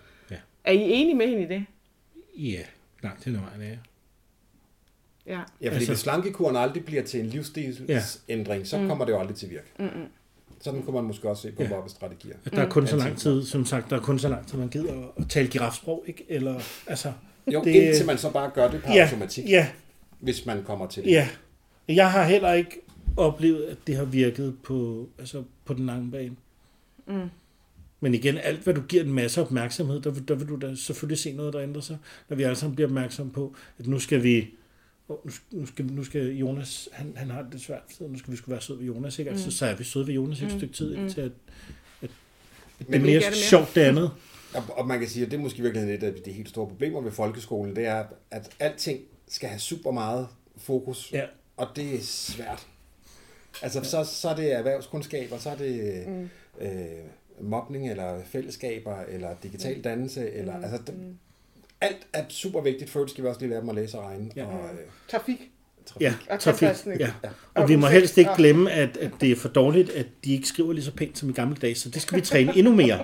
Er 0.64 0.72
I 0.72 0.92
enige 0.92 1.16
med 1.16 1.28
hende 1.28 1.44
i 1.44 1.48
det? 1.48 1.66
ja, 2.38 2.62
langt 3.04 3.24
hen 3.24 3.36
ad 3.36 3.42
vejen, 3.42 3.62
ja. 3.62 3.78
Ja. 5.28 5.32
Ja, 5.32 5.40
fordi 5.68 5.76
altså, 5.76 5.92
hvis 5.92 6.00
slankekuren 6.00 6.56
aldrig 6.56 6.86
bliver 6.86 7.04
til 7.04 7.20
en 7.20 7.26
livsstilsændring, 7.26 8.60
ja. 8.60 8.66
så 8.66 8.78
kommer 8.88 9.06
det 9.06 9.12
jo 9.14 9.20
aldrig 9.20 9.36
til 9.38 9.50
virke. 9.50 9.72
Mm-mm. 9.80 10.06
Sådan 10.62 10.82
kunne 10.82 10.94
man 10.96 11.04
måske 11.04 11.30
også 11.30 11.42
se 11.42 11.52
på 11.52 11.64
ja. 11.64 11.70
mobbestrategier. 11.70 12.36
At 12.46 12.52
der 12.52 12.62
er 12.62 12.70
kun 12.70 12.88
så 12.88 12.98
lang 12.98 13.18
tid, 13.18 13.46
som 13.46 13.66
sagt, 13.66 13.90
der 13.90 13.96
er 13.96 14.02
kun 14.02 14.20
så 14.20 14.30
lang 14.30 14.48
tid, 14.48 14.58
man 14.58 14.68
gider 14.70 14.94
at- 15.18 15.30
tale 15.30 15.48
girafsprog, 15.48 16.04
ikke? 16.08 16.26
Eller, 16.30 16.60
altså... 16.88 17.12
Jo, 17.54 17.60
det- 17.64 17.74
det... 17.74 17.82
indtil 17.84 18.06
man 18.06 18.18
så 18.18 18.32
bare 18.32 18.52
gør 18.54 18.72
det 18.72 18.84
på 18.84 18.92
ja, 18.92 19.04
automatik, 19.04 19.50
ja, 19.50 19.68
hvis 20.20 20.46
man 20.46 20.64
kommer 20.64 20.88
til 20.88 21.04
det. 21.04 21.12
ja. 21.12 21.30
Jeg 21.88 22.12
har 22.12 22.24
heller 22.24 22.54
ikke 22.54 22.82
oplevet, 23.18 23.64
at 23.64 23.78
det 23.88 23.96
har 23.96 24.06
virket 24.06 24.56
på, 24.64 25.08
altså 25.20 25.44
på 25.66 25.74
den 25.74 25.86
lange 25.86 26.12
bane. 26.12 26.36
Mm. 27.08 27.30
Men 28.00 28.14
igen, 28.14 28.38
alt 28.38 28.60
hvad 28.60 28.74
du 28.74 28.82
giver 28.82 29.04
en 29.04 29.14
masse 29.14 29.42
opmærksomhed, 29.42 30.02
der, 30.02 30.10
vil- 30.10 30.28
der 30.28 30.36
vil 30.36 30.48
du 30.48 30.56
da 30.56 30.76
selvfølgelig 30.76 31.18
se 31.20 31.34
noget, 31.34 31.54
der 31.54 31.62
ændrer 31.62 31.82
sig. 31.82 31.98
Når 32.30 32.38
vi 32.38 32.44
alle 32.44 32.56
sammen 32.56 32.76
bliver 32.76 32.88
opmærksomme 32.88 33.32
på, 33.32 33.56
at 33.80 33.88
nu 33.88 34.00
skal 34.00 34.24
vi 34.24 34.50
åh, 35.10 35.18
nu 35.26 35.32
skal, 35.32 35.46
nu 35.52 35.66
skal, 35.66 35.86
nu 35.86 36.04
skal 36.04 36.28
Jonas, 36.38 36.90
han, 36.92 37.14
han 37.16 37.30
har 37.30 37.42
det 37.42 37.52
lidt 37.52 37.64
svært, 37.64 37.82
så 37.98 38.04
nu 38.08 38.18
skal 38.20 38.32
vi 38.32 38.38
sgu 38.38 38.52
være 38.52 38.62
søde 38.62 38.80
ved 38.80 38.86
Jonas, 38.86 39.20
ikke? 39.20 39.32
Altså, 39.32 39.52
så 39.52 39.66
er 39.66 39.76
vi 39.76 39.84
søde 39.84 40.08
ved 40.08 40.14
Jonas 40.14 40.42
et 40.42 40.52
stykke 40.52 40.74
tid, 40.74 40.92
ikke? 40.96 41.10
Til 41.10 41.22
at, 41.22 41.32
at, 42.02 42.04
at 42.04 42.10
det 42.80 42.86
er 42.88 42.92
Men 42.92 43.02
mere 43.02 43.16
er 43.24 43.30
mere. 43.30 43.34
sjovt 43.36 43.76
det 43.76 43.82
andet. 43.82 44.12
Og, 44.56 44.64
og 44.78 44.88
man 44.88 45.00
kan 45.00 45.08
sige, 45.08 45.26
at 45.26 45.32
det 45.32 45.38
er 45.38 45.42
måske 45.42 45.62
virkelig 45.62 45.94
et 45.96 46.04
af 46.04 46.14
de 46.26 46.32
helt 46.32 46.50
store 46.50 46.68
problemer 46.68 47.02
ved 47.02 47.12
folkeskolen, 47.12 47.76
det 47.76 47.86
er, 47.86 48.04
at 48.32 48.50
alting 48.60 49.00
skal 49.28 49.50
have 49.50 49.60
super 49.60 49.92
meget 49.92 50.28
fokus, 50.58 51.10
Ja. 51.14 51.26
og 51.58 51.68
det 51.76 51.96
er 51.96 52.00
svært. 52.02 52.68
Altså, 53.62 53.84
så, 53.84 54.04
så 54.04 54.30
er 54.30 54.36
det 54.36 54.54
erhvervskundskaber, 54.54 55.38
så 55.38 55.50
er 55.50 55.56
det 55.56 56.04
mm. 56.08 56.30
øh, 56.62 56.86
mobning, 57.42 57.90
eller 57.92 58.22
fællesskaber, 58.26 58.98
eller 59.02 59.36
digital 59.44 59.82
dannelse, 59.84 60.32
eller, 60.32 60.54
altså, 60.62 60.78
det, 60.92 61.16
alt 61.84 61.98
er 62.14 62.24
super 62.30 62.62
vigtigt, 62.62 62.90
for 62.90 63.06
skal 63.08 63.24
vi 63.24 63.30
også 63.30 63.40
lige 63.42 63.50
lære 63.50 63.62
dem 63.62 63.70
at 63.70 63.76
læse 63.76 63.98
og 63.98 64.06
regne. 64.10 64.30
Ja. 64.36 64.46
Og, 64.46 64.52
øh, 64.54 64.80
Trafik. 65.12 65.38
trafik. 65.86 66.02
Ja, 66.02 66.14
Og 66.30 66.40
trafik. 66.40 66.70
Ja. 67.00 67.12
Og 67.54 67.70
vi 67.70 67.76
må 67.76 67.88
helst 67.88 68.18
ikke 68.18 68.32
glemme, 68.38 68.72
at, 68.72 68.98
at 68.98 69.12
det 69.22 69.32
er 69.32 69.36
for 69.36 69.50
dårligt, 69.50 69.90
at 69.90 70.06
de 70.26 70.34
ikke 70.34 70.48
skriver 70.48 70.74
lige 70.74 70.84
så 70.86 70.92
pænt 70.92 71.18
som 71.18 71.30
i 71.30 71.34
gamle 71.34 71.56
dage, 71.56 71.76
så 71.76 71.90
det 71.90 72.02
skal 72.02 72.16
vi 72.18 72.22
træne 72.26 72.58
endnu 72.58 72.76
mere. 72.76 73.04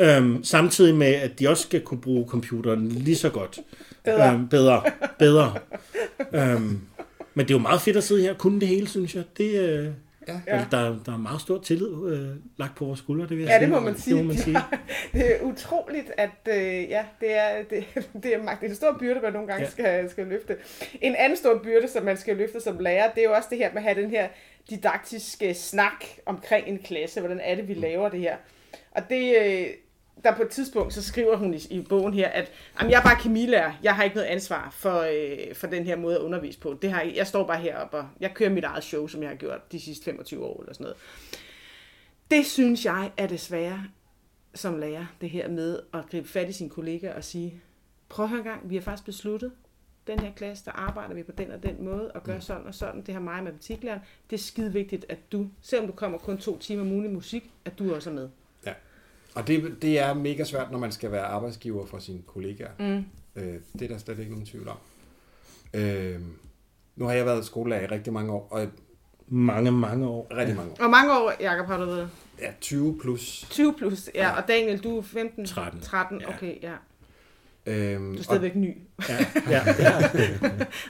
øhm, 0.00 0.44
samtidig 0.44 0.94
med, 0.94 1.06
at 1.14 1.38
de 1.38 1.48
også 1.48 1.62
skal 1.62 1.80
kunne 1.80 2.00
bruge 2.00 2.28
computeren 2.28 2.88
lige 2.88 3.16
så 3.16 3.28
godt. 3.30 3.58
Bedre. 4.04 4.32
Øhm, 4.34 4.48
bedre. 4.48 4.82
Bedre. 5.18 5.54
øhm, 6.32 6.80
men 7.34 7.46
det 7.46 7.50
er 7.50 7.54
jo 7.54 7.62
meget 7.62 7.80
fedt 7.80 7.96
at 7.96 8.04
sidde 8.04 8.22
her 8.22 8.30
og 8.32 8.38
kunne 8.38 8.60
det 8.60 8.68
hele, 8.68 8.88
synes 8.88 9.14
jeg. 9.14 9.24
Det, 9.36 9.50
øh, 9.60 9.88
Ja. 10.28 10.40
ja. 10.46 10.64
Der, 10.70 10.96
der 11.06 11.12
er 11.12 11.16
meget 11.18 11.40
stor 11.40 11.58
tillid 11.58 12.06
øh, 12.12 12.36
lagt 12.56 12.74
på 12.76 12.84
vores 12.84 12.98
skuldre, 12.98 13.22
det 13.28 13.30
vil 13.36 13.38
jeg 13.38 13.46
Ja, 13.48 13.52
sige. 13.58 13.60
det 13.60 13.68
må 13.68 13.80
man 13.80 13.96
sige. 13.98 14.16
Det 14.16 14.24
må 14.24 14.28
man 14.28 14.36
sige. 14.42 14.58
det 15.12 15.36
er 15.36 15.42
utroligt, 15.42 16.10
at 16.16 16.30
øh, 16.48 16.56
ja, 16.90 17.04
det 17.20 17.36
er, 17.36 17.62
det, 17.70 17.84
det, 18.22 18.34
er, 18.34 18.42
magt- 18.42 18.60
det 18.60 18.66
er 18.66 18.70
en 18.70 18.76
stor 18.76 18.96
byrde, 19.00 19.20
man 19.20 19.32
nogle 19.32 19.48
gange 19.48 19.64
Ja. 19.64 19.70
skal, 19.70 20.10
skal 20.10 20.26
løfte. 20.26 20.56
En 21.00 21.14
anden 21.18 21.36
stor 21.36 21.60
byrde, 21.64 21.88
som 21.88 22.04
man 22.04 22.16
skal 22.16 22.36
løfte 22.36 22.60
som 22.60 22.78
lærer, 22.78 23.10
det 23.12 23.20
er 23.20 23.24
jo 23.28 23.32
også 23.34 23.48
det 23.50 23.58
her 23.58 23.68
med 23.72 23.76
at 23.76 23.82
have 23.82 24.02
den 24.02 24.10
her 24.10 24.28
didaktiske 24.70 25.54
snak 25.54 26.04
omkring 26.26 26.66
en 26.66 26.78
klasse. 26.78 27.20
Hvordan 27.20 27.40
er 27.40 27.54
det, 27.54 27.68
vi 27.68 27.74
laver 27.74 28.08
det 28.08 28.20
her? 28.20 28.36
Og 28.90 29.02
det, 29.10 29.34
øh, 29.42 29.66
der 30.24 30.36
på 30.36 30.42
et 30.42 30.48
tidspunkt, 30.48 30.94
så 30.94 31.02
skriver 31.02 31.36
hun 31.36 31.54
i, 31.54 31.66
i 31.70 31.80
bogen 31.80 32.14
her, 32.14 32.28
at 32.28 32.52
jamen, 32.80 32.90
jeg 32.90 32.98
er 32.98 33.02
bare 33.02 33.20
kemilærer. 33.20 33.72
Jeg 33.82 33.96
har 33.96 34.02
ikke 34.02 34.16
noget 34.16 34.28
ansvar 34.28 34.70
for, 34.70 35.00
øh, 35.00 35.54
for 35.54 35.66
den 35.66 35.84
her 35.84 35.96
måde 35.96 36.16
at 36.16 36.20
undervise 36.20 36.58
på. 36.58 36.78
Det 36.82 36.92
har, 36.92 37.02
jeg 37.02 37.26
står 37.26 37.46
bare 37.46 37.60
heroppe, 37.60 37.96
og 37.96 38.08
jeg 38.20 38.34
kører 38.34 38.50
mit 38.50 38.64
eget 38.64 38.84
show, 38.84 39.06
som 39.06 39.22
jeg 39.22 39.30
har 39.30 39.36
gjort 39.36 39.72
de 39.72 39.80
sidste 39.80 40.04
25 40.04 40.44
år 40.44 40.60
eller 40.60 40.72
sådan 40.72 40.84
noget. 40.84 40.96
Det 42.30 42.46
synes 42.46 42.84
jeg 42.84 43.10
er 43.16 43.26
det 43.26 43.40
svære 43.40 43.84
som 44.54 44.78
lærer, 44.78 45.06
det 45.20 45.30
her 45.30 45.48
med 45.48 45.80
at 45.94 46.00
gribe 46.10 46.28
fat 46.28 46.48
i 46.48 46.52
sine 46.52 46.70
kollegaer 46.70 47.14
og 47.14 47.24
sige, 47.24 47.62
prøv 48.08 48.24
at 48.24 48.30
høre 48.30 48.38
en 48.38 48.44
gang, 48.44 48.70
vi 48.70 48.74
har 48.74 48.82
faktisk 48.82 49.04
besluttet, 49.04 49.52
den 50.06 50.20
her 50.20 50.32
klasse, 50.32 50.64
der 50.64 50.70
arbejder 50.70 51.14
vi 51.14 51.22
på 51.22 51.32
den 51.32 51.50
og 51.50 51.62
den 51.62 51.84
måde, 51.84 52.12
og 52.12 52.22
gør 52.22 52.40
sådan 52.40 52.66
og 52.66 52.74
sådan, 52.74 53.02
det 53.02 53.14
har 53.14 53.20
mig 53.20 53.38
og 53.38 53.44
matematiklæreren. 53.44 54.00
Det 54.30 54.36
er 54.36 54.40
skide 54.40 54.72
vigtigt, 54.72 55.06
at 55.08 55.18
du, 55.32 55.46
selvom 55.60 55.86
du 55.86 55.92
kommer 55.92 56.18
kun 56.18 56.38
to 56.38 56.58
timer 56.58 56.82
om 56.82 56.92
ugen 56.92 57.04
i 57.04 57.08
musik, 57.08 57.50
at 57.64 57.78
du 57.78 57.94
også 57.94 58.10
er 58.10 58.14
med. 58.14 58.28
Ja. 59.36 59.40
Og 59.40 59.46
det, 59.48 59.76
det 59.82 59.98
er 59.98 60.14
mega 60.14 60.44
svært, 60.44 60.70
når 60.70 60.78
man 60.78 60.92
skal 60.92 61.12
være 61.12 61.24
arbejdsgiver 61.24 61.86
for 61.86 61.98
sine 61.98 62.22
kollegaer. 62.26 62.70
Mm. 62.78 63.04
Øh, 63.42 63.54
det 63.78 63.82
er 63.82 63.88
der 63.88 63.98
slet 63.98 64.18
ikke 64.18 64.30
nogen 64.30 64.46
tvivl 64.46 64.68
om. 64.68 64.76
Øh, 65.74 66.20
nu 66.96 67.04
har 67.04 67.12
jeg 67.12 67.26
været 67.26 67.44
skolelærer 67.46 67.82
i 67.82 67.86
rigtig 67.86 68.12
mange 68.12 68.32
år, 68.32 68.48
og 68.50 68.66
Mange, 69.30 69.72
mange 69.72 70.06
år. 70.08 70.26
rigtig 70.36 70.56
mange 70.56 70.70
år. 70.72 70.76
Hvor 70.76 70.88
mange 70.88 71.12
år, 71.12 71.32
Jacob, 71.40 71.66
har 71.66 71.78
du 71.78 71.84
været? 71.86 72.10
Ja, 72.40 72.52
20 72.60 72.98
plus. 73.02 73.46
20 73.50 73.74
plus, 73.78 74.10
ja, 74.14 74.30
og 74.42 74.48
Daniel, 74.48 74.78
du 74.84 74.98
er 74.98 75.02
15? 75.02 75.46
13. 75.46 75.80
13, 75.80 76.20
Ja. 76.20 76.28
okay, 76.28 76.62
ja. 76.62 76.72
Øhm, 77.68 78.12
Du 78.12 78.18
er 78.18 78.22
stadigvæk 78.22 78.56
ny. 78.56 78.76
Ja, 79.08 79.26
ja, 79.50 79.62
ja. 79.78 80.08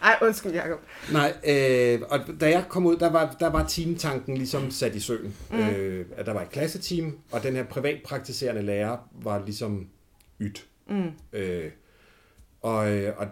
Ej, 0.03 0.19
undskyld, 0.23 0.53
Jacob. 0.53 0.79
Nej, 1.13 1.33
øh, 1.49 2.01
og 2.11 2.21
da 2.41 2.51
jeg 2.51 2.65
kom 2.69 2.87
ud, 2.87 2.97
der 2.97 3.11
var, 3.11 3.37
der 3.41 3.51
var 3.51 3.67
teamtanken 3.67 4.37
ligesom 4.37 4.71
sat 4.71 4.95
i 4.95 5.01
søen. 5.01 5.35
Mm. 5.51 5.59
Øh, 5.59 6.07
at 6.17 6.27
der 6.27 6.33
var 6.33 6.43
et 6.43 6.51
klasseteam, 6.51 7.19
og 7.33 7.43
den 7.43 7.57
her 7.57 7.65
privatpraktiserende 7.65 8.63
lærer 8.63 8.97
var 9.23 9.45
ligesom 9.45 9.89
ydt. 10.41 10.67
Mm. 10.91 11.11
Øh, 11.33 11.71
og, 12.63 12.93
øh, 12.93 13.13
og, 13.17 13.27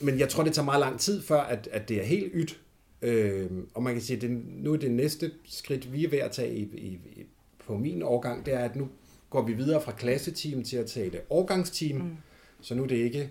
men 0.00 0.18
jeg 0.18 0.28
tror, 0.28 0.44
det 0.44 0.52
tager 0.52 0.64
meget 0.64 0.80
lang 0.80 1.00
tid, 1.00 1.22
før 1.22 1.40
at, 1.40 1.68
at 1.72 1.88
det 1.88 2.00
er 2.00 2.04
helt 2.04 2.30
ydt. 2.34 2.60
Øh, 3.02 3.50
og 3.74 3.82
man 3.82 3.92
kan 3.92 4.02
sige, 4.02 4.16
at 4.16 4.22
det, 4.22 4.42
nu 4.48 4.72
er 4.72 4.76
det 4.76 4.90
næste 4.90 5.30
skridt, 5.48 5.92
vi 5.92 6.04
er 6.04 6.10
ved 6.10 6.18
at 6.18 6.30
tage 6.30 6.54
i, 6.54 6.62
i, 6.62 6.86
i, 6.86 7.26
på 7.66 7.76
min 7.76 8.02
årgang, 8.02 8.46
det 8.46 8.54
er, 8.54 8.58
at 8.58 8.76
nu 8.76 8.88
går 9.30 9.42
vi 9.42 9.52
videre 9.52 9.82
fra 9.82 9.92
klasseteam 9.92 10.64
til 10.64 10.76
at 10.76 10.86
tage 10.86 11.10
det 11.10 11.20
årgangsteam. 11.30 12.00
Mm. 12.00 12.16
Så 12.62 12.74
nu 12.74 12.82
er 12.82 12.86
det 12.86 12.96
ikke 12.96 13.30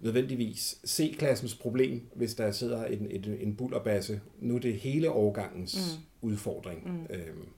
nødvendigvis 0.00 0.78
C-klassens 0.86 1.54
problem, 1.54 2.02
hvis 2.14 2.34
der 2.34 2.52
sidder 2.52 2.84
en, 2.84 3.10
en, 3.10 3.24
en 3.40 3.56
bullerbasse. 3.56 4.20
Nu 4.38 4.56
er 4.56 4.60
det 4.60 4.74
hele 4.74 5.10
årgangens 5.10 5.98
mm. 5.98 6.28
udfordring. 6.28 6.92
Mm. 6.92 7.06
Øhm, 7.10 7.48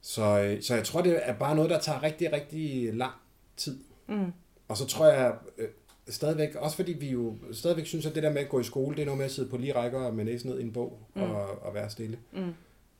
så, 0.00 0.56
så 0.60 0.74
jeg 0.74 0.84
tror, 0.84 1.02
det 1.02 1.20
er 1.22 1.34
bare 1.34 1.54
noget, 1.54 1.70
der 1.70 1.80
tager 1.80 2.02
rigtig, 2.02 2.32
rigtig 2.32 2.94
lang 2.94 3.14
tid. 3.56 3.78
Mm. 4.08 4.32
Og 4.68 4.76
så 4.76 4.86
tror 4.86 5.06
jeg 5.06 5.34
øh, 5.58 5.68
stadigvæk, 6.08 6.54
også 6.54 6.76
fordi 6.76 6.92
vi 6.92 7.10
jo 7.10 7.36
stadigvæk 7.52 7.86
synes, 7.86 8.06
at 8.06 8.14
det 8.14 8.22
der 8.22 8.32
med 8.32 8.40
at 8.40 8.48
gå 8.48 8.60
i 8.60 8.64
skole, 8.64 8.96
det 8.96 9.02
er 9.02 9.06
noget 9.06 9.18
med 9.18 9.24
at 9.24 9.32
sidde 9.32 9.48
på 9.48 9.56
lige 9.56 9.74
rækker 9.74 10.12
med 10.12 10.24
næsen 10.24 10.50
ned 10.50 10.58
i 10.58 10.62
en 10.62 10.72
bog 10.72 10.98
mm. 11.14 11.22
og, 11.22 11.62
og 11.62 11.74
være 11.74 11.90
stille. 11.90 12.18
Mm. 12.32 12.52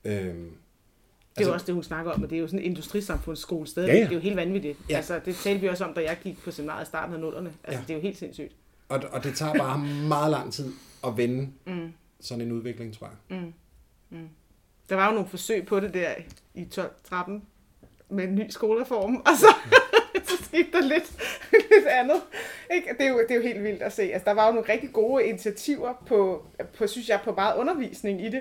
Øhm, 0.05 0.53
er 1.37 1.41
Altså- 1.41 1.51
jo 1.51 1.55
også 1.55 1.67
det, 1.67 1.75
hun 1.75 1.83
snakker 1.85 2.13
om, 2.13 2.23
og 2.23 2.31
det 2.31 2.37
er 2.37 2.41
jo 2.41 2.47
sådan 2.47 2.59
en 2.59 2.65
industrisamfundsskole 2.65 3.67
stadig. 3.67 3.89
Ja, 3.89 3.95
ja. 3.95 4.01
Det 4.01 4.09
er 4.11 4.15
jo 4.15 4.19
helt 4.21 4.37
vanvittigt. 4.37 4.79
Ja. 4.91 4.97
Altså, 4.97 5.21
det 5.25 5.37
talte 5.37 5.61
vi 5.61 5.69
også 5.69 5.85
om, 5.85 5.95
da 5.95 6.01
jeg 6.03 6.17
gik 6.23 6.43
på 6.45 6.51
seminaret 6.51 6.83
i 6.83 6.87
starten 6.87 7.15
af 7.15 7.21
nullerne. 7.21 7.53
Altså, 7.65 7.81
Ja. 7.81 7.85
det 7.87 7.91
er 7.91 7.95
jo 7.95 8.01
helt 8.03 8.19
sindssygt. 8.19 8.53
Og, 8.89 9.01
og 9.13 9.25
det 9.25 9.35
tager 9.37 9.55
bare 9.55 9.79
meget 10.09 10.31
lang 10.31 10.53
tid 10.53 10.73
at 11.07 11.17
vende 11.17 11.49
mm. 11.67 11.93
sådan 12.21 12.45
en 12.45 12.53
udvikling, 12.53 12.99
tror 12.99 13.11
jeg. 13.31 13.39
Mm. 14.11 14.29
Der 14.89 14.95
var 14.97 15.07
jo 15.09 15.13
nogle 15.15 15.29
forsøg 15.29 15.67
på 15.67 15.81
det 15.81 15.95
der 15.95 16.11
i 16.55 16.69
12-13 16.75 17.31
med 18.09 18.25
en 18.25 18.35
ny 18.35 18.49
skolereform, 18.51 19.17
og 19.17 19.37
så, 19.41 19.55
så 20.29 20.45
skete 20.45 20.73
der 20.73 20.81
lidt, 20.81 21.13
lidt 21.53 21.87
andet. 21.91 22.17
Ikke? 22.75 22.89
Det, 22.99 23.07
er 23.07 23.11
jo, 23.11 23.19
det 23.19 23.31
er 23.31 23.35
jo 23.35 23.43
helt 23.43 23.63
vildt 23.63 23.83
at 23.83 23.93
se. 23.93 24.03
Altså, 24.03 24.25
der 24.25 24.33
var 24.33 24.47
jo 24.47 24.53
nogle 24.53 24.73
rigtig 24.73 24.93
gode 24.93 25.25
initiativer 25.25 26.03
på, 26.07 26.47
på, 26.79 26.87
synes 26.87 27.09
jeg, 27.09 27.21
på 27.25 27.33
meget 27.33 27.57
undervisning 27.57 28.25
i 28.27 28.29
det, 28.31 28.41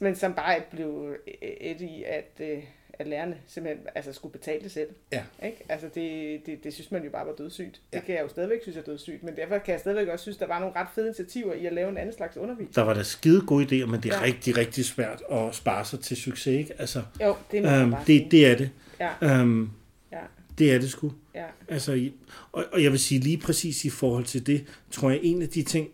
men 0.00 0.16
som 0.16 0.34
bare 0.34 0.60
blev 0.70 1.14
et 1.60 1.80
i, 1.80 2.04
at, 2.06 2.30
øh, 2.40 2.58
at 2.92 3.06
lærerne 3.06 3.36
simpelthen 3.46 3.86
altså, 3.94 4.12
skulle 4.12 4.32
betale 4.32 4.62
det 4.62 4.70
selv. 4.72 4.88
Ja. 5.12 5.22
Ikke? 5.44 5.56
Altså, 5.68 5.88
det, 5.94 6.40
det, 6.46 6.64
det 6.64 6.74
synes 6.74 6.90
man 6.90 7.04
jo 7.04 7.10
bare 7.10 7.26
var 7.26 7.32
dødssygt. 7.32 7.80
Ja. 7.92 7.96
Det 7.98 8.06
kan 8.06 8.14
jeg 8.14 8.22
jo 8.22 8.28
stadigvæk 8.28 8.62
synes 8.62 8.76
er 8.76 8.82
dødssygt, 8.82 9.22
men 9.22 9.36
derfor 9.36 9.58
kan 9.58 9.72
jeg 9.72 9.80
stadigvæk 9.80 10.08
også 10.08 10.22
synes, 10.22 10.36
der 10.38 10.46
var 10.46 10.58
nogle 10.60 10.76
ret 10.76 10.86
fede 10.94 11.06
initiativer 11.06 11.54
i 11.54 11.66
at 11.66 11.72
lave 11.72 11.88
en 11.90 11.96
anden 11.96 12.14
slags 12.16 12.36
undervisning. 12.36 12.74
Der 12.74 12.82
var 12.82 12.94
der 12.94 13.02
skide 13.02 13.40
gode 13.46 13.64
idéer, 13.82 13.86
men 13.86 14.00
det 14.00 14.12
er 14.12 14.16
Ja. 14.16 14.22
rigtig, 14.22 14.56
rigtig 14.56 14.84
svært 14.84 15.22
at 15.32 15.54
spare 15.54 15.84
sig 15.84 16.00
til 16.00 16.16
succes, 16.16 16.46
ikke? 16.58 16.74
Altså, 16.78 17.02
Jo, 17.20 17.36
det 17.52 17.62
man 17.62 17.80
øhm, 17.82 17.94
det, 18.06 18.26
det 18.30 18.46
er 18.46 18.56
det. 18.56 18.70
Ja, 19.00 19.40
Øhm, 19.40 19.70
ja, 20.12 20.18
det 20.58 20.72
er 20.74 20.78
det 20.78 20.90
sgu. 20.90 21.12
ja. 21.34 21.44
Altså, 21.68 22.10
og, 22.52 22.64
og 22.72 22.82
jeg 22.82 22.90
vil 22.90 23.00
sige 23.00 23.20
lige 23.20 23.38
præcis 23.38 23.84
i 23.84 23.90
forhold 23.90 24.24
til 24.24 24.46
det, 24.46 24.64
tror 24.90 25.10
jeg, 25.10 25.20
en 25.22 25.42
af 25.42 25.48
de 25.48 25.62
ting, 25.62 25.88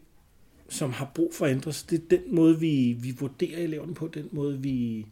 som 0.69 0.93
har 0.93 1.11
brug 1.15 1.35
for 1.35 1.47
at 1.47 1.53
ændres, 1.53 1.83
det 1.83 1.97
er 1.97 2.17
den 2.17 2.35
måde, 2.35 2.61
vi, 2.61 2.97
vi 3.01 3.15
vurderer 3.19 3.59
eleverne 3.59 3.95
på, 3.95 4.11
den 4.15 4.29
måde, 4.33 4.59
vi, 4.59 5.07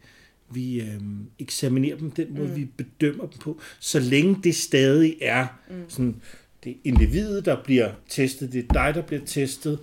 vi 0.50 0.80
øhm, 0.80 1.26
eksaminerer 1.38 1.96
dem, 1.96 2.10
den 2.10 2.34
måde, 2.34 2.48
mm. 2.48 2.56
vi 2.56 2.64
bedømmer 2.64 3.26
dem 3.26 3.38
på, 3.38 3.60
så 3.80 4.00
længe 4.00 4.36
det 4.44 4.54
stadig 4.54 5.16
er 5.20 5.46
mm. 5.70 5.74
sådan, 5.88 6.16
det 6.64 6.72
er 6.72 6.76
individet, 6.84 7.44
der 7.44 7.62
bliver 7.64 7.90
testet, 8.08 8.52
det 8.52 8.64
er 8.68 8.72
dig, 8.72 8.94
der 8.94 9.02
bliver 9.02 9.22
testet, 9.26 9.78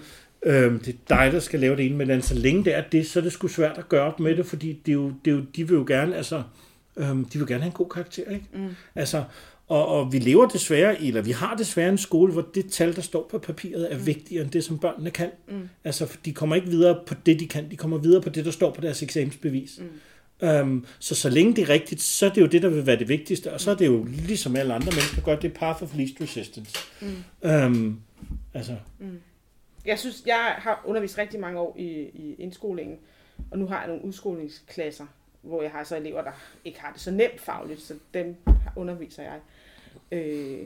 øhm, 0.45 0.79
det 0.79 0.95
er 0.95 1.15
dig, 1.15 1.31
der 1.31 1.39
skal 1.39 1.59
lave 1.59 1.75
det 1.75 1.85
ene, 1.85 1.95
men 1.95 2.09
altså, 2.09 2.35
så 2.35 2.41
længe 2.41 2.65
det 2.65 2.75
er 2.75 2.83
det, 2.91 3.07
så 3.07 3.19
er 3.19 3.23
det 3.23 3.31
sgu 3.31 3.47
svært 3.47 3.77
at 3.77 3.89
gøre 3.89 4.01
op 4.01 4.19
med 4.19 4.35
det, 4.35 4.45
fordi 4.45 4.81
det 4.85 4.91
er 4.91 4.93
jo, 4.93 5.13
det 5.25 5.31
er 5.31 5.35
jo, 5.35 5.43
de 5.55 5.67
vil 5.67 5.75
jo 5.75 5.85
gerne, 5.87 6.15
altså, 6.15 6.43
øhm, 6.97 7.25
de 7.25 7.37
vil 7.37 7.47
gerne 7.47 7.61
have 7.63 7.71
en 7.71 7.77
god 7.77 7.89
karakter, 7.89 8.29
ikke? 8.29 8.45
Mm. 8.53 8.69
Altså, 8.95 9.23
og, 9.67 9.87
og 9.87 10.13
vi 10.13 10.19
lever 10.19 10.47
desværre, 10.47 11.01
eller 11.01 11.21
vi 11.21 11.31
har 11.31 11.55
desværre 11.55 11.89
en 11.89 11.97
skole, 11.97 12.33
hvor 12.33 12.45
det 12.55 12.71
tal, 12.71 12.95
der 12.95 13.01
står 13.01 13.27
på 13.31 13.37
papiret, 13.37 13.93
er 13.93 13.97
mm. 13.97 14.05
vigtigere 14.05 14.43
end 14.43 14.51
det, 14.51 14.63
som 14.63 14.79
børnene 14.79 15.11
kan. 15.11 15.29
Mm. 15.47 15.69
Altså, 15.83 16.17
de 16.25 16.33
kommer 16.33 16.55
ikke 16.55 16.67
videre 16.67 16.99
på 17.07 17.13
det, 17.25 17.39
de 17.39 17.47
kan. 17.47 17.71
De 17.71 17.77
kommer 17.77 17.97
videre 17.97 18.21
på 18.21 18.29
det, 18.29 18.45
der 18.45 18.51
står 18.51 18.71
på 18.71 18.81
deres 18.81 19.03
eksamensbevis. 19.03 19.79
Mm. 19.79 19.89
Um, 20.47 20.85
så 20.99 21.15
så 21.15 21.29
længe 21.29 21.55
det 21.55 21.61
er 21.61 21.69
rigtigt, 21.69 22.01
så 22.01 22.25
er 22.25 22.29
det 22.29 22.41
jo 22.41 22.45
det, 22.45 22.61
der 22.61 22.69
vil 22.69 22.85
være 22.85 22.99
det 22.99 23.09
vigtigste. 23.09 23.53
Og 23.53 23.61
så 23.61 23.71
er 23.71 23.75
det 23.75 23.85
jo 23.85 24.03
ligesom 24.03 24.55
alle 24.55 24.73
andre 24.73 24.91
mennesker 24.91 25.21
gør, 25.21 25.35
det 25.35 25.51
er 25.51 25.55
path 25.55 25.83
of 25.83 25.95
least 25.95 26.21
resistance. 26.21 26.77
Mm. 27.01 27.49
Um, 27.49 27.99
altså, 28.53 28.75
Jeg 29.85 29.99
synes, 29.99 30.23
jeg 30.25 30.55
har 30.57 30.83
undervist 30.85 31.17
rigtig 31.17 31.39
mange 31.39 31.59
år 31.59 31.75
i, 31.79 31.89
i 32.13 32.35
indskolingen, 32.39 32.97
og 33.51 33.59
nu 33.59 33.67
har 33.67 33.79
jeg 33.79 33.87
nogle 33.87 34.05
udskolingsklasser, 34.05 35.05
hvor 35.43 35.61
jeg 35.61 35.71
har 35.71 35.83
så 35.83 35.95
elever, 35.95 36.21
der 36.21 36.31
ikke 36.65 36.79
har 36.81 36.91
det 36.91 37.01
så 37.01 37.11
nemt 37.11 37.41
fagligt, 37.41 37.81
så 37.81 37.93
dem 38.13 38.35
underviser 38.75 39.23
jeg. 39.23 39.39
Øh, 40.11 40.59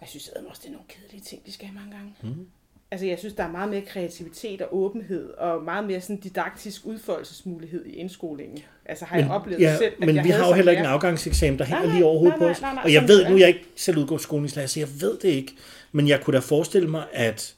jeg 0.00 0.08
synes 0.08 0.28
at 0.28 0.44
også, 0.48 0.60
det 0.62 0.68
er 0.68 0.72
nogle 0.72 0.86
kedelige 0.88 1.20
ting, 1.20 1.46
de 1.46 1.52
skal 1.52 1.66
have 1.66 1.74
mange 1.74 1.96
gange. 1.96 2.14
Mm. 2.22 2.46
Altså, 2.90 3.06
jeg 3.06 3.18
synes, 3.18 3.34
der 3.34 3.44
er 3.44 3.50
meget 3.50 3.70
mere 3.70 3.80
kreativitet 3.80 4.62
og 4.62 4.76
åbenhed, 4.76 5.30
og 5.30 5.62
meget 5.62 5.86
mere 5.86 6.00
sådan 6.00 6.16
didaktisk 6.16 6.86
udfoldelsesmulighed 6.86 7.86
i 7.86 7.90
indskolingen. 7.90 8.58
Altså, 8.84 9.04
har 9.04 9.18
jeg 9.18 9.30
oplevet 9.30 9.60
ja, 9.60 9.76
selv, 9.76 9.92
at 9.92 10.06
men 10.06 10.16
jeg 10.16 10.24
vi 10.24 10.30
har 10.30 10.48
jo 10.48 10.52
heller 10.54 10.72
ikke 10.72 10.80
en 10.80 10.86
afgangseksamen, 10.86 11.58
der 11.58 11.64
hænger 11.64 11.84
Nej, 11.84 11.94
lige 11.94 12.04
over 12.04 12.18
hovedet 12.18 12.32
nej, 12.32 12.38
på 12.38 12.44
nej, 12.44 12.50
os. 12.50 12.60
nej, 12.60 12.74
nej, 12.74 12.82
Og 12.84 12.92
jeg 12.92 13.08
ved, 13.08 13.28
nu 13.28 13.34
er 13.34 13.38
jeg 13.38 13.48
ikke 13.48 13.66
selv 13.76 13.98
udgået 13.98 14.20
skolelærer, 14.20 14.66
så 14.66 14.80
jeg 14.80 14.88
ved 15.00 15.18
det 15.18 15.28
ikke. 15.28 15.52
Men 15.92 16.08
jeg 16.08 16.20
kunne 16.20 16.34
da 16.34 16.40
forestille 16.40 16.88
mig, 16.88 17.06
at 17.12 17.54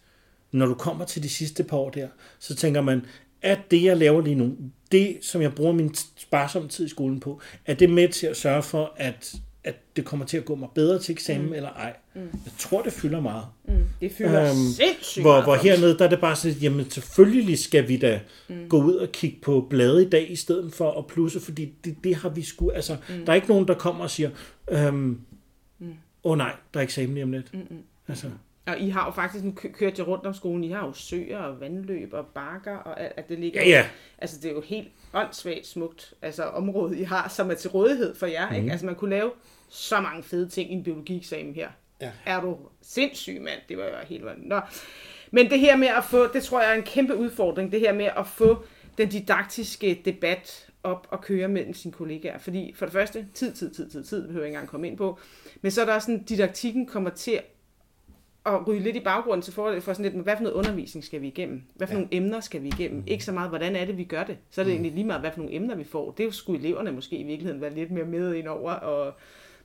når 0.53 0.67
du 0.67 0.75
kommer 0.75 1.05
til 1.05 1.23
de 1.23 1.29
sidste 1.29 1.65
par 1.65 1.77
år 1.77 1.91
der, 1.91 2.09
så 2.39 2.57
tænker 2.57 2.81
man, 2.81 3.07
at 3.43 3.59
det, 3.71 3.83
jeg 3.83 3.97
laver 3.97 4.21
lige 4.21 4.35
nu, 4.35 4.57
det, 4.93 5.19
som 5.23 5.43
jeg 5.43 5.55
bruger 5.55 5.73
min 5.73 5.95
sparsomme 6.17 6.69
tid 6.69 6.87
i 6.87 6.89
skolen 6.89 7.21
på, 7.21 7.41
er 7.67 7.75
det 7.75 7.91
med 7.91 8.09
til 8.09 8.27
at 8.27 8.37
sørge 8.37 8.63
for, 8.63 8.93
at, 8.97 9.35
at 9.65 9.75
det 9.97 10.05
kommer 10.05 10.27
til 10.27 10.37
at 10.37 10.45
gå 10.45 10.55
mig 10.55 10.69
bedre 10.75 10.99
til 10.99 11.13
eksamen 11.13 11.47
mm. 11.47 11.53
eller 11.53 11.69
ej. 11.69 11.97
Mm. 12.15 12.21
Jeg 12.21 12.53
tror, 12.59 12.83
det 12.83 12.93
fylder 12.93 13.21
meget. 13.21 13.45
Det 14.01 14.13
fylder 14.13 14.43
Øhm, 14.43 14.57
sindssygt 14.57 15.23
Hvor, 15.23 15.33
meget 15.33 15.45
hvor 15.45 15.55
hernede, 15.55 15.99
der 15.99 16.05
er 16.05 16.09
det 16.09 16.21
bare 16.21 16.37
sådan, 16.37 16.57
jamen 16.59 16.91
selvfølgelig 16.91 17.59
skal 17.59 17.89
vi 17.89 17.97
da 17.97 18.21
mm. 18.49 18.69
gå 18.69 18.83
ud 18.83 18.95
og 18.95 19.13
kigge 19.13 19.39
på 19.43 19.67
blade 19.71 20.07
i 20.07 20.09
dag, 20.09 20.31
i 20.31 20.37
stedet 20.37 20.75
for 20.75 20.99
at 20.99 21.07
plusse, 21.07 21.41
fordi 21.41 21.73
det, 21.85 21.97
det 22.05 22.15
har 22.17 22.29
vi 22.29 22.43
sgu, 22.43 22.71
altså, 22.71 22.97
mm. 23.09 23.25
der 23.25 23.33
er 23.33 23.35
ikke 23.35 23.49
nogen, 23.49 23.69
der 23.69 23.75
kommer 23.75 24.05
og 24.05 24.11
siger, 24.11 24.31
øhm, 24.71 25.21
åh 25.81 26.33
oh, 26.33 26.39
nej, 26.39 26.53
der 26.75 26.81
er 26.81 26.85
eksamen 26.85 27.15
lige 27.15 27.25
om 27.25 27.33
lidt. 27.33 27.55
Mm. 27.55 27.77
Altså, 28.09 28.27
Og 28.69 28.81
I 28.81 28.89
har 28.89 29.05
jo 29.07 29.11
faktisk, 29.11 29.45
nu 29.45 29.53
kø- 29.53 29.73
kørte 29.73 29.95
jeg 29.99 30.09
rundt 30.09 30.27
om 30.27 30.35
skolen, 30.35 30.65
I 30.65 30.71
har 30.71 30.87
jo 30.87 30.93
søer 30.93 31.39
og 31.39 31.61
vandløb 31.61 32.13
og 32.13 32.27
bakker, 32.27 32.77
og 32.77 33.01
alt, 33.01 33.13
at 33.17 33.29
det 33.29 33.39
ligger 33.39 33.63
Ja, 33.63 33.69
ja. 33.69 33.87
Altså, 34.19 34.37
det 34.43 34.51
er 34.51 34.55
jo 34.55 34.61
helt 34.61 34.89
åndssvagt 35.15 35.67
smukt, 35.67 36.15
altså 36.23 36.43
område, 36.43 36.99
I 36.99 37.03
har, 37.03 37.29
som 37.29 37.51
er 37.51 37.55
til 37.55 37.71
rådighed 37.71 38.15
for 38.15 38.27
jer, 38.27 38.51
mm. 38.51 38.57
ikke? 38.57 38.71
Altså, 38.71 38.87
man 38.87 38.95
kunne 38.95 39.11
lave 39.11 39.31
så 39.69 40.01
mange 40.01 40.23
fede 40.23 40.49
ting 40.49 40.71
i 40.71 40.75
en 40.75 40.83
biologieksamen 40.83 41.55
her. 41.55 41.69
Ja. 42.01 42.11
Er 42.27 42.41
du 42.41 42.57
sindssyg, 42.83 43.41
mand? 43.41 43.61
Det 43.69 43.79
var 43.79 43.85
jo 43.85 43.91
helt 44.09 44.25
vanvittigt. 44.25 44.49
Nå. 44.49 44.61
Men 45.31 45.51
det 45.51 45.61
her 45.61 45.77
med 45.77 45.89
at 45.89 46.05
få, 46.05 46.27
det 46.33 46.43
tror 46.43 46.61
jeg 46.61 46.71
er 46.71 46.75
en 46.75 46.83
kæmpe 46.83 47.17
udfordring, 47.17 47.73
det 47.73 47.81
her 47.81 47.93
med 47.93 48.09
at 48.17 48.27
få 48.27 48.65
den 48.99 49.09
didaktiske 49.09 50.03
debat 50.05 50.69
op 50.83 51.07
og 51.11 51.21
køre 51.21 51.49
mellem 51.49 51.75
sine 51.75 51.93
kollegaer. 51.93 52.39
Fordi 52.39 52.73
for 52.77 52.87
det 52.87 52.93
første, 52.93 53.27
tid, 53.35 53.53
tid, 53.53 53.75
tid, 53.75 53.91
tid, 53.91 54.05
tid, 54.05 54.19
det 54.19 54.27
behøver 54.27 54.45
jeg 54.45 54.49
ikke 54.49 54.57
engang 54.57 54.69
komme 54.69 54.87
ind 54.87 54.97
på. 54.97 55.19
Men 55.61 55.71
så 55.71 55.81
er 55.81 55.85
der 55.85 55.95
også 55.95 56.07
sådan, 56.07 56.23
didaktikken 56.23 56.87
kommer 56.87 57.11
til 57.11 57.41
at 58.47 58.69
ryge 58.69 58.81
lidt 58.81 58.97
i 58.97 59.01
baggrunden 59.01 59.43
til 59.43 59.53
forhold 59.53 59.81
for 59.81 59.93
sådan 59.93 60.13
lidt, 60.13 60.25
hvad 60.25 60.37
for 60.37 60.43
noget 60.43 60.57
undervisning 60.57 61.05
skal 61.05 61.23
vi 61.23 61.27
igennem? 61.27 61.63
Hvad 61.75 61.87
for 61.87 61.95
ja. 61.95 62.01
nogle 62.01 62.17
emner 62.17 62.41
skal 62.41 62.63
vi 62.63 62.69
igennem? 62.69 63.03
Ikke 63.07 63.25
så 63.25 63.33
meget, 63.33 63.49
hvordan 63.49 63.77
er 63.77 63.85
det, 63.85 63.97
vi 63.97 64.05
gør 64.05 64.25
det? 64.25 64.37
Så 64.51 64.61
er 64.61 64.65
det 64.65 64.73
egentlig 64.73 64.93
lige 64.93 65.05
meget, 65.05 65.21
hvad 65.21 65.31
for 65.31 65.39
nogle 65.39 65.55
emner 65.55 65.75
vi 65.75 65.85
får. 65.85 66.11
Det 66.11 66.35
skulle 66.35 66.61
eleverne 66.61 66.93
måske 66.93 67.17
i 67.17 67.23
virkeligheden 67.23 67.61
være 67.61 67.75
lidt 67.75 67.91
mere 67.91 68.05
med 68.05 68.35
ind 68.35 68.49
over. 68.49 68.73
Og, 68.73 69.15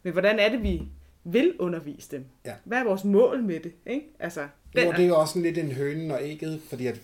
men 0.03 0.13
hvordan 0.13 0.39
er 0.39 0.49
det, 0.49 0.63
vi 0.63 0.81
vil 1.23 1.53
undervise 1.59 2.11
dem? 2.11 2.25
Ja. 2.45 2.53
Hvad 2.63 2.77
er 2.77 2.83
vores 2.83 3.03
mål 3.03 3.43
med 3.43 3.59
det? 3.59 3.73
Ikke? 3.85 4.05
Altså, 4.19 4.47
den 4.75 4.83
Jo, 4.83 4.91
det 4.91 4.99
er 4.99 5.07
jo 5.07 5.19
også 5.19 5.39
lidt 5.39 5.57
en 5.57 5.71
hønen 5.71 6.11
og 6.11 6.19
ægget, 6.21 6.61
fordi 6.69 6.87
at, 6.87 7.01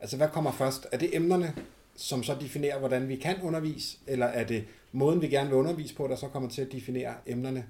altså 0.00 0.16
hvad 0.16 0.28
kommer 0.28 0.52
først? 0.52 0.86
Er 0.92 0.98
det 0.98 1.16
emnerne, 1.16 1.54
som 1.96 2.22
så 2.22 2.36
definerer, 2.40 2.78
hvordan 2.78 3.08
vi 3.08 3.16
kan 3.16 3.36
undervise, 3.42 3.98
eller 4.06 4.26
er 4.26 4.44
det 4.44 4.64
måden, 4.92 5.22
vi 5.22 5.28
gerne 5.28 5.48
vil 5.48 5.58
undervise 5.58 5.94
på, 5.94 6.06
der 6.06 6.16
så 6.16 6.28
kommer 6.28 6.48
til 6.48 6.62
at 6.62 6.72
definere 6.72 7.14
emnerne? 7.26 7.64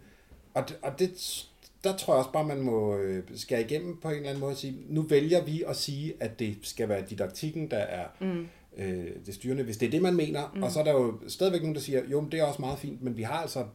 Og 0.55 0.69
det, 0.69 0.79
og 0.83 0.99
det 0.99 1.47
der 1.85 1.97
tror 1.97 2.15
jeg 2.15 2.19
også 2.19 2.33
bare, 2.33 2.45
man 2.45 2.61
må 2.61 2.97
øh, 2.97 3.23
skære 3.35 3.61
igennem 3.61 3.97
på 4.01 4.09
en 4.09 4.15
eller 4.15 4.29
anden 4.29 4.41
måde 4.41 4.53
og 4.53 4.57
sige, 4.57 4.77
nu 4.89 5.03
vælger 5.03 5.45
vi 5.45 5.63
at 5.67 5.77
sige, 5.77 6.15
at 6.21 6.39
det 6.39 6.59
skal 6.63 6.89
være 6.89 7.05
didaktikken, 7.11 7.71
der 7.71 7.77
er 7.77 8.07
mm. 8.21 8.47
øh, 8.77 9.11
det 9.27 9.35
styrende, 9.35 9.63
hvis 9.63 9.77
det 9.77 9.87
er 9.87 9.91
det, 9.91 10.03
man 10.03 10.15
mener. 10.15 10.53
Mm. 10.55 10.63
Og 10.63 10.73
så 10.73 10.81
er 10.81 10.85
der 10.85 10.93
jo 10.93 11.21
stadigvæk 11.29 11.61
nogen, 11.61 11.75
der 11.75 11.81
siger, 11.81 12.03
jo, 12.11 12.25
det 12.33 12.41
er 12.41 12.45
også 12.45 12.63
meget 12.63 12.79
fint, 12.79 13.03
men 13.03 13.17
vi 13.17 13.23
har 13.23 13.35
altså 13.35 13.67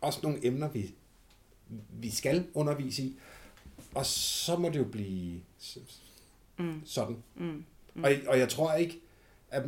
også 0.00 0.20
nogle 0.22 0.46
emner, 0.46 0.68
vi, 0.68 0.94
vi 1.90 2.10
skal 2.10 2.46
undervise 2.54 3.02
i. 3.02 3.16
Og 3.94 4.06
så 4.06 4.56
må 4.56 4.68
det 4.68 4.78
jo 4.78 4.84
blive 4.84 5.40
mm. 6.58 6.82
sådan. 6.84 7.16
Mm. 7.34 7.64
Mm. 7.94 8.04
Og, 8.04 8.10
og 8.26 8.38
jeg 8.38 8.48
tror 8.48 8.74
ikke, 8.74 9.00
at, 9.50 9.62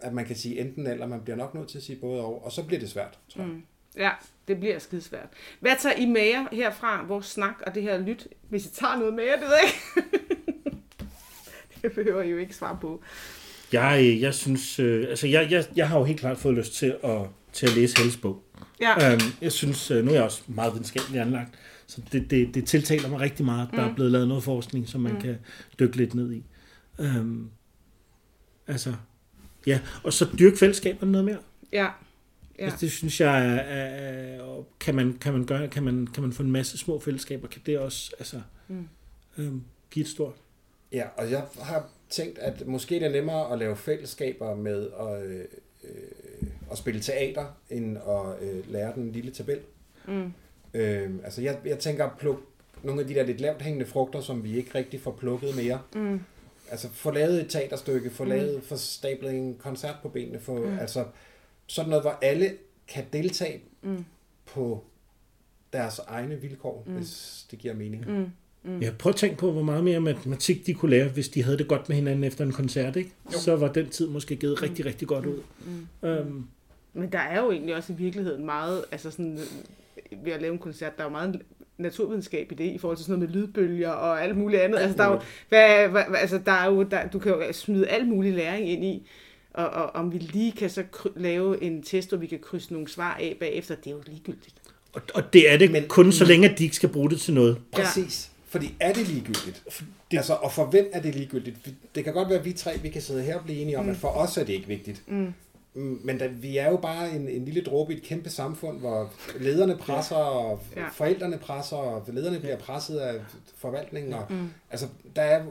at 0.00 0.12
man 0.12 0.24
kan 0.24 0.36
sige 0.36 0.60
enten 0.60 0.86
eller, 0.86 1.06
man 1.06 1.20
bliver 1.20 1.36
nok 1.36 1.54
nødt 1.54 1.68
til 1.68 1.78
at 1.78 1.84
sige 1.84 1.98
både 2.00 2.22
og, 2.22 2.44
og 2.44 2.52
så 2.52 2.64
bliver 2.64 2.80
det 2.80 2.90
svært, 2.90 3.18
tror 3.28 3.42
jeg. 3.42 3.50
Mm. 3.50 3.62
Ja, 3.96 4.10
det 4.48 4.60
bliver 4.60 4.78
skidesvært. 4.78 5.28
Hvad 5.60 5.72
tager 5.80 5.96
I 5.96 6.06
med 6.06 6.22
jer 6.22 6.46
herfra, 6.52 7.04
vores 7.06 7.26
snak 7.26 7.54
og 7.66 7.74
det 7.74 7.82
her 7.82 7.98
lyt? 7.98 8.28
Hvis 8.48 8.66
I 8.66 8.70
tager 8.70 8.96
noget 8.98 9.14
med 9.14 9.24
jer, 9.24 9.36
det 9.36 9.44
ved 9.44 9.54
jeg 9.62 9.72
ikke. 9.96 10.08
det 11.82 11.92
behøver 11.92 12.22
I 12.22 12.30
jo 12.30 12.36
ikke 12.38 12.54
svare 12.56 12.78
på. 12.80 13.02
jeg, 13.72 14.16
jeg 14.20 14.34
synes, 14.34 14.78
øh, 14.78 15.06
altså 15.08 15.26
jeg, 15.26 15.50
jeg, 15.50 15.64
jeg 15.76 15.88
har 15.88 15.98
jo 15.98 16.04
helt 16.04 16.20
klart 16.20 16.38
fået 16.38 16.54
lyst 16.54 16.74
til 16.74 16.96
at, 17.04 17.20
til 17.52 17.66
at 17.66 17.74
læse 17.74 17.96
Helles 17.96 18.16
bog. 18.16 18.42
Ja, 18.80 19.12
Øhm, 19.12 19.20
jeg 19.40 19.52
synes, 19.52 19.90
øh, 19.90 20.04
nu 20.04 20.10
er 20.10 20.14
jeg 20.14 20.24
også 20.24 20.42
meget 20.46 20.72
videnskabeligt 20.72 21.22
anlagt, 21.22 21.50
så 21.86 22.02
det, 22.12 22.30
det, 22.30 22.54
det 22.54 22.66
tiltaler 22.66 23.08
mig 23.08 23.20
rigtig 23.20 23.44
meget. 23.44 23.68
Der 23.72 23.82
er 23.82 23.94
blevet 23.94 24.12
lavet 24.12 24.28
noget 24.28 24.44
forskning, 24.44 24.88
som 24.88 25.00
man 25.00 25.12
mm. 25.12 25.20
kan 25.20 25.38
dykke 25.78 25.96
lidt 25.96 26.14
ned 26.14 26.32
i. 26.32 26.44
Øhm, 26.98 27.50
altså, 28.66 28.94
ja, 29.66 29.80
og 30.04 30.12
så 30.12 30.26
dyrke 30.38 30.56
fællesskaberne 30.56 31.12
noget 31.12 31.24
mere. 31.24 31.38
ja. 31.72 31.88
Ja. 32.58 32.64
Altså, 32.64 32.78
det 32.80 32.92
synes 32.92 33.20
jeg, 33.20 33.46
er, 33.46 33.60
er, 33.60 34.42
og 34.42 34.68
kan, 34.80 34.94
man, 34.94 35.18
kan, 35.20 35.32
man 35.32 35.46
gøre, 35.46 35.68
kan, 35.68 35.82
man, 35.82 36.06
kan 36.06 36.22
man 36.22 36.32
få 36.32 36.42
en 36.42 36.52
masse 36.52 36.78
små 36.78 37.00
fællesskaber, 37.00 37.48
kan 37.48 37.62
det 37.66 37.78
også 37.78 38.14
altså, 38.18 38.40
mm. 38.68 38.88
øhm, 39.38 39.62
give 39.90 40.02
et 40.02 40.08
stort. 40.08 40.34
Ja, 40.92 41.06
og 41.16 41.30
jeg 41.30 41.44
har 41.60 41.88
tænkt, 42.10 42.38
at 42.38 42.66
måske 42.66 42.94
det 42.94 43.06
er 43.06 43.12
nemmere 43.12 43.52
at 43.52 43.58
lave 43.58 43.76
fællesskaber 43.76 44.54
med 44.54 44.88
at, 45.00 45.26
øh, 45.26 45.44
øh, 45.84 46.48
at 46.70 46.78
spille 46.78 47.00
teater, 47.00 47.44
end 47.70 47.96
at 47.98 48.48
øh, 48.48 48.72
lære 48.72 48.92
den 48.94 49.12
lille 49.12 49.30
tabel. 49.30 49.58
Mm. 50.08 50.32
Øh, 50.74 51.10
altså 51.24 51.42
jeg, 51.42 51.58
jeg 51.64 51.78
tænker 51.78 52.04
at 52.04 52.18
plukke 52.18 52.42
nogle 52.82 53.00
af 53.00 53.06
de 53.06 53.14
der 53.14 53.22
lidt 53.22 53.40
lavt 53.40 53.62
hængende 53.62 53.86
frugter, 53.86 54.20
som 54.20 54.44
vi 54.44 54.56
ikke 54.56 54.70
rigtig 54.74 55.00
får 55.00 55.12
plukket 55.12 55.56
mere. 55.56 55.80
Mm. 55.94 56.20
Altså 56.70 56.88
få 56.92 57.10
lavet 57.10 57.40
et 57.40 57.50
teaterstykke, 57.50 58.10
få 58.10 58.24
mm. 58.24 58.30
lavet, 58.30 58.62
få 58.62 58.76
stablet 58.76 59.34
en 59.34 59.56
koncert 59.58 59.96
på 60.02 60.08
benene, 60.08 60.40
få, 60.40 60.58
mm. 60.58 60.78
altså 60.78 61.04
sådan 61.66 61.88
noget, 61.88 62.04
hvor 62.04 62.18
alle 62.22 62.52
kan 62.88 63.04
deltage 63.12 63.60
mm. 63.82 64.04
på 64.46 64.84
deres 65.72 65.98
egne 65.98 66.36
vilkår, 66.36 66.84
mm. 66.86 66.92
hvis 66.92 67.46
det 67.50 67.58
giver 67.58 67.74
mening. 67.74 68.04
Mm. 68.08 68.26
Mm. 68.62 68.82
Jeg 68.82 68.98
prøv 68.98 69.10
at 69.10 69.16
tænke 69.16 69.36
på, 69.36 69.52
hvor 69.52 69.62
meget 69.62 69.84
mere 69.84 70.00
matematik 70.00 70.66
de 70.66 70.74
kunne 70.74 70.90
lære, 70.90 71.08
hvis 71.08 71.28
de 71.28 71.42
havde 71.42 71.58
det 71.58 71.68
godt 71.68 71.88
med 71.88 71.96
hinanden 71.96 72.24
efter 72.24 72.44
en 72.44 72.52
koncert, 72.52 72.96
ikke? 72.96 73.10
Så 73.30 73.56
var 73.56 73.72
den 73.72 73.88
tid 73.88 74.08
måske 74.08 74.36
givet 74.36 74.58
mm. 74.60 74.68
rigtig, 74.68 74.86
rigtig 74.86 75.08
godt 75.08 75.26
ud. 75.26 75.40
Mm. 75.66 76.08
Um, 76.08 76.48
Men 76.92 77.12
der 77.12 77.18
er 77.18 77.40
jo 77.40 77.50
egentlig 77.50 77.76
også 77.76 77.92
i 77.92 77.96
virkeligheden 77.96 78.44
meget, 78.44 78.84
altså 78.92 79.10
sådan, 79.10 79.38
ved 80.24 80.32
at 80.32 80.42
lave 80.42 80.52
en 80.52 80.58
koncert, 80.58 80.96
der 80.96 81.02
er 81.02 81.06
jo 81.06 81.12
meget 81.12 81.42
naturvidenskab 81.78 82.52
i 82.52 82.54
det, 82.54 82.64
i 82.64 82.78
forhold 82.78 82.96
til 82.96 83.06
sådan 83.06 83.18
noget 83.18 83.34
med 83.34 83.42
lydbølger 83.42 83.90
og 83.90 84.22
alt 84.22 84.36
muligt 84.36 84.62
andet. 84.62 84.78
Altså, 84.78 84.96
der 84.96 85.04
er 85.04 85.12
jo, 85.12 85.20
hvad, 85.48 85.88
hvad, 85.88 86.18
altså, 86.20 86.38
der 86.38 86.52
er 86.52 86.66
jo, 86.66 86.82
der, 86.82 87.08
du 87.08 87.18
kan 87.18 87.32
jo 87.32 87.52
smide 87.52 87.88
alt 87.88 88.08
mulig 88.08 88.32
læring 88.32 88.68
ind 88.68 88.84
i, 88.84 89.06
og, 89.54 89.66
og 89.66 89.90
om 89.94 90.12
vi 90.12 90.18
lige 90.18 90.52
kan 90.52 90.70
så 90.70 90.84
lave 91.16 91.62
en 91.62 91.82
test, 91.82 92.08
hvor 92.08 92.18
vi 92.18 92.26
kan 92.26 92.38
krydse 92.38 92.72
nogle 92.72 92.88
svar 92.88 93.14
af 93.14 93.36
bagefter, 93.40 93.74
det 93.74 93.86
er 93.86 93.90
jo 93.90 94.02
ligegyldigt. 94.06 94.54
Og, 94.92 95.02
og 95.14 95.32
det 95.32 95.52
er 95.52 95.56
det 95.56 95.70
Men, 95.70 95.88
kun 95.88 96.12
så 96.12 96.24
længe, 96.24 96.50
at 96.50 96.58
de 96.58 96.64
ikke 96.64 96.76
skal 96.76 96.88
bruge 96.88 97.10
det 97.10 97.20
til 97.20 97.34
noget. 97.34 97.58
Præcis. 97.72 98.30
Ja. 98.30 98.34
Fordi 98.48 98.74
er 98.80 98.92
det 98.92 99.08
ligegyldigt? 99.08 99.62
Det, 100.10 100.16
altså, 100.16 100.34
og 100.34 100.52
for 100.52 100.64
hvem 100.64 100.90
er 100.92 101.00
det 101.00 101.14
ligegyldigt? 101.14 101.56
Det 101.94 102.04
kan 102.04 102.12
godt 102.12 102.28
være, 102.28 102.38
at 102.38 102.44
vi 102.44 102.52
tre 102.52 102.78
vi 102.82 102.88
kan 102.88 103.02
sidde 103.02 103.22
her 103.22 103.38
og 103.38 103.44
blive 103.44 103.58
enige 103.58 103.78
om, 103.78 103.84
mm. 103.84 103.90
at 103.90 103.96
for 103.96 104.08
os 104.08 104.36
er 104.36 104.44
det 104.44 104.52
ikke 104.52 104.68
vigtigt. 104.68 105.02
Mm. 105.06 105.16
mm 105.16 105.34
men 105.74 106.18
da, 106.18 106.26
vi 106.26 106.56
er 106.56 106.70
jo 106.70 106.76
bare 106.76 107.10
en, 107.10 107.28
en 107.28 107.44
lille 107.44 107.60
dråbe 107.60 107.94
i 107.94 107.96
et 107.96 108.02
kæmpe 108.02 108.30
samfund, 108.30 108.80
hvor 108.80 109.12
lederne 109.40 109.76
presser, 109.76 110.16
og 110.16 110.60
ja. 110.76 110.88
forældrene 110.88 111.38
presser, 111.38 111.76
og 111.76 112.04
lederne 112.12 112.40
bliver 112.40 112.56
presset 112.56 112.98
af 112.98 113.14
forvaltningen. 113.56 114.12
Og, 114.12 114.26
mm. 114.30 114.48
Altså, 114.70 114.86
der 115.16 115.22
er, 115.22 115.44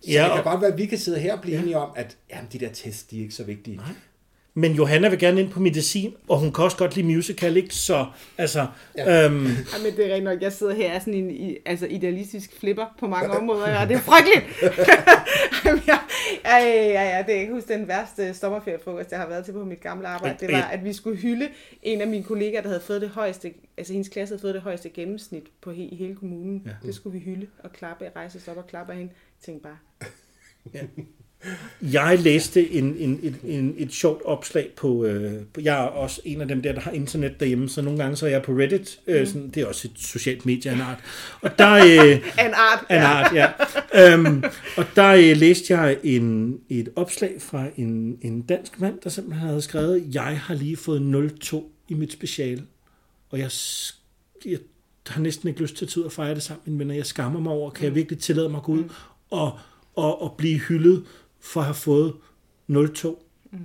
så 0.00 0.10
ja, 0.10 0.24
det 0.24 0.30
kan 0.30 0.38
og... 0.38 0.44
godt 0.44 0.60
være, 0.60 0.72
at 0.72 0.78
vi 0.78 0.86
kan 0.86 0.98
sidde 0.98 1.18
her 1.18 1.34
og 1.34 1.40
blive 1.40 1.56
ja. 1.56 1.62
enige 1.62 1.78
om, 1.78 1.90
at 1.96 2.16
jamen, 2.30 2.48
de 2.52 2.58
der 2.58 2.68
tests, 2.72 3.02
de 3.02 3.18
er 3.18 3.22
ikke 3.22 3.34
så 3.34 3.44
vigtige. 3.44 3.76
Nej. 3.76 3.86
Men 4.58 4.72
Johanna 4.72 5.08
vil 5.08 5.18
gerne 5.18 5.40
ind 5.40 5.50
på 5.50 5.60
medicin, 5.60 6.14
og 6.28 6.38
hun 6.38 6.52
kan 6.52 6.64
også 6.64 6.76
godt 6.76 6.96
lide 6.96 7.06
musical, 7.06 7.56
ikke? 7.56 7.74
Så, 7.74 8.06
altså... 8.38 8.66
Ja. 8.96 9.24
Øhm... 9.24 9.46
Ja, 9.72 9.82
men 9.84 9.96
det 9.96 10.10
er 10.10 10.14
rent 10.14 10.24
nok, 10.24 10.42
jeg 10.42 10.52
sidder 10.52 10.74
her 10.74 10.98
sådan 10.98 11.14
en 11.14 11.56
altså 11.66 11.86
idealistisk 11.86 12.60
flipper 12.60 12.94
på 12.98 13.06
mange 13.06 13.30
områder, 13.30 13.80
og 13.80 13.88
det 13.88 13.96
er 13.96 14.00
frygteligt! 14.00 14.46
ja, 15.88 15.98
ja, 16.44 16.58
ja, 16.66 17.16
ja, 17.16 17.22
det 17.26 17.36
er 17.36 17.40
ikke 17.40 17.52
huske 17.52 17.72
den 17.72 17.88
værste 17.88 18.34
sommerferiefrokost, 18.34 19.10
jeg 19.10 19.20
har 19.20 19.28
været 19.28 19.44
til 19.44 19.52
på 19.52 19.64
mit 19.64 19.80
gamle 19.80 20.08
arbejde. 20.08 20.46
Det 20.46 20.54
var, 20.54 20.62
at 20.62 20.84
vi 20.84 20.92
skulle 20.92 21.16
hylde 21.16 21.48
en 21.82 22.00
af 22.00 22.06
mine 22.06 22.24
kollegaer, 22.24 22.62
der 22.62 22.68
havde 22.68 22.82
fået 22.82 23.00
det 23.00 23.08
højeste, 23.08 23.54
altså 23.76 23.92
hendes 23.92 24.08
klasse 24.08 24.32
havde 24.32 24.40
fået 24.40 24.54
det 24.54 24.62
højeste 24.62 24.88
gennemsnit 24.88 25.44
på 25.60 25.70
he, 25.70 25.88
hele 25.92 26.14
kommunen. 26.14 26.62
Ja. 26.66 26.86
Det 26.86 26.94
skulle 26.94 27.18
vi 27.18 27.24
hylde 27.24 27.46
og 27.58 27.72
klappe, 27.72 28.10
rejse 28.16 28.40
sig 28.40 28.50
op 28.50 28.58
og 28.58 28.66
klappe 28.66 28.92
af 28.92 28.98
hende. 28.98 29.12
Jeg 29.12 29.44
tænkte 29.44 29.62
bare, 29.62 29.78
ja. 30.74 30.80
Jeg 31.82 32.18
læste 32.18 32.70
en, 32.70 32.96
en, 32.98 33.20
en, 33.22 33.36
en, 33.44 33.74
et 33.78 33.92
sjovt 33.92 34.22
opslag 34.24 34.70
på, 34.76 35.04
øh, 35.04 35.42
jeg 35.60 35.84
er 35.84 35.86
også 35.86 36.20
en 36.24 36.40
af 36.40 36.48
dem 36.48 36.62
der, 36.62 36.72
der 36.72 36.80
har 36.80 36.90
internet 36.90 37.40
derhjemme, 37.40 37.68
så 37.68 37.82
nogle 37.82 37.98
gange 37.98 38.16
så 38.16 38.26
er 38.26 38.30
jeg 38.30 38.42
på 38.42 38.52
Reddit, 38.52 39.00
øh, 39.06 39.20
mm. 39.20 39.26
sådan, 39.26 39.50
det 39.50 39.62
er 39.62 39.66
også 39.66 39.88
et 39.88 40.00
socialt 40.00 40.46
medie 40.46 40.70
af 40.70 40.74
en 40.74 40.80
art. 40.80 40.98
Og 41.40 41.58
der, 41.58 41.72
øh, 41.72 42.16
en 42.46 42.54
art, 42.54 42.84
en 42.90 42.96
art, 42.96 43.32
ja. 43.34 43.50
øhm, 44.14 44.44
og 44.76 44.84
der 44.96 45.08
øh, 45.08 45.36
læste 45.36 45.76
jeg 45.76 45.96
en, 46.02 46.58
et 46.68 46.88
opslag 46.96 47.36
fra 47.38 47.66
en, 47.76 48.18
en 48.22 48.42
dansk 48.42 48.80
mand, 48.80 48.98
der 49.04 49.10
simpelthen 49.10 49.48
havde 49.48 49.62
skrevet, 49.62 50.14
jeg 50.14 50.40
har 50.40 50.54
lige 50.54 50.76
fået 50.76 51.30
0,2 51.44 51.62
i 51.88 51.94
mit 51.94 52.12
speciale, 52.12 52.62
og 53.30 53.38
jeg, 53.38 53.50
jeg 54.44 54.58
har 55.06 55.20
næsten 55.20 55.48
ikke 55.48 55.60
lyst 55.60 55.76
til 55.76 55.84
at 55.84 55.88
tage 55.88 56.00
ud 56.00 56.04
og 56.04 56.12
fejre 56.12 56.34
det 56.34 56.42
sammen 56.42 56.62
med 56.64 56.72
mine 56.72 56.78
venner. 56.78 56.94
Jeg 56.94 57.06
skammer 57.06 57.40
mig 57.40 57.52
over, 57.52 57.70
kan 57.70 57.84
jeg 57.84 57.90
mm. 57.90 57.96
virkelig 57.96 58.18
tillade 58.18 58.48
mig 58.48 58.58
at 58.58 58.64
gå 58.64 58.72
ud 58.72 58.82
mm. 58.82 58.90
og, 59.30 59.58
og, 59.96 60.22
og 60.22 60.34
blive 60.38 60.58
hyldet 60.58 61.04
for 61.40 61.60
at 61.60 61.66
have 61.66 61.74
fået 61.74 62.14
0,2. 62.70 63.24
Mm. 63.52 63.58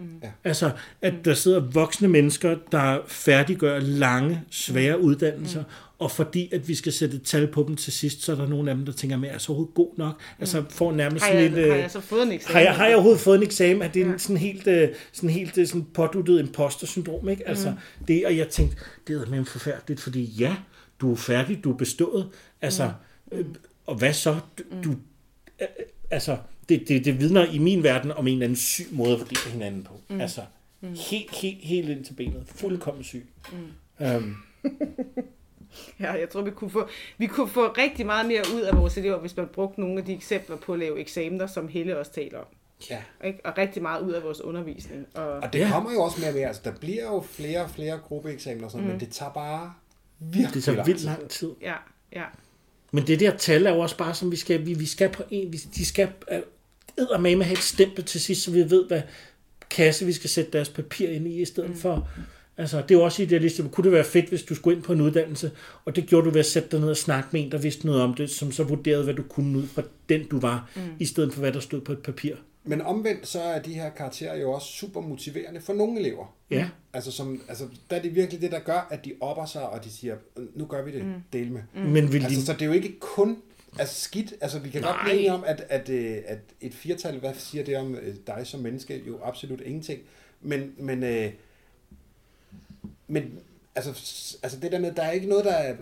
Mm. 0.00 0.20
Ja. 0.22 0.30
Altså, 0.44 0.70
at 1.02 1.14
der 1.24 1.34
sidder 1.34 1.60
voksne 1.60 2.08
mennesker, 2.08 2.56
der 2.72 2.98
færdiggør 3.06 3.78
lange, 3.78 4.42
svære 4.50 4.96
mm. 4.96 5.02
uddannelser, 5.02 5.60
mm. 5.60 5.66
og 5.98 6.10
fordi 6.10 6.48
at 6.52 6.68
vi 6.68 6.74
skal 6.74 6.92
sætte 6.92 7.16
et 7.16 7.22
tal 7.22 7.46
på 7.46 7.64
dem 7.68 7.76
til 7.76 7.92
sidst, 7.92 8.22
så 8.22 8.32
er 8.32 8.36
der 8.36 8.46
nogle 8.46 8.70
af 8.70 8.76
dem, 8.76 8.86
der 8.86 8.92
tænker, 8.92 9.16
men 9.16 9.24
er 9.24 9.32
jeg 9.32 9.40
så 9.40 9.52
overhovedet 9.52 9.74
god 9.74 9.90
nok? 9.96 10.14
Mm. 10.14 10.36
Altså, 10.40 10.64
får 10.70 10.92
nærmest 10.92 11.24
har 11.24 11.32
jeg, 11.32 11.50
sådan 11.50 11.64
et... 11.64 11.72
Har 11.72 11.78
jeg 11.78 11.90
så 11.90 12.00
fået 12.00 12.22
en 12.22 12.32
eksamen? 12.32 12.54
Har 12.54 12.60
jeg, 12.60 12.74
har 12.74 12.86
jeg 12.86 12.94
overhovedet 12.94 13.20
fået 13.20 13.36
en 13.36 13.42
eksamen? 13.42 13.82
Er 13.82 13.88
det 13.88 14.06
ja. 14.06 14.18
sådan 14.18 14.36
helt, 14.36 14.66
øh, 14.66 14.88
sådan 15.12 15.30
helt 15.30 15.58
øh, 15.58 15.66
sådan 15.66 15.86
påduttet 15.94 16.40
imposter-syndrom, 16.40 17.28
ikke? 17.28 17.48
Altså, 17.48 17.70
mm. 17.70 18.06
det, 18.06 18.26
og 18.26 18.36
jeg 18.36 18.48
tænkte, 18.48 18.76
det 19.06 19.16
er 19.16 19.26
med 19.26 19.44
forfærdeligt, 19.44 20.00
fordi 20.00 20.24
ja, 20.24 20.56
du 21.00 21.12
er 21.12 21.16
færdig, 21.16 21.64
du 21.64 21.72
er 21.72 21.76
bestået, 21.76 22.28
altså, 22.60 22.92
mm. 23.32 23.38
øh, 23.38 23.44
og 23.86 23.94
hvad 23.96 24.12
så? 24.12 24.38
Du, 24.84 24.90
mm. 24.90 25.00
øh, 25.60 25.66
altså, 26.10 26.36
det, 26.70 26.88
det, 26.88 27.04
det 27.04 27.20
vidner 27.20 27.44
i 27.44 27.58
min 27.58 27.82
verden 27.82 28.12
om 28.12 28.26
en 28.26 28.32
eller 28.32 28.44
anden 28.44 28.56
syg 28.56 28.86
måde 28.92 29.12
at 29.12 29.18
vurdere 29.18 29.52
hinanden 29.52 29.82
på. 29.82 30.00
Mm. 30.08 30.20
Altså, 30.20 30.40
mm. 30.80 30.96
helt, 31.10 31.36
helt, 31.36 31.58
helt 31.62 31.88
ind 31.88 32.04
til 32.04 32.12
benet. 32.12 32.42
Fuldkommen 32.46 33.04
syg. 33.04 33.26
Mm. 33.52 34.06
Um. 34.06 34.36
ja, 36.00 36.12
jeg 36.12 36.28
tror, 36.32 36.42
vi 36.42 36.50
kunne, 36.50 36.70
få, 36.70 36.88
vi 37.18 37.26
kunne 37.26 37.48
få 37.48 37.72
rigtig 37.78 38.06
meget 38.06 38.26
mere 38.26 38.42
ud 38.54 38.60
af 38.60 38.76
vores 38.76 38.98
elever, 38.98 39.18
hvis 39.18 39.36
man 39.36 39.46
brugte 39.52 39.80
nogle 39.80 39.98
af 39.98 40.04
de 40.04 40.12
eksempler 40.12 40.56
på 40.56 40.72
at 40.72 40.78
lave 40.78 41.00
eksamener, 41.00 41.46
som 41.46 41.68
Helle 41.68 41.98
også 41.98 42.12
taler 42.12 42.38
om. 42.38 42.46
Ja. 42.90 43.02
Ikke? 43.24 43.38
Og 43.44 43.58
rigtig 43.58 43.82
meget 43.82 44.02
ud 44.02 44.12
af 44.12 44.22
vores 44.22 44.40
undervisning. 44.40 45.06
Og, 45.14 45.28
og 45.28 45.52
det 45.52 45.66
kommer 45.72 45.92
jo 45.92 46.02
også 46.02 46.20
mere 46.20 46.30
og 46.30 46.34
mere. 46.34 46.46
Altså, 46.46 46.62
der 46.64 46.72
bliver 46.72 47.02
jo 47.02 47.20
flere 47.20 47.62
og 47.62 47.70
flere 47.70 47.98
gruppeeksamener, 47.98 48.68
sådan, 48.68 48.84
mm. 48.84 48.90
men 48.90 49.00
det 49.00 49.08
tager 49.08 49.32
bare 49.32 49.72
virkelig 50.18 50.54
Det 50.54 50.64
tager 50.64 50.84
vildt 50.84 51.02
lang 51.02 51.28
tid. 51.28 51.50
Ja, 51.62 51.74
ja. 52.12 52.24
Men 52.92 53.06
det 53.06 53.20
der 53.20 53.36
tal 53.36 53.66
er 53.66 53.74
jo 53.74 53.80
også 53.80 53.96
bare, 53.96 54.14
som 54.14 54.30
vi 54.30 54.36
skal, 54.36 54.66
vi, 54.66 54.74
vi 54.74 54.86
skal 54.86 55.08
på 55.08 55.22
en, 55.30 55.52
vi, 55.52 55.56
de 55.56 55.86
skal 55.86 56.08
med 57.20 57.36
med 57.36 57.46
have 57.46 57.58
et 57.58 57.64
stempel 57.64 58.04
til 58.04 58.20
sidst, 58.20 58.42
så 58.42 58.50
vi 58.50 58.70
ved, 58.70 58.86
hvad 58.86 59.02
kasse 59.70 60.06
vi 60.06 60.12
skal 60.12 60.30
sætte 60.30 60.50
deres 60.52 60.68
papir 60.68 61.08
ind 61.08 61.28
i, 61.28 61.42
i 61.42 61.44
stedet 61.44 61.70
mm. 61.70 61.76
for... 61.76 62.08
Altså, 62.56 62.76
det 62.76 62.90
er 62.90 62.98
jo 62.98 63.04
også 63.04 63.22
idealistisk. 63.22 63.70
Kunne 63.70 63.84
det 63.84 63.92
være 63.92 64.04
fedt, 64.04 64.28
hvis 64.28 64.42
du 64.42 64.54
skulle 64.54 64.76
ind 64.76 64.84
på 64.84 64.92
en 64.92 65.00
uddannelse, 65.00 65.50
og 65.84 65.96
det 65.96 66.06
gjorde 66.06 66.24
du 66.24 66.30
ved 66.30 66.40
at 66.40 66.46
sætte 66.46 66.68
dig 66.72 66.80
ned 66.80 66.88
og 66.88 66.96
snakke 66.96 67.28
med 67.32 67.40
en, 67.40 67.52
der 67.52 67.58
vidste 67.58 67.86
noget 67.86 68.02
om 68.02 68.14
det, 68.14 68.30
som 68.30 68.52
så 68.52 68.64
vurderede, 68.64 69.04
hvad 69.04 69.14
du 69.14 69.22
kunne 69.22 69.58
ud 69.58 69.66
fra 69.66 69.82
den, 70.08 70.26
du 70.26 70.40
var, 70.40 70.70
mm. 70.76 70.82
i 70.98 71.04
stedet 71.04 71.32
for, 71.32 71.40
hvad 71.40 71.52
der 71.52 71.60
stod 71.60 71.80
på 71.80 71.92
et 71.92 71.98
papir. 71.98 72.34
Men 72.64 72.82
omvendt, 72.82 73.28
så 73.28 73.40
er 73.40 73.62
de 73.62 73.74
her 73.74 73.90
karakterer 73.90 74.36
jo 74.36 74.52
også 74.52 74.66
super 74.72 75.00
motiverende 75.00 75.60
for 75.60 75.72
nogle 75.72 76.00
elever. 76.00 76.34
Ja. 76.50 76.68
Altså, 76.92 77.12
som, 77.12 77.42
altså, 77.48 77.64
der 77.90 77.96
er 77.96 78.02
det 78.02 78.14
virkelig 78.14 78.40
det, 78.40 78.52
der 78.52 78.58
gør, 78.58 78.88
at 78.90 79.04
de 79.04 79.12
opper 79.20 79.46
sig, 79.46 79.68
og 79.68 79.84
de 79.84 79.90
siger, 79.90 80.16
nu 80.54 80.66
gør 80.66 80.84
vi 80.84 80.92
det, 80.92 81.04
mm. 81.04 81.12
del 81.32 81.52
med. 81.52 81.60
Mm. 81.74 81.80
Men 81.80 82.12
vil 82.12 82.24
altså, 82.24 82.40
de... 82.40 82.46
Så 82.46 82.52
det 82.52 82.62
er 82.62 82.66
jo 82.66 82.72
ikke 82.72 82.98
kun 83.00 83.36
altså 83.78 84.00
skidt. 84.00 84.34
Altså, 84.40 84.58
vi 84.58 84.70
kan 84.70 84.80
Nej. 84.80 84.92
godt 84.92 85.04
blive 85.04 85.30
om, 85.30 85.44
at, 85.46 85.66
at, 85.68 85.88
øh, 85.88 86.16
at 86.26 86.38
et 86.60 86.74
firtal, 86.74 87.18
hvad 87.18 87.34
siger 87.34 87.64
det 87.64 87.76
om 87.76 87.94
øh, 87.94 88.14
dig 88.26 88.40
som 88.44 88.60
menneske? 88.60 89.02
Jo, 89.06 89.18
absolut 89.24 89.60
ingenting. 89.60 90.00
Men, 90.40 90.74
men, 90.78 91.02
øh, 91.02 91.32
men 93.06 93.38
altså, 93.74 93.90
altså 94.42 94.60
det 94.60 94.72
der 94.72 94.78
med, 94.78 94.92
der 94.92 95.02
er 95.02 95.10
ikke 95.10 95.28
noget, 95.28 95.44
der 95.44 95.52
er 95.52 95.76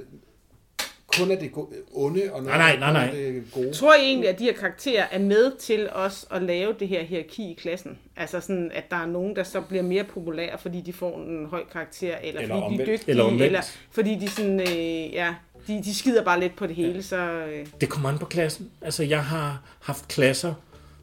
kun 1.18 1.30
er 1.30 1.36
det 1.36 1.50
onde, 1.92 2.32
og 2.32 2.42
noget, 2.42 2.58
nej, 2.58 2.76
nej, 2.76 2.92
nej, 2.92 3.06
nej. 3.06 3.14
det 3.14 3.44
gode. 3.52 3.72
Tror 3.72 3.94
I 3.94 4.00
egentlig, 4.00 4.28
at 4.28 4.38
de 4.38 4.44
her 4.44 4.52
karakterer 4.52 5.06
er 5.10 5.18
med 5.18 5.56
til 5.58 5.88
os 5.92 6.26
at 6.30 6.42
lave 6.42 6.74
det 6.80 6.88
her 6.88 7.02
hierarki 7.02 7.50
i 7.50 7.54
klassen? 7.54 7.98
Altså 8.16 8.40
sådan, 8.40 8.70
at 8.74 8.90
der 8.90 8.96
er 8.96 9.06
nogen, 9.06 9.36
der 9.36 9.42
så 9.42 9.60
bliver 9.60 9.82
mere 9.82 10.04
populære, 10.04 10.58
fordi 10.58 10.80
de 10.80 10.92
får 10.92 11.18
en 11.18 11.46
høj 11.46 11.64
karakter, 11.72 12.16
eller, 12.22 12.40
eller 12.40 12.54
fordi 12.54 12.64
omvendt. 12.64 12.86
de 12.86 12.92
er 12.92 12.96
dygtige, 12.96 13.10
eller, 13.10 13.44
eller 13.44 13.62
fordi 13.90 14.14
de 14.14 14.28
sådan, 14.28 14.60
øh, 14.60 15.12
ja, 15.12 15.34
de, 15.68 15.82
de 15.84 15.94
skider 15.94 16.24
bare 16.24 16.40
lidt 16.40 16.56
på 16.56 16.66
det 16.66 16.76
hele. 16.76 16.94
Ja. 16.94 17.00
Så, 17.00 17.16
øh. 17.16 17.66
Det 17.80 17.88
kommer 17.88 18.08
an 18.08 18.18
på 18.18 18.26
klassen. 18.26 18.70
Altså, 18.82 19.02
jeg 19.02 19.24
har 19.24 19.62
haft 19.80 20.08
klasser, 20.08 20.54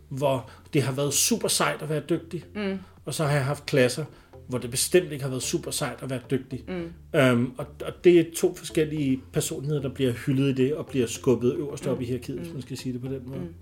hvor 0.09 0.49
det 0.73 0.83
har 0.83 0.91
været 0.91 1.13
super 1.13 1.47
sejt 1.47 1.81
at 1.81 1.89
være 1.89 2.01
dygtig, 2.09 2.43
mm. 2.55 2.79
og 3.05 3.13
så 3.13 3.23
har 3.23 3.33
jeg 3.35 3.45
haft 3.45 3.65
klasser, 3.65 4.05
hvor 4.47 4.57
det 4.57 4.71
bestemt 4.71 5.11
ikke 5.11 5.23
har 5.23 5.29
været 5.29 5.43
super 5.43 5.71
sejt 5.71 5.97
at 6.01 6.09
være 6.09 6.21
dygtig. 6.31 6.63
Mm. 6.67 7.19
Um, 7.19 7.53
og, 7.57 7.65
og 7.85 7.93
det 8.03 8.19
er 8.19 8.23
to 8.35 8.55
forskellige 8.55 9.21
personligheder, 9.33 9.81
der 9.81 9.89
bliver 9.89 10.11
hyldet 10.11 10.59
i 10.59 10.63
det, 10.63 10.75
og 10.75 10.85
bliver 10.85 11.07
skubbet 11.07 11.55
øverst 11.55 11.87
op 11.87 11.97
mm. 11.97 12.03
i 12.03 12.05
hierarkiet, 12.05 12.37
mm. 12.37 12.43
hvis 12.43 12.53
man 12.53 12.61
skal 12.61 12.77
sige 12.77 12.93
det 12.93 13.01
på 13.01 13.07
den 13.07 13.21
måde. 13.25 13.39
Mm. 13.39 13.53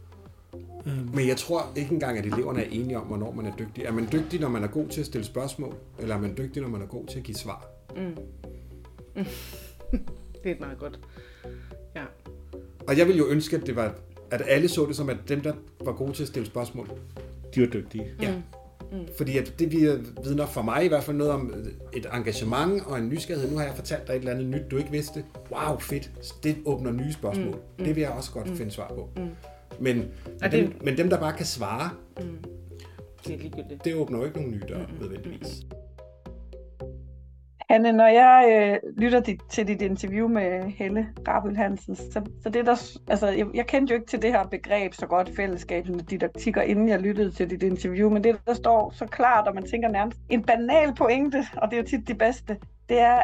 Um. 0.85 1.15
Men 1.15 1.27
jeg 1.27 1.37
tror 1.37 1.71
ikke 1.75 1.93
engang, 1.93 2.17
at 2.17 2.25
eleverne 2.25 2.63
er 2.63 2.69
enige 2.71 2.97
om, 2.97 3.07
hvornår 3.07 3.31
man 3.31 3.45
er 3.45 3.55
dygtig. 3.59 3.83
Er 3.83 3.91
man 3.91 4.07
dygtig, 4.11 4.39
når 4.39 4.49
man 4.49 4.63
er 4.63 4.67
god 4.67 4.87
til 4.87 4.99
at 4.99 5.05
stille 5.05 5.25
spørgsmål, 5.25 5.75
eller 5.99 6.15
er 6.15 6.19
man 6.19 6.37
dygtig, 6.37 6.61
når 6.61 6.69
man 6.69 6.81
er 6.81 6.85
god 6.85 7.05
til 7.07 7.17
at 7.17 7.23
give 7.23 7.37
svar? 7.37 7.67
Mm. 7.95 8.17
Mm. 9.15 9.25
det 10.43 10.51
er 10.51 10.55
meget 10.59 10.77
godt. 10.77 10.99
Ja. 11.95 12.03
Og 12.87 12.97
jeg 12.97 13.07
vil 13.07 13.17
jo 13.17 13.27
ønske, 13.27 13.57
at 13.57 13.65
det 13.65 13.75
var 13.75 13.95
at 14.33 14.41
alle 14.47 14.67
så 14.67 14.85
det 14.85 14.95
som, 14.95 15.09
at 15.09 15.17
dem, 15.27 15.41
der 15.41 15.53
var 15.81 15.91
gode 15.91 16.13
til 16.13 16.23
at 16.23 16.27
stille 16.27 16.45
spørgsmål, 16.45 16.89
de 17.55 17.61
var 17.61 17.67
dygtige. 17.67 18.05
Ja. 18.21 18.31
Mm. 18.31 18.41
Mm. 18.91 19.07
Fordi 19.17 19.37
at 19.37 19.53
det 19.59 19.71
vi 19.71 19.77
vidner 20.23 20.45
for 20.45 20.61
mig 20.61 20.85
i 20.85 20.87
hvert 20.87 21.03
fald 21.03 21.17
noget 21.17 21.33
om 21.33 21.53
et 21.93 22.07
engagement 22.13 22.83
og 22.85 22.97
en 22.97 23.09
nysgerrighed. 23.09 23.51
Nu 23.51 23.57
har 23.57 23.65
jeg 23.65 23.75
fortalt 23.75 24.07
dig 24.07 24.13
et 24.13 24.19
eller 24.19 24.31
andet 24.31 24.47
nyt, 24.47 24.71
du 24.71 24.77
ikke 24.77 24.91
vidste. 24.91 25.25
Wow, 25.51 25.77
fedt. 25.79 26.11
Det 26.43 26.55
åbner 26.65 26.91
nye 26.91 27.13
spørgsmål. 27.13 27.55
Mm. 27.55 27.61
Mm. 27.77 27.85
Det 27.85 27.95
vil 27.95 28.01
jeg 28.01 28.11
også 28.11 28.31
godt 28.31 28.49
mm. 28.49 28.55
finde 28.55 28.71
svar 28.71 28.87
på. 28.87 29.09
Mm. 29.15 29.21
Men, 29.79 29.97
men, 30.41 30.51
dem, 30.51 30.71
det... 30.71 30.83
men 30.83 30.97
dem, 30.97 31.09
der 31.09 31.19
bare 31.19 31.37
kan 31.37 31.45
svare, 31.45 31.89
mm. 32.17 32.23
det, 33.27 33.33
er 33.33 33.37
ligegyldigt. 33.37 33.85
det 33.85 33.95
åbner 33.95 34.19
jo 34.19 34.25
ikke 34.25 34.37
nogen 34.37 34.51
nye 34.51 34.63
døre, 34.69 34.87
mm. 34.89 35.01
nødvendigvis. 35.01 35.65
Hanne, 37.69 37.91
når 37.91 38.07
jeg 38.07 38.69
øh, 38.83 38.91
lytter 38.97 39.19
dit, 39.19 39.41
til 39.49 39.67
dit 39.67 39.81
interview 39.81 40.27
med 40.27 40.63
Helle 40.63 41.07
Rabel 41.27 41.57
Hansen, 41.57 41.95
så, 41.95 42.21
så 42.43 42.49
det 42.49 42.65
der, 42.65 42.99
altså, 43.07 43.27
jeg, 43.27 43.45
jeg 43.53 43.67
kendte 43.67 43.91
jo 43.91 43.95
ikke 43.95 44.07
til 44.07 44.21
det 44.21 44.31
her 44.31 44.43
begreb 44.43 44.93
så 44.93 45.07
godt, 45.07 45.31
fællesskab 45.35 45.87
med 45.87 46.03
didaktikker, 46.03 46.61
inden 46.61 46.89
jeg 46.89 46.99
lyttede 46.99 47.31
til 47.31 47.49
dit 47.49 47.63
interview, 47.63 48.09
men 48.09 48.23
det 48.23 48.37
der 48.47 48.53
står 48.53 48.93
så 48.95 49.05
klart, 49.05 49.47
og 49.47 49.55
man 49.55 49.63
tænker 49.63 49.89
nærmest 49.89 50.19
en 50.29 50.43
banal 50.43 50.95
pointe, 50.95 51.45
og 51.57 51.71
det 51.71 51.77
er 51.77 51.81
jo 51.81 51.87
tit 51.87 52.07
det 52.07 52.17
bedste, 52.17 52.57
det 52.89 52.99
er, 52.99 53.19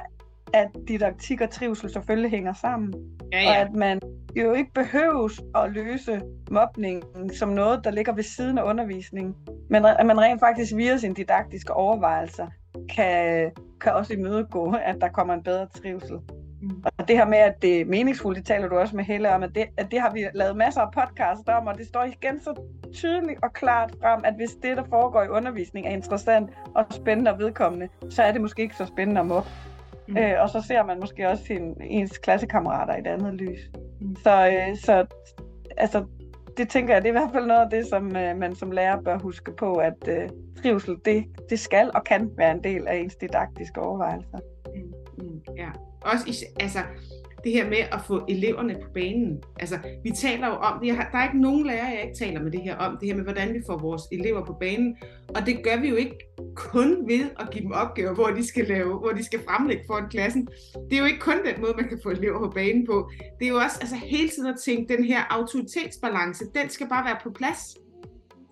at 0.54 0.68
didaktik 0.88 1.42
og 1.42 1.50
trivsel 1.50 1.90
selvfølgelig 1.90 2.32
hænger 2.32 2.54
sammen. 2.54 2.94
Ja, 3.32 3.38
Og 3.38 3.54
ja. 3.54 3.62
at 3.62 3.74
man 3.74 4.00
jo 4.36 4.54
ikke 4.54 4.74
behøves 4.74 5.42
at 5.56 5.72
løse 5.72 6.22
mobningen 6.52 7.34
som 7.34 7.50
noget, 7.50 7.84
der 7.84 7.92
ligger 7.92 8.14
ved 8.14 8.24
siden 8.24 8.58
af 8.58 8.64
undervisningen. 8.64 9.36
Men 9.70 9.86
at 9.86 10.06
man 10.06 10.22
rent 10.22 10.40
faktisk 10.40 10.76
via 10.76 10.98
sine 10.98 11.14
didaktiske 11.14 11.74
overvejelser 11.74 12.48
kan, 12.96 13.52
kan 13.82 13.94
også 13.94 14.14
imødegå, 14.14 14.76
at 14.86 14.96
der 15.02 15.08
kommer 15.08 15.34
en 15.34 15.44
bedre 15.44 15.68
trivsel. 15.68 16.20
Mm. 16.62 16.84
Og 16.98 17.08
det 17.08 17.18
her 17.18 17.26
med, 17.26 17.38
at 17.38 17.62
det 17.62 17.82
er 17.82 17.86
meningsfuldt, 17.86 18.38
det 18.38 18.46
taler 18.46 18.68
du 18.68 18.78
også 18.78 18.96
med 18.96 19.04
Helle 19.04 19.30
om, 19.30 19.44
at 19.44 19.56
det, 19.56 19.66
at 19.78 19.92
det 19.92 20.02
har 20.02 20.14
vi 20.14 20.26
lavet 20.34 20.58
masser 20.58 20.82
af 20.82 20.92
podcast 20.92 21.50
om, 21.50 21.68
og 21.68 21.78
det 21.78 21.88
står 21.88 22.04
igen 22.04 22.40
så 22.40 22.62
tydeligt 22.94 23.40
og 23.44 23.54
klart 23.54 23.92
frem, 24.02 24.22
at 24.26 24.34
hvis 24.36 24.52
det, 24.64 24.78
der 24.78 24.84
foregår 24.90 25.24
i 25.24 25.28
undervisning, 25.28 25.88
er 25.88 25.92
interessant 25.92 26.50
og 26.76 26.86
spændende 26.92 27.32
og 27.32 27.40
vedkommende, 27.40 27.90
så 28.10 28.24
er 28.24 28.32
det 28.32 28.42
måske 28.42 28.62
ikke 28.62 28.76
så 28.76 28.86
spændende 28.86 29.22
at 29.22 29.28
mobbe. 29.28 29.50
Mm. 30.08 30.18
Øh, 30.18 30.42
og 30.42 30.50
så 30.50 30.62
ser 30.62 30.84
man 30.84 31.00
måske 31.00 31.30
også 31.30 31.44
sin, 31.44 31.82
ens 31.82 32.18
klassekammerater 32.18 32.96
i 32.96 33.00
et 33.00 33.08
andet 33.08 33.34
lys. 33.34 33.60
Mm. 34.02 34.16
Så, 34.16 34.48
øh, 34.48 34.78
så 34.78 35.06
altså, 35.78 36.06
det 36.60 36.70
tænker 36.70 36.94
jeg, 36.94 37.04
det 37.04 37.10
er 37.10 37.14
i 37.14 37.20
hvert 37.20 37.32
fald 37.34 37.46
noget 37.46 37.62
af 37.62 37.70
det, 37.70 37.88
som 37.88 38.16
øh, 38.16 38.38
man 38.38 38.56
som 38.56 38.72
lærer 38.72 39.02
bør 39.02 39.18
huske 39.18 39.52
på, 39.52 39.76
at 39.76 40.08
øh, 40.08 40.30
trivsel, 40.62 40.96
det, 41.06 41.26
det 41.50 41.60
skal 41.60 41.92
og 41.94 42.04
kan 42.04 42.32
være 42.38 42.52
en 42.52 42.64
del 42.64 42.88
af 42.88 42.96
ens 42.98 43.16
didaktiske 43.16 43.82
overvejelser. 43.82 44.40
Mm, 44.76 45.24
mm 45.24 45.42
ja. 45.58 45.70
Også 46.02 46.26
i, 46.28 46.34
altså, 46.64 46.80
det 47.44 47.52
her 47.52 47.70
med 47.70 47.78
at 47.78 48.02
få 48.08 48.26
eleverne 48.30 48.76
på 48.84 48.90
banen. 48.94 49.44
Altså, 49.60 49.80
vi 50.04 50.12
taler 50.12 50.48
jo 50.48 50.54
om 50.54 50.80
det. 50.80 50.88
Jeg 50.88 50.96
har, 50.96 51.10
der 51.12 51.18
er 51.18 51.24
ikke 51.24 51.42
nogen 51.42 51.66
lærer, 51.66 51.90
jeg 51.90 52.04
ikke 52.04 52.18
taler 52.18 52.44
med 52.44 52.52
det 52.52 52.62
her 52.62 52.76
om. 52.76 52.98
Det 52.98 53.08
her 53.08 53.16
med, 53.16 53.24
hvordan 53.24 53.54
vi 53.54 53.62
får 53.68 53.78
vores 53.78 54.02
elever 54.12 54.46
på 54.46 54.54
banen. 54.54 54.98
Og 55.36 55.46
det 55.46 55.64
gør 55.64 55.78
vi 55.82 55.90
jo 55.90 55.96
ikke 55.96 56.16
kun 56.56 57.08
ved 57.08 57.30
at 57.40 57.52
give 57.52 57.64
dem 57.64 57.72
opgaver, 57.72 58.14
hvor 58.14 58.28
de 58.28 58.48
skal, 58.48 58.66
lave, 58.68 59.00
hvor 59.00 59.10
de 59.10 59.24
skal 59.24 59.40
fremlægge 59.50 59.84
foran 59.88 60.10
klassen. 60.10 60.48
Det 60.90 60.94
er 60.94 61.00
jo 61.00 61.06
ikke 61.06 61.20
kun 61.20 61.46
den 61.46 61.62
måde, 61.62 61.74
man 61.78 61.90
kan 61.90 62.00
få 62.04 62.10
elever 62.10 62.40
på 62.40 62.52
banen 62.56 62.86
på. 62.86 63.12
Det 63.40 63.46
er 63.46 63.50
jo 63.50 63.58
også 63.58 63.78
altså, 63.82 63.96
hele 63.96 64.30
tiden 64.30 64.50
at 64.50 64.60
tænke, 64.66 64.98
den 64.98 65.04
her 65.04 65.22
autoritetsbalance, 65.30 66.46
den 66.56 66.70
skal 66.70 66.90
bare 66.90 67.06
være 67.06 67.18
på 67.24 67.30
plads. 67.30 67.60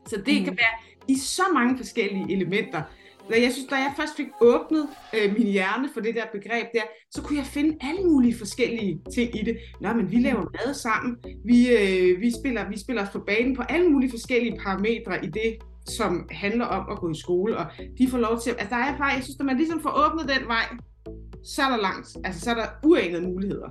Så 0.08 0.16
det 0.26 0.34
mm. 0.34 0.40
Mm. 0.40 0.46
kan 0.46 0.58
være 0.58 0.76
i 1.08 1.18
så 1.18 1.44
mange 1.54 1.78
forskellige 1.78 2.26
elementer. 2.32 2.82
Da 3.30 3.36
jeg 3.44 3.52
synes, 3.52 3.68
da 3.68 3.76
jeg 3.76 3.94
først 3.98 4.16
fik 4.18 4.28
åbnet 4.42 4.86
øh, 5.16 5.34
min 5.38 5.48
hjerne 5.48 5.90
for 5.94 6.02
det 6.02 6.16
der 6.16 6.26
begreb 6.32 6.68
der, 6.74 6.86
så 7.12 7.24
kunne 7.24 7.38
jeg 7.38 7.46
finde 7.46 7.78
alle 7.82 8.02
mulige 8.10 8.38
forskellige 8.38 9.02
ting 9.14 9.40
i 9.40 9.44
det. 9.44 9.58
Nå, 9.82 9.94
men 9.94 10.12
vi 10.12 10.16
laver 10.16 10.44
mad 10.58 10.74
sammen, 10.74 11.18
vi, 11.46 11.58
øh, 11.78 12.22
vi, 12.22 12.32
spiller, 12.40 12.70
vi 12.70 12.80
spiller 12.80 13.02
os 13.04 13.10
på 13.10 13.20
banen 13.20 13.56
på 13.56 13.64
alle 13.70 13.90
mulige 13.90 14.12
forskellige 14.12 14.60
parametre 14.64 15.26
i 15.26 15.28
det, 15.28 15.52
som 15.86 16.28
handler 16.32 16.66
om 16.66 16.92
at 16.92 16.98
gå 16.98 17.12
i 17.12 17.20
skole, 17.24 17.58
og 17.58 17.66
de 17.98 18.08
får 18.08 18.18
lov 18.18 18.40
til 18.40 18.50
at... 18.50 18.56
Altså, 18.60 18.76
der 18.76 18.82
er 18.82 18.98
faktisk, 18.98 19.18
jeg 19.18 19.24
synes, 19.24 19.40
at 19.40 19.46
man 19.46 19.58
ligesom 19.58 19.82
får 19.82 19.94
åbnet 20.06 20.26
den 20.36 20.48
vej, 20.48 20.66
så 21.44 21.62
er 21.62 21.70
der 21.70 21.78
langt. 21.78 22.08
Altså, 22.26 22.42
så 22.42 22.52
er 22.52 22.56
der 22.56 22.68
uanede 22.84 23.22
muligheder. 23.22 23.70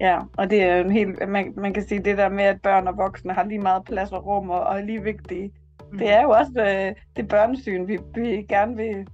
Ja, 0.00 0.18
og 0.38 0.50
det 0.50 0.62
er 0.62 0.76
jo 0.76 0.84
en 0.84 0.90
helt, 0.90 1.28
man, 1.28 1.54
man 1.56 1.74
kan 1.74 1.88
sige 1.88 2.04
det 2.04 2.18
der 2.18 2.28
med, 2.28 2.44
at 2.44 2.62
børn 2.62 2.86
og 2.88 2.96
voksne 2.96 3.32
har 3.32 3.44
lige 3.44 3.58
meget 3.58 3.84
plads 3.84 4.12
og 4.12 4.26
rum 4.26 4.50
og, 4.50 4.60
og 4.60 4.78
er 4.78 4.84
lige 4.84 5.02
vigtige. 5.02 5.52
Mm. 5.96 6.00
Det 6.00 6.12
er 6.12 6.22
jo 6.22 6.30
også 6.30 6.52
øh, 6.56 6.94
det 7.16 7.28
børnesyn, 7.28 7.88
vi, 7.88 7.98
vi 8.14 8.46
gerne 8.48 8.76
vil 8.76 9.06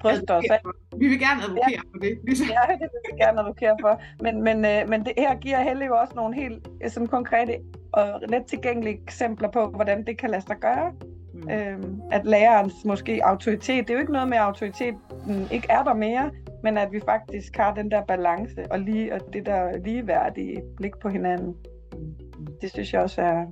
bryste 0.00 0.30
os 0.30 0.44
af. 0.50 0.60
Vi 0.96 1.08
vil 1.08 1.18
gerne 1.18 1.42
advokere 1.44 1.82
for 1.92 1.98
det. 1.98 2.18
Ligesom. 2.24 2.46
Ja, 2.46 2.72
det 2.80 2.88
vil 2.92 3.00
vi 3.12 3.22
gerne 3.22 3.40
advokere 3.40 3.76
for. 3.80 4.00
Men, 4.22 4.42
men, 4.42 4.64
øh, 4.64 4.88
men 4.88 5.04
det 5.04 5.12
her 5.18 5.34
giver 5.34 5.62
Helle 5.62 5.84
jo 5.84 5.96
også 5.96 6.14
nogle 6.16 6.34
helt 6.34 6.68
øh, 6.82 6.90
sådan 6.90 7.06
konkrete 7.06 7.54
og 7.92 8.20
let 8.28 8.44
tilgængelige 8.46 9.02
eksempler 9.02 9.50
på, 9.50 9.66
hvordan 9.66 10.06
det 10.06 10.18
kan 10.18 10.30
lade 10.30 10.42
sig 10.46 10.56
gøre. 10.60 10.92
Mm. 11.34 11.50
Øhm, 11.50 12.00
at 12.12 12.24
lærerens 12.24 12.84
måske 12.84 13.20
autoritet, 13.24 13.88
det 13.88 13.90
er 13.90 13.94
jo 13.94 14.00
ikke 14.00 14.12
noget 14.12 14.28
med, 14.28 14.36
at 14.36 14.42
autoriteten 14.42 15.48
ikke 15.50 15.66
er 15.70 15.82
der 15.82 15.94
mere, 15.94 16.30
men 16.62 16.78
at 16.78 16.92
vi 16.92 17.00
faktisk 17.04 17.56
har 17.56 17.74
den 17.74 17.90
der 17.90 18.02
balance 18.04 18.72
og, 18.72 18.80
lige, 18.80 19.14
og 19.14 19.20
det 19.32 19.46
der 19.46 19.78
ligeværdige 19.84 20.62
blik 20.76 20.92
på 21.02 21.08
hinanden. 21.08 21.54
Mm. 21.92 22.46
Det 22.60 22.70
synes 22.70 22.92
jeg 22.92 23.02
også 23.02 23.22
er, 23.22 23.44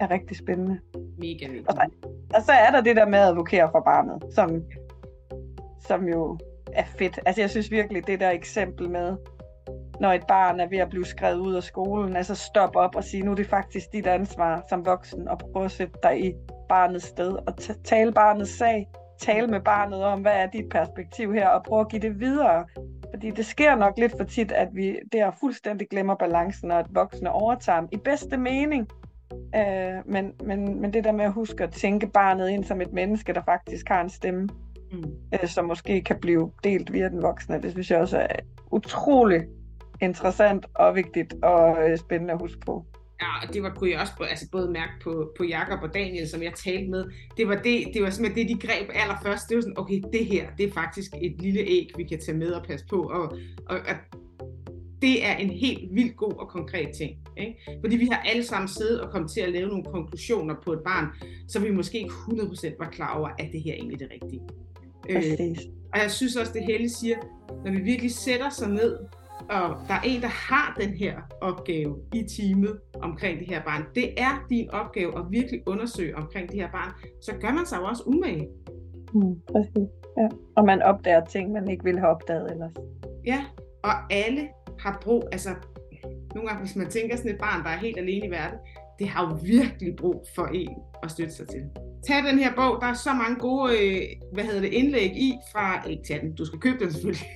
er 0.00 0.10
rigtig 0.10 0.36
spændende. 0.36 0.80
Mega 1.18 1.46
vigtigt. 1.46 1.68
Og 1.68 1.74
så, 1.74 1.90
og 2.34 2.42
så 2.42 2.52
er 2.52 2.70
der 2.70 2.80
det 2.80 2.96
der 2.96 3.06
med 3.06 3.18
at 3.18 3.24
advokere 3.24 3.68
for 3.72 3.80
barnet, 3.80 4.34
som, 4.34 4.62
som 5.86 6.08
jo 6.08 6.38
er 6.72 6.84
fedt. 6.84 7.20
Altså 7.26 7.42
jeg 7.42 7.50
synes 7.50 7.70
virkelig, 7.70 8.06
det 8.06 8.20
der 8.20 8.30
eksempel 8.30 8.90
med, 8.90 9.16
når 10.00 10.12
et 10.12 10.26
barn 10.28 10.60
er 10.60 10.68
ved 10.68 10.78
at 10.78 10.88
blive 10.88 11.04
skrevet 11.04 11.38
ud 11.38 11.54
af 11.54 11.62
skolen, 11.62 12.16
altså 12.16 12.34
stop 12.34 12.76
op 12.76 12.96
og 12.96 13.04
sige, 13.04 13.22
nu 13.22 13.30
er 13.30 13.34
det 13.34 13.46
faktisk 13.46 13.92
dit 13.92 14.06
ansvar 14.06 14.64
som 14.68 14.86
voksen 14.86 15.28
at 15.28 15.38
prøve 15.38 15.64
at 15.64 15.70
sætte 15.70 15.94
dig 16.02 16.24
i 16.24 16.34
barnets 16.68 17.04
sted 17.06 17.32
og 17.32 17.54
t- 17.60 17.82
tale 17.82 18.12
barnets 18.12 18.58
sag, 18.58 18.88
tale 19.20 19.46
med 19.46 19.60
barnet 19.60 20.02
om, 20.02 20.20
hvad 20.20 20.32
er 20.32 20.46
dit 20.46 20.68
perspektiv 20.70 21.34
her, 21.34 21.48
og 21.48 21.64
prøve 21.64 21.80
at 21.80 21.88
give 21.88 22.02
det 22.02 22.20
videre. 22.20 22.64
Fordi 23.10 23.30
det 23.30 23.46
sker 23.46 23.74
nok 23.74 23.98
lidt 23.98 24.12
for 24.16 24.24
tit, 24.24 24.52
at 24.52 24.68
vi 24.72 24.98
der 25.12 25.30
fuldstændig 25.40 25.88
glemmer 25.88 26.14
balancen, 26.14 26.70
og 26.70 26.78
at 26.78 26.86
voksne 26.90 27.32
overtager 27.32 27.80
dem 27.80 27.88
i 27.92 27.96
bedste 27.96 28.36
mening. 28.36 28.88
Øh, 29.54 30.12
men, 30.12 30.32
men, 30.44 30.80
men 30.80 30.92
det 30.92 31.04
der 31.04 31.12
med 31.12 31.24
at 31.24 31.32
huske 31.32 31.64
at 31.64 31.70
tænke 31.70 32.06
barnet 32.06 32.48
ind 32.48 32.64
som 32.64 32.80
et 32.80 32.92
menneske, 32.92 33.32
der 33.32 33.42
faktisk 33.44 33.88
har 33.88 34.00
en 34.00 34.10
stemme, 34.10 34.48
Mm. 34.92 35.04
øh, 35.34 35.48
som 35.48 35.64
måske 35.64 36.02
kan 36.02 36.16
blive 36.20 36.52
delt 36.64 36.92
via 36.92 37.08
den 37.08 37.22
voksne, 37.22 37.62
det 37.62 37.70
synes 37.70 37.90
jeg 37.90 37.98
også 37.98 38.18
er 38.18 38.36
utrolig 38.70 39.42
interessant 40.02 40.66
og 40.74 40.94
vigtigt 40.94 41.34
og 41.42 41.90
øh, 41.90 41.98
spændende 41.98 42.32
at 42.32 42.40
huske 42.40 42.60
på. 42.66 42.84
Ja, 43.20 43.46
og 43.48 43.54
det 43.54 43.62
var, 43.62 43.70
kunne 43.74 43.90
jeg 43.90 44.00
også 44.00 44.12
altså 44.30 44.46
både 44.52 44.70
mærke 44.70 44.92
på, 45.02 45.32
på 45.38 45.44
Jakob 45.44 45.82
og 45.82 45.94
Daniel, 45.94 46.28
som 46.28 46.42
jeg 46.42 46.52
talte 46.54 46.90
med. 46.90 47.04
Det 47.36 47.48
var, 47.48 47.54
det, 47.54 47.84
det 47.94 48.02
var 48.02 48.10
simpelthen 48.10 48.48
det, 48.48 48.60
de 48.60 48.66
greb 48.66 48.90
allerførst. 48.94 49.48
Det 49.48 49.54
var 49.56 49.60
sådan, 49.60 49.78
okay, 49.78 50.02
det 50.12 50.26
her, 50.26 50.46
det 50.58 50.68
er 50.68 50.72
faktisk 50.72 51.10
et 51.22 51.42
lille 51.42 51.60
æg, 51.60 51.90
vi 51.96 52.04
kan 52.04 52.20
tage 52.20 52.38
med 52.38 52.50
og 52.50 52.66
passe 52.66 52.86
på. 52.90 53.02
Og, 53.02 53.22
og, 53.66 53.76
og 53.88 54.18
det 55.02 55.26
er 55.26 55.36
en 55.36 55.50
helt 55.50 55.94
vildt 55.94 56.16
god 56.16 56.32
og 56.32 56.48
konkret 56.48 56.88
ting. 56.98 57.12
Ikke? 57.36 57.80
Fordi 57.80 57.96
vi 57.96 58.06
har 58.06 58.18
alle 58.18 58.44
sammen 58.44 58.68
siddet 58.68 59.00
og 59.00 59.10
kommet 59.10 59.30
til 59.30 59.40
at 59.40 59.52
lave 59.52 59.68
nogle 59.68 59.84
konklusioner 59.84 60.54
på 60.64 60.72
et 60.72 60.80
barn, 60.84 61.06
så 61.48 61.60
vi 61.60 61.70
måske 61.70 61.98
ikke 61.98 62.10
100% 62.10 62.74
var 62.78 62.90
klar 62.90 63.18
over, 63.18 63.28
at 63.28 63.48
det 63.52 63.62
her 63.62 63.74
egentlig 63.74 64.02
er 64.02 64.08
det 64.08 64.12
rigtige. 64.22 64.42
Øh, 65.08 65.56
og 65.92 65.98
jeg 65.98 66.10
synes 66.10 66.36
også, 66.36 66.52
det 66.52 66.64
Helle 66.64 66.88
siger, 66.88 67.16
når 67.64 67.70
vi 67.70 67.80
virkelig 67.80 68.10
sætter 68.10 68.50
sig 68.50 68.68
ned, 68.68 68.98
og 69.50 69.76
der 69.88 69.94
er 69.94 70.00
en, 70.04 70.20
der 70.20 70.28
har 70.28 70.76
den 70.80 70.90
her 70.90 71.14
opgave 71.40 71.98
i 72.14 72.22
teamet 72.36 72.78
omkring 73.02 73.38
det 73.38 73.48
her 73.48 73.62
barn. 73.64 73.84
Det 73.94 74.20
er 74.20 74.46
din 74.50 74.70
opgave 74.70 75.18
at 75.18 75.24
virkelig 75.30 75.62
undersøge 75.66 76.16
omkring 76.16 76.50
det 76.50 76.60
her 76.60 76.70
barn. 76.70 76.92
Så 77.22 77.32
gør 77.40 77.52
man 77.52 77.66
sig 77.66 77.76
jo 77.76 77.84
også 77.84 78.02
umage. 78.06 78.48
Mm, 79.14 79.40
præcis. 79.52 79.88
Ja. 80.18 80.28
Og 80.56 80.64
man 80.64 80.82
opdager 80.82 81.24
ting, 81.24 81.52
man 81.52 81.70
ikke 81.70 81.84
ville 81.84 82.00
have 82.00 82.10
opdaget 82.10 82.50
ellers. 82.50 82.72
Ja, 83.26 83.44
og 83.84 84.12
alle 84.12 84.48
har 84.80 84.98
brug, 85.02 85.28
altså 85.32 85.54
nogle 86.34 86.48
gange, 86.48 86.64
hvis 86.64 86.76
man 86.76 86.90
tænker 86.90 87.16
sådan 87.16 87.30
et 87.30 87.38
barn, 87.38 87.64
der 87.64 87.70
er 87.70 87.78
helt 87.78 87.98
alene 87.98 88.26
i 88.26 88.30
verden, 88.30 88.58
det 88.98 89.08
har 89.08 89.28
jo 89.28 89.38
virkelig 89.44 89.96
brug 89.96 90.26
for 90.34 90.46
en 90.46 90.76
at 91.02 91.10
støtte 91.10 91.32
sig 91.32 91.48
til. 91.48 91.60
Tag 92.06 92.24
den 92.24 92.38
her 92.38 92.54
bog, 92.54 92.80
der 92.80 92.86
er 92.86 92.94
så 92.94 93.12
mange 93.12 93.36
gode, 93.36 93.72
øh, 93.78 94.02
hvad 94.32 94.44
hedder 94.44 94.60
det, 94.60 94.72
indlæg 94.72 95.16
i 95.16 95.34
fra, 95.52 95.88
ikke 95.88 96.02
tag 96.08 96.20
den, 96.20 96.34
du 96.34 96.44
skal 96.44 96.58
købe 96.58 96.84
den 96.84 96.92
selvfølgelig, 96.92 97.26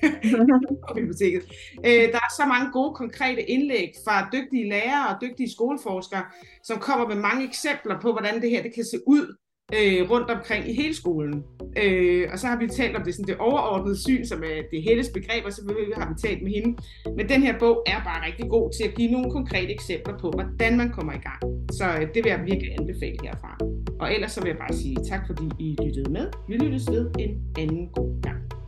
på 0.87 0.93
biblioteket. 0.93 1.43
Øh, 1.85 2.05
der 2.13 2.21
er 2.27 2.31
så 2.37 2.45
mange 2.47 2.71
gode, 2.71 2.95
konkrete 2.95 3.41
indlæg 3.41 3.91
fra 4.05 4.29
dygtige 4.33 4.69
lærere 4.69 5.15
og 5.15 5.21
dygtige 5.21 5.51
skoleforskere, 5.51 6.23
som 6.63 6.79
kommer 6.79 7.07
med 7.07 7.15
mange 7.15 7.43
eksempler 7.47 7.99
på, 7.99 8.11
hvordan 8.11 8.41
det 8.41 8.49
her 8.49 8.63
det 8.63 8.73
kan 8.73 8.85
se 8.85 8.97
ud 9.07 9.35
øh, 9.73 10.09
rundt 10.11 10.29
omkring 10.29 10.69
i 10.69 10.73
hele 10.73 10.95
skolen. 10.95 11.43
Øh, 11.83 12.27
og 12.31 12.39
så 12.39 12.47
har 12.47 12.57
vi 12.59 12.67
talt 12.67 12.95
om 12.95 13.03
det, 13.03 13.15
sådan 13.15 13.27
det 13.27 13.37
overordnede 13.37 14.03
syn, 14.03 14.25
som 14.25 14.43
er 14.43 14.61
det 14.71 14.83
Helles 14.83 15.09
begreb, 15.09 15.45
og 15.45 15.53
så 15.53 15.61
har 15.97 16.13
vi 16.13 16.27
talt 16.27 16.43
med 16.43 16.51
hende. 16.51 16.77
Men 17.17 17.29
den 17.29 17.41
her 17.41 17.59
bog 17.59 17.83
er 17.85 18.03
bare 18.03 18.25
rigtig 18.25 18.49
god 18.49 18.71
til 18.77 18.83
at 18.89 18.95
give 18.95 19.11
nogle 19.11 19.31
konkrete 19.31 19.71
eksempler 19.73 20.17
på, 20.17 20.31
hvordan 20.31 20.77
man 20.77 20.89
kommer 20.89 21.13
i 21.13 21.23
gang. 21.29 21.41
Så 21.71 21.85
øh, 21.85 22.07
det 22.13 22.23
vil 22.23 22.29
jeg 22.29 22.41
virkelig 22.45 22.71
anbefale 22.79 23.17
herfra. 23.23 23.57
Og 23.99 24.13
ellers 24.13 24.31
så 24.31 24.41
vil 24.41 24.49
jeg 24.49 24.57
bare 24.57 24.73
sige 24.73 24.97
tak, 25.09 25.21
fordi 25.27 25.45
I 25.59 25.77
lyttede 25.85 26.11
med. 26.11 26.27
Vi 26.47 26.53
lyttes 26.57 26.91
ved 26.91 27.11
en 27.19 27.31
anden 27.57 27.89
god 27.95 28.21
gang. 28.21 28.62